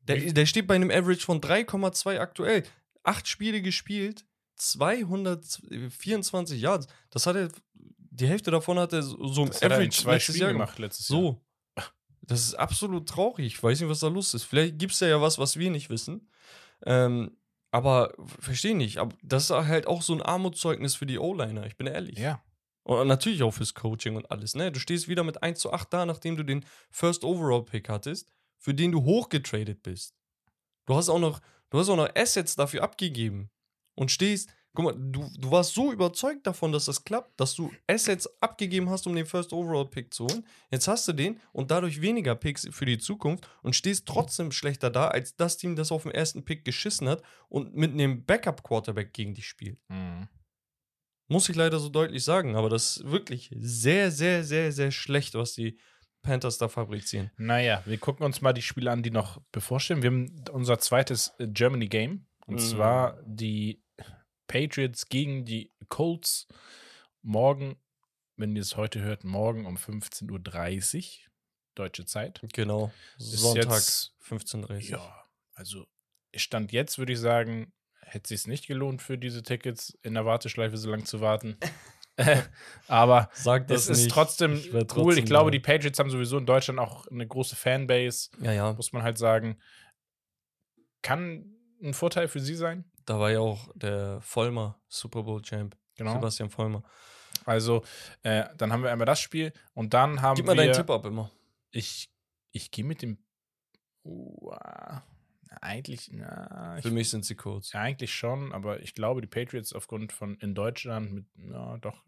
Der, 0.00 0.32
der 0.32 0.46
steht 0.46 0.66
bei 0.66 0.74
einem 0.74 0.90
Average 0.90 1.24
von 1.24 1.40
3,2 1.40 2.18
aktuell. 2.18 2.64
Acht 3.02 3.28
Spiele 3.28 3.62
gespielt, 3.62 4.26
224 4.56 6.60
Yards. 6.60 6.88
Das 7.10 7.26
hat 7.26 7.36
er, 7.36 7.50
die 7.74 8.26
Hälfte 8.26 8.50
davon 8.50 8.80
hat 8.80 8.92
er 8.92 9.02
so 9.02 9.44
im 9.44 9.52
er 9.60 9.72
Average 9.72 10.02
zwei 10.02 10.14
letztes 10.14 10.34
Spiele 10.34 10.46
Jahr 10.46 10.52
gemacht 10.52 10.78
letztes 10.78 11.08
Jahr. 11.08 11.20
so. 11.20 11.42
Das 12.22 12.40
ist 12.40 12.54
absolut 12.54 13.08
traurig. 13.08 13.46
Ich 13.46 13.62
weiß 13.62 13.80
nicht, 13.80 13.88
was 13.88 14.00
da 14.00 14.08
los 14.08 14.34
ist. 14.34 14.42
Vielleicht 14.42 14.80
gibt 14.80 14.92
es 14.92 14.98
da 14.98 15.06
ja 15.06 15.22
was, 15.22 15.38
was 15.38 15.58
wir 15.58 15.70
nicht 15.70 15.90
wissen. 15.90 16.28
Ähm, 16.84 17.36
aber 17.70 18.14
verstehe 18.40 18.76
nicht. 18.76 18.98
Aber 18.98 19.14
das 19.22 19.44
ist 19.44 19.50
halt 19.50 19.86
auch 19.86 20.02
so 20.02 20.12
ein 20.12 20.22
Armutszeugnis 20.22 20.96
für 20.96 21.06
die 21.06 21.20
O-Liner. 21.20 21.66
Ich 21.66 21.76
bin 21.76 21.86
ehrlich. 21.86 22.18
Ja. 22.18 22.42
Und 22.86 23.08
natürlich 23.08 23.42
auch 23.42 23.50
fürs 23.50 23.74
Coaching 23.74 24.14
und 24.14 24.30
alles. 24.30 24.54
Ne? 24.54 24.70
Du 24.70 24.78
stehst 24.78 25.08
wieder 25.08 25.24
mit 25.24 25.42
1 25.42 25.58
zu 25.58 25.72
8 25.72 25.92
da, 25.92 26.06
nachdem 26.06 26.36
du 26.36 26.44
den 26.44 26.64
First 26.92 27.24
Overall 27.24 27.64
Pick 27.64 27.88
hattest, 27.88 28.30
für 28.58 28.74
den 28.74 28.92
du 28.92 29.02
hochgetradet 29.02 29.82
bist. 29.82 30.14
Du 30.86 30.94
hast 30.94 31.08
auch 31.08 31.18
noch, 31.18 31.40
du 31.70 31.80
hast 31.80 31.88
auch 31.88 31.96
noch 31.96 32.08
Assets 32.14 32.54
dafür 32.54 32.84
abgegeben. 32.84 33.50
Und 33.96 34.12
stehst, 34.12 34.50
guck 34.72 34.84
mal, 34.84 34.94
du, 34.96 35.28
du 35.36 35.50
warst 35.50 35.74
so 35.74 35.92
überzeugt 35.92 36.46
davon, 36.46 36.70
dass 36.70 36.84
das 36.84 37.02
klappt, 37.02 37.40
dass 37.40 37.56
du 37.56 37.72
Assets 37.88 38.30
abgegeben 38.40 38.88
hast, 38.88 39.08
um 39.08 39.16
den 39.16 39.26
First 39.26 39.52
Overall 39.52 39.86
Pick 39.86 40.14
zu 40.14 40.28
holen. 40.28 40.46
Jetzt 40.70 40.86
hast 40.86 41.08
du 41.08 41.12
den 41.12 41.40
und 41.52 41.72
dadurch 41.72 42.00
weniger 42.02 42.36
Picks 42.36 42.68
für 42.70 42.86
die 42.86 42.98
Zukunft 42.98 43.50
und 43.62 43.74
stehst 43.74 44.06
trotzdem 44.06 44.52
schlechter 44.52 44.90
da, 44.90 45.08
als 45.08 45.34
das 45.34 45.56
Team, 45.56 45.74
das 45.74 45.90
auf 45.90 46.02
dem 46.02 46.12
ersten 46.12 46.44
Pick 46.44 46.64
geschissen 46.64 47.08
hat 47.08 47.24
und 47.48 47.74
mit 47.74 47.90
einem 47.90 48.24
Backup-Quarterback 48.24 49.12
gegen 49.12 49.34
dich 49.34 49.48
spielt. 49.48 49.80
Mhm. 49.88 50.28
Muss 51.28 51.48
ich 51.48 51.56
leider 51.56 51.78
so 51.80 51.88
deutlich 51.88 52.22
sagen, 52.24 52.54
aber 52.56 52.68
das 52.70 52.98
ist 52.98 53.10
wirklich 53.10 53.50
sehr, 53.58 54.10
sehr, 54.10 54.44
sehr, 54.44 54.70
sehr 54.72 54.90
schlecht, 54.92 55.34
was 55.34 55.54
die 55.54 55.78
Panthers 56.22 56.58
da 56.58 56.68
fabrizieren. 56.68 57.30
Naja, 57.36 57.82
wir 57.84 57.98
gucken 57.98 58.24
uns 58.24 58.40
mal 58.40 58.52
die 58.52 58.62
Spiele 58.62 58.90
an, 58.90 59.02
die 59.02 59.10
noch 59.10 59.40
bevorstehen. 59.52 60.02
Wir 60.02 60.10
haben 60.10 60.44
unser 60.52 60.78
zweites 60.78 61.32
äh, 61.38 61.46
Germany 61.48 61.88
Game. 61.88 62.26
Und 62.46 62.56
Mhm. 62.56 62.60
zwar 62.60 63.20
die 63.24 63.82
Patriots 64.46 65.08
gegen 65.08 65.44
die 65.44 65.72
Colts. 65.88 66.46
Morgen, 67.22 67.76
wenn 68.36 68.54
ihr 68.54 68.62
es 68.62 68.76
heute 68.76 69.00
hört, 69.00 69.24
morgen 69.24 69.66
um 69.66 69.76
15.30 69.76 71.24
Uhr 71.24 71.30
deutsche 71.74 72.04
Zeit. 72.06 72.40
Genau. 72.52 72.92
Sonntag 73.18 73.72
jetzt- 73.74 74.14
15.30 74.20 74.90
Ja, 74.90 75.24
also 75.54 75.86
Stand 76.36 76.70
jetzt 76.72 76.98
würde 76.98 77.14
ich 77.14 77.18
sagen, 77.18 77.72
hätte 78.06 78.34
es 78.34 78.42
sich 78.42 78.46
nicht 78.48 78.66
gelohnt 78.66 79.02
für 79.02 79.18
diese 79.18 79.42
Tickets 79.42 79.96
in 80.02 80.14
der 80.14 80.24
Warteschleife 80.24 80.76
so 80.76 80.90
lange 80.90 81.04
zu 81.04 81.20
warten. 81.20 81.56
Aber 82.88 83.28
Sag 83.34 83.68
das 83.68 83.82
es 83.82 83.88
ist 83.90 84.04
nicht. 84.04 84.12
trotzdem 84.14 84.54
Ich 84.54 84.72
cool. 84.72 84.86
trotzdem 84.86 85.18
Ich 85.18 85.26
glaube, 85.26 85.50
die 85.50 85.60
Patriots 85.60 85.98
haben 85.98 86.08
sowieso 86.10 86.38
in 86.38 86.46
Deutschland 86.46 86.78
auch 86.78 87.06
eine 87.08 87.26
große 87.26 87.56
Fanbase, 87.56 88.30
Ja, 88.40 88.52
ja. 88.52 88.72
muss 88.72 88.92
man 88.92 89.02
halt 89.02 89.18
sagen. 89.18 89.58
Kann 91.02 91.54
ein 91.82 91.94
Vorteil 91.94 92.28
für 92.28 92.40
sie 92.40 92.54
sein. 92.54 92.84
Da 93.04 93.20
war 93.20 93.30
ja 93.30 93.40
auch 93.40 93.68
der 93.74 94.20
Vollmer 94.22 94.80
Super 94.88 95.22
Bowl 95.24 95.42
Champ. 95.42 95.76
Genau. 95.96 96.14
Sebastian 96.14 96.50
Vollmer. 96.50 96.82
Also, 97.44 97.84
äh, 98.22 98.44
dann 98.56 98.72
haben 98.72 98.82
wir 98.82 98.90
einmal 98.90 99.06
das 99.06 99.20
Spiel 99.20 99.52
und 99.74 99.94
dann 99.94 100.22
haben 100.22 100.36
Gib 100.36 100.46
mal 100.46 100.56
wir. 100.56 100.64
deinen 100.64 100.72
Tipp 100.74 100.90
ab 100.90 101.04
immer. 101.06 101.30
Ich, 101.70 102.10
ich 102.50 102.70
gehe 102.70 102.84
mit 102.84 103.02
dem. 103.02 103.18
Uah. 104.02 105.04
Eigentlich, 105.60 106.10
na, 106.12 106.78
Für 106.80 106.88
ich, 106.88 106.94
mich 106.94 107.10
sind 107.10 107.24
sie 107.24 107.36
ja, 107.44 107.80
eigentlich 107.80 108.14
schon, 108.14 108.52
aber 108.52 108.80
ich 108.80 108.94
glaube, 108.94 109.20
die 109.20 109.26
Patriots 109.26 109.72
aufgrund 109.72 110.12
von 110.12 110.36
in 110.38 110.54
Deutschland 110.54 111.12
mit, 111.12 111.26
na, 111.34 111.78
doch. 111.78 112.04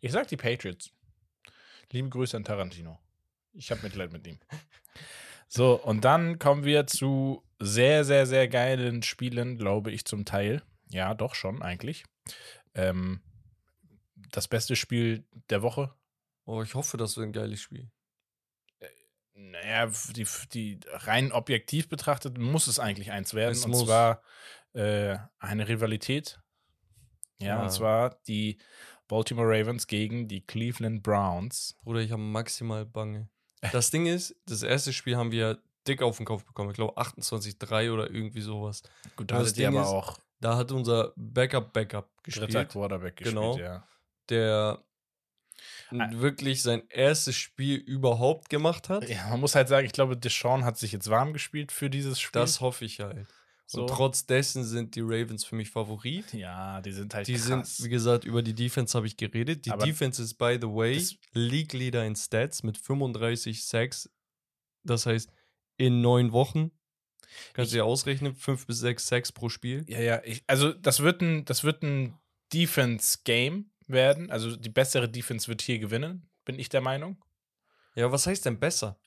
Ich 0.00 0.12
sag 0.12 0.28
die 0.28 0.36
Patriots. 0.36 0.90
Liebe 1.90 2.08
Grüße 2.08 2.36
an 2.36 2.44
Tarantino. 2.44 2.98
Ich 3.52 3.70
habe 3.70 3.82
Mitleid 3.82 4.12
mit 4.12 4.26
ihm. 4.26 4.38
So, 5.54 5.74
und 5.74 6.06
dann 6.06 6.38
kommen 6.38 6.64
wir 6.64 6.86
zu 6.86 7.44
sehr, 7.58 8.06
sehr, 8.06 8.26
sehr 8.26 8.48
geilen 8.48 9.02
Spielen, 9.02 9.58
glaube 9.58 9.92
ich, 9.92 10.06
zum 10.06 10.24
Teil. 10.24 10.62
Ja, 10.88 11.12
doch 11.12 11.34
schon, 11.34 11.60
eigentlich. 11.60 12.06
Ähm, 12.74 13.20
das 14.30 14.48
beste 14.48 14.76
Spiel 14.76 15.26
der 15.50 15.60
Woche. 15.60 15.94
Oh, 16.46 16.62
ich 16.62 16.74
hoffe, 16.74 16.96
das 16.96 17.18
wird 17.18 17.26
ein 17.26 17.32
geiles 17.34 17.60
Spiel. 17.60 17.90
Naja, 19.50 19.90
die, 20.14 20.26
die 20.52 20.80
rein 20.92 21.32
objektiv 21.32 21.88
betrachtet 21.88 22.38
muss 22.38 22.66
es 22.66 22.78
eigentlich 22.78 23.10
eins 23.12 23.34
werden. 23.34 23.52
Es 23.52 23.64
und 23.64 23.72
muss. 23.72 23.84
zwar 23.84 24.22
äh, 24.74 25.16
eine 25.38 25.68
Rivalität. 25.68 26.40
Ja, 27.40 27.48
Ja. 27.56 27.62
und 27.62 27.70
zwar 27.70 28.16
die 28.28 28.58
Baltimore 29.08 29.48
Ravens 29.48 29.86
gegen 29.86 30.28
die 30.28 30.46
Cleveland 30.46 31.02
Browns. 31.02 31.78
Bruder, 31.82 32.00
ich 32.00 32.12
habe 32.12 32.22
maximal 32.22 32.86
Bange. 32.86 33.28
Das 33.72 33.90
Ding 33.90 34.06
ist, 34.06 34.34
das 34.46 34.62
erste 34.62 34.92
Spiel 34.92 35.16
haben 35.16 35.30
wir 35.32 35.60
dick 35.86 36.02
auf 36.02 36.16
den 36.16 36.26
Kopf 36.26 36.44
bekommen. 36.44 36.70
Ich 36.70 36.76
glaube 36.76 36.96
28-3 37.00 37.92
oder 37.92 38.10
irgendwie 38.10 38.40
sowas. 38.40 38.82
Gut, 39.16 39.30
da 39.30 39.38
hattet 39.38 39.56
Ding 39.56 39.66
aber 39.66 39.82
ist, 39.82 39.88
auch 39.88 40.18
Da 40.40 40.56
hat 40.56 40.72
unser 40.72 41.12
Backup-Backup 41.16 42.08
dritter 42.24 42.40
gespielt, 42.46 42.68
Quarterback 42.70 43.16
gespielt, 43.16 43.34
Genau. 43.36 43.58
ja. 43.58 43.86
der. 44.28 44.82
Wirklich 45.92 46.62
sein 46.62 46.82
erstes 46.88 47.36
Spiel 47.36 47.76
überhaupt 47.76 48.48
gemacht 48.48 48.88
hat. 48.88 49.08
Ja, 49.08 49.28
man 49.30 49.40
muss 49.40 49.54
halt 49.54 49.68
sagen, 49.68 49.86
ich 49.86 49.92
glaube, 49.92 50.16
Deshaun 50.16 50.64
hat 50.64 50.78
sich 50.78 50.92
jetzt 50.92 51.08
warm 51.10 51.32
gespielt 51.32 51.72
für 51.72 51.90
dieses 51.90 52.20
Spiel. 52.20 52.40
Das 52.40 52.60
hoffe 52.60 52.84
ich 52.84 53.00
halt. 53.00 53.26
so. 53.66 53.82
Und 53.82 53.88
trotz 53.88 54.26
dessen 54.26 54.64
sind 54.64 54.94
die 54.96 55.00
Ravens 55.02 55.44
für 55.44 55.54
mich 55.56 55.70
Favorit. 55.70 56.32
ja, 56.34 56.80
die 56.80 56.92
sind 56.92 57.14
halt 57.14 57.26
Die 57.28 57.34
krass. 57.34 57.76
sind, 57.76 57.84
wie 57.86 57.90
gesagt, 57.90 58.24
über 58.24 58.42
die 58.42 58.54
Defense 58.54 58.96
habe 58.96 59.06
ich 59.06 59.16
geredet. 59.16 59.66
Die 59.66 59.70
Aber 59.70 59.84
Defense 59.84 60.22
ist, 60.22 60.34
by 60.34 60.58
the 60.60 60.68
way, 60.68 61.02
League 61.32 61.72
Leader 61.72 62.04
in 62.04 62.16
Stats 62.16 62.62
mit 62.62 62.76
35 62.78 63.64
Sacks. 63.64 64.10
Das 64.84 65.06
heißt, 65.06 65.30
in 65.78 66.00
neun 66.02 66.32
Wochen, 66.32 66.70
kannst 67.54 67.72
du 67.72 67.76
dir 67.76 67.84
ausrechnen, 67.84 68.34
fünf 68.34 68.66
bis 68.66 68.78
sechs 68.80 69.06
Sacks 69.06 69.32
pro 69.32 69.48
Spiel. 69.48 69.84
Ja, 69.88 70.00
ja, 70.00 70.22
ich, 70.24 70.44
also 70.46 70.72
das 70.72 71.00
wird 71.00 71.22
ein, 71.22 71.44
das 71.44 71.64
wird 71.64 71.82
ein 71.82 72.18
Defense-Game 72.52 73.70
werden. 73.92 74.30
Also 74.30 74.56
die 74.56 74.68
bessere 74.68 75.08
Defense 75.08 75.48
wird 75.48 75.62
hier 75.62 75.78
gewinnen, 75.78 76.28
bin 76.44 76.58
ich 76.58 76.68
der 76.68 76.80
Meinung. 76.80 77.22
Ja, 77.94 78.10
was 78.10 78.26
heißt 78.26 78.46
denn 78.46 78.58
besser? 78.58 78.98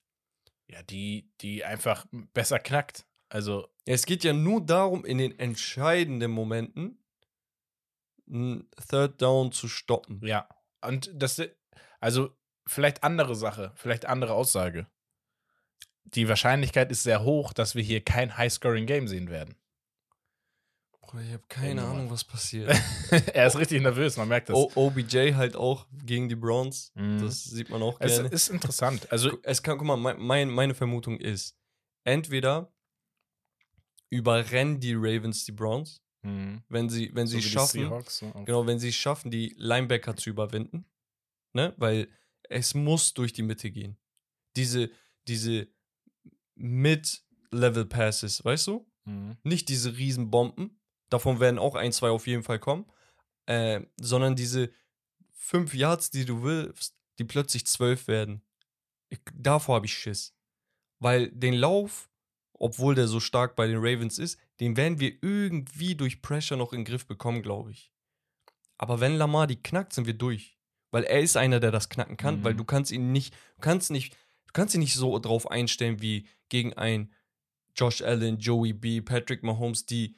Ja, 0.67 0.81
die, 0.83 1.31
die 1.41 1.63
einfach 1.63 2.05
besser 2.33 2.59
knackt. 2.59 3.05
Also, 3.29 3.67
es 3.85 4.05
geht 4.05 4.23
ja 4.23 4.33
nur 4.33 4.65
darum, 4.65 5.05
in 5.05 5.17
den 5.17 5.37
entscheidenden 5.37 6.31
Momenten 6.31 7.03
ein 8.27 8.67
Third 8.89 9.21
Down 9.21 9.51
zu 9.51 9.67
stoppen. 9.67 10.21
ja. 10.25 10.47
Und 10.81 11.09
das, 11.13 11.41
also 11.99 12.35
vielleicht 12.67 13.03
andere 13.03 13.35
Sache, 13.35 13.71
vielleicht 13.75 14.05
andere 14.05 14.33
Aussage. 14.33 14.87
Die 16.03 16.29
Wahrscheinlichkeit 16.29 16.91
ist 16.91 17.03
sehr 17.03 17.23
hoch, 17.23 17.53
dass 17.53 17.73
wir 17.73 17.81
hier 17.81 18.03
kein 18.03 18.37
High-Scoring-Game 18.37 19.07
sehen 19.07 19.29
werden. 19.29 19.55
Bruder, 21.07 21.23
ich 21.23 21.31
habe 21.33 21.43
keine 21.47 21.81
Nummer. 21.81 21.93
Ahnung, 21.93 22.11
was 22.11 22.23
passiert. 22.23 22.69
er 23.33 23.47
ist 23.47 23.57
richtig 23.57 23.81
nervös, 23.81 24.17
man 24.17 24.27
merkt 24.27 24.49
das. 24.49 24.55
O 24.55 24.71
OBJ 24.75 25.33
halt 25.33 25.55
auch 25.55 25.87
gegen 26.05 26.27
die 26.29 26.35
Browns. 26.35 26.91
Mhm. 26.95 27.19
Das 27.21 27.43
sieht 27.43 27.69
man 27.69 27.81
auch 27.81 27.99
es 27.99 28.13
gerne. 28.15 28.29
ist 28.29 28.49
interessant. 28.49 29.11
Also, 29.11 29.37
es 29.43 29.61
kann, 29.63 29.77
guck 29.77 29.87
mal, 29.87 29.97
mein, 29.97 30.19
mein, 30.19 30.49
meine 30.49 30.73
Vermutung 30.75 31.17
ist, 31.19 31.57
entweder 32.03 32.71
überrennen 34.09 34.79
die 34.79 34.93
Ravens 34.95 35.45
die 35.45 35.51
Browns, 35.51 36.01
mh, 36.23 36.63
wenn 36.69 36.89
sie, 36.89 37.11
wenn 37.13 37.27
so 37.27 37.37
sie 37.37 37.43
schaffen, 37.43 37.81
Seahawks, 37.81 38.17
so 38.19 38.27
auf- 38.27 38.45
genau, 38.45 38.65
wenn 38.67 38.79
sie 38.79 38.89
es 38.89 38.95
schaffen, 38.95 39.31
die 39.31 39.53
Linebacker 39.57 40.15
zu 40.15 40.29
überwinden, 40.29 40.85
ne, 41.53 41.73
weil 41.77 42.07
es 42.49 42.73
muss 42.75 43.13
durch 43.13 43.33
die 43.33 43.41
Mitte 43.43 43.71
gehen. 43.71 43.97
Diese, 44.55 44.89
diese 45.27 45.67
Mid-Level-Passes, 46.55 48.43
weißt 48.45 48.67
du? 48.67 48.87
Mhm. 49.05 49.37
Nicht 49.43 49.69
diese 49.69 49.97
Riesenbomben, 49.97 50.79
davon 51.15 51.39
werden 51.39 51.59
auch 51.59 51.75
ein, 51.75 51.91
zwei 51.91 52.09
auf 52.09 52.27
jeden 52.27 52.43
Fall 52.43 52.59
kommen, 52.59 52.85
äh, 53.45 53.81
sondern 53.99 54.35
diese 54.35 54.71
fünf 55.31 55.73
Yards, 55.73 56.09
die 56.11 56.25
du 56.25 56.43
willst, 56.43 56.95
die 57.19 57.23
plötzlich 57.23 57.65
zwölf 57.67 58.07
werden. 58.07 58.41
Ich, 59.09 59.19
davor 59.33 59.75
habe 59.75 59.85
ich 59.85 59.93
Schiss. 59.93 60.33
Weil 60.99 61.29
den 61.31 61.53
Lauf, 61.53 62.09
obwohl 62.53 62.95
der 62.95 63.07
so 63.07 63.19
stark 63.19 63.55
bei 63.55 63.67
den 63.67 63.77
Ravens 63.77 64.17
ist, 64.17 64.39
den 64.59 64.75
werden 64.77 64.99
wir 64.99 65.11
irgendwie 65.21 65.95
durch 65.95 66.21
Pressure 66.21 66.57
noch 66.57 66.73
in 66.73 66.79
den 66.79 66.85
Griff 66.85 67.05
bekommen, 67.05 67.41
glaube 67.41 67.71
ich. 67.71 67.91
Aber 68.77 68.99
wenn 68.99 69.15
Lamar 69.17 69.47
die 69.47 69.61
knackt, 69.61 69.93
sind 69.93 70.07
wir 70.07 70.13
durch. 70.13 70.57
Weil 70.91 71.03
er 71.03 71.19
ist 71.21 71.37
einer, 71.37 71.59
der 71.59 71.71
das 71.71 71.89
knacken 71.89 72.17
kann, 72.17 72.39
Mhm. 72.39 72.43
weil 72.43 72.55
du 72.55 72.63
kannst 72.63 72.91
ihn 72.91 73.11
nicht, 73.11 73.33
du 73.55 73.61
kannst 73.61 73.91
nicht, 73.91 74.13
du 74.47 74.53
kannst 74.53 74.73
ihn 74.75 74.79
nicht 74.81 74.95
so 74.95 75.17
drauf 75.19 75.49
einstellen 75.51 76.01
wie 76.01 76.27
gegen 76.49 76.73
ein 76.73 77.13
Josh 77.75 78.01
Allen, 78.01 78.39
Joey 78.39 78.73
B, 78.73 79.01
Patrick 79.01 79.43
Mahomes, 79.43 79.85
die 79.85 80.15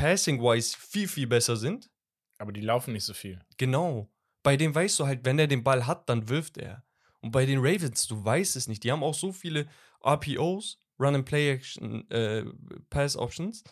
passing-wise 0.00 0.76
viel, 0.78 1.08
viel 1.08 1.26
besser 1.26 1.56
sind. 1.56 1.90
Aber 2.38 2.52
die 2.52 2.62
laufen 2.62 2.92
nicht 2.92 3.04
so 3.04 3.14
viel. 3.14 3.44
Genau. 3.58 4.10
Bei 4.42 4.56
dem 4.56 4.74
weißt 4.74 4.98
du 4.98 5.06
halt, 5.06 5.24
wenn 5.24 5.38
er 5.38 5.46
den 5.46 5.62
Ball 5.62 5.86
hat, 5.86 6.08
dann 6.08 6.28
wirft 6.28 6.56
er. 6.56 6.84
Und 7.20 7.32
bei 7.32 7.44
den 7.44 7.58
Ravens, 7.58 8.06
du 8.06 8.24
weißt 8.24 8.56
es 8.56 8.66
nicht. 8.66 8.82
Die 8.82 8.90
haben 8.90 9.02
auch 9.02 9.14
so 9.14 9.32
viele 9.32 9.68
RPOs, 10.02 10.78
Run 10.98 11.16
and 11.16 11.26
Play 11.26 11.52
Action, 11.52 12.10
äh, 12.10 12.44
Pass 12.88 13.16
Options. 13.16 13.62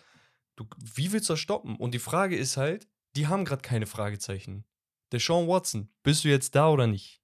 Du, 0.57 0.67
wie 0.77 1.13
willst 1.13 1.31
du 1.31 1.33
das 1.33 1.41
stoppen? 1.41 1.77
Und 1.77 1.95
die 1.95 1.99
Frage 1.99 2.37
ist 2.37 2.59
halt, 2.59 2.87
die 3.17 3.27
haben 3.27 3.47
gerade 3.47 3.63
keine 3.63 3.87
Fragezeichen. 3.87 4.65
Der 5.13 5.21
Sean 5.21 5.49
Watson, 5.49 5.89
bist 6.03 6.25
du 6.25 6.29
jetzt 6.29 6.55
da 6.55 6.69
oder 6.69 6.87
nicht? 6.87 7.23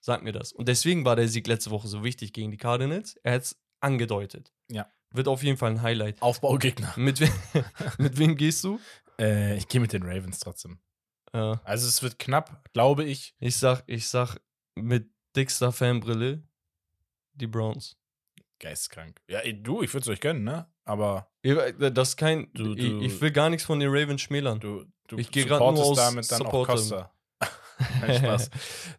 Sag 0.00 0.22
mir 0.22 0.32
das. 0.32 0.52
Und 0.52 0.68
deswegen 0.68 1.04
war 1.04 1.16
der 1.16 1.28
Sieg 1.28 1.46
letzte 1.46 1.70
Woche 1.70 1.88
so 1.88 2.02
wichtig 2.02 2.32
gegen 2.32 2.50
die 2.50 2.56
Cardinals. 2.56 3.16
Er 3.22 3.34
hat 3.34 3.42
es 3.42 3.60
angedeutet. 3.80 4.54
Ja. 4.70 4.90
Wird 5.16 5.28
auf 5.28 5.42
jeden 5.42 5.56
Fall 5.58 5.70
ein 5.72 5.82
Highlight. 5.82 6.20
Aufbaugegner. 6.22 6.92
Mit, 6.96 7.20
we 7.20 7.28
mit 7.98 8.18
wem 8.18 8.36
gehst 8.36 8.62
du? 8.64 8.78
Äh, 9.18 9.56
ich 9.56 9.68
gehe 9.68 9.80
mit 9.80 9.92
den 9.92 10.02
Ravens 10.02 10.38
trotzdem. 10.40 10.78
Äh, 11.32 11.38
Also 11.64 11.88
es 11.88 12.02
wird 12.02 12.18
knapp, 12.18 12.68
glaube 12.72 13.04
ich. 13.04 13.34
Ich 13.40 13.56
sag, 13.56 13.82
ich 13.86 14.08
sag 14.08 14.38
mit 14.74 15.08
dickster 15.34 15.72
Fanbrille 15.72 16.42
die 17.34 17.46
Browns. 17.46 17.96
Geisteskrank. 18.58 19.20
Ja, 19.28 19.40
ey, 19.40 19.62
du, 19.62 19.82
ich 19.82 19.92
würde 19.92 20.04
es 20.04 20.08
euch 20.08 20.20
gönnen, 20.20 20.44
ne? 20.44 20.66
Aber 20.84 21.30
Ja, 21.44 21.70
Das 21.72 22.10
ist 22.10 22.16
kein. 22.16 22.50
Du- 22.54 22.72
ich, 22.74 22.80
du- 22.80 23.00
ich 23.02 23.20
will 23.20 23.30
gar 23.30 23.50
nichts 23.50 23.66
von 23.66 23.78
den 23.80 23.90
Ravens 23.90 24.22
schmälern. 24.22 24.60
du, 24.60 24.84
du 25.08 25.18
Ich 25.18 25.30
geh 25.30 25.44
grad 25.44 25.60
nur 25.60 25.68
aus 25.84 25.96
damit 25.96 26.30
dann 26.30 26.42
auch 26.42 26.44
Supporten. 26.46 26.74
Costa. 26.74 27.12
Nein, 28.00 28.14
Spaß. 28.18 28.50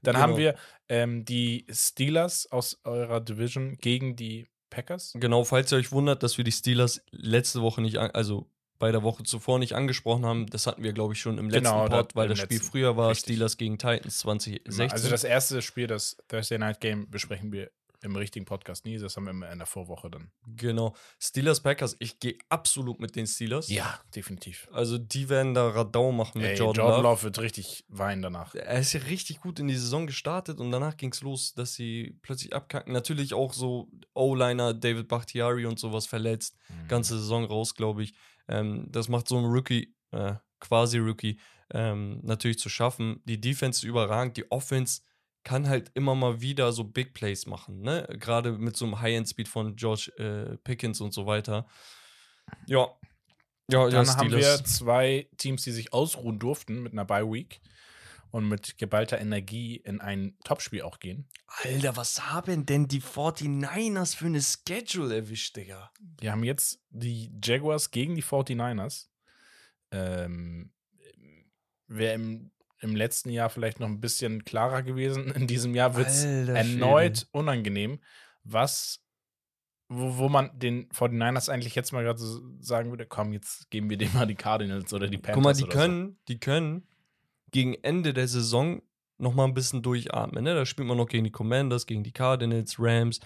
Dann 0.03 0.13
Genau. 0.13 0.19
haben 0.19 0.37
wir 0.37 0.55
ähm, 0.89 1.25
die 1.25 1.65
Steelers 1.71 2.45
aus 2.51 2.79
eurer 2.83 3.19
Division 3.19 3.77
gegen 3.77 4.15
die 4.15 4.47
Packers. 4.77 5.13
Genau, 5.15 5.43
falls 5.43 5.71
ihr 5.71 5.79
euch 5.79 5.91
wundert, 5.91 6.21
dass 6.21 6.37
wir 6.37 6.43
die 6.43 6.51
Steelers 6.51 7.01
letzte 7.09 7.61
Woche 7.63 7.81
nicht, 7.81 7.97
also 7.97 8.45
bei 8.77 8.91
der 8.91 9.01
Woche 9.01 9.23
zuvor 9.23 9.57
nicht 9.57 9.73
angesprochen 9.73 10.23
haben, 10.23 10.45
das 10.47 10.67
hatten 10.67 10.83
wir, 10.83 10.93
glaube 10.93 11.13
ich, 11.13 11.19
schon 11.19 11.39
im 11.39 11.49
letzten 11.49 11.63
Genau, 11.73 11.87
Pod, 11.87 12.15
weil 12.15 12.27
das 12.27 12.37
Spiel 12.37 12.57
letzten. 12.57 12.71
früher 12.71 12.95
war 12.95 13.09
Richtig. 13.09 13.23
Steelers 13.33 13.57
gegen 13.57 13.79
Titans 13.79 14.19
2016. 14.19 14.91
Also 14.91 15.09
das 15.09 15.23
erste 15.23 15.63
Spiel, 15.63 15.87
das 15.87 16.17
Thursday 16.27 16.59
Night 16.59 16.79
Game, 16.79 17.09
besprechen 17.09 17.51
wir 17.51 17.71
im 18.01 18.15
richtigen 18.15 18.45
Podcast 18.45 18.85
nie. 18.85 18.97
Das 18.97 19.15
haben 19.17 19.25
wir 19.25 19.31
immer 19.31 19.51
in 19.51 19.57
der 19.57 19.67
Vorwoche 19.67 20.09
dann. 20.09 20.31
genau. 20.45 20.95
Steelers 21.19 21.61
Packers, 21.61 21.95
ich 21.99 22.19
gehe 22.19 22.37
absolut 22.49 22.99
mit 22.99 23.15
den 23.15 23.27
Steelers. 23.27 23.69
Ja, 23.69 23.99
definitiv. 24.15 24.67
Also 24.71 24.97
die 24.97 25.29
werden 25.29 25.53
da 25.53 25.67
Radau 25.69 26.11
machen 26.11 26.41
mit 26.41 26.51
Ey, 26.51 26.57
Jordan, 26.57 26.85
Jordan 26.85 27.03
Love. 27.03 27.09
Love 27.09 27.23
wird 27.23 27.39
richtig 27.39 27.85
weinen 27.87 28.21
danach. 28.21 28.53
Er 28.55 28.79
ist 28.79 28.93
ja 28.93 28.99
richtig 29.01 29.39
gut 29.41 29.59
in 29.59 29.67
die 29.67 29.75
Saison 29.75 30.05
gestartet 30.07 30.59
und 30.59 30.71
danach 30.71 30.97
ging 30.97 31.11
es 31.11 31.21
los, 31.21 31.53
dass 31.53 31.73
sie 31.73 32.17
plötzlich 32.21 32.53
abkacken. 32.53 32.93
Natürlich 32.93 33.33
auch 33.33 33.53
so 33.53 33.89
O-Liner, 34.13 34.73
David 34.73 35.07
Bakhtiari 35.07 35.65
und 35.65 35.79
sowas 35.79 36.05
verletzt. 36.05 36.55
Mhm. 36.69 36.87
Ganze 36.87 37.17
Saison 37.17 37.45
raus, 37.45 37.73
glaube 37.75 38.03
ich. 38.03 38.13
Ähm, 38.47 38.87
das 38.89 39.09
macht 39.09 39.27
so 39.27 39.37
ein 39.37 39.45
Rookie, 39.45 39.95
äh, 40.11 40.35
quasi 40.59 40.99
Rookie, 40.99 41.39
ähm, 41.73 42.19
natürlich 42.23 42.59
zu 42.59 42.69
schaffen. 42.69 43.21
Die 43.25 43.41
Defense 43.41 43.79
ist 43.79 43.83
überragend, 43.83 44.37
die 44.37 44.49
Offense 44.51 45.01
kann 45.47 45.69
halt 45.69 45.91
immer 45.93 46.13
mal 46.13 46.41
wieder 46.41 46.73
so 46.73 46.83
Big 46.83 47.13
Plays 47.13 47.45
machen, 47.45 47.79
ne? 47.79 48.05
Gerade 48.19 48.51
mit 48.51 48.75
so 48.75 48.83
einem 48.83 48.99
High-End-Speed 48.99 49.47
von 49.47 49.77
George 49.77 50.11
äh, 50.17 50.57
Pickens 50.57 50.99
und 50.99 51.13
so 51.13 51.25
weiter. 51.25 51.65
Ja. 52.65 52.89
Ja, 53.71 53.87
Dann 53.87 54.09
haben 54.09 54.29
wir 54.29 54.65
zwei 54.65 55.29
Teams, 55.37 55.63
die 55.63 55.71
sich 55.71 55.93
ausruhen 55.93 56.37
durften 56.37 56.83
mit 56.83 56.91
einer 56.91 57.05
Bye 57.05 57.31
Week 57.31 57.61
und 58.31 58.49
mit 58.49 58.77
geballter 58.77 59.19
Energie 59.19 59.77
in 59.77 60.01
ein 60.01 60.37
Topspiel 60.43 60.81
auch 60.81 60.99
gehen. 60.99 61.29
Alter, 61.63 61.95
was 61.95 62.29
haben 62.29 62.65
denn 62.65 62.89
die 62.89 63.01
49ers 63.01 64.17
für 64.17 64.25
eine 64.25 64.41
Schedule 64.41 65.15
erwischt, 65.15 65.55
Digga? 65.55 65.93
Wir 66.19 66.33
haben 66.33 66.43
jetzt 66.43 66.81
die 66.89 67.31
Jaguars 67.41 67.91
gegen 67.91 68.15
die 68.15 68.23
49ers. 68.23 69.07
Ähm, 69.91 70.73
Wäre 71.87 72.15
im, 72.15 72.51
im 72.79 72.95
letzten 72.95 73.29
Jahr 73.29 73.49
vielleicht 73.49 73.79
noch 73.79 73.87
ein 73.87 73.99
bisschen 73.99 74.43
klarer 74.45 74.83
gewesen. 74.83 75.31
In 75.31 75.47
diesem 75.47 75.75
Jahr 75.75 75.95
wird 75.95 76.07
es 76.07 76.23
erneut 76.23 77.27
unangenehm. 77.31 77.99
Was 78.43 79.01
wo, 79.89 80.17
wo 80.17 80.29
man 80.29 80.57
den 80.57 80.89
49ers 80.89 81.49
eigentlich 81.49 81.75
jetzt 81.75 81.91
mal 81.93 82.03
gerade 82.03 82.19
so 82.19 82.41
sagen 82.59 82.89
würde, 82.89 83.05
komm, 83.05 83.33
jetzt 83.33 83.69
geben 83.69 83.89
wir 83.89 83.97
dem 83.97 84.13
mal 84.13 84.27
die 84.27 84.35
Cardinals 84.35 84.93
oder 84.93 85.07
die 85.07 85.17
Panthers. 85.17 85.35
Guck 85.35 85.43
mal, 85.43 85.53
die 85.53 85.65
können, 85.65 86.19
die 86.27 86.39
können 86.39 86.87
gegen 87.51 87.73
Ende 87.75 88.13
der 88.13 88.27
Saison 88.27 88.81
noch 89.17 89.33
mal 89.33 89.45
ein 89.45 89.53
bisschen 89.53 89.81
durchatmen. 89.81 90.43
Ne? 90.43 90.53
Da 90.53 90.65
spielt 90.65 90.87
man 90.87 90.97
noch 90.97 91.07
gegen 91.07 91.23
die 91.23 91.31
Commanders, 91.31 91.87
gegen 91.87 92.03
die 92.03 92.11
Cardinals, 92.11 92.75
Rams, 92.77 93.19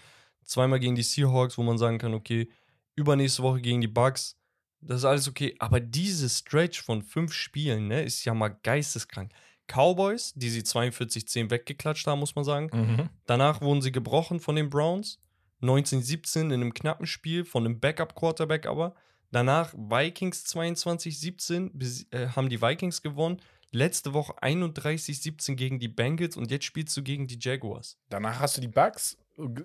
zweimal 0.44 0.80
gegen 0.80 0.96
die 0.96 1.04
Seahawks, 1.04 1.58
wo 1.58 1.64
man 1.64 1.78
sagen 1.78 1.98
kann, 1.98 2.14
okay, 2.14 2.50
übernächste 2.96 3.44
Woche 3.44 3.62
gegen 3.62 3.82
die 3.82 3.88
Bucks, 3.88 4.38
das 4.82 5.00
ist 5.00 5.06
alles 5.06 5.28
okay. 5.28 5.56
Aber 5.60 5.80
diese 5.80 6.30
Stretch 6.30 6.82
von 6.82 7.02
fünf 7.02 7.34
Spielen, 7.34 7.88
ne, 7.88 8.04
ist 8.04 8.26
ja 8.26 8.34
mal 8.34 8.50
geisteskrank. 8.50 9.32
Cowboys, 9.68 10.34
die 10.36 10.50
sie 10.50 10.62
42-10 10.62 11.50
weggeklatscht 11.50 12.06
haben, 12.08 12.20
muss 12.20 12.36
man 12.36 12.44
sagen. 12.44 12.70
Mhm. 12.74 13.10
Danach 13.26 13.62
wurden 13.62 13.82
sie 13.82 13.92
gebrochen 13.92 14.40
von 14.40 14.56
den 14.56 14.70
Browns. 14.70 15.20
1917 15.62 16.52
in 16.52 16.62
einem 16.62 16.74
knappen 16.74 17.06
Spiel 17.06 17.46
von 17.46 17.66
einem 17.66 17.80
Backup-Quarterback 17.80 18.66
aber. 18.66 18.96
Danach 19.32 19.74
Vikings 19.74 20.44
22-17 20.46 21.72
bes- 21.72 22.12
äh, 22.12 22.30
haben 22.30 22.50
die 22.50 22.62
Vikings 22.62 23.02
gewonnen. 23.02 23.40
Letzte 23.72 24.14
Woche 24.14 24.34
31-17 24.42 25.56
gegen 25.56 25.80
die 25.80 25.88
Bengals 25.88 26.36
und 26.36 26.52
jetzt 26.52 26.66
spielst 26.66 26.98
du 26.98 27.04
gegen 27.04 27.28
die 27.28 27.38
Jaguars. 27.40 27.98
Danach 28.10 28.40
hast 28.40 28.58
du 28.58 28.62
die 28.62 28.68
Bugs. 28.68 29.18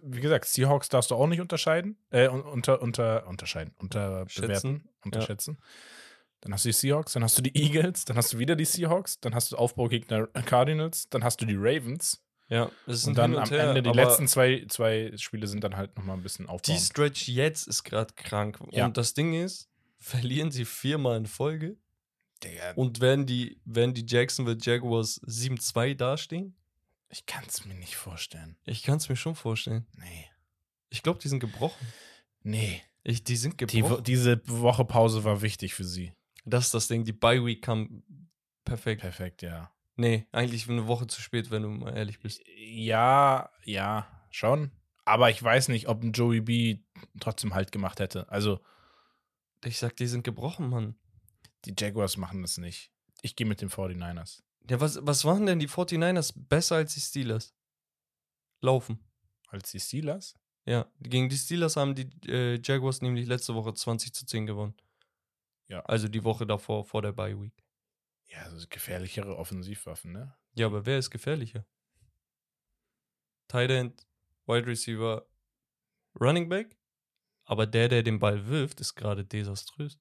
Wie 0.03 0.21
gesagt, 0.21 0.47
Seahawks 0.47 0.89
darfst 0.89 1.11
du 1.11 1.15
auch 1.15 1.27
nicht 1.27 1.41
unterscheiden. 1.41 1.97
Äh, 2.11 2.29
un- 2.29 2.43
unter, 2.43 2.81
unter, 2.83 3.27
unterscheiden. 3.27 3.75
Unterbewerten. 3.79 4.31
Schätzen. 4.31 4.89
Unterschätzen. 5.05 5.59
Dann 6.41 6.53
hast 6.53 6.65
du 6.65 6.69
die 6.69 6.73
Seahawks, 6.75 7.13
dann 7.15 7.25
hast 7.25 7.39
du 7.39 7.43
die 7.43 7.57
Eagles, 7.57 8.05
dann 8.05 8.17
hast 8.17 8.33
du 8.33 8.39
wieder 8.39 8.55
die 8.57 8.65
Seahawks, 8.67 9.19
dann 9.21 9.35
hast 9.35 9.53
du 9.53 9.57
Aufbaugegner 9.57 10.27
Cardinals, 10.29 11.09
dann 11.09 11.25
hast 11.25 11.41
du 11.41 11.47
die 11.47 11.57
Ravens. 11.57 12.23
Ja, 12.49 12.71
das 12.87 12.99
ist 12.99 13.07
Und 13.09 13.19
dann 13.19 13.37
am 13.37 13.49
her, 13.49 13.71
Ende, 13.71 13.83
die 13.83 13.91
letzten 13.91 14.29
zwei, 14.29 14.65
zwei 14.69 15.11
Spiele 15.17 15.49
sind 15.49 15.65
dann 15.65 15.77
halt 15.77 15.97
nochmal 15.97 16.17
ein 16.17 16.23
bisschen 16.23 16.45
Die 16.47 16.51
aufbauen. 16.53 16.79
Stretch 16.79 17.27
jetzt 17.29 17.67
ist 17.67 17.83
gerade 17.83 18.15
krank. 18.15 18.59
Ja. 18.71 18.85
Und 18.85 18.97
das 18.97 19.15
Ding 19.15 19.35
ist, 19.35 19.69
verlieren 19.99 20.53
sie 20.53 20.65
viermal 20.65 21.17
in 21.17 21.27
Folge 21.27 21.77
Digga, 22.45 22.73
und 22.77 23.01
werden 23.01 23.27
die, 23.27 23.59
werden 23.65 23.95
die 23.95 24.05
Jacksonville 24.07 24.59
Jaguars 24.61 25.21
7-2 25.27 25.95
dastehen? 25.97 26.55
Ich 27.09 27.27
kann 27.27 27.45
es 27.47 27.65
mir 27.65 27.75
nicht 27.75 27.97
vorstellen. 27.97 28.57
Ich 28.65 28.83
kann 28.83 28.97
es 28.99 29.09
mir 29.09 29.17
schon 29.17 29.35
vorstellen. 29.35 29.87
Nee. 29.97 30.27
Ich 30.91 31.03
glaube, 31.03 31.19
die 31.21 31.29
sind 31.29 31.41
gebrochen. 31.41 31.87
Nee. 32.43 32.83
Ich, 33.03 33.23
die 33.25 33.37
sind 33.37 33.61
Die, 33.61 33.67
gebrochen. 33.81 34.05
diese 34.05 34.41
Woche 34.49 34.85
Pause 34.85 35.25
war 35.25 35.43
wichtig 35.43 35.75
für 35.75 35.85
sie. 35.85 36.13
das 36.45 36.67
ist 36.67 36.75
das 36.75 36.89
Ding. 36.89 37.05
Die 37.05 37.13
Bye 37.13 37.45
Week 37.45 37.63
kam 37.63 38.03
perfekt. 38.65 39.01
Perfekt, 39.01 39.43
ja. 39.43 39.73
Nee, 39.97 40.27
eigentlich 40.33 40.69
eine 40.69 40.87
Woche 40.87 41.07
zu 41.07 41.21
spät, 41.23 41.51
wenn 41.51 41.63
du 41.63 41.69
mal 41.71 41.97
ehrlich 41.97 42.19
bist. 42.21 42.43
Ja, 42.57 43.51
ja, 43.65 44.07
schon. 44.31 44.71
Aber 45.05 45.31
ich 45.31 45.43
weiß 45.43 45.69
nicht, 45.69 45.89
ob 45.89 46.03
ein 46.03 46.13
Joey 46.13 46.41
B 46.41 46.79
trotzdem 47.21 47.55
halt 47.55 47.73
gemacht 47.73 48.01
hätte. 48.01 48.29
Also, 48.29 48.61
Ich 49.65 49.79
sag, 49.79 49.97
die 49.97 50.07
sind 50.07 50.23
gebrochen, 50.25 50.69
Mann. 50.69 50.97
die 51.65 51.75
Jaguars 51.79 52.17
machen 52.17 52.43
das 52.43 52.59
nicht. 52.59 52.93
Ich 53.23 53.37
gehe 53.37 53.47
mit 53.47 53.61
den 53.61 53.71
49ers. 53.71 54.43
Ja, 54.69 54.81
was, 54.81 54.99
was 55.03 55.25
waren 55.25 55.47
denn 55.47 55.59
die 55.59 55.69
49ers 55.69 56.33
besser 56.35 56.77
als 56.77 56.95
die 56.95 57.01
Steelers? 57.01 57.55
Laufen. 58.61 58.99
Als 59.49 59.71
die 59.71 59.81
Steelers? 59.81 60.35
Ja, 60.65 60.91
gegen 61.01 61.29
die 61.29 61.37
Steelers 61.37 61.77
haben 61.77 61.95
die 61.95 62.11
äh, 62.29 62.61
Jaguars 62.63 63.01
nämlich 63.01 63.27
letzte 63.27 63.55
Woche 63.55 63.73
20 63.73 64.13
zu 64.13 64.27
10 64.27 64.47
gewonnen. 64.47 64.75
Ja. 65.69 65.81
Also 65.85 66.09
die 66.09 66.25
Woche 66.25 66.47
davor, 66.47 66.85
vor 66.85 67.03
der 67.03 67.13
Bye 67.13 67.41
Week. 67.41 67.65
Ja, 68.27 68.43
also 68.43 68.67
gefährlichere 68.69 69.37
Offensivwaffen, 69.37 70.13
ne? 70.13 70.37
Ja, 70.55 70.67
aber 70.67 70.85
wer 70.85 70.99
ist 70.99 71.11
gefährlicher? 71.11 71.65
Tight 73.47 73.71
End, 73.71 74.07
Wide 74.47 74.67
Receiver, 74.67 75.27
Running 76.21 76.49
Back? 76.49 76.77
Aber 77.45 77.67
der, 77.67 77.89
der 77.89 78.03
den 78.03 78.19
Ball 78.19 78.47
wirft, 78.49 78.81
ist 78.81 78.97
gerade 78.97 79.25
desaströs. 79.25 79.99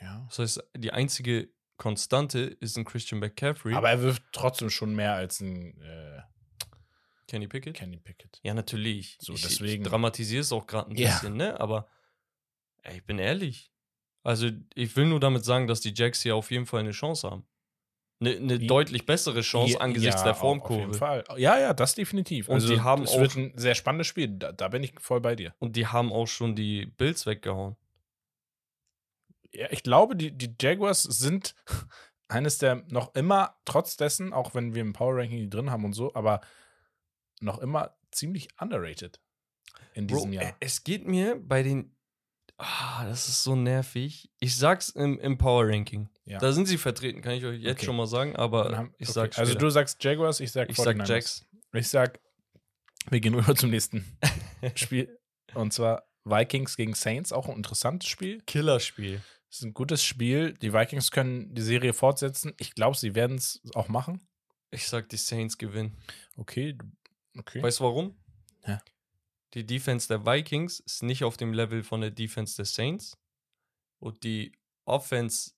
Ja. 0.00 0.24
Das 0.28 0.38
heißt, 0.40 0.70
die 0.76 0.92
einzige 0.92 1.52
Konstante 1.78 2.40
ist 2.40 2.76
ein 2.76 2.84
Christian 2.84 3.20
McCaffrey. 3.20 3.72
Aber 3.74 3.88
er 3.88 4.02
wirft 4.02 4.22
trotzdem 4.32 4.68
schon 4.68 4.94
mehr 4.94 5.14
als 5.14 5.40
ein 5.40 5.80
äh, 5.80 6.20
Kenny 7.26 7.46
Pickett? 7.48 7.74
Kenny 7.76 7.96
Pickett. 7.98 8.40
Ja, 8.42 8.52
natürlich. 8.52 9.16
So, 9.20 9.32
ich, 9.34 9.42
deswegen- 9.42 9.82
Ich 9.84 9.88
dramatisiere 9.88 10.40
es 10.42 10.52
auch 10.52 10.66
gerade 10.66 10.90
ein 10.90 10.96
Ja. 10.96 11.08
bisschen, 11.10 11.36
ne? 11.36 11.58
Aber 11.60 11.88
ey, 12.82 12.96
ich 12.98 13.04
bin 13.06 13.18
ehrlich. 13.18 13.72
Also, 14.24 14.50
ich 14.74 14.94
will 14.96 15.06
nur 15.06 15.20
damit 15.20 15.44
sagen, 15.44 15.66
dass 15.66 15.80
die 15.80 15.94
Jacks 15.94 16.20
hier 16.22 16.36
auf 16.36 16.50
jeden 16.50 16.66
Fall 16.66 16.80
eine 16.80 16.90
Chance 16.90 17.30
haben. 17.30 17.46
Eine, 18.20 18.54
Ja. 18.54 18.66
deutlich 18.66 19.06
bessere 19.06 19.42
Chance 19.42 19.74
Ja, 19.74 19.80
angesichts 19.80 20.16
ja, 20.22 20.24
der 20.24 20.32
Auf 20.32 20.42
jeden 20.42 20.60
Formkurve. 20.60 20.94
Fall. 20.98 21.24
Ja, 21.36 21.58
ja, 21.58 21.72
das 21.72 21.94
definitiv. 21.94 22.48
Und 22.48 22.56
also, 22.56 22.68
die 22.74 22.80
haben 22.80 23.04
es 23.04 23.16
wird 23.16 23.36
ein 23.36 23.52
sehr 23.56 23.76
spannendes 23.76 24.08
Spiel. 24.08 24.26
Da, 24.28 24.50
da 24.50 24.66
bin 24.68 24.82
ich 24.82 24.92
voll 24.98 25.20
bei 25.20 25.36
dir. 25.36 25.54
Und 25.60 25.76
die 25.76 25.86
haben 25.86 26.12
auch 26.12 26.26
schon 26.26 26.56
die 26.56 26.86
Bills 26.86 27.26
weggehauen. 27.26 27.76
Ja, 29.52 29.68
ich 29.70 29.82
glaube, 29.82 30.14
die, 30.16 30.36
die 30.36 30.54
Jaguars 30.60 31.02
sind 31.02 31.54
eines 32.28 32.58
der 32.58 32.84
noch 32.88 33.14
immer, 33.14 33.56
trotz 33.64 33.96
dessen, 33.96 34.32
auch 34.32 34.54
wenn 34.54 34.74
wir 34.74 34.82
im 34.82 34.92
Power 34.92 35.16
Ranking 35.16 35.38
die 35.38 35.48
drin 35.50 35.70
haben 35.70 35.84
und 35.84 35.94
so, 35.94 36.14
aber 36.14 36.40
noch 37.40 37.58
immer 37.58 37.96
ziemlich 38.10 38.48
underrated 38.60 39.20
in 39.94 40.06
diesem 40.06 40.30
Bro, 40.30 40.34
Jahr. 40.34 40.44
äh, 40.44 40.52
es 40.60 40.84
geht 40.84 41.06
mir 41.06 41.36
bei 41.40 41.62
den. 41.62 41.94
Ah, 42.60 43.04
das 43.06 43.28
ist 43.28 43.44
so 43.44 43.54
nervig. 43.54 44.30
Ich 44.40 44.56
sag's 44.56 44.88
im, 44.88 45.20
im 45.20 45.38
Power 45.38 45.68
Ranking. 45.68 46.08
Ja. 46.24 46.38
Da 46.38 46.50
sind 46.52 46.66
sie 46.66 46.76
vertreten, 46.76 47.22
kann 47.22 47.34
ich 47.34 47.44
euch 47.44 47.60
jetzt 47.62 47.76
Okay. 47.76 47.86
schon 47.86 47.94
mal 47.96 48.08
sagen, 48.08 48.34
aber 48.34 48.76
haben- 48.76 48.94
ich 48.98 49.08
okay. 49.08 49.12
sag 49.30 49.38
Also 49.38 49.54
du 49.54 49.70
sagst 49.70 50.02
Jaguars, 50.02 50.40
ich 50.40 50.50
sag 50.50 50.68
ich 50.68 50.76
sag 50.76 50.96
49ers. 50.96 51.08
Jacks. 51.08 51.46
Ich 51.72 51.88
sag, 51.88 52.18
wir 53.10 53.20
gehen 53.20 53.34
rüber 53.34 53.54
zum 53.54 53.70
nächsten 53.70 54.04
Spiel. 54.74 55.18
Und 55.54 55.72
zwar 55.72 56.08
Vikings 56.24 56.76
gegen 56.76 56.94
Saints, 56.94 57.32
auch 57.32 57.48
ein 57.48 57.56
interessantes 57.56 58.08
Spiel. 58.08 58.42
Killerspiel. 58.42 59.22
Es 59.50 59.58
ist 59.58 59.64
ein 59.64 59.74
gutes 59.74 60.04
Spiel. 60.04 60.54
Die 60.54 60.72
Vikings 60.72 61.10
können 61.10 61.54
die 61.54 61.62
Serie 61.62 61.92
fortsetzen. 61.92 62.52
Ich 62.58 62.74
glaube, 62.74 62.96
sie 62.96 63.14
werden 63.14 63.36
es 63.36 63.60
auch 63.74 63.88
machen. 63.88 64.26
Ich 64.70 64.86
sag, 64.86 65.08
die 65.08 65.16
Saints 65.16 65.56
gewinnen. 65.56 65.96
Okay. 66.36 66.76
Okay. 67.36 67.62
Weißt 67.62 67.80
du 67.80 67.84
warum? 67.84 68.16
Ja. 68.66 68.80
Die 69.54 69.64
Defense 69.64 70.08
der 70.08 70.26
Vikings 70.26 70.80
ist 70.80 71.02
nicht 71.02 71.24
auf 71.24 71.36
dem 71.36 71.52
Level 71.52 71.82
von 71.82 72.00
der 72.00 72.10
Defense 72.10 72.56
der 72.56 72.66
Saints. 72.66 73.16
Und 73.98 74.22
die 74.24 74.52
Offense 74.84 75.52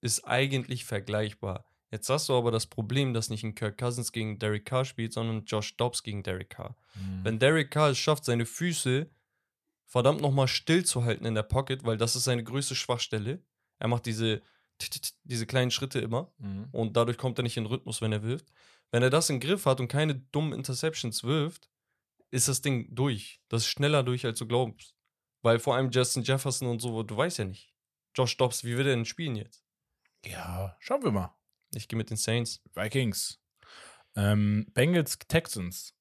ist 0.00 0.24
eigentlich 0.26 0.84
vergleichbar. 0.84 1.66
Jetzt 1.90 2.08
hast 2.08 2.28
du 2.28 2.34
aber 2.34 2.50
das 2.50 2.66
Problem, 2.66 3.12
dass 3.12 3.30
nicht 3.30 3.42
ein 3.42 3.54
Kirk 3.54 3.76
Cousins 3.76 4.12
gegen 4.12 4.38
Derek 4.38 4.64
Carr 4.64 4.84
spielt, 4.84 5.12
sondern 5.12 5.44
Josh 5.44 5.76
Dobbs 5.76 6.02
gegen 6.02 6.22
Derek 6.22 6.50
Carr. 6.50 6.76
Mhm. 6.94 7.24
Wenn 7.24 7.38
Derek 7.38 7.70
Carr 7.70 7.90
es 7.90 7.98
schafft, 7.98 8.24
seine 8.24 8.46
Füße 8.46 9.10
verdammt 9.90 10.20
nochmal 10.22 10.48
stillzuhalten 10.48 11.26
in 11.26 11.34
der 11.34 11.42
Pocket, 11.42 11.84
weil 11.84 11.96
das 11.98 12.16
ist 12.16 12.24
seine 12.24 12.44
größte 12.44 12.74
Schwachstelle. 12.74 13.42
Er 13.78 13.88
macht 13.88 14.06
diese, 14.06 14.40
diese 15.24 15.46
kleinen 15.46 15.70
Schritte 15.70 15.98
immer 16.00 16.32
Mhm. 16.38 16.68
und 16.72 16.96
dadurch 16.96 17.18
kommt 17.18 17.38
er 17.38 17.42
nicht 17.42 17.56
in 17.56 17.66
Rhythmus, 17.66 18.00
wenn 18.00 18.12
er 18.12 18.22
wirft. 18.22 18.46
Wenn 18.92 19.02
er 19.02 19.10
das 19.10 19.28
im 19.30 19.40
Griff 19.40 19.66
hat 19.66 19.80
und 19.80 19.88
keine 19.88 20.14
dummen 20.14 20.52
Interceptions 20.52 21.22
wirft, 21.24 21.68
ist 22.30 22.48
das 22.48 22.62
Ding 22.62 22.94
durch. 22.94 23.42
Das 23.48 23.62
ist 23.62 23.68
schneller 23.68 24.02
durch, 24.02 24.24
als 24.24 24.38
du 24.38 24.46
glaubst. 24.46 24.94
Weil 25.42 25.58
vor 25.58 25.74
allem 25.74 25.90
Justin 25.90 26.22
Jefferson 26.22 26.68
und 26.68 26.80
so, 26.80 27.02
du 27.02 27.16
weißt 27.16 27.38
ja 27.38 27.44
nicht. 27.44 27.74
Josh 28.16 28.36
Dobbs, 28.36 28.64
wie 28.64 28.76
wird 28.76 28.86
er 28.86 28.94
denn 28.94 29.04
spielen 29.04 29.36
jetzt? 29.36 29.64
Ja, 30.24 30.76
schauen 30.80 31.02
wir 31.02 31.10
mal. 31.12 31.34
Ich 31.74 31.88
gehe 31.88 31.96
mit 31.96 32.10
den 32.10 32.16
Saints. 32.16 32.62
Vikings. 32.74 33.40
Ähm, 34.16 34.66
Bengals 34.74 35.18
Texans. 35.18 35.94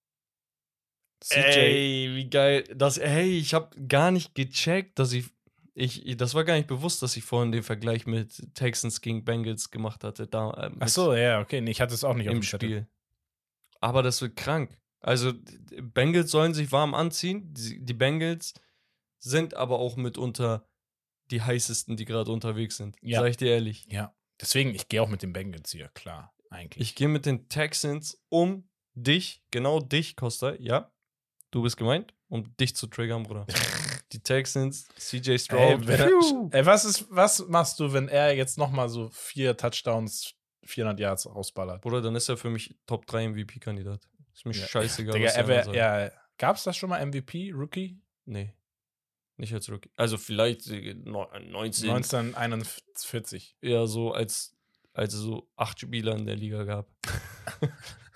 Ey, 1.29 2.11
wie 2.15 2.29
geil. 2.29 2.63
Das, 2.75 2.99
hey, 2.99 3.37
ich 3.37 3.53
habe 3.53 3.79
gar 3.87 4.11
nicht 4.11 4.35
gecheckt, 4.35 4.99
dass 4.99 5.11
ich, 5.11 5.25
ich. 5.73 6.17
Das 6.17 6.33
war 6.33 6.43
gar 6.43 6.55
nicht 6.55 6.67
bewusst, 6.67 7.01
dass 7.01 7.17
ich 7.17 7.23
vorhin 7.23 7.51
den 7.51 7.63
Vergleich 7.63 8.05
mit 8.05 8.53
Texans 8.55 9.01
gegen 9.01 9.25
Bengals 9.25 9.71
gemacht 9.71 10.03
hatte. 10.03 10.27
Da, 10.27 10.51
äh, 10.51 10.71
Ach 10.79 10.87
so, 10.87 11.13
ja, 11.13 11.41
okay. 11.41 11.61
Nee, 11.61 11.71
ich 11.71 11.81
hatte 11.81 11.93
es 11.93 12.03
auch 12.03 12.13
nicht 12.13 12.27
im 12.27 12.33
dem 12.33 12.41
Zettel. 12.41 12.69
Spiel. 12.69 12.87
Aber 13.81 14.03
das 14.03 14.21
wird 14.21 14.35
krank. 14.35 14.77
Also, 15.01 15.33
Bengals 15.81 16.31
sollen 16.31 16.53
sich 16.53 16.71
warm 16.71 16.93
anziehen. 16.93 17.53
Die, 17.53 17.83
die 17.83 17.93
Bengals 17.93 18.53
sind 19.19 19.53
aber 19.53 19.79
auch 19.79 19.95
mitunter 19.95 20.67
die 21.31 21.41
heißesten, 21.41 21.95
die 21.95 22.05
gerade 22.05 22.31
unterwegs 22.31 22.77
sind. 22.77 22.97
Ja. 23.01 23.19
Sag 23.19 23.29
ich 23.29 23.37
dir 23.37 23.51
ehrlich. 23.51 23.85
Ja. 23.89 24.15
Deswegen, 24.41 24.73
ich 24.73 24.87
gehe 24.87 25.01
auch 25.01 25.09
mit 25.09 25.21
den 25.21 25.33
Bengals 25.33 25.71
hier, 25.71 25.89
klar. 25.89 26.33
Eigentlich. 26.49 26.81
Ich 26.81 26.95
gehe 26.95 27.07
mit 27.07 27.25
den 27.25 27.49
Texans 27.49 28.23
um 28.29 28.69
dich, 28.95 29.43
genau 29.51 29.79
dich, 29.79 30.15
Costa. 30.15 30.55
Ja, 30.55 30.91
du 31.51 31.61
bist 31.61 31.77
gemeint, 31.77 32.13
um 32.29 32.55
dich 32.57 32.75
zu 32.75 32.87
triggern, 32.87 33.23
Bruder. 33.23 33.45
Die 34.11 34.19
Texans, 34.19 34.87
CJ 34.97 35.37
Stroud. 35.37 35.87
Ey, 35.87 35.95
er, 35.99 36.09
ey, 36.51 36.65
was, 36.65 36.83
ist, 36.83 37.05
was 37.09 37.47
machst 37.47 37.79
du, 37.79 37.93
wenn 37.93 38.07
er 38.07 38.35
jetzt 38.35 38.57
nochmal 38.57 38.89
so 38.89 39.09
vier 39.11 39.55
Touchdowns, 39.55 40.33
400 40.63 40.99
Yards 40.99 41.25
rausballert? 41.27 41.81
Bruder, 41.81 42.01
dann 42.01 42.15
ist 42.15 42.27
er 42.27 42.35
für 42.37 42.49
mich 42.49 42.75
Top 42.87 43.05
3 43.05 43.29
MVP-Kandidat. 43.29 44.01
Ist 44.33 44.45
mir 44.45 44.53
Ja. 44.53 44.65
scheißegal. 44.65 45.13
Digga, 45.13 45.27
was 45.27 45.35
er 45.35 45.47
wär, 45.47 45.73
ja, 45.75 46.11
gab's 46.39 46.63
das 46.63 46.75
schon 46.75 46.89
mal 46.89 47.05
MVP, 47.05 47.51
Rookie? 47.51 47.99
Nee. 48.25 48.53
Nicht 49.37 49.53
als 49.53 49.69
Rookie. 49.71 49.91
Also 49.95 50.17
vielleicht 50.17 50.67
äh, 50.67 50.95
neu- 50.95 51.27
19. 51.39 51.89
1941. 51.91 53.55
Eher 53.61 53.85
so, 53.87 54.11
als, 54.11 54.55
als 54.93 55.13
es 55.13 55.21
so 55.21 55.47
acht 55.55 55.79
Spieler 55.79 56.15
in 56.15 56.25
der 56.25 56.35
Liga 56.35 56.63
gab. 56.63 56.87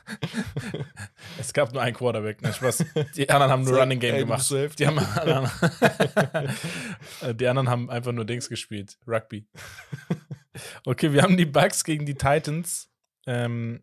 Es 1.39 1.53
gab 1.53 1.73
nur 1.73 1.81
einen 1.81 1.95
Quarterback, 1.95 2.41
ne 2.41 2.53
Spaß. 2.53 2.85
Die 3.15 3.30
anderen 3.30 3.51
haben 3.51 3.63
nur 3.63 3.80
Running 3.80 3.99
Game 3.99 4.17
gemacht. 4.17 4.49
Die, 4.77 4.88
haben 4.88 4.99
anderen, 4.99 5.49
die 7.38 7.47
anderen 7.47 7.69
haben 7.69 7.89
einfach 7.89 8.11
nur 8.11 8.25
Dings 8.25 8.49
gespielt. 8.49 8.97
Rugby. 9.07 9.47
Okay, 10.85 11.13
wir 11.13 11.23
haben 11.23 11.38
die 11.38 11.45
Bucks 11.45 11.84
gegen 11.84 12.05
die 12.05 12.15
Titans. 12.15 12.89
Ähm, 13.25 13.81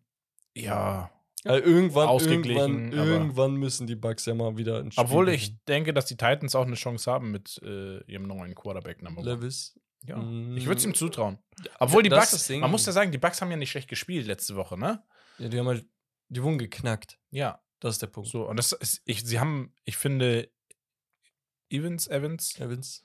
ja, 0.54 1.10
Ja, 1.44 1.56
irgendwann, 1.56 2.08
Ausgeglichen, 2.08 2.92
irgendwann, 2.92 2.92
irgendwann 2.92 3.54
müssen 3.54 3.86
die 3.86 3.96
Bucks 3.96 4.26
ja 4.26 4.34
mal 4.34 4.56
wieder 4.58 4.78
ein 4.78 4.92
Spiel 4.92 5.04
obwohl 5.04 5.28
ich 5.30 5.42
gewinnen. 5.44 5.60
denke, 5.68 5.94
dass 5.94 6.06
die 6.06 6.16
Titans 6.16 6.54
auch 6.54 6.66
eine 6.66 6.76
Chance 6.76 7.10
haben 7.10 7.30
mit 7.30 7.60
äh, 7.64 8.02
ihrem 8.04 8.24
neuen 8.24 8.54
Quarterback 8.54 9.02
Number. 9.02 9.22
Levis. 9.22 9.78
Ja. 10.06 10.16
Mm. 10.16 10.56
Ich 10.56 10.66
würde 10.66 10.78
es 10.78 10.84
ihm 10.84 10.94
zutrauen. 10.94 11.38
Obwohl 11.78 12.02
die 12.02 12.10
Bucks, 12.10 12.32
das 12.32 12.46
Ding. 12.46 12.60
man 12.60 12.70
muss 12.70 12.86
ja 12.86 12.92
sagen, 12.92 13.10
die 13.10 13.18
Bucks 13.18 13.40
haben 13.40 13.50
ja 13.50 13.56
nicht 13.56 13.70
schlecht 13.70 13.88
gespielt 13.88 14.26
letzte 14.26 14.56
Woche, 14.56 14.78
ne? 14.78 15.02
Ja, 15.38 15.48
die 15.48 15.58
haben 15.58 15.66
halt, 15.66 15.86
die 16.30 16.42
wurden 16.42 16.58
geknackt. 16.58 17.18
Ja, 17.30 17.60
Das 17.80 17.94
ist 17.96 18.02
der 18.02 18.06
Punkt. 18.08 18.30
so. 18.30 18.48
Und 18.48 18.56
das 18.56 18.72
ist, 18.72 19.02
ich, 19.04 19.24
sie 19.24 19.38
haben, 19.38 19.74
ich 19.84 19.96
finde, 19.96 20.50
Evans, 21.68 22.08
Evans, 22.08 22.56
Evans. 22.58 23.04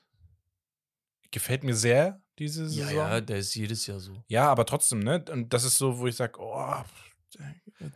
gefällt 1.30 1.62
mir 1.64 1.74
sehr 1.74 2.22
diese 2.38 2.64
Ja, 2.64 2.68
Saison. 2.86 2.96
ja, 2.96 3.20
der 3.20 3.36
ist 3.38 3.54
jedes 3.54 3.86
Jahr 3.86 4.00
so. 4.00 4.22
Ja, 4.28 4.50
aber 4.50 4.64
trotzdem, 4.66 5.00
ne? 5.00 5.24
Und 5.30 5.52
das 5.52 5.64
ist 5.64 5.76
so, 5.78 5.98
wo 5.98 6.06
ich 6.06 6.16
sage, 6.16 6.38
oh, 6.40 6.82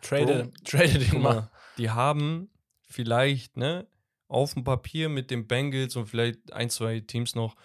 trade, 0.03 0.45
Bro, 0.45 0.53
trade 0.65 0.99
den 0.99 1.21
mal, 1.23 1.51
die 1.79 1.91
haben 1.91 2.51
vielleicht, 2.89 3.57
ne, 3.57 3.87
auf 4.29 4.55
dem 4.55 4.65
Papier 4.65 5.09
mit 5.09 5.31
den 5.31 5.47
Bengals 5.47 5.97
und 5.97 6.07
vielleicht 6.07 6.53
ein, 6.53 6.71
zwei 6.71 7.01
Teams 7.01 7.35
noch, 7.35 7.57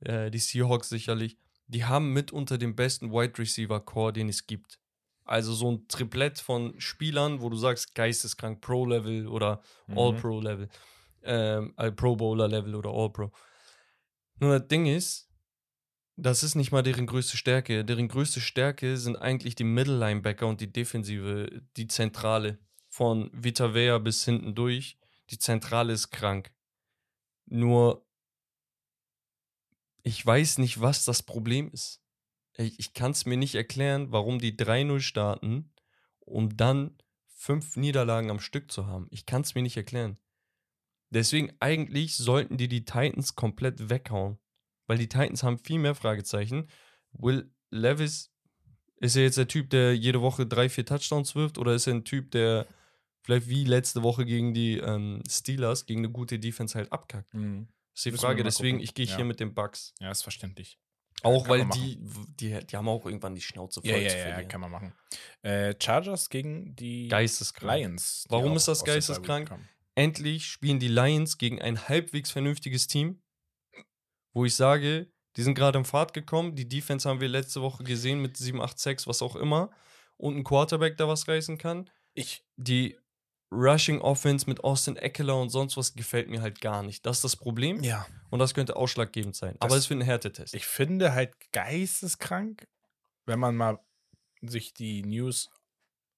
äh, 0.00 0.30
die 0.30 0.38
Seahawks 0.38 0.88
sicherlich, 0.88 1.36
die 1.66 1.84
haben 1.84 2.12
mitunter 2.12 2.56
den 2.58 2.74
besten 2.74 3.12
Wide 3.12 3.38
Receiver 3.38 3.80
Core, 3.80 4.12
den 4.12 4.28
es 4.28 4.46
gibt. 4.46 4.78
Also 5.28 5.52
so 5.52 5.70
ein 5.70 5.88
Triplett 5.88 6.38
von 6.38 6.78
Spielern, 6.80 7.40
wo 7.40 7.50
du 7.50 7.56
sagst, 7.56 7.94
geisteskrank 7.94 8.60
Pro-Level 8.60 9.28
oder 9.28 9.62
Mhm. 9.86 9.98
All-Pro-Level, 9.98 10.68
ähm, 11.22 11.74
äh, 11.76 11.92
Pro-Bowler-Level 11.92 12.74
oder 12.74 12.90
All-Pro. 12.90 13.30
Nur 14.40 14.58
das 14.58 14.68
Ding 14.68 14.86
ist, 14.86 15.28
das 16.16 16.42
ist 16.42 16.54
nicht 16.54 16.72
mal 16.72 16.82
deren 16.82 17.06
größte 17.06 17.36
Stärke. 17.36 17.84
Deren 17.84 18.08
größte 18.08 18.40
Stärke 18.40 18.96
sind 18.96 19.16
eigentlich 19.16 19.54
die 19.54 19.64
Middle-Linebacker 19.64 20.46
und 20.46 20.60
die 20.60 20.72
Defensive, 20.72 21.62
die 21.76 21.86
Zentrale. 21.86 22.58
Von 22.88 23.30
Vita 23.32 23.74
Vea 23.74 23.98
bis 23.98 24.24
hinten 24.24 24.54
durch. 24.54 24.98
Die 25.30 25.38
Zentrale 25.38 25.92
ist 25.92 26.10
krank. 26.10 26.52
Nur, 27.46 28.04
ich 30.02 30.24
weiß 30.24 30.58
nicht, 30.58 30.80
was 30.80 31.04
das 31.04 31.22
Problem 31.22 31.70
ist. 31.70 32.02
Ich, 32.58 32.78
ich 32.78 32.92
kann 32.92 33.12
es 33.12 33.24
mir 33.24 33.36
nicht 33.36 33.54
erklären, 33.54 34.12
warum 34.12 34.38
die 34.38 34.52
3-0 34.56 35.00
starten, 35.00 35.72
um 36.20 36.56
dann 36.56 36.96
fünf 37.28 37.76
Niederlagen 37.76 38.30
am 38.30 38.40
Stück 38.40 38.70
zu 38.70 38.86
haben. 38.86 39.06
Ich 39.10 39.24
kann 39.26 39.42
es 39.42 39.54
mir 39.54 39.62
nicht 39.62 39.76
erklären. 39.76 40.18
Deswegen 41.10 41.52
eigentlich 41.60 42.16
sollten 42.16 42.58
die 42.58 42.68
die 42.68 42.84
Titans 42.84 43.34
komplett 43.34 43.88
weghauen. 43.88 44.38
Weil 44.86 44.98
die 44.98 45.08
Titans 45.08 45.42
haben 45.42 45.58
viel 45.58 45.78
mehr 45.78 45.94
Fragezeichen. 45.94 46.68
Will 47.12 47.50
Levis, 47.70 48.32
ist 48.96 49.16
er 49.16 49.22
jetzt 49.22 49.38
der 49.38 49.48
Typ, 49.48 49.70
der 49.70 49.94
jede 49.96 50.20
Woche 50.20 50.46
drei, 50.46 50.68
vier 50.68 50.84
Touchdowns 50.84 51.34
wirft? 51.34 51.58
Oder 51.58 51.74
ist 51.74 51.86
er 51.86 51.94
ein 51.94 52.04
Typ, 52.04 52.30
der 52.32 52.66
vielleicht 53.22 53.48
wie 53.48 53.64
letzte 53.64 54.02
Woche 54.02 54.24
gegen 54.24 54.52
die 54.52 54.78
ähm, 54.78 55.22
Steelers, 55.28 55.86
gegen 55.86 56.00
eine 56.00 56.10
gute 56.10 56.38
Defense 56.38 56.76
halt 56.76 56.90
abkackt? 56.92 57.32
Mhm. 57.34 57.68
Das 57.92 58.00
ist 58.00 58.04
die 58.06 58.10
Müssen 58.10 58.22
Frage. 58.22 58.42
Deswegen, 58.42 58.80
ich 58.80 58.94
gehe 58.94 59.06
Ja. 59.06 59.16
hier 59.16 59.24
mit 59.24 59.40
den 59.40 59.54
Bucks. 59.54 59.94
Ja, 60.00 60.10
ist 60.10 60.22
verständlich. 60.22 60.78
Auch 61.22 61.48
weil 61.48 61.66
die, 61.70 61.98
die, 62.38 62.58
die 62.66 62.76
haben 62.76 62.88
auch 62.88 63.04
irgendwann 63.04 63.34
die 63.34 63.40
Schnauze 63.40 63.80
voll 63.80 63.90
Ja, 63.90 63.96
ja, 63.96 64.08
zu 64.08 64.16
ja, 64.16 64.22
verlieren. 64.24 64.48
kann 64.48 64.60
man 64.60 64.70
machen. 64.70 64.92
Äh, 65.42 65.74
Chargers 65.82 66.30
gegen 66.30 66.76
die 66.76 67.08
Geisteskrank. 67.08 67.80
Lions. 67.80 68.24
Warum 68.28 68.54
ist 68.56 68.68
das 68.68 68.84
geisteskrank? 68.84 69.50
Endlich 69.94 70.46
spielen 70.46 70.78
die 70.78 70.88
Lions 70.88 71.38
gegen 71.38 71.60
ein 71.60 71.88
halbwegs 71.88 72.30
vernünftiges 72.30 72.86
Team, 72.86 73.20
wo 74.32 74.44
ich 74.44 74.54
sage, 74.54 75.10
die 75.36 75.42
sind 75.42 75.54
gerade 75.54 75.78
in 75.78 75.84
Fahrt 75.84 76.14
gekommen. 76.14 76.54
Die 76.54 76.68
Defense 76.68 77.08
haben 77.08 77.20
wir 77.20 77.28
letzte 77.28 77.62
Woche 77.62 77.82
gesehen 77.84 78.20
mit 78.20 78.36
7, 78.36 78.60
8, 78.60 78.78
6, 78.78 79.06
was 79.08 79.22
auch 79.22 79.34
immer. 79.34 79.70
Und 80.16 80.36
ein 80.36 80.44
Quarterback, 80.44 80.96
der 80.96 81.08
was 81.08 81.26
reißen 81.26 81.58
kann. 81.58 81.90
Ich, 82.14 82.44
Die 82.56 82.96
Rushing 83.50 84.00
Offense 84.00 84.46
mit 84.48 84.62
Austin 84.62 84.96
Eckler 84.96 85.40
und 85.40 85.48
sonst 85.50 85.76
was 85.76 85.94
gefällt 85.94 86.28
mir 86.28 86.42
halt 86.42 86.60
gar 86.60 86.82
nicht. 86.82 87.06
Das 87.06 87.18
ist 87.18 87.24
das 87.24 87.36
Problem. 87.36 87.82
ja, 87.82 88.06
Und 88.30 88.40
das 88.40 88.52
könnte 88.54 88.76
ausschlaggebend 88.76 89.34
sein. 89.36 89.56
Aber 89.60 89.74
Das- 89.74 89.84
es 89.84 89.90
wird 89.90 90.00
ein 90.00 90.04
Härtetest. 90.04 90.54
ich 90.54 90.66
finde 90.66 91.14
halt 91.14 91.34
geisteskrank, 91.52 92.68
wenn 93.26 93.38
man 93.38 93.56
mal 93.56 93.78
sich 94.42 94.74
die 94.74 95.02
News 95.02 95.50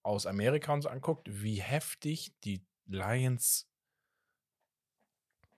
aus 0.03 0.27
Amerika 0.27 0.73
uns 0.73 0.87
anguckt, 0.87 1.29
wie 1.31 1.61
heftig 1.63 2.33
die 2.45 2.63
Lions 2.87 3.69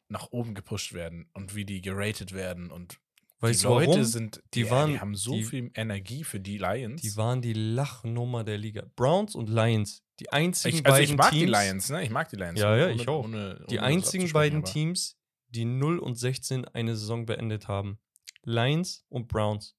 nach 0.09 0.29
oben 0.31 0.55
gepusht 0.55 0.93
werden 0.93 1.31
und 1.33 1.55
wie 1.55 1.65
die 1.65 1.81
geratet 1.81 2.33
werden 2.33 2.71
und 2.71 3.01
weißt 3.43 3.63
die 3.63 3.67
Leute 3.67 3.89
warum? 3.91 4.05
sind, 4.05 4.43
Die 4.55 4.63
die, 4.65 4.71
waren- 4.71 4.91
die 4.93 5.01
haben 5.01 5.15
so 5.15 5.33
die- 5.35 5.45
viel 5.45 5.71
Energie 5.75 6.25
für 6.25 6.41
die 6.41 6.59
Lions. 6.59 7.03
Die 7.03 7.17
waren 7.17 7.43
die 7.43 7.53
Lachnummer 7.53 8.45
der 8.45 8.59
Liga. 8.59 8.85
Browns 8.97 9.35
und 9.35 9.49
Lions. 9.49 10.03
Die 10.21 10.31
einzigen 10.33 10.79
ich, 10.79 10.87
also 10.87 10.95
beiden 10.97 11.11
ich 11.11 11.17
mag 11.19 11.31
Teams, 11.31 11.41
die 11.45 11.51
Lions, 11.67 11.91
ne? 11.91 12.03
Ich 12.05 12.11
mag 12.11 12.29
die 12.29 12.37
Lions. 12.37 12.61
Ja, 12.61 12.77
ja, 12.77 12.85
ohne- 12.87 12.95
ich 12.95 13.09
auch. 13.09 13.25
ohne- 13.25 13.55
Die 13.71 13.79
ohne 13.79 13.81
das 13.81 13.81
einzigen 13.87 14.33
beiden 14.33 14.59
aber- 14.61 14.71
Teams, 14.73 15.19
die 15.49 15.65
0 15.65 15.99
und 15.99 16.15
16 16.17 16.65
eine 16.67 16.97
Saison 16.97 17.27
beendet 17.27 17.69
haben. 17.69 17.99
Lions 18.45 19.05
und 19.09 19.29
Browns. 19.29 19.77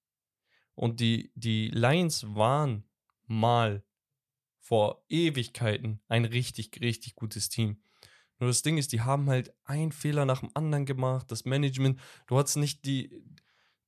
Und 0.75 0.99
die, 0.99 1.31
die 1.35 1.69
Lions 1.69 2.25
waren 2.35 2.83
mal 3.27 3.83
vor 4.59 5.03
Ewigkeiten 5.09 6.01
ein 6.07 6.25
richtig, 6.25 6.79
richtig 6.81 7.15
gutes 7.15 7.49
Team. 7.49 7.81
Nur 8.39 8.49
das 8.49 8.61
Ding 8.61 8.77
ist, 8.77 8.91
die 8.91 9.01
haben 9.01 9.29
halt 9.29 9.53
einen 9.65 9.91
Fehler 9.91 10.25
nach 10.25 10.39
dem 10.39 10.49
anderen 10.53 10.85
gemacht. 10.85 11.31
Das 11.31 11.45
Management, 11.45 11.99
du 12.27 12.37
hast 12.37 12.55
nicht 12.55 12.85
die, 12.85 13.23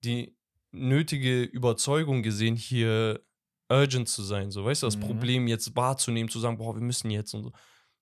die 0.05 0.37
nötige 0.71 1.43
Überzeugung 1.43 2.21
gesehen, 2.23 2.55
hier 2.55 3.23
urgent 3.69 4.07
zu 4.09 4.21
sein. 4.23 4.51
So, 4.51 4.63
weißt 4.65 4.83
du, 4.83 4.87
das 4.87 4.97
Mhm. 4.97 5.01
Problem 5.01 5.47
jetzt 5.47 5.75
wahrzunehmen, 5.75 6.29
zu 6.29 6.39
sagen, 6.39 6.57
boah, 6.57 6.75
wir 6.75 6.81
müssen 6.81 7.09
jetzt 7.11 7.33
und 7.33 7.43
so. 7.43 7.51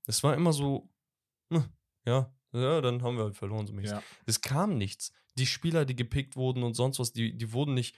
Das 0.05 0.21
war 0.23 0.35
immer 0.35 0.51
so, 0.53 0.89
hm, 1.51 1.63
ja, 2.05 2.33
ja, 2.51 2.81
dann 2.81 3.01
haben 3.01 3.17
wir 3.17 3.23
halt 3.23 3.37
verloren, 3.37 3.65
so. 3.67 3.73
Ja. 3.79 4.03
Es 4.25 4.41
kam 4.41 4.77
nichts. 4.77 5.11
Die 5.37 5.45
Spieler, 5.47 5.85
die 5.85 5.95
gepickt 5.95 6.35
wurden 6.35 6.63
und 6.63 6.73
sonst 6.75 6.99
was, 6.99 7.13
die, 7.13 7.35
die 7.37 7.53
wurden 7.53 7.73
nicht 7.73 7.95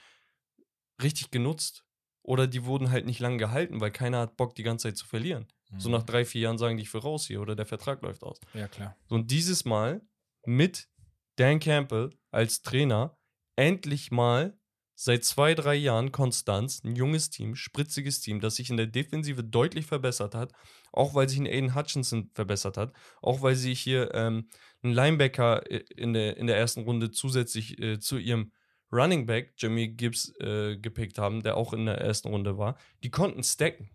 richtig 1.01 1.31
genutzt. 1.31 1.83
Oder 2.21 2.47
die 2.47 2.65
wurden 2.65 2.89
halt 2.89 3.05
nicht 3.05 3.19
lange 3.19 3.37
gehalten, 3.37 3.81
weil 3.81 3.91
keiner 3.91 4.19
hat 4.19 4.35
Bock, 4.35 4.55
die 4.55 4.63
ganze 4.63 4.87
Zeit 4.87 4.97
zu 4.97 5.05
verlieren. 5.05 5.45
So 5.77 5.89
Mhm. 5.89 5.95
nach 5.95 6.03
drei, 6.03 6.25
vier 6.25 6.41
Jahren 6.41 6.57
sagen 6.57 6.75
die, 6.77 6.81
ich 6.83 6.91
will 6.93 7.01
raus 7.01 7.27
hier 7.27 7.39
oder 7.39 7.55
der 7.55 7.67
Vertrag 7.67 8.01
läuft 8.01 8.23
aus. 8.23 8.39
Ja, 8.55 8.67
klar. 8.67 8.95
So, 9.07 9.13
und 9.15 9.29
dieses 9.29 9.63
Mal 9.65 10.01
mit 10.45 10.87
Dan 11.35 11.59
Campbell 11.59 12.09
als 12.31 12.61
Trainer 12.63 13.15
endlich 13.55 14.11
mal 14.11 14.57
seit 14.95 15.25
zwei, 15.25 15.53
drei 15.53 15.75
Jahren 15.75 16.11
Konstanz, 16.11 16.81
ein 16.83 16.95
junges 16.95 17.29
Team, 17.29 17.55
spritziges 17.55 18.21
Team, 18.21 18.39
das 18.39 18.55
sich 18.55 18.69
in 18.69 18.77
der 18.77 18.87
Defensive 18.87 19.43
deutlich 19.43 19.85
verbessert 19.85 20.33
hat, 20.33 20.53
auch 20.93 21.13
weil 21.13 21.27
sich 21.27 21.39
ein 21.39 21.47
Aiden 21.47 21.75
Hutchinson 21.75 22.31
verbessert 22.33 22.77
hat, 22.77 22.93
auch 23.21 23.41
weil 23.41 23.55
sie 23.55 23.73
hier 23.73 24.13
ähm, 24.13 24.47
einen 24.81 24.93
Linebacker 24.93 25.69
äh, 25.69 25.83
in 25.95 26.13
der, 26.13 26.37
in 26.37 26.47
der 26.47 26.57
ersten 26.57 26.81
Runde 26.81 27.11
zusätzlich 27.11 27.79
äh, 27.81 27.99
zu 27.99 28.17
ihrem 28.17 28.51
Running 28.91 29.25
Back, 29.25 29.53
Jimmy 29.57 29.89
Gibbs, 29.89 30.33
äh, 30.39 30.77
gepickt 30.77 31.17
haben, 31.17 31.43
der 31.43 31.57
auch 31.57 31.73
in 31.73 31.85
der 31.85 31.99
ersten 31.99 32.29
Runde 32.29 32.57
war. 32.57 32.77
Die 33.03 33.11
konnten 33.11 33.43
stacken 33.43 33.89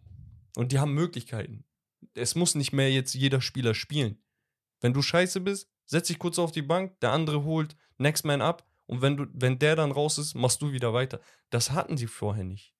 und 0.56 0.72
die 0.72 0.78
haben 0.78 0.92
Möglichkeiten. 0.92 1.64
Es 2.12 2.34
muss 2.34 2.54
nicht 2.54 2.72
mehr 2.72 2.90
jetzt 2.92 3.14
jeder 3.14 3.40
Spieler 3.40 3.72
spielen. 3.72 4.22
Wenn 4.80 4.92
du 4.92 5.00
scheiße 5.00 5.40
bist, 5.40 5.70
setz 5.86 6.08
dich 6.08 6.18
kurz 6.18 6.38
auf 6.38 6.52
die 6.52 6.62
Bank, 6.62 7.00
der 7.00 7.12
andere 7.12 7.44
holt 7.44 7.76
Next 7.98 8.24
Man 8.24 8.42
up 8.42 8.69
und 8.90 9.02
wenn, 9.02 9.16
du, 9.16 9.26
wenn 9.32 9.56
der 9.60 9.76
dann 9.76 9.92
raus 9.92 10.18
ist, 10.18 10.34
machst 10.34 10.60
du 10.62 10.72
wieder 10.72 10.92
weiter. 10.92 11.20
Das 11.50 11.70
hatten 11.70 11.96
sie 11.96 12.08
vorher 12.08 12.42
nicht. 12.42 12.74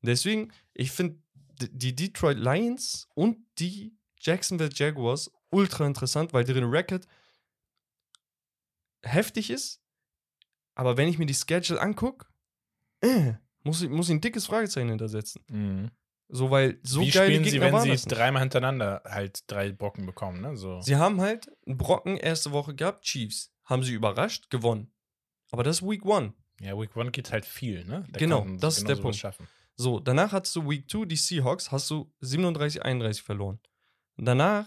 Deswegen, 0.00 0.50
ich 0.74 0.90
finde 0.90 1.22
die 1.70 1.94
Detroit 1.94 2.36
Lions 2.36 3.06
und 3.14 3.38
die 3.60 3.96
Jacksonville 4.18 4.72
Jaguars 4.74 5.30
ultra 5.50 5.86
interessant, 5.86 6.32
weil 6.32 6.42
deren 6.42 6.64
Record 6.64 7.06
heftig 9.04 9.50
ist. 9.50 9.80
Aber 10.74 10.96
wenn 10.96 11.06
ich 11.06 11.18
mir 11.18 11.26
die 11.26 11.34
Schedule 11.34 11.80
angucke, 11.80 12.26
äh, 13.00 13.34
muss 13.62 13.82
ich, 13.82 13.88
muss 13.88 14.08
ich 14.08 14.16
ein 14.16 14.20
dickes 14.20 14.46
Fragezeichen 14.46 14.88
hintersetzen. 14.88 15.44
Mhm. 15.48 15.92
So, 16.28 16.50
weil 16.50 16.80
so 16.82 17.02
Wie 17.02 17.10
geile 17.10 17.26
spielen 17.26 17.44
sie, 17.44 17.50
Gegner 17.52 17.66
wenn 17.66 17.72
waren 17.74 17.82
sie 17.82 17.90
das 17.90 18.04
dreimal 18.06 18.42
hintereinander 18.42 19.02
halt 19.04 19.48
drei 19.48 19.70
Brocken 19.70 20.06
bekommen, 20.06 20.40
ne? 20.40 20.56
So. 20.56 20.80
Sie 20.80 20.96
haben 20.96 21.20
halt 21.20 21.52
einen 21.68 21.78
Brocken 21.78 22.16
erste 22.16 22.50
Woche 22.50 22.74
gehabt, 22.74 23.04
Chiefs. 23.04 23.52
Haben 23.62 23.84
sie 23.84 23.92
überrascht, 23.92 24.50
gewonnen. 24.50 24.92
Aber 25.52 25.62
das 25.62 25.80
ist 25.80 25.88
Week 25.88 26.04
One. 26.04 26.34
Ja, 26.60 26.76
Week 26.78 26.96
One 26.96 27.10
geht 27.10 27.30
halt 27.30 27.44
viel, 27.44 27.84
ne? 27.84 28.04
Da 28.10 28.18
Genau, 28.18 28.44
das 28.58 28.78
ist 28.78 28.88
der 28.88 28.96
Punkt. 28.96 29.16
Schaffen. 29.16 29.46
So, 29.76 30.00
danach 30.00 30.32
hattest 30.32 30.56
du 30.56 30.68
Week 30.68 30.90
2, 30.90 31.04
die 31.04 31.16
Seahawks, 31.16 31.70
hast 31.70 31.90
du 31.90 32.12
37, 32.20 32.82
31 32.82 33.22
verloren. 33.22 33.60
Danach, 34.16 34.66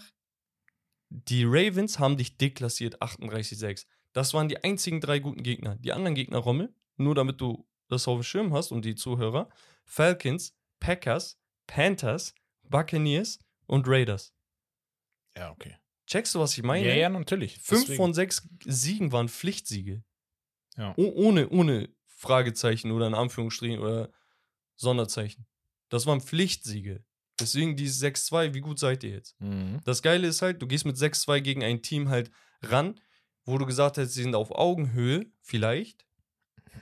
die 1.08 1.44
Ravens 1.44 1.98
haben 1.98 2.16
dich 2.16 2.36
deklassiert, 2.36 3.02
38, 3.02 3.58
6. 3.58 3.86
Das 4.12 4.32
waren 4.34 4.48
die 4.48 4.62
einzigen 4.62 5.00
drei 5.00 5.18
guten 5.18 5.42
Gegner. 5.42 5.76
Die 5.76 5.92
anderen 5.92 6.14
Gegner, 6.14 6.38
Rommel, 6.38 6.74
nur 6.96 7.14
damit 7.14 7.40
du 7.40 7.68
das 7.88 8.08
auf 8.08 8.18
dem 8.18 8.22
Schirm 8.22 8.52
hast 8.52 8.72
und 8.72 8.84
die 8.84 8.94
Zuhörer, 8.94 9.48
Falcons, 9.84 10.56
Packers, 10.80 11.38
Panthers, 11.66 12.34
Buccaneers 12.62 13.38
und 13.66 13.86
Raiders. 13.88 14.34
Ja, 15.36 15.50
okay. 15.50 15.76
Checkst 16.06 16.34
du, 16.34 16.40
was 16.40 16.56
ich 16.56 16.62
meine? 16.62 16.86
Ja, 16.86 16.94
ja, 16.94 17.08
natürlich. 17.08 17.58
Fünf 17.58 17.82
Deswegen. 17.82 17.96
von 17.96 18.14
sechs 18.14 18.48
Siegen 18.64 19.12
waren 19.12 19.28
Pflichtsiege. 19.28 20.04
Ja. 20.76 20.94
Oh, 20.96 21.12
ohne, 21.14 21.48
ohne 21.48 21.88
Fragezeichen 22.06 22.90
oder 22.90 23.06
in 23.06 23.14
Anführungsstrichen 23.14 23.78
oder 23.78 24.10
Sonderzeichen. 24.76 25.46
Das 25.88 26.06
waren 26.06 26.20
Pflichtsiege. 26.20 27.04
Deswegen 27.38 27.76
dieses 27.76 28.02
6-2, 28.02 28.54
wie 28.54 28.60
gut 28.60 28.78
seid 28.78 29.04
ihr 29.04 29.10
jetzt? 29.10 29.38
Mhm. 29.40 29.80
Das 29.84 30.02
Geile 30.02 30.26
ist 30.26 30.42
halt, 30.42 30.62
du 30.62 30.66
gehst 30.66 30.86
mit 30.86 30.96
6-2 30.96 31.40
gegen 31.40 31.62
ein 31.62 31.82
Team 31.82 32.08
halt 32.08 32.30
ran, 32.62 32.98
wo 33.44 33.58
du 33.58 33.66
gesagt 33.66 33.98
hast, 33.98 34.14
sie 34.14 34.22
sind 34.22 34.34
auf 34.34 34.50
Augenhöhe, 34.50 35.26
vielleicht, 35.40 36.06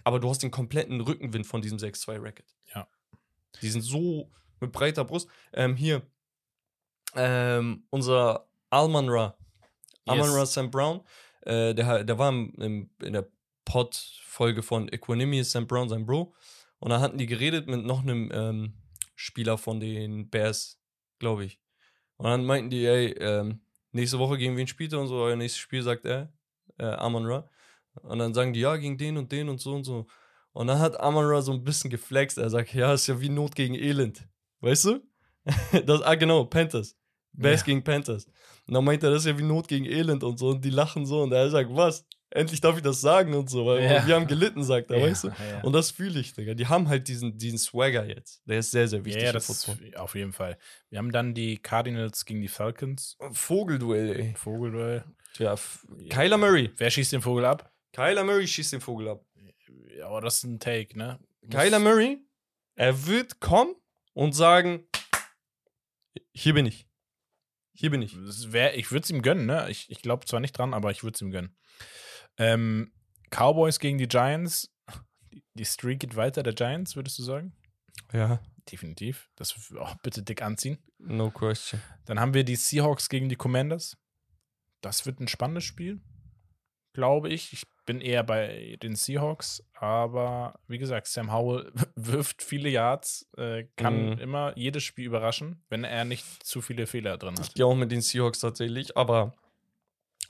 aber 0.04 0.20
du 0.20 0.28
hast 0.28 0.42
den 0.42 0.50
kompletten 0.50 1.00
Rückenwind 1.00 1.46
von 1.46 1.60
diesem 1.60 1.78
6-2-Racket. 1.78 2.54
Ja. 2.74 2.88
Die 3.60 3.68
sind 3.68 3.82
so 3.82 4.30
mit 4.60 4.72
breiter 4.72 5.04
Brust. 5.04 5.28
Ähm, 5.52 5.76
hier, 5.76 6.02
ähm, 7.14 7.86
unser 7.90 8.48
Alman 8.70 9.08
Ra, 9.08 9.36
Alman 10.06 10.38
Yes. 10.38 10.54
Sam 10.54 10.70
Brown, 10.70 11.00
äh, 11.42 11.74
der, 11.74 12.04
der 12.04 12.18
war 12.18 12.30
im, 12.30 12.54
im, 12.58 12.90
in 13.02 13.12
der 13.12 13.28
Pod-Folge 13.64 14.62
von 14.62 14.88
Equanimity, 14.88 15.44
Sam 15.44 15.66
Brown, 15.66 15.88
sein 15.88 16.06
Bro. 16.06 16.34
Und 16.78 16.90
da 16.90 17.00
hatten 17.00 17.18
die 17.18 17.26
geredet 17.26 17.66
mit 17.66 17.84
noch 17.84 18.02
einem 18.02 18.30
ähm, 18.32 18.74
Spieler 19.14 19.58
von 19.58 19.80
den 19.80 20.28
Bears, 20.28 20.80
glaube 21.18 21.44
ich. 21.44 21.60
Und 22.16 22.26
dann 22.26 22.44
meinten 22.44 22.70
die, 22.70 22.84
ey, 22.84 23.12
ähm, 23.18 23.62
nächste 23.92 24.18
Woche 24.18 24.38
gegen 24.38 24.56
wen 24.56 24.66
spielt 24.66 24.92
er 24.92 25.00
und 25.00 25.08
so, 25.08 25.16
euer 25.16 25.36
nächstes 25.36 25.60
Spiel 25.60 25.82
sagt 25.82 26.04
er, 26.04 26.32
äh, 26.78 26.84
Amon 26.84 27.26
Ra. 27.26 27.48
Und 28.02 28.18
dann 28.18 28.34
sagen 28.34 28.52
die, 28.52 28.60
ja, 28.60 28.76
gegen 28.76 28.98
den 28.98 29.16
und 29.16 29.30
den 29.32 29.48
und 29.48 29.60
so 29.60 29.74
und 29.74 29.84
so. 29.84 30.06
Und 30.52 30.66
dann 30.66 30.78
hat 30.78 30.98
Amon 31.00 31.24
Ra 31.24 31.40
so 31.42 31.52
ein 31.52 31.64
bisschen 31.64 31.90
geflext. 31.90 32.38
Er 32.38 32.50
sagt, 32.50 32.74
ja, 32.74 32.92
ist 32.94 33.06
ja 33.06 33.20
wie 33.20 33.28
Not 33.28 33.54
gegen 33.54 33.74
Elend. 33.74 34.26
Weißt 34.60 34.84
du? 34.86 35.00
das, 35.86 36.02
ah, 36.02 36.14
genau, 36.14 36.44
Panthers. 36.44 36.96
Bears 37.32 37.60
Ja. 37.60 37.66
gegen 37.66 37.82
Panthers. 37.82 38.26
Und 38.66 38.74
dann 38.74 38.84
meint 38.84 39.02
er, 39.02 39.10
das 39.10 39.22
ist 39.24 39.26
ja 39.26 39.38
wie 39.38 39.42
Not 39.42 39.68
gegen 39.68 39.84
Elend 39.84 40.22
und 40.22 40.38
so. 40.38 40.50
Und 40.50 40.64
die 40.64 40.70
lachen 40.70 41.06
so. 41.06 41.22
Und 41.22 41.32
er 41.32 41.50
sagt, 41.50 41.70
was? 41.74 42.06
Endlich 42.34 42.60
darf 42.60 42.76
ich 42.76 42.82
das 42.82 43.00
sagen 43.00 43.32
und 43.34 43.48
so. 43.48 43.64
Weil 43.66 43.84
Ja. 43.84 44.06
wir 44.06 44.14
haben 44.16 44.26
gelitten, 44.26 44.64
sagt 44.64 44.90
er, 44.90 44.98
Ja, 44.98 45.06
weißt 45.06 45.24
du? 45.24 45.28
ja, 45.28 45.34
ja. 45.52 45.60
Und 45.62 45.72
das 45.72 45.92
fühle 45.92 46.18
ich, 46.18 46.34
Digga. 46.34 46.54
Die 46.54 46.66
haben 46.66 46.88
halt 46.88 47.06
diesen, 47.08 47.38
diesen 47.38 47.58
Swagger 47.58 48.04
jetzt. 48.04 48.42
Der 48.44 48.58
ist 48.58 48.72
sehr, 48.72 48.88
sehr 48.88 49.04
wichtig. 49.04 49.22
ja, 49.22 49.28
ja, 49.28 49.32
das 49.32 49.48
ist 49.48 49.70
auf 49.96 50.14
jeden 50.16 50.32
Fall. 50.32 50.58
Wir 50.90 50.98
haben 50.98 51.12
dann 51.12 51.32
die 51.32 51.58
Cardinals 51.58 52.24
gegen 52.24 52.40
die 52.42 52.48
Falcons. 52.48 53.16
Vogelduell, 53.32 54.16
ey. 54.20 54.34
Vogelduell. 54.36 55.04
Tja, 55.34 55.52
F- 55.54 55.86
Kyler 56.10 56.36
Murray. 56.36 56.70
Wer 56.76 56.90
schießt 56.90 57.12
den 57.12 57.22
Vogel 57.22 57.44
ab? 57.44 57.72
Kyler 57.92 58.24
Murray 58.24 58.46
schießt 58.48 58.72
den 58.72 58.80
Vogel 58.80 59.08
ab. 59.08 59.24
Ja, 59.96 60.06
aber 60.08 60.20
das 60.20 60.38
ist 60.38 60.44
ein 60.44 60.58
Take, 60.58 60.98
ne? 60.98 61.20
Muss- 61.42 61.54
Kyler 61.54 61.78
Murray, 61.78 62.18
er 62.74 63.06
wird 63.06 63.38
kommen 63.38 63.76
und 64.12 64.32
sagen, 64.34 64.88
hier 66.32 66.54
bin 66.54 66.66
ich. 66.66 66.86
Hier 67.76 67.90
bin 67.90 68.02
ich. 68.02 68.16
Wär, 68.52 68.76
ich 68.76 68.90
würde 68.92 69.04
es 69.04 69.10
ihm 69.10 69.22
gönnen, 69.22 69.46
ne? 69.46 69.66
Ich, 69.68 69.90
ich 69.90 70.00
glaube 70.02 70.26
zwar 70.26 70.40
nicht 70.40 70.52
dran, 70.58 70.74
aber 70.74 70.90
ich 70.90 71.02
würde 71.02 71.14
es 71.16 71.20
ihm 71.22 71.30
gönnen. 71.30 71.56
Ähm, 72.38 72.92
Cowboys 73.30 73.78
gegen 73.78 73.98
die 73.98 74.08
Giants. 74.08 74.70
Die, 75.32 75.42
die 75.54 75.64
Streak 75.64 76.00
geht 76.00 76.16
weiter, 76.16 76.42
der 76.42 76.52
Giants, 76.54 76.96
würdest 76.96 77.18
du 77.18 77.22
sagen? 77.22 77.54
Ja, 78.12 78.40
Definitiv. 78.72 79.28
Das 79.36 79.54
auch 79.78 79.94
bitte 80.02 80.22
dick 80.22 80.40
anziehen. 80.40 80.78
no 80.98 81.30
question. 81.30 81.82
Dann 82.06 82.18
haben 82.18 82.32
wir 82.32 82.44
die 82.44 82.56
Seahawks 82.56 83.10
gegen 83.10 83.28
die 83.28 83.36
Commanders. 83.36 83.98
Das 84.80 85.04
wird 85.04 85.20
ein 85.20 85.28
spannendes 85.28 85.64
Spiel, 85.64 86.00
glaube 86.94 87.28
ich. 87.28 87.52
Ich 87.52 87.64
bin 87.84 88.00
eher 88.00 88.22
bei 88.22 88.78
den 88.82 88.96
Seahawks, 88.96 89.62
aber 89.74 90.58
wie 90.66 90.78
gesagt, 90.78 91.08
Sam 91.08 91.30
Howell 91.30 91.72
wirft 91.94 92.42
viele 92.42 92.70
Yards, 92.70 93.28
äh, 93.36 93.64
kann 93.76 94.12
Mhm. 94.12 94.18
immer 94.18 94.56
jedes 94.56 94.82
Spiel 94.82 95.04
überraschen, 95.04 95.62
wenn 95.68 95.84
er 95.84 96.06
nicht 96.06 96.24
zu 96.42 96.62
viele 96.62 96.86
Fehler 96.86 97.18
drin 97.18 97.34
hat. 97.38 97.46
Ich 97.48 97.52
gehe 97.54 97.66
auch 97.66 97.74
mit 97.76 97.92
den 97.92 98.00
Seahawks 98.00 98.38
tatsächlich, 98.38 98.96
aber 98.96 99.34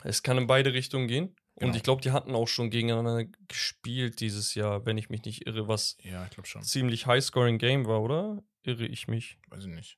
es 0.03 0.23
kann 0.23 0.37
in 0.37 0.47
beide 0.47 0.73
Richtungen 0.73 1.07
gehen. 1.07 1.35
Genau. 1.57 1.69
Und 1.69 1.75
ich 1.77 1.83
glaube, 1.83 2.01
die 2.01 2.11
hatten 2.11 2.35
auch 2.35 2.47
schon 2.47 2.69
gegeneinander 2.69 3.25
gespielt 3.47 4.19
dieses 4.19 4.55
Jahr, 4.55 4.85
wenn 4.85 4.97
ich 4.97 5.09
mich 5.09 5.23
nicht 5.23 5.47
irre, 5.47 5.67
was 5.69 5.97
Ja, 6.01 6.27
ich 6.27 6.47
schon. 6.47 6.61
ziemlich 6.63 7.05
High-Scoring-Game 7.07 7.85
war, 7.85 8.01
oder? 8.01 8.43
Irre 8.63 8.85
ich 8.85 9.07
mich? 9.07 9.37
Weiß 9.49 9.61
ich 9.65 9.71
nicht. 9.71 9.97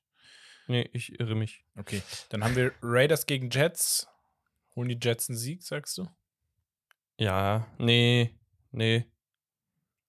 Nee, 0.68 0.88
ich 0.92 1.18
irre 1.18 1.34
mich. 1.34 1.64
Okay, 1.76 2.02
dann 2.28 2.44
haben 2.44 2.54
wir 2.54 2.72
Raiders 2.82 3.26
gegen 3.26 3.50
Jets. 3.50 4.06
Holen 4.76 4.88
die 4.88 4.98
Jets 5.02 5.28
einen 5.28 5.38
Sieg, 5.38 5.62
sagst 5.64 5.98
du? 5.98 6.06
Ja, 7.18 7.66
nee, 7.78 8.38
nee, 8.70 9.06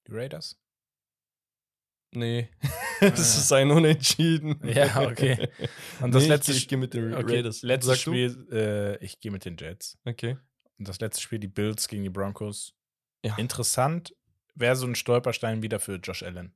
Die 0.07 0.11
Raiders? 0.11 0.59
nee. 2.11 2.49
das 2.99 3.37
ist 3.37 3.51
ein 3.53 3.71
Unentschieden. 3.71 4.59
Ja, 4.67 5.01
okay. 5.07 5.47
Und 6.01 6.13
das 6.13 6.23
Nee, 6.23 6.29
letzte 6.29 6.51
ich, 6.51 6.57
ich 6.59 6.67
gehe 6.67 6.77
mit 6.77 6.93
den 6.93 7.13
Okay, 7.13 7.37
Raiders. 7.37 7.61
letztes 7.63 7.97
Sag 7.99 8.05
du? 8.05 8.11
Spiel, 8.11 8.47
äh, 8.51 9.03
ich 9.03 9.19
gehe 9.19 9.31
mit 9.31 9.45
den 9.45 9.57
Jets. 9.57 9.97
Okay. 10.05 10.37
Das 10.79 10.99
letzte 10.99 11.21
Spiel, 11.21 11.39
die 11.39 11.47
Bills 11.47 11.87
gegen 11.87 12.03
die 12.03 12.09
Broncos. 12.09 12.73
Ja. 13.23 13.35
Interessant, 13.37 14.15
wäre 14.55 14.75
so 14.75 14.87
ein 14.87 14.95
Stolperstein 14.95 15.61
wieder 15.61 15.79
für 15.79 15.95
Josh 15.95 16.23
Allen. 16.23 16.55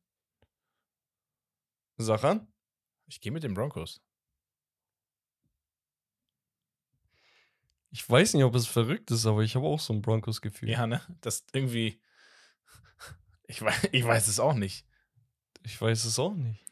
An. 1.97 2.47
Ich 3.07 3.21
gehe 3.21 3.31
mit 3.31 3.43
den 3.43 3.53
Broncos. 3.53 4.01
Ich 7.91 8.09
weiß 8.09 8.33
nicht, 8.33 8.43
ob 8.43 8.55
es 8.55 8.65
verrückt 8.65 9.11
ist, 9.11 9.25
aber 9.25 9.43
ich 9.43 9.55
habe 9.55 9.67
auch 9.67 9.79
so 9.79 9.93
ein 9.93 10.01
Broncos-Gefühl. 10.01 10.69
Ja, 10.69 10.87
ne? 10.87 11.01
Das 11.21 11.45
irgendwie. 11.53 12.01
Ich 13.45 13.61
weiß, 13.61 13.89
ich 13.91 14.03
weiß 14.03 14.29
es 14.29 14.39
auch 14.39 14.53
nicht. 14.53 14.87
Ich 15.63 15.79
weiß 15.79 16.05
es 16.05 16.17
auch 16.17 16.33
nicht. 16.33 16.65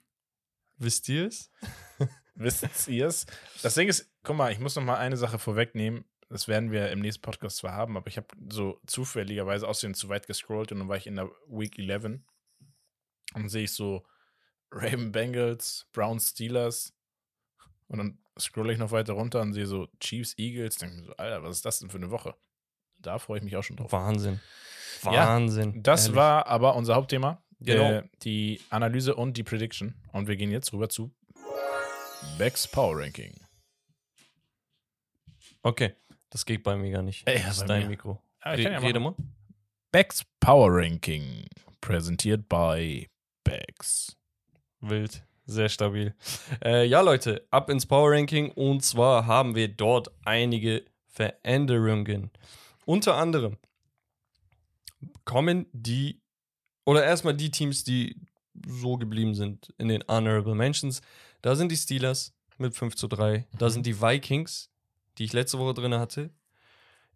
Wisst 0.78 1.10
ihr 1.10 1.28
es? 1.28 1.52
Wisst 2.36 2.88
ihr 2.88 3.08
es? 3.08 3.26
Das 3.62 3.76
Ding 3.76 3.90
ist, 3.90 4.10
guck 4.24 4.38
mal, 4.38 4.52
ich 4.54 4.58
muss 4.58 4.76
noch 4.78 4.84
mal 4.84 4.98
eine 4.98 5.18
Sache 5.18 5.38
vorwegnehmen. 5.38 6.06
Das 6.32 6.48
werden 6.48 6.72
wir 6.72 6.90
im 6.92 7.02
nächsten 7.02 7.22
Podcast 7.22 7.58
zwar 7.58 7.74
haben, 7.74 7.98
aber 7.98 8.08
ich 8.08 8.16
habe 8.16 8.28
so 8.50 8.80
zufälligerweise 8.88 9.68
aussehen 9.68 9.94
zu 9.94 10.08
weit 10.08 10.28
gescrollt 10.28 10.72
und 10.72 10.80
dann 10.80 10.88
war 10.88 10.96
ich 10.96 11.06
in 11.06 11.18
der 11.18 11.30
Week 11.50 11.78
11 11.78 12.22
und 13.34 13.50
sehe 13.50 13.64
ich 13.64 13.74
so 13.74 14.06
Raven 14.72 15.12
Bengals, 15.12 15.88
Browns 15.92 16.30
Steelers 16.30 16.94
und 17.88 17.98
dann 17.98 18.18
scrolle 18.40 18.72
ich 18.72 18.80
noch 18.80 18.92
weiter 18.92 19.12
runter 19.12 19.42
und 19.42 19.52
sehe 19.52 19.66
so 19.66 19.90
Chiefs 20.00 20.38
Eagles. 20.38 20.78
Denke 20.78 20.96
mir 20.96 21.04
so, 21.04 21.14
Alter, 21.18 21.44
was 21.44 21.58
ist 21.58 21.66
das 21.66 21.80
denn 21.80 21.90
für 21.90 21.98
eine 21.98 22.12
Woche? 22.12 22.34
Da 22.98 23.20
freue 23.20 23.40
ich 23.40 23.44
mich 23.44 23.58
auch 23.58 23.64
schon 23.64 23.76
drauf. 23.76 23.92
Wahnsinn. 23.92 24.40
Ja, 25.04 25.28
Wahnsinn. 25.28 25.84
Das 25.84 26.04
Ehrlich. 26.06 26.16
war 26.16 26.48
aber 26.48 26.78
unser 26.78 26.96
Hauptthema. 26.96 27.44
Genau. 27.60 27.92
Äh, 27.92 28.10
die 28.24 28.62
Analyse 28.70 29.16
und 29.16 29.36
die 29.36 29.44
Prediction. 29.44 29.96
Und 30.14 30.30
wir 30.30 30.38
gehen 30.38 30.50
jetzt 30.50 30.72
rüber 30.72 30.88
zu 30.88 31.14
Becks 32.38 32.70
Power 32.70 32.98
Ranking. 32.98 33.36
Okay, 35.64 35.94
das 36.32 36.46
geht 36.46 36.64
bei 36.64 36.76
mir 36.76 36.92
gar 36.92 37.04
nicht. 37.04 37.28
Ey, 37.28 37.38
das 37.44 37.58
ist 37.58 37.62
bei 37.62 37.68
dein 37.68 37.84
mir. 37.84 37.90
Mikro. 37.90 38.20
Ah, 38.42 38.54
ich 38.56 38.60
Re 38.60 38.64
kann 38.64 38.74
ja 38.74 38.80
rede 38.80 39.00
mal. 39.00 39.16
Becks 39.92 40.24
Power 40.40 40.70
Ranking. 40.72 41.46
Präsentiert 41.80 42.50
by 42.50 43.08
Becks. 43.44 44.18
Wild. 44.80 45.24
Sehr 45.46 45.70
stabil. 45.70 46.16
Äh, 46.64 46.86
ja, 46.86 47.02
Leute, 47.02 47.46
ab 47.52 47.70
ins 47.70 47.86
Power 47.86 48.12
Ranking. 48.12 48.52
Und 48.52 48.84
zwar 48.84 49.26
haben 49.28 49.54
wir 49.56 49.68
dort 49.68 50.10
einige 50.26 50.86
Veränderungen. 51.08 52.32
Unter 52.86 53.16
anderem 53.16 53.58
kommen 55.26 55.66
die, 55.74 56.22
oder 56.86 57.04
erstmal 57.04 57.36
die 57.36 57.52
Teams, 57.52 57.84
die 57.84 58.16
so 58.68 58.98
geblieben 58.98 59.36
sind 59.36 59.74
in 59.78 59.88
den 59.88 60.04
Honorable 60.08 60.56
Mentions. 60.56 61.02
Da 61.42 61.56
sind 61.56 61.72
die 61.72 61.78
Steelers 61.78 62.34
mit 62.58 62.76
5 62.76 62.96
zu 62.96 63.08
3. 63.08 63.46
Da 63.58 63.66
Mhm. 63.68 63.70
sind 63.72 63.86
die 63.86 64.02
Vikings, 64.02 64.70
die 65.18 65.26
ich 65.26 65.34
letzte 65.34 65.60
Woche 65.60 65.74
drin 65.74 65.94
hatte, 65.94 66.32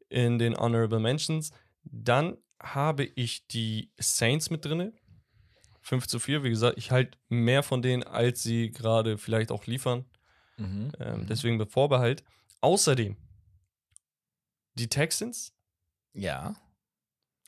in 0.09 0.39
den 0.39 0.55
Honorable 0.55 0.99
Mentions. 0.99 1.51
Dann 1.83 2.37
habe 2.61 3.03
ich 3.03 3.47
die 3.47 3.91
Saints 3.97 4.49
mit 4.49 4.65
drin. 4.65 4.93
5 5.81 6.07
zu 6.07 6.19
4. 6.19 6.43
Wie 6.43 6.49
gesagt, 6.49 6.77
ich 6.77 6.91
halte 6.91 7.17
mehr 7.29 7.61
von 7.61 7.81
denen, 7.81 8.03
als 8.03 8.41
sie 8.41 8.71
gerade 8.71 9.17
vielleicht 9.17 9.51
auch 9.51 9.65
liefern. 9.65 10.05
Mhm. 10.57 10.91
Ähm, 10.99 11.27
Deswegen 11.27 11.57
mit 11.57 11.71
Vorbehalt. 11.71 12.23
Außerdem 12.61 13.17
die 14.75 14.87
Texans. 14.87 15.53
Ja. 16.13 16.55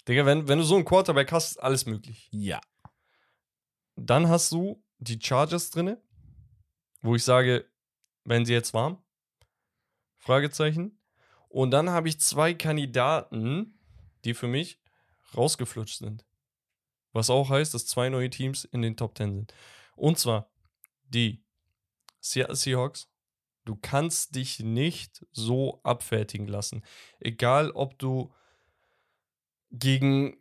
Digga, 0.07 0.25
wenn, 0.25 0.47
wenn 0.47 0.59
du 0.59 0.63
so 0.63 0.75
einen 0.75 0.85
Quarterback 0.85 1.31
hast, 1.31 1.51
ist 1.51 1.57
alles 1.57 1.85
möglich. 1.85 2.29
Ja. 2.31 2.61
Dann 3.95 4.29
hast 4.29 4.51
du 4.51 4.83
die 4.99 5.19
Chargers 5.21 5.69
drinne, 5.69 6.01
wo 7.01 7.15
ich 7.15 7.23
sage, 7.23 7.65
wenn 8.23 8.45
sie 8.45 8.53
jetzt 8.53 8.73
warm? 8.73 9.03
Fragezeichen. 10.27 10.99
Und 11.47 11.71
dann 11.71 11.89
habe 11.89 12.09
ich 12.09 12.19
zwei 12.19 12.53
Kandidaten, 12.53 13.79
die 14.25 14.33
für 14.33 14.47
mich 14.47 14.79
rausgeflutscht 15.35 15.99
sind. 15.99 16.25
Was 17.13 17.29
auch 17.29 17.49
heißt, 17.49 17.73
dass 17.73 17.87
zwei 17.87 18.09
neue 18.09 18.29
Teams 18.29 18.65
in 18.65 18.81
den 18.81 18.97
Top 18.97 19.17
10 19.17 19.33
sind. 19.33 19.53
Und 19.95 20.19
zwar 20.19 20.51
die 21.05 21.43
Seattle 22.19 22.55
Seahawks. 22.55 23.09
Du 23.63 23.75
kannst 23.75 24.35
dich 24.35 24.59
nicht 24.59 25.25
so 25.31 25.79
abfertigen 25.83 26.47
lassen. 26.47 26.83
Egal, 27.19 27.71
ob 27.71 27.97
du 27.97 28.33
gegen 29.71 30.37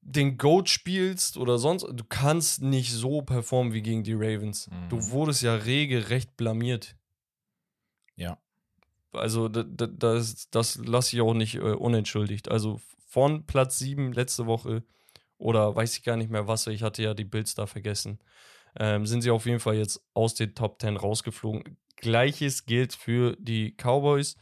den 0.00 0.38
Goat 0.38 0.68
spielst 0.68 1.36
oder 1.36 1.58
sonst, 1.58 1.82
du 1.82 2.04
kannst 2.04 2.62
nicht 2.62 2.92
so 2.92 3.22
performen 3.22 3.72
wie 3.72 3.82
gegen 3.82 4.04
die 4.04 4.14
Ravens. 4.14 4.68
Mhm. 4.70 4.88
Du 4.88 5.10
wurdest 5.10 5.42
ja 5.42 5.54
regelrecht 5.54 6.36
blamiert. 6.36 6.96
Ja. 8.16 8.38
Also 9.14 9.48
da- 9.48 9.62
da- 9.64 9.86
das, 9.86 10.48
das 10.50 10.76
lasse 10.76 11.16
ich 11.16 11.22
auch 11.22 11.34
nicht 11.34 11.56
äh, 11.56 11.60
unentschuldigt. 11.60 12.50
Also 12.50 12.80
von 13.08 13.46
Platz 13.46 13.78
7 13.78 14.12
letzte 14.12 14.46
Woche 14.46 14.84
oder 15.38 15.74
weiß 15.74 15.96
ich 15.96 16.04
gar 16.04 16.16
nicht 16.16 16.30
mehr 16.30 16.48
was, 16.48 16.66
ich 16.66 16.82
hatte 16.82 17.02
ja 17.02 17.14
die 17.14 17.24
Bills 17.24 17.54
da 17.54 17.66
vergessen, 17.66 18.18
ähm, 18.78 19.06
sind 19.06 19.22
sie 19.22 19.30
auf 19.30 19.46
jeden 19.46 19.60
Fall 19.60 19.76
jetzt 19.76 20.00
aus 20.14 20.34
den 20.34 20.54
Top 20.54 20.80
10 20.80 20.96
rausgeflogen. 20.96 21.76
Gleiches 21.96 22.66
gilt 22.66 22.92
für 22.94 23.36
die 23.38 23.74
Cowboys, 23.76 24.36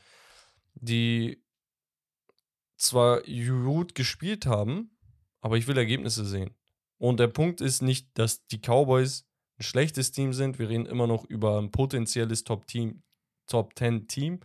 die 0.74 1.42
zwar 2.76 3.22
gut 3.22 3.94
gespielt 3.94 4.46
haben, 4.46 4.96
aber 5.40 5.56
ich 5.56 5.66
will 5.66 5.76
Ergebnisse 5.76 6.24
sehen. 6.24 6.54
Und 6.98 7.20
der 7.20 7.28
Punkt 7.28 7.60
ist 7.60 7.82
nicht, 7.82 8.08
dass 8.14 8.46
die 8.46 8.58
Cowboys 8.58 9.26
ein 9.58 9.64
schlechtes 9.64 10.12
Team 10.12 10.32
sind. 10.32 10.58
Wir 10.58 10.68
reden 10.68 10.86
immer 10.86 11.06
noch 11.06 11.24
über 11.24 11.58
ein 11.58 11.70
potenzielles 11.70 12.44
Top-Team, 12.44 13.02
Top-10-Team. 13.46 14.40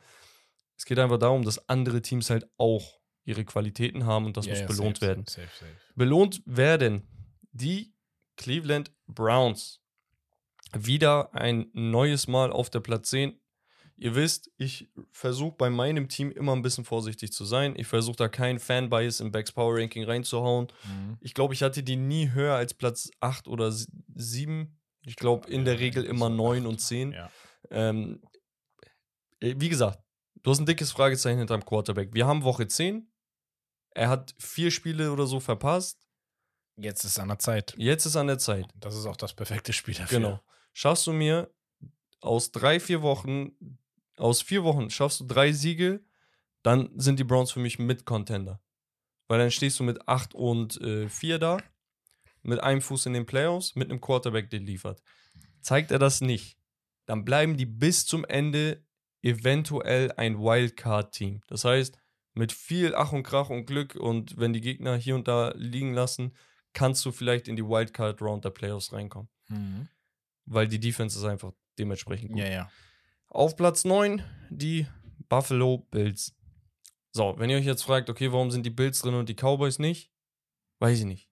Es 0.78 0.86
geht 0.86 0.99
einfach 0.99 1.18
darum, 1.19 1.44
dass 1.44 1.68
andere 1.69 2.02
Teams 2.02 2.30
halt 2.30 2.48
auch 2.57 2.99
ihre 3.24 3.44
Qualitäten 3.44 4.06
haben 4.06 4.26
und 4.26 4.38
das 4.38 4.45
Ja, 4.45 4.53
muss 4.53 4.61
ja, 4.61 4.68
belohnt 4.68 4.98
safe, 4.98 5.07
werden. 5.07 5.26
Safe, 5.28 5.48
safe. 5.60 5.72
Belohnt 5.95 6.41
werden 6.45 7.07
die 7.52 7.94
Cleveland 8.38 8.91
Browns. 9.07 9.82
Wieder 10.74 11.34
ein 11.34 11.69
neues 11.74 12.28
Mal 12.28 12.52
auf 12.52 12.69
der 12.69 12.80
Platz 12.82 13.10
10. 13.10 13.40
Ihr 13.99 14.14
wisst, 14.14 14.52
ich 14.57 14.90
versuche 15.11 15.56
bei 15.57 15.72
meinem 15.72 16.07
Team 16.07 16.32
immer 16.32 16.56
ein 16.56 16.61
bisschen 16.61 16.86
vorsichtig 16.86 17.34
zu 17.34 17.45
sein. 17.45 17.74
Ich 17.78 17.88
versuche 17.88 18.15
da 18.18 18.28
keinen 18.28 18.60
Fanbias 18.60 19.19
im 19.22 19.32
Backs 19.32 19.52
Power 19.52 19.76
Ranking 19.76 20.03
reinzuhauen. 20.03 20.68
Mhm. 20.84 21.18
Ich 21.19 21.34
glaube, 21.34 21.56
ich 21.56 21.64
hatte 21.64 21.82
die 21.82 21.95
nie 21.95 22.30
höher 22.32 22.56
als 22.56 22.76
Platz 22.76 23.10
8 23.22 23.48
oder 23.48 23.72
7. 23.72 24.78
Ich 25.02 25.15
glaube, 25.15 25.49
in 25.49 25.65
der 25.65 25.80
Regel 25.80 26.03
immer 26.03 26.30
9 26.30 26.60
acht. 26.61 26.68
und 26.68 26.80
10. 26.80 27.11
Ja. 27.14 27.32
Ähm, 27.72 28.22
äh, 28.24 28.36
wie 29.39 29.69
gesagt, 29.69 29.99
du 30.43 30.51
hast 30.51 30.59
ein 30.59 30.65
dickes 30.65 30.91
Fragezeichen 30.91 31.39
hinterm 31.39 31.65
Quarterback. 31.65 32.14
Wir 32.14 32.27
haben 32.27 32.43
Woche 32.43 32.68
10. 32.68 33.11
Er 33.91 34.09
hat 34.09 34.35
vier 34.38 34.72
Spiele 34.72 35.11
oder 35.11 35.26
so 35.26 35.39
verpasst. 35.39 36.07
Jetzt 36.76 37.03
ist 37.03 37.11
es 37.11 37.19
an 37.19 37.30
der 37.30 37.39
Zeit. 37.39 37.73
Jetzt 37.77 38.05
ist 38.05 38.15
an 38.15 38.27
der 38.27 38.38
Zeit. 38.38 38.68
Das 38.76 38.95
ist 38.95 39.05
auch 39.07 39.18
das 39.18 39.34
perfekte 39.34 39.73
Spiel 39.73 39.95
dafür. 39.95 40.19
Genau. 40.19 40.39
Schaffst 40.73 41.07
du 41.07 41.14
mir 41.14 41.51
aus 42.22 42.51
drei, 42.51 42.80
vier 42.80 43.01
Wochen, 43.01 43.51
aus 44.18 44.41
vier 44.41 44.64
Wochen 44.64 44.89
schaffst 44.89 45.19
du 45.19 45.26
drei 45.26 45.51
Siege, 45.51 46.03
dann 46.61 46.91
sind 46.99 47.19
die 47.19 47.23
Browns 47.23 47.51
für 47.51 47.59
mich 47.59 47.80
mit 47.80 48.05
Contender. 48.05 48.61
Weil 49.27 49.39
dann 49.39 49.51
stehst 49.51 49.80
du 49.80 49.84
mit 49.84 50.07
8 50.07 50.35
und 50.35 50.80
äh, 50.81 51.09
4 51.09 51.39
da, 51.39 51.57
mit 52.43 52.59
einem 52.61 52.81
Fuß 52.81 53.07
in 53.07 53.14
den 53.14 53.26
Playoffs, 53.26 53.76
mit 53.76 53.89
einem 53.89 53.99
Quarterback, 53.99 54.49
der 54.49 54.59
liefert. 54.59 55.01
Zeigt 55.61 55.91
er 55.91 55.99
das 55.99 56.22
nicht, 56.22 56.57
dann 57.05 57.26
bleiben 57.26 57.57
die 57.57 57.65
bis 57.65 58.05
zum 58.05 58.23
Ende 58.26 58.85
eventuell 59.22 60.11
ein 60.14 60.38
Wildcard-Team. 60.39 61.41
Das 61.48 61.65
heißt, 61.65 61.98
mit 62.34 62.52
viel 62.52 62.94
Ach 62.95 63.11
und 63.11 63.23
Krach 63.23 63.49
und 63.49 63.65
Glück 63.65 63.95
und 63.95 64.38
wenn 64.38 64.53
die 64.53 64.61
Gegner 64.61 64.95
hier 64.95 65.15
und 65.15 65.27
da 65.27 65.53
liegen 65.56 65.94
lassen, 65.94 66.35
kannst 66.73 67.03
du 67.06 67.11
vielleicht 67.11 67.48
in 67.48 67.56
die 67.56 67.64
Wildcard-Round 67.65 68.45
der 68.45 68.52
Playoffs 68.52 68.94
reinkommen 68.94 69.30
Mhm. 69.49 69.88
weil 70.45 70.68
die 70.68 70.80
Defense 70.80 71.18
ist 71.18 71.23
einfach 71.26 71.52
dementsprechend 71.80 72.30
gut. 72.30 72.39
Ja, 72.39 72.48
ja. 72.49 72.72
Auf 73.27 73.56
Platz 73.56 73.85
9 73.85 74.23
die 74.49 74.85
Buffalo 75.30 75.80
Bills. 75.89 76.35
So, 77.11 77.34
wenn 77.38 77.49
ihr 77.49 77.57
euch 77.57 77.65
jetzt 77.65 77.84
fragt, 77.84 78.10
okay, 78.10 78.31
warum 78.31 78.52
sind 78.52 78.65
die 78.65 78.69
Bills 78.69 78.99
drin 79.02 79.14
und 79.15 79.30
die 79.30 79.35
Cowboys 79.35 79.80
nicht? 79.80 80.11
Weiß 80.80 80.99
ich 80.99 81.06
nicht. 81.06 81.30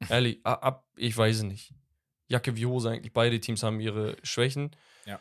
Ehrlich, 0.08 0.40
ab, 0.44 0.88
ich 0.96 1.16
weiß 1.16 1.36
es 1.36 1.42
nicht. 1.42 1.74
Jacke 2.28 2.56
wie 2.56 2.66
Hose 2.66 2.90
eigentlich, 2.90 3.12
beide 3.12 3.38
Teams 3.40 3.62
haben 3.62 3.80
ihre 3.80 4.16
Schwächen. 4.22 4.70
Ja. 5.04 5.20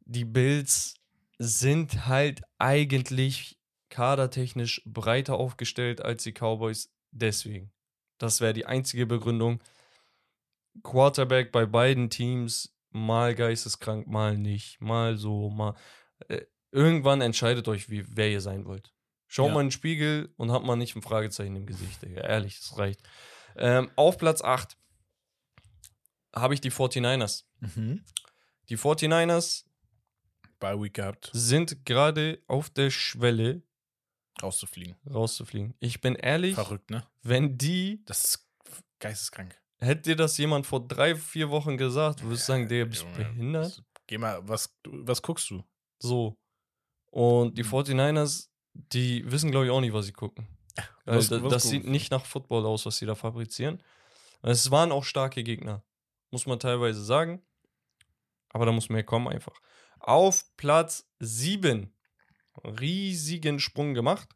Die 0.00 0.24
Bills 0.24 0.94
sind 1.38 2.06
halt 2.06 2.42
eigentlich 2.58 3.58
kadertechnisch 3.90 4.82
breiter 4.84 5.34
aufgestellt 5.34 6.02
als 6.02 6.22
die 6.22 6.32
Cowboys. 6.32 6.90
Deswegen. 7.10 7.72
Das 8.18 8.40
wäre 8.40 8.52
die 8.52 8.66
einzige 8.66 9.06
Begründung. 9.06 9.62
Quarterback 10.82 11.52
bei 11.52 11.66
beiden 11.66 12.10
Teams 12.10 12.74
mal 12.90 13.34
geisteskrank, 13.34 14.06
mal 14.06 14.36
nicht, 14.36 14.80
mal 14.80 15.16
so, 15.16 15.50
mal. 15.50 15.74
Äh, 16.28 16.42
irgendwann 16.72 17.20
entscheidet 17.20 17.68
euch, 17.68 17.88
wie, 17.90 18.04
wer 18.08 18.30
ihr 18.30 18.40
sein 18.40 18.64
wollt. 18.64 18.92
Schaut 19.26 19.48
Ja. 19.48 19.54
mal 19.54 19.60
in 19.60 19.66
den 19.66 19.72
Spiegel 19.72 20.32
und 20.36 20.50
habt 20.52 20.64
mal 20.64 20.76
nicht 20.76 20.96
ein 20.96 21.02
Fragezeichen 21.02 21.56
im 21.56 21.66
Gesicht. 21.66 22.02
Digga. 22.02 22.22
Ehrlich, 22.22 22.58
das 22.60 22.78
reicht. 22.78 23.02
Ähm, 23.56 23.90
auf 23.96 24.18
Platz 24.18 24.42
8 24.42 24.76
habe 26.34 26.54
ich 26.54 26.60
die 26.60 26.70
49ers. 26.70 27.44
Mhm. 27.60 28.04
Die 28.68 28.76
49ers 28.78 29.64
Bye 30.58 30.80
Week 30.82 30.94
gehabt, 30.94 31.30
sind 31.32 31.84
gerade 31.84 32.42
auf 32.46 32.70
der 32.70 32.90
Schwelle 32.90 33.62
rauszufliegen. 34.42 34.96
rauszufliegen. 35.12 35.74
Ich 35.80 36.00
bin 36.00 36.14
ehrlich, 36.14 36.54
Verrückt, 36.54 36.90
ne? 36.90 37.06
wenn 37.22 37.56
die, 37.58 38.02
Das 38.06 38.24
ist 38.24 38.48
geisteskrank. 38.98 39.54
hätte 39.78 40.02
dir 40.02 40.16
das 40.16 40.36
jemand 40.38 40.66
vor 40.66 40.86
drei, 40.86 41.14
vier 41.16 41.50
Wochen 41.50 41.76
gesagt, 41.76 42.22
würdest 42.22 42.48
du 42.48 42.52
sagen, 42.52 42.68
der 42.68 42.84
bist 42.86 43.02
Junge, 43.02 43.16
behindert? 43.16 43.82
Geh 44.06 44.18
mal, 44.18 44.46
was, 44.48 44.74
was 44.84 45.20
guckst 45.22 45.50
du? 45.50 45.64
So. 45.98 46.36
Und 47.10 47.56
die 47.58 47.62
Mhm. 47.62 47.68
49ers, 47.68 48.50
die 48.74 49.30
wissen, 49.30 49.50
glaube 49.50 49.66
ich, 49.66 49.72
auch 49.72 49.80
nicht, 49.80 49.92
was 49.94 50.06
sie 50.06 50.12
gucken. 50.12 50.46
Was- 51.06 51.28
da- 51.28 51.42
was 51.42 51.50
das 51.52 51.62
sieht 51.64 51.84
sie? 51.84 51.90
nicht 51.90 52.10
nach 52.10 52.24
Football 52.26 52.66
aus, 52.66 52.84
was 52.84 52.98
sie 52.98 53.06
da 53.06 53.14
fabrizieren. 53.14 53.82
Es 54.42 54.70
waren 54.70 54.92
auch 54.92 55.04
starke 55.04 55.42
Gegner, 55.42 55.82
muss 56.30 56.46
man 56.46 56.58
teilweise 56.60 57.02
sagen. 57.02 57.42
Aber 58.50 58.66
da 58.66 58.72
muss 58.72 58.88
mehr 58.90 59.02
kommen 59.04 59.28
einfach. 59.28 59.54
Auf 59.98 60.44
Platz 60.56 61.08
7. 61.20 61.92
Riesigen 62.64 63.58
Sprung 63.58 63.94
gemacht. 63.94 64.28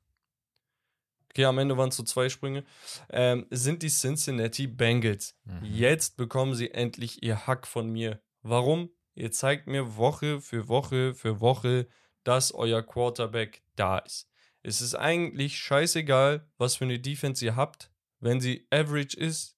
Okay, 1.31 1.45
am 1.45 1.59
Ende 1.59 1.77
waren 1.77 1.91
es 1.91 1.97
so 1.97 2.03
zwei 2.03 2.29
Sprünge. 2.29 2.65
Ähm, 3.09 3.47
sind 3.51 3.83
die 3.83 3.89
Cincinnati 3.89 4.67
Bengals. 4.67 5.37
Mhm. 5.45 5.61
Jetzt 5.63 6.17
bekommen 6.17 6.55
sie 6.55 6.73
endlich 6.73 7.23
ihr 7.23 7.47
Hack 7.47 7.67
von 7.67 7.89
mir. 7.89 8.21
Warum? 8.43 8.91
Ihr 9.15 9.31
zeigt 9.31 9.67
mir 9.67 9.97
Woche 9.97 10.41
für 10.41 10.69
Woche 10.69 11.15
für 11.15 11.41
Woche, 11.41 11.89
dass 12.25 12.53
euer 12.53 12.83
Quarterback 12.83 13.63
da 13.77 13.99
ist. 13.99 14.29
Es 14.63 14.81
ist 14.81 14.95
eigentlich 14.95 15.59
scheißegal, 15.59 16.49
was 16.59 16.77
für 16.77 16.85
eine 16.85 16.99
Defense 16.99 17.45
ihr 17.45 17.57
habt, 17.57 17.91
wenn 18.19 18.41
sie 18.41 18.67
average 18.71 19.17
ist. 19.17 19.57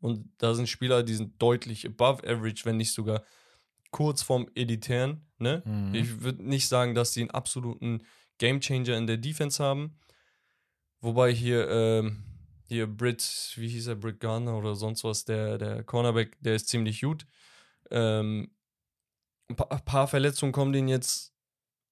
Und 0.00 0.30
da 0.38 0.54
sind 0.54 0.68
Spieler, 0.68 1.02
die 1.02 1.14
sind 1.14 1.40
deutlich 1.42 1.86
above 1.86 2.22
average, 2.22 2.64
wenn 2.64 2.76
nicht 2.76 2.92
sogar 2.92 3.24
kurz 3.90 4.22
vorm 4.22 4.48
Elitären. 4.54 5.26
Ne? 5.38 5.62
Mhm. 5.64 5.94
Ich 5.94 6.22
würde 6.22 6.42
nicht 6.42 6.68
sagen, 6.68 6.94
dass 6.94 7.12
sie 7.12 7.22
einen 7.22 7.30
absoluten 7.30 8.02
Gamechanger 8.38 8.96
in 8.96 9.06
der 9.06 9.16
Defense 9.16 9.62
haben. 9.62 9.98
Wobei 11.00 11.32
hier, 11.32 11.68
ähm, 11.68 12.24
hier 12.68 12.86
Britt, 12.86 13.52
wie 13.56 13.68
hieß 13.68 13.88
er, 13.88 13.96
Britt 13.96 14.20
Garner 14.20 14.56
oder 14.56 14.74
sonst 14.74 15.04
was, 15.04 15.24
der, 15.24 15.58
der 15.58 15.84
Cornerback, 15.84 16.36
der 16.40 16.54
ist 16.54 16.68
ziemlich 16.68 17.00
gut. 17.00 17.26
Ähm, 17.90 18.50
ein 19.48 19.56
paar, 19.56 19.72
ein 19.72 19.84
paar 19.84 20.08
Verletzungen 20.08 20.52
kommen 20.52 20.72
denen 20.72 20.88
jetzt 20.88 21.32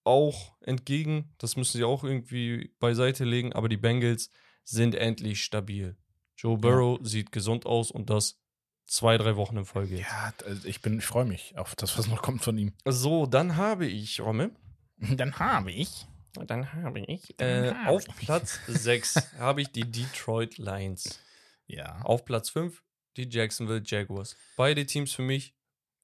auch 0.05 0.55
entgegen. 0.60 1.35
Das 1.39 1.56
müssen 1.56 1.78
sie 1.78 1.85
auch 1.85 2.05
irgendwie 2.05 2.73
beiseite 2.78 3.24
legen. 3.24 3.52
Aber 3.52 3.68
die 3.68 3.77
Bengals 3.77 4.31
sind 4.64 4.94
endlich 4.94 5.43
stabil. 5.43 5.97
Joe 6.36 6.59
Burrow 6.59 6.98
sieht 7.02 7.32
gesund 7.32 7.66
aus 7.66 7.90
und 7.90 8.10
das 8.10 8.39
zwei, 8.86 9.18
drei 9.18 9.36
Wochen 9.36 9.56
in 9.58 9.64
Folge. 9.66 9.96
jetzt. 9.96 10.08
Ja, 10.10 10.32
also 10.46 10.66
ich 10.66 10.80
bin, 10.80 10.98
ich 10.98 11.04
freue 11.04 11.24
mich 11.26 11.56
auf 11.58 11.74
das, 11.76 11.98
was 11.98 12.06
noch 12.08 12.22
kommt 12.22 12.42
von 12.42 12.56
ihm. 12.56 12.72
So, 12.86 13.26
dann 13.26 13.56
habe 13.56 13.86
ich, 13.86 14.20
Romme, 14.20 14.50
Dann 14.98 15.38
habe 15.38 15.72
ich. 15.72 16.06
Dann 16.46 16.72
habe 16.72 17.00
ich. 17.00 17.34
Dann 17.38 17.64
Äh, 17.64 17.74
habe 17.74 17.90
auf 17.90 18.06
ich. 18.08 18.16
Platz 18.16 18.60
6 18.66 19.14
habe 19.38 19.62
ich 19.62 19.68
die 19.72 19.90
Detroit 19.90 20.58
Lions. 20.58 21.20
Ja. 21.66 22.00
Auf 22.02 22.24
Platz 22.24 22.50
5 22.50 22.82
die 23.16 23.28
Jacksonville 23.28 23.82
Jaguars. 23.84 24.36
Beide 24.56 24.84
Teams 24.84 25.12
für 25.12 25.22
mich. 25.22 25.54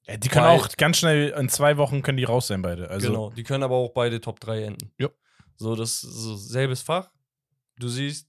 ja 0.06 0.16
die 0.16 0.28
können 0.28 0.46
auch 0.46 0.68
ganz 0.78 0.96
schnell, 0.98 1.30
in 1.38 1.48
zwei 1.50 1.76
Wochen 1.76 2.00
können 2.02 2.16
die 2.16 2.24
raus 2.24 2.46
sein, 2.46 2.62
beide. 2.62 2.88
Also, 2.88 3.09
genau. 3.09 3.30
Die 3.30 3.42
können 3.44 3.62
aber 3.62 3.76
auch 3.76 3.92
beide 3.92 4.20
Top 4.20 4.40
3 4.40 4.62
enden. 4.64 4.90
Ja. 4.98 5.10
So, 5.56 5.76
das 5.76 6.02
ist 6.02 6.14
so 6.14 6.34
selbes 6.36 6.80
Fach. 6.80 7.10
Du 7.78 7.88
siehst, 7.88 8.28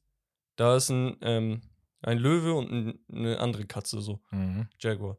da 0.58 0.76
ist 0.76 0.90
ein, 0.90 1.16
ähm, 1.22 1.62
ein 2.04 2.18
Löwe 2.18 2.54
und 2.54 2.72
ein, 2.72 3.00
eine 3.12 3.40
andere 3.40 3.66
Katze, 3.66 4.02
so. 4.02 4.22
Mhm. 4.32 4.68
Jaguar. 4.80 5.18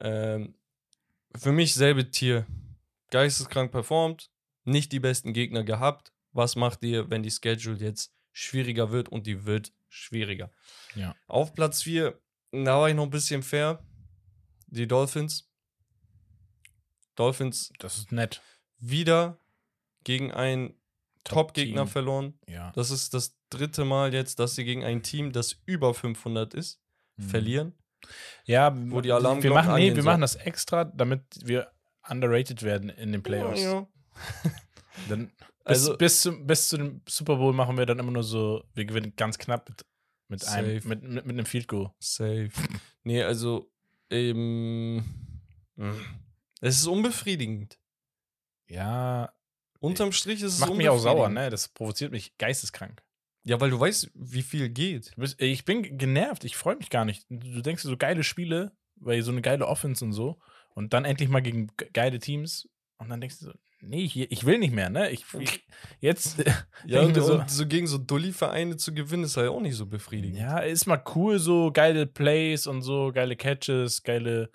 Ähm, 0.00 0.54
für 1.36 1.52
mich 1.52 1.74
selbe 1.74 2.10
Tier. 2.10 2.46
Geisteskrank 3.10 3.72
performt, 3.72 4.30
nicht 4.64 4.92
die 4.92 5.00
besten 5.00 5.32
Gegner 5.32 5.64
gehabt. 5.64 6.12
Was 6.32 6.56
macht 6.56 6.82
ihr, 6.84 7.10
wenn 7.10 7.22
die 7.22 7.30
Schedule 7.30 7.78
jetzt 7.78 8.12
schwieriger 8.32 8.90
wird 8.90 9.08
und 9.08 9.26
die 9.26 9.46
wird 9.46 9.72
schwieriger? 9.88 10.50
Ja. 10.94 11.16
Auf 11.26 11.54
Platz 11.54 11.82
4, 11.82 12.20
da 12.52 12.78
war 12.78 12.88
ich 12.88 12.94
noch 12.94 13.04
ein 13.04 13.10
bisschen 13.10 13.42
fair. 13.42 13.82
Die 14.66 14.86
Dolphins. 14.86 15.50
Dolphins 17.14 17.72
Das 17.78 17.96
ist 17.98 18.12
nett. 18.12 18.42
wieder 18.78 19.40
gegen 20.04 20.32
einen 20.32 20.74
Top-Gegner 21.24 21.86
verloren. 21.86 22.38
Ja. 22.46 22.72
Das 22.72 22.90
ist 22.90 23.14
das 23.14 23.37
dritte 23.50 23.84
Mal 23.84 24.12
jetzt, 24.14 24.38
dass 24.38 24.54
sie 24.54 24.64
gegen 24.64 24.84
ein 24.84 25.02
Team, 25.02 25.32
das 25.32 25.56
über 25.66 25.94
500 25.94 26.54
ist, 26.54 26.80
Mhm. 27.16 27.22
verlieren. 27.28 27.72
Ja, 28.44 28.72
Wo 28.90 29.00
die 29.00 29.08
wir 29.08 29.16
Alarmglocken 29.16 29.54
machen, 29.66 29.74
nee, 29.74 29.94
wir 29.94 30.04
machen 30.04 30.20
das 30.20 30.36
extra, 30.36 30.84
damit 30.84 31.22
wir 31.42 31.70
underrated 32.08 32.62
werden 32.62 32.90
in 32.90 33.10
den 33.12 33.22
Playoffs. 33.22 33.60
Ja, 33.60 33.86
Dann 35.08 35.26
bis, 35.26 35.34
Also- 35.64 35.96
bis, 35.96 36.20
zum, 36.22 36.46
bis 36.46 36.68
zu 36.68 36.76
dem 36.76 37.02
Super 37.08 37.36
Bowl 37.36 37.52
machen 37.52 37.76
wir 37.76 37.86
dann 37.86 37.98
immer 37.98 38.12
nur 38.12 38.22
so, 38.22 38.64
wir 38.74 38.84
gewinnen 38.84 39.12
ganz 39.16 39.36
knapp 39.38 39.68
mit, 39.68 39.84
mit 40.28 40.46
einem, 40.48 40.74
mit, 40.84 41.02
mit, 41.02 41.26
mit 41.26 41.28
einem 41.28 41.46
Field 41.46 41.66
Goal. 41.68 41.90
Safe. 41.98 42.50
nee, 43.02 43.22
also, 43.22 43.70
ähm, 44.10 45.04
mh. 45.76 45.94
es 46.60 46.76
ist 46.78 46.86
unbefriedigend. 46.86 47.78
Ja, 48.68 49.32
Unterm 49.80 50.10
Strich 50.12 50.42
ist 50.42 50.54
es 50.54 50.60
macht 50.60 50.74
mich 50.74 50.88
auch 50.88 50.98
sauer, 50.98 51.28
ne? 51.28 51.50
Das 51.50 51.68
provoziert 51.68 52.10
mich 52.10 52.36
geisteskrank. 52.38 53.00
Ja, 53.44 53.60
weil 53.60 53.70
du 53.70 53.80
weißt, 53.80 54.10
wie 54.14 54.42
viel 54.42 54.68
geht. 54.68 55.12
Bist, 55.16 55.40
ich 55.40 55.64
bin 55.64 55.96
genervt, 55.96 56.44
ich 56.44 56.56
freue 56.56 56.76
mich 56.76 56.90
gar 56.90 57.04
nicht. 57.04 57.24
Du 57.30 57.62
denkst 57.62 57.82
dir 57.82 57.88
so 57.88 57.96
geile 57.96 58.22
Spiele, 58.24 58.72
weil 58.96 59.22
so 59.22 59.30
eine 59.32 59.42
geile 59.42 59.66
Offense 59.66 60.04
und 60.04 60.12
so. 60.12 60.38
Und 60.74 60.92
dann 60.92 61.04
endlich 61.04 61.28
mal 61.28 61.40
gegen 61.40 61.68
ge- 61.76 61.88
geile 61.92 62.18
Teams. 62.18 62.68
Und 62.98 63.08
dann 63.08 63.20
denkst 63.20 63.38
du 63.38 63.46
so, 63.46 63.52
nee, 63.80 64.02
ich, 64.02 64.16
ich 64.18 64.44
will 64.44 64.58
nicht 64.58 64.74
mehr, 64.74 64.90
ne? 64.90 65.10
Ich, 65.10 65.24
ich 65.38 65.64
jetzt. 66.00 66.36
Ja, 66.86 67.00
und, 67.02 67.14
so, 67.14 67.40
und 67.40 67.50
so 67.50 67.66
gegen 67.66 67.86
so 67.86 67.98
Dulli-Vereine 67.98 68.76
zu 68.76 68.94
gewinnen, 68.94 69.24
ist 69.24 69.36
halt 69.36 69.48
auch 69.50 69.60
nicht 69.60 69.74
so 69.76 69.86
befriedigend. 69.86 70.38
ja, 70.38 70.58
ist 70.58 70.86
mal 70.86 71.02
cool, 71.14 71.38
so 71.38 71.70
geile 71.72 72.06
Plays 72.06 72.66
und 72.66 72.82
so, 72.82 73.10
geile 73.12 73.34
Catches, 73.36 74.02
geile. 74.02 74.50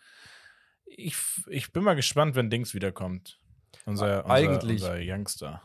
Ich, 0.86 1.16
ich 1.48 1.72
bin 1.74 1.84
mal 1.84 1.96
gespannt, 1.96 2.36
wenn 2.36 2.50
Dings 2.50 2.74
wiederkommt. 2.74 3.40
Unser, 3.86 4.24
unser, 4.24 4.30
Eigentlich. 4.34 4.82
unser 4.82 4.98
Youngster. 5.00 5.62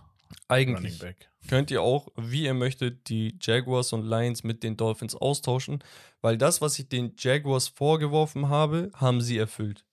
Eigentlich 0.49 1.03
könnt 1.49 1.71
ihr 1.71 1.83
auch, 1.83 2.09
wie 2.17 2.45
ihr 2.45 2.55
möchtet, 2.55 3.09
die 3.09 3.37
Jaguars 3.41 3.93
und 3.93 4.05
Lions 4.05 4.45
mit 4.45 4.63
den 4.63 4.77
Dolphins 4.77 5.15
austauschen, 5.15 5.83
weil 6.21 6.37
das, 6.37 6.61
was 6.61 6.79
ich 6.79 6.89
den 6.89 7.15
Jaguars 7.19 7.69
vorgeworfen 7.69 8.49
habe, 8.49 8.91
haben 8.95 9.21
sie 9.21 9.39
erfüllt. 9.39 9.87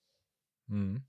Mhm. 0.68 1.04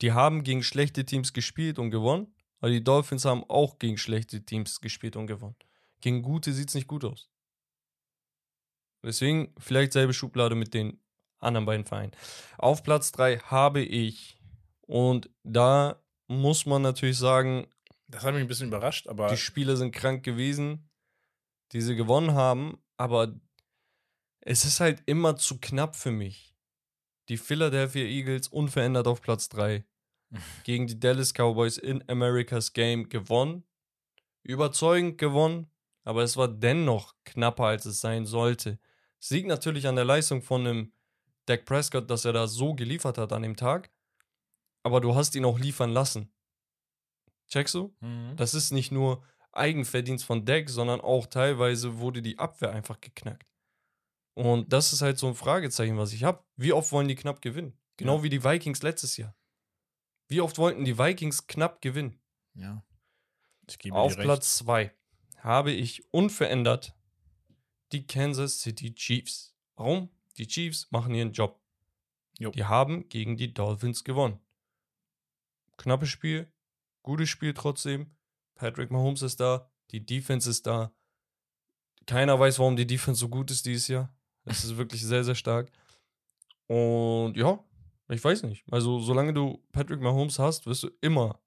Die 0.00 0.12
haben 0.12 0.44
gegen 0.44 0.62
schlechte 0.62 1.04
Teams 1.04 1.32
gespielt 1.32 1.78
und 1.78 1.90
gewonnen, 1.90 2.34
aber 2.60 2.70
die 2.70 2.84
Dolphins 2.84 3.24
haben 3.24 3.44
auch 3.48 3.78
gegen 3.78 3.98
schlechte 3.98 4.44
Teams 4.44 4.80
gespielt 4.80 5.16
und 5.16 5.26
gewonnen. 5.26 5.56
Gegen 6.00 6.22
gute 6.22 6.52
sieht 6.52 6.68
es 6.68 6.74
nicht 6.74 6.86
gut 6.86 7.04
aus. 7.04 7.30
Deswegen 9.02 9.54
vielleicht 9.58 9.92
selbe 9.92 10.12
Schublade 10.12 10.54
mit 10.54 10.74
den 10.74 11.00
anderen 11.38 11.66
beiden 11.66 11.86
Vereinen. 11.86 12.12
Auf 12.58 12.82
Platz 12.82 13.12
3 13.12 13.38
habe 13.38 13.80
ich, 13.80 14.38
und 14.82 15.30
da 15.44 16.02
muss 16.26 16.66
man 16.66 16.82
natürlich 16.82 17.16
sagen, 17.16 17.66
Das 18.08 18.24
hat 18.24 18.32
mich 18.32 18.42
ein 18.42 18.48
bisschen 18.48 18.68
überrascht, 18.68 19.06
aber 19.06 19.28
die 19.28 19.36
Spieler 19.36 19.76
sind 19.76 19.92
krank 19.92 20.24
gewesen, 20.24 20.88
die 21.72 21.82
sie 21.82 21.94
gewonnen 21.94 22.32
haben, 22.32 22.82
aber 22.96 23.38
es 24.40 24.64
ist 24.64 24.80
halt 24.80 25.02
immer 25.06 25.36
zu 25.36 25.60
knapp 25.60 25.94
für 25.94 26.10
mich. 26.10 26.56
Die 27.28 27.36
Philadelphia 27.36 28.04
Eagles 28.04 28.48
unverändert 28.48 29.06
auf 29.06 29.20
Platz 29.20 29.50
3 29.50 29.84
gegen 30.64 30.86
die 30.86 30.98
Dallas 30.98 31.34
Cowboys 31.34 31.76
in 31.76 32.02
America's 32.08 32.72
Game 32.72 33.08
gewonnen. 33.10 33.64
Überzeugend 34.42 35.18
gewonnen, 35.18 35.70
aber 36.04 36.22
es 36.22 36.38
war 36.38 36.48
dennoch 36.48 37.14
knapper, 37.24 37.64
als 37.64 37.84
es 37.84 38.00
sein 38.00 38.24
sollte. 38.24 38.78
Es 39.20 39.28
liegt 39.28 39.48
natürlich 39.48 39.86
an 39.86 39.96
der 39.96 40.06
Leistung 40.06 40.40
von 40.40 40.66
einem 40.66 40.92
Dak 41.44 41.66
Prescott, 41.66 42.10
dass 42.10 42.24
er 42.24 42.32
da 42.32 42.46
so 42.46 42.74
geliefert 42.74 43.18
hat 43.18 43.32
an 43.32 43.42
dem 43.42 43.56
Tag, 43.56 43.90
aber 44.82 45.02
du 45.02 45.14
hast 45.14 45.34
ihn 45.34 45.44
auch 45.44 45.58
liefern 45.58 45.90
lassen. 45.90 46.32
Checkst 47.48 47.74
du? 47.74 47.94
Mhm. 48.00 48.36
Das 48.36 48.54
ist 48.54 48.70
nicht 48.72 48.92
nur 48.92 49.24
Eigenverdienst 49.52 50.24
von 50.24 50.44
Dak, 50.44 50.68
sondern 50.68 51.00
auch 51.00 51.26
teilweise 51.26 51.98
wurde 51.98 52.22
die 52.22 52.38
Abwehr 52.38 52.70
einfach 52.72 53.00
geknackt. 53.00 53.46
Und 54.34 54.72
das 54.72 54.92
ist 54.92 55.02
halt 55.02 55.18
so 55.18 55.26
ein 55.26 55.34
Fragezeichen, 55.34 55.96
was 55.98 56.12
ich 56.12 56.22
habe. 56.24 56.44
Wie 56.56 56.72
oft 56.72 56.92
wollen 56.92 57.08
die 57.08 57.16
knapp 57.16 57.42
gewinnen? 57.42 57.76
Genau 57.96 58.18
Ja. 58.18 58.22
wie 58.22 58.28
die 58.28 58.44
Vikings 58.44 58.82
letztes 58.82 59.16
Jahr. 59.16 59.34
Wie 60.28 60.40
oft 60.40 60.58
wollten 60.58 60.84
die 60.84 60.98
Vikings 60.98 61.46
knapp 61.46 61.80
gewinnen? 61.80 62.20
Ja. 62.54 62.84
Ich 63.68 63.78
gebe 63.78 63.96
Auf. 63.96 64.16
Platz 64.16 64.58
2 64.58 64.94
habe 65.38 65.72
ich 65.72 66.12
unverändert 66.12 66.94
die 67.92 68.06
Kansas 68.06 68.60
City 68.60 68.94
Chiefs. 68.94 69.56
Warum? 69.76 70.10
Die 70.36 70.46
Chiefs 70.46 70.90
machen 70.90 71.14
ihren 71.14 71.32
Job. 71.32 71.60
Jo. 72.38 72.50
Die 72.50 72.64
haben 72.64 73.08
gegen 73.08 73.36
die 73.36 73.52
Dolphins 73.54 74.04
gewonnen. 74.04 74.38
Knappes 75.78 76.08
Spiel, 76.10 76.52
gutes 77.02 77.28
Spiel 77.28 77.54
trotzdem. 77.54 78.14
Patrick 78.54 78.90
Mahomes 78.90 79.22
ist 79.22 79.40
da, 79.40 79.70
die 79.90 80.04
Defense 80.04 80.48
ist 80.50 80.66
da. 80.66 80.92
Keiner 82.06 82.38
weiß, 82.38 82.58
warum 82.58 82.76
die 82.76 82.86
Defense 82.86 83.20
so 83.20 83.28
gut 83.28 83.50
ist 83.50 83.66
dieses 83.66 83.88
Jahr. 83.88 84.14
Es 84.44 84.64
ist 84.64 84.76
wirklich 84.76 85.02
sehr, 85.02 85.24
sehr 85.24 85.34
stark. 85.34 85.70
Und 86.66 87.36
ja, 87.36 87.62
ich 88.08 88.22
weiß 88.22 88.42
nicht. 88.44 88.64
Also, 88.70 88.98
solange 88.98 89.32
du 89.32 89.62
Patrick 89.72 90.00
Mahomes 90.00 90.38
hast, 90.38 90.66
wirst 90.66 90.82
du 90.82 90.90
immer 91.00 91.40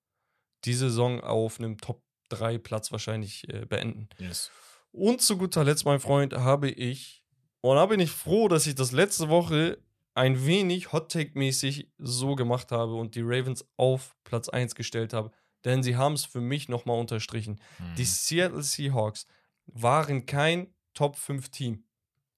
die 0.66 0.74
Saison 0.74 1.20
auf 1.22 1.60
einem 1.60 1.78
Top 1.78 2.04
3 2.30 2.60
Platz 2.60 2.92
wahrscheinlich 2.92 3.48
äh, 3.50 3.66
beenden. 3.66 4.10
Yes. 4.20 4.52
Und 4.92 5.22
zu 5.22 5.38
guter 5.38 5.64
Letzt, 5.64 5.86
mein 5.86 6.00
Freund, 6.00 6.34
habe 6.34 6.70
ich, 6.70 7.24
und 7.62 7.76
da 7.76 7.86
bin 7.86 8.00
ich 8.00 8.12
froh, 8.12 8.48
dass 8.48 8.68
ich 8.68 8.76
das 8.76 8.92
letzte 8.92 9.30
Woche 9.30 9.80
ein 10.14 10.46
wenig 10.46 10.92
Hot 10.92 11.12
Take-mäßig 11.12 11.90
so 11.98 12.36
gemacht 12.36 12.72
habe 12.72 12.96
und 12.96 13.16
die 13.16 13.22
Ravens 13.22 13.66
auf 13.78 14.16
Platz 14.24 14.50
1 14.50 14.76
gestellt 14.76 15.14
habe. 15.14 15.32
Denn 15.66 15.84
sie 15.84 15.96
haben 15.96 16.14
es 16.14 16.26
für 16.26 16.42
mich 16.42 16.70
nochmal 16.70 17.00
unterstrichen. 17.00 17.60
Mhm. 17.80 17.96
Die 17.96 18.06
Seattle 18.06 18.64
Seahawks 18.64 19.28
waren 19.68 20.26
kein 20.26 20.74
Top 20.94 21.16
5 21.16 21.50
Team. 21.50 21.84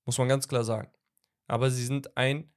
Muss 0.05 0.17
man 0.17 0.27
ganz 0.27 0.47
klar 0.47 0.63
sagen. 0.63 0.91
Aber 1.47 1.71
sie 1.71 1.85
sind 1.85 2.17
ein 2.17 2.51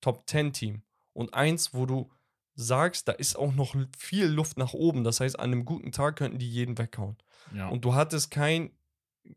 Top 0.00 0.28
10 0.28 0.52
Team. 0.52 0.82
Und 1.12 1.34
eins, 1.34 1.74
wo 1.74 1.86
du 1.86 2.10
sagst, 2.54 3.08
da 3.08 3.12
ist 3.12 3.36
auch 3.36 3.54
noch 3.54 3.74
viel 3.96 4.26
Luft 4.26 4.58
nach 4.58 4.72
oben. 4.72 5.04
Das 5.04 5.20
heißt, 5.20 5.38
an 5.38 5.52
einem 5.52 5.64
guten 5.64 5.92
Tag 5.92 6.16
könnten 6.16 6.38
die 6.38 6.50
jeden 6.50 6.78
weghauen. 6.78 7.16
ja. 7.54 7.68
Und 7.68 7.84
du 7.84 7.94
hattest 7.94 8.30
kein, 8.30 8.70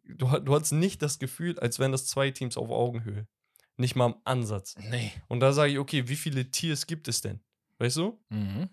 du, 0.03 0.27
du 0.39 0.53
hattest 0.55 0.73
nicht 0.73 1.01
das 1.01 1.19
Gefühl, 1.19 1.59
als 1.59 1.79
wären 1.79 1.91
das 1.91 2.07
zwei 2.07 2.31
Teams 2.31 2.57
auf 2.57 2.69
Augenhöhe. 2.69 3.27
Nicht 3.77 3.95
mal 3.95 4.07
im 4.07 4.15
Ansatz. 4.23 4.75
nee. 4.89 5.11
Und 5.27 5.41
da 5.41 5.51
sage 5.51 5.73
ich, 5.73 5.79
okay, 5.79 6.07
wie 6.07 6.15
viele 6.15 6.49
Tiers 6.49 6.87
gibt 6.87 7.07
es 7.07 7.21
denn? 7.21 7.41
Weißt 7.77 7.97
du? 7.97 8.19
Mhm. 8.29 8.69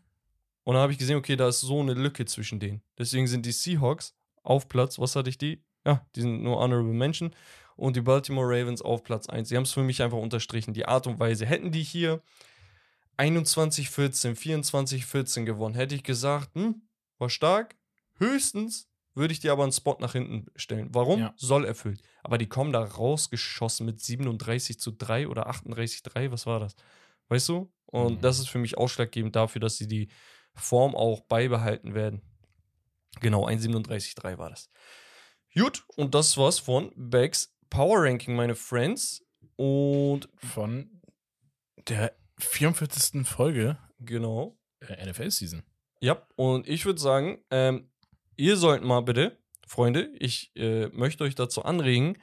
Und 0.64 0.74
dann 0.74 0.82
habe 0.82 0.93
ich 0.93 0.98
gesehen, 0.98 1.16
okay, 1.16 1.36
da 1.36 1.48
ist 1.48 1.60
so 1.60 1.80
eine 1.80 1.94
Lücke 1.94 2.24
zwischen 2.24 2.60
denen. 2.60 2.82
Deswegen 2.98 3.26
sind 3.26 3.44
die 3.47 3.52
Seahawks 3.52 4.14
auf 4.43 4.68
Platz, 4.68 4.98
was 4.98 5.16
hatte 5.16 5.28
ich 5.30 5.39
die? 5.39 5.62
Ja, 5.84 6.06
die 6.14 6.20
sind 6.20 6.43
nur 6.43 6.59
Honorable 6.59 6.93
Mention. 6.93 7.34
Und 7.76 7.97
die 7.97 8.01
Baltimore 8.02 8.47
Ravens 8.47 8.82
auf 8.82 9.02
Platz 9.02 9.28
1. 9.28 9.48
Sie 9.48 9.56
haben 9.56 9.64
es 9.64 9.72
für 9.72 9.82
mich 9.82 10.02
einfach 10.02 10.18
unterstrichen. 10.18 10.72
Die 10.74 10.86
Art 10.86 11.06
und 11.06 11.18
Weise. 11.18 11.47
Hätten 11.47 11.72
die 11.72 11.82
hier 11.82 12.22
21-14, 13.18 14.36
24-14 14.36 15.44
gewonnen, 15.44 15.74
hätte 15.74 15.94
ich 15.94 16.02
gesagt, 16.02 16.55
hm, 16.55 16.82
war 17.18 17.30
stark. 17.30 17.76
Höchstens 18.18 18.89
würde 19.14 19.32
ich 19.32 19.40
dir 19.40 19.52
aber 19.52 19.62
einen 19.64 19.72
Spot 19.72 19.97
nach 20.01 20.12
hinten 20.12 20.47
stellen. 20.56 20.89
Warum? 20.93 21.20
Ja. 21.20 21.34
Soll 21.36 21.64
erfüllt. 21.64 22.01
Aber 22.22 22.39
die 22.39 22.48
kommen 22.48 22.72
da 22.72 22.82
rausgeschossen 22.82 23.84
mit 23.84 24.01
37 24.01 24.78
zu 24.80 24.90
3 24.93 25.28
oder 25.28 25.48
38 25.48 26.02
3, 26.02 26.32
was 26.32 26.47
war 26.47 26.60
das? 26.60 26.74
Weißt 27.28 27.48
du? 27.48 27.70
Und 27.86 28.16
Mhm. 28.16 28.20
das 28.22 28.39
ist 28.39 28.48
für 28.48 28.59
mich 28.59 28.78
ausschlaggebend 28.78 29.36
dafür, 29.36 29.60
dass 29.60 29.76
sie 29.76 29.86
die 29.86 30.09
Form 30.55 30.95
auch 30.95 31.23
beibehalten 31.23 31.95
werden. 31.95 32.23
Genau, 33.20 33.47
1,37,3 33.47 34.39
war 34.39 34.51
das. 34.51 34.70
Gut, 35.55 35.85
und 35.97 36.15
das 36.15 36.37
war's 36.37 36.59
von 36.59 36.93
Becks 36.97 37.55
Power 37.70 38.05
Ranking, 38.05 38.35
meine 38.35 38.55
Friends. 38.55 39.24
Und 39.57 40.29
Von 40.37 41.03
der 41.89 42.15
44. 42.39 43.27
Folge 43.27 43.79
genau, 44.01 44.59
der 44.81 45.07
NFL-Season. 45.07 45.62
ja, 46.01 46.27
und 46.37 46.69
ich 46.69 46.85
würde 46.85 47.01
sagen, 47.01 47.45
ähm, 47.51 47.91
ihr 48.37 48.57
sollt 48.57 48.83
mal 48.83 49.01
bitte, 49.01 49.39
Freunde, 49.66 50.11
ich 50.19 50.53
äh, 50.57 50.89
möchte 50.89 51.24
euch 51.24 51.35
dazu 51.35 51.65
anregen, 51.65 52.19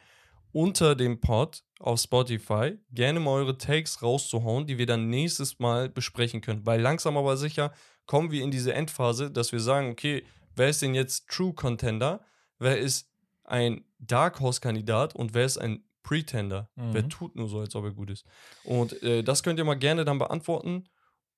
unter 0.52 0.96
dem 0.96 1.22
Pod 1.22 1.64
auf 1.80 2.00
Spotify 2.00 2.78
gerne 2.92 3.20
mal 3.20 3.32
eure 3.32 3.58
Takes 3.58 4.02
rauszuhauen, 4.02 4.66
die 4.66 4.78
wir 4.78 4.86
dann 4.86 5.10
nächstes 5.10 5.60
Mal 5.60 5.90
besprechen 5.90 6.42
können. 6.42 6.66
Weil 6.66 6.82
langsam 6.82 7.16
aber 7.16 7.38
sicher 7.38 7.74
kommen 8.10 8.32
wir 8.32 8.44
in 8.44 8.50
diese 8.50 8.74
Endphase, 8.74 9.30
dass 9.30 9.52
wir 9.52 9.60
sagen, 9.60 9.92
okay, 9.92 10.24
wer 10.56 10.70
ist 10.70 10.82
denn 10.82 10.96
jetzt 10.96 11.28
True 11.28 11.54
Contender? 11.54 12.22
Wer 12.58 12.80
ist 12.80 13.08
ein 13.44 13.86
Dark 14.00 14.40
Horse 14.40 14.62
Kandidat 14.62 15.16
und 15.16 15.36
wer 15.36 15.46
ist 15.46 15.60
ein 15.60 15.84
Pretender? 16.02 16.72
Mhm. 16.76 16.94
Wer 16.94 17.08
tut 17.08 17.36
nur 17.36 17.48
so, 17.48 17.60
als 17.60 17.76
ob 17.76 17.86
er 17.86 17.92
gut 17.92 18.10
ist? 18.10 18.26
Und 18.64 19.04
äh, 19.04 19.22
das 19.22 19.44
könnt 19.44 19.60
ihr 19.60 19.64
mal 19.64 19.76
gerne 19.76 20.06
dann 20.06 20.18
beantworten. 20.18 20.90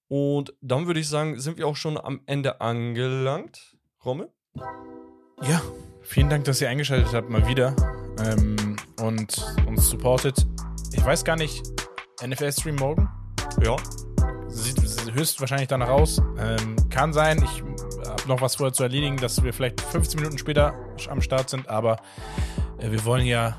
Und 0.07 0.53
dann 0.61 0.87
würde 0.87 1.01
ich 1.01 1.09
sagen, 1.09 1.41
sind 1.41 1.57
wir 1.57 1.67
auch 1.67 1.75
schon 1.75 1.97
am 1.97 2.21
Ende 2.25 2.61
angelangt. 2.61 3.75
Romme? 4.05 4.29
Ja, 5.41 5.61
vielen 6.03 6.29
Dank, 6.29 6.45
dass 6.45 6.61
ihr 6.61 6.69
eingeschaltet 6.69 7.13
habt, 7.13 7.29
mal 7.29 7.45
wieder. 7.49 7.75
Ähm, 8.17 8.77
und 9.01 9.45
uns 9.67 9.89
supportet. 9.89 10.47
Ich 10.93 11.03
weiß 11.03 11.25
gar 11.25 11.35
nicht, 11.35 11.63
NFL-Stream 12.25 12.77
morgen? 12.77 13.09
Ja. 13.61 13.75
Höchstwahrscheinlich 15.13 15.67
danach 15.67 15.89
aus. 15.89 16.21
Ähm, 16.39 16.75
kann 16.89 17.13
sein, 17.13 17.43
ich 17.43 17.63
habe 18.07 18.27
noch 18.27 18.41
was 18.41 18.55
vorher 18.55 18.73
zu 18.73 18.83
erledigen, 18.83 19.17
dass 19.17 19.43
wir 19.43 19.53
vielleicht 19.53 19.81
15 19.81 20.19
Minuten 20.19 20.37
später 20.37 20.73
am 21.09 21.21
Start 21.21 21.49
sind, 21.49 21.67
aber 21.69 21.97
äh, 22.79 22.91
wir 22.91 23.03
wollen 23.05 23.25
ja 23.25 23.57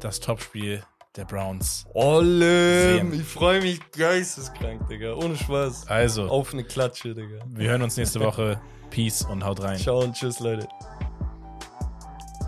das 0.00 0.20
Topspiel 0.20 0.82
der 1.16 1.24
Browns. 1.24 1.86
Olle, 1.94 2.94
Sehen. 2.94 3.12
ich 3.14 3.24
freue 3.24 3.60
mich 3.60 3.80
geisteskrank, 3.92 4.88
Digga. 4.88 5.14
Ohne 5.14 5.36
Spaß. 5.36 5.88
Also, 5.88 6.24
Auf 6.28 6.52
eine 6.52 6.64
Klatsche, 6.64 7.14
Digga. 7.14 7.44
wir 7.46 7.70
hören 7.70 7.82
uns 7.82 7.96
nächste 7.96 8.20
Woche. 8.20 8.60
Peace 8.90 9.22
und 9.22 9.44
haut 9.44 9.62
rein. 9.62 9.78
Ciao 9.78 10.00
und 10.00 10.14
tschüss, 10.14 10.40
Leute. 10.40 10.68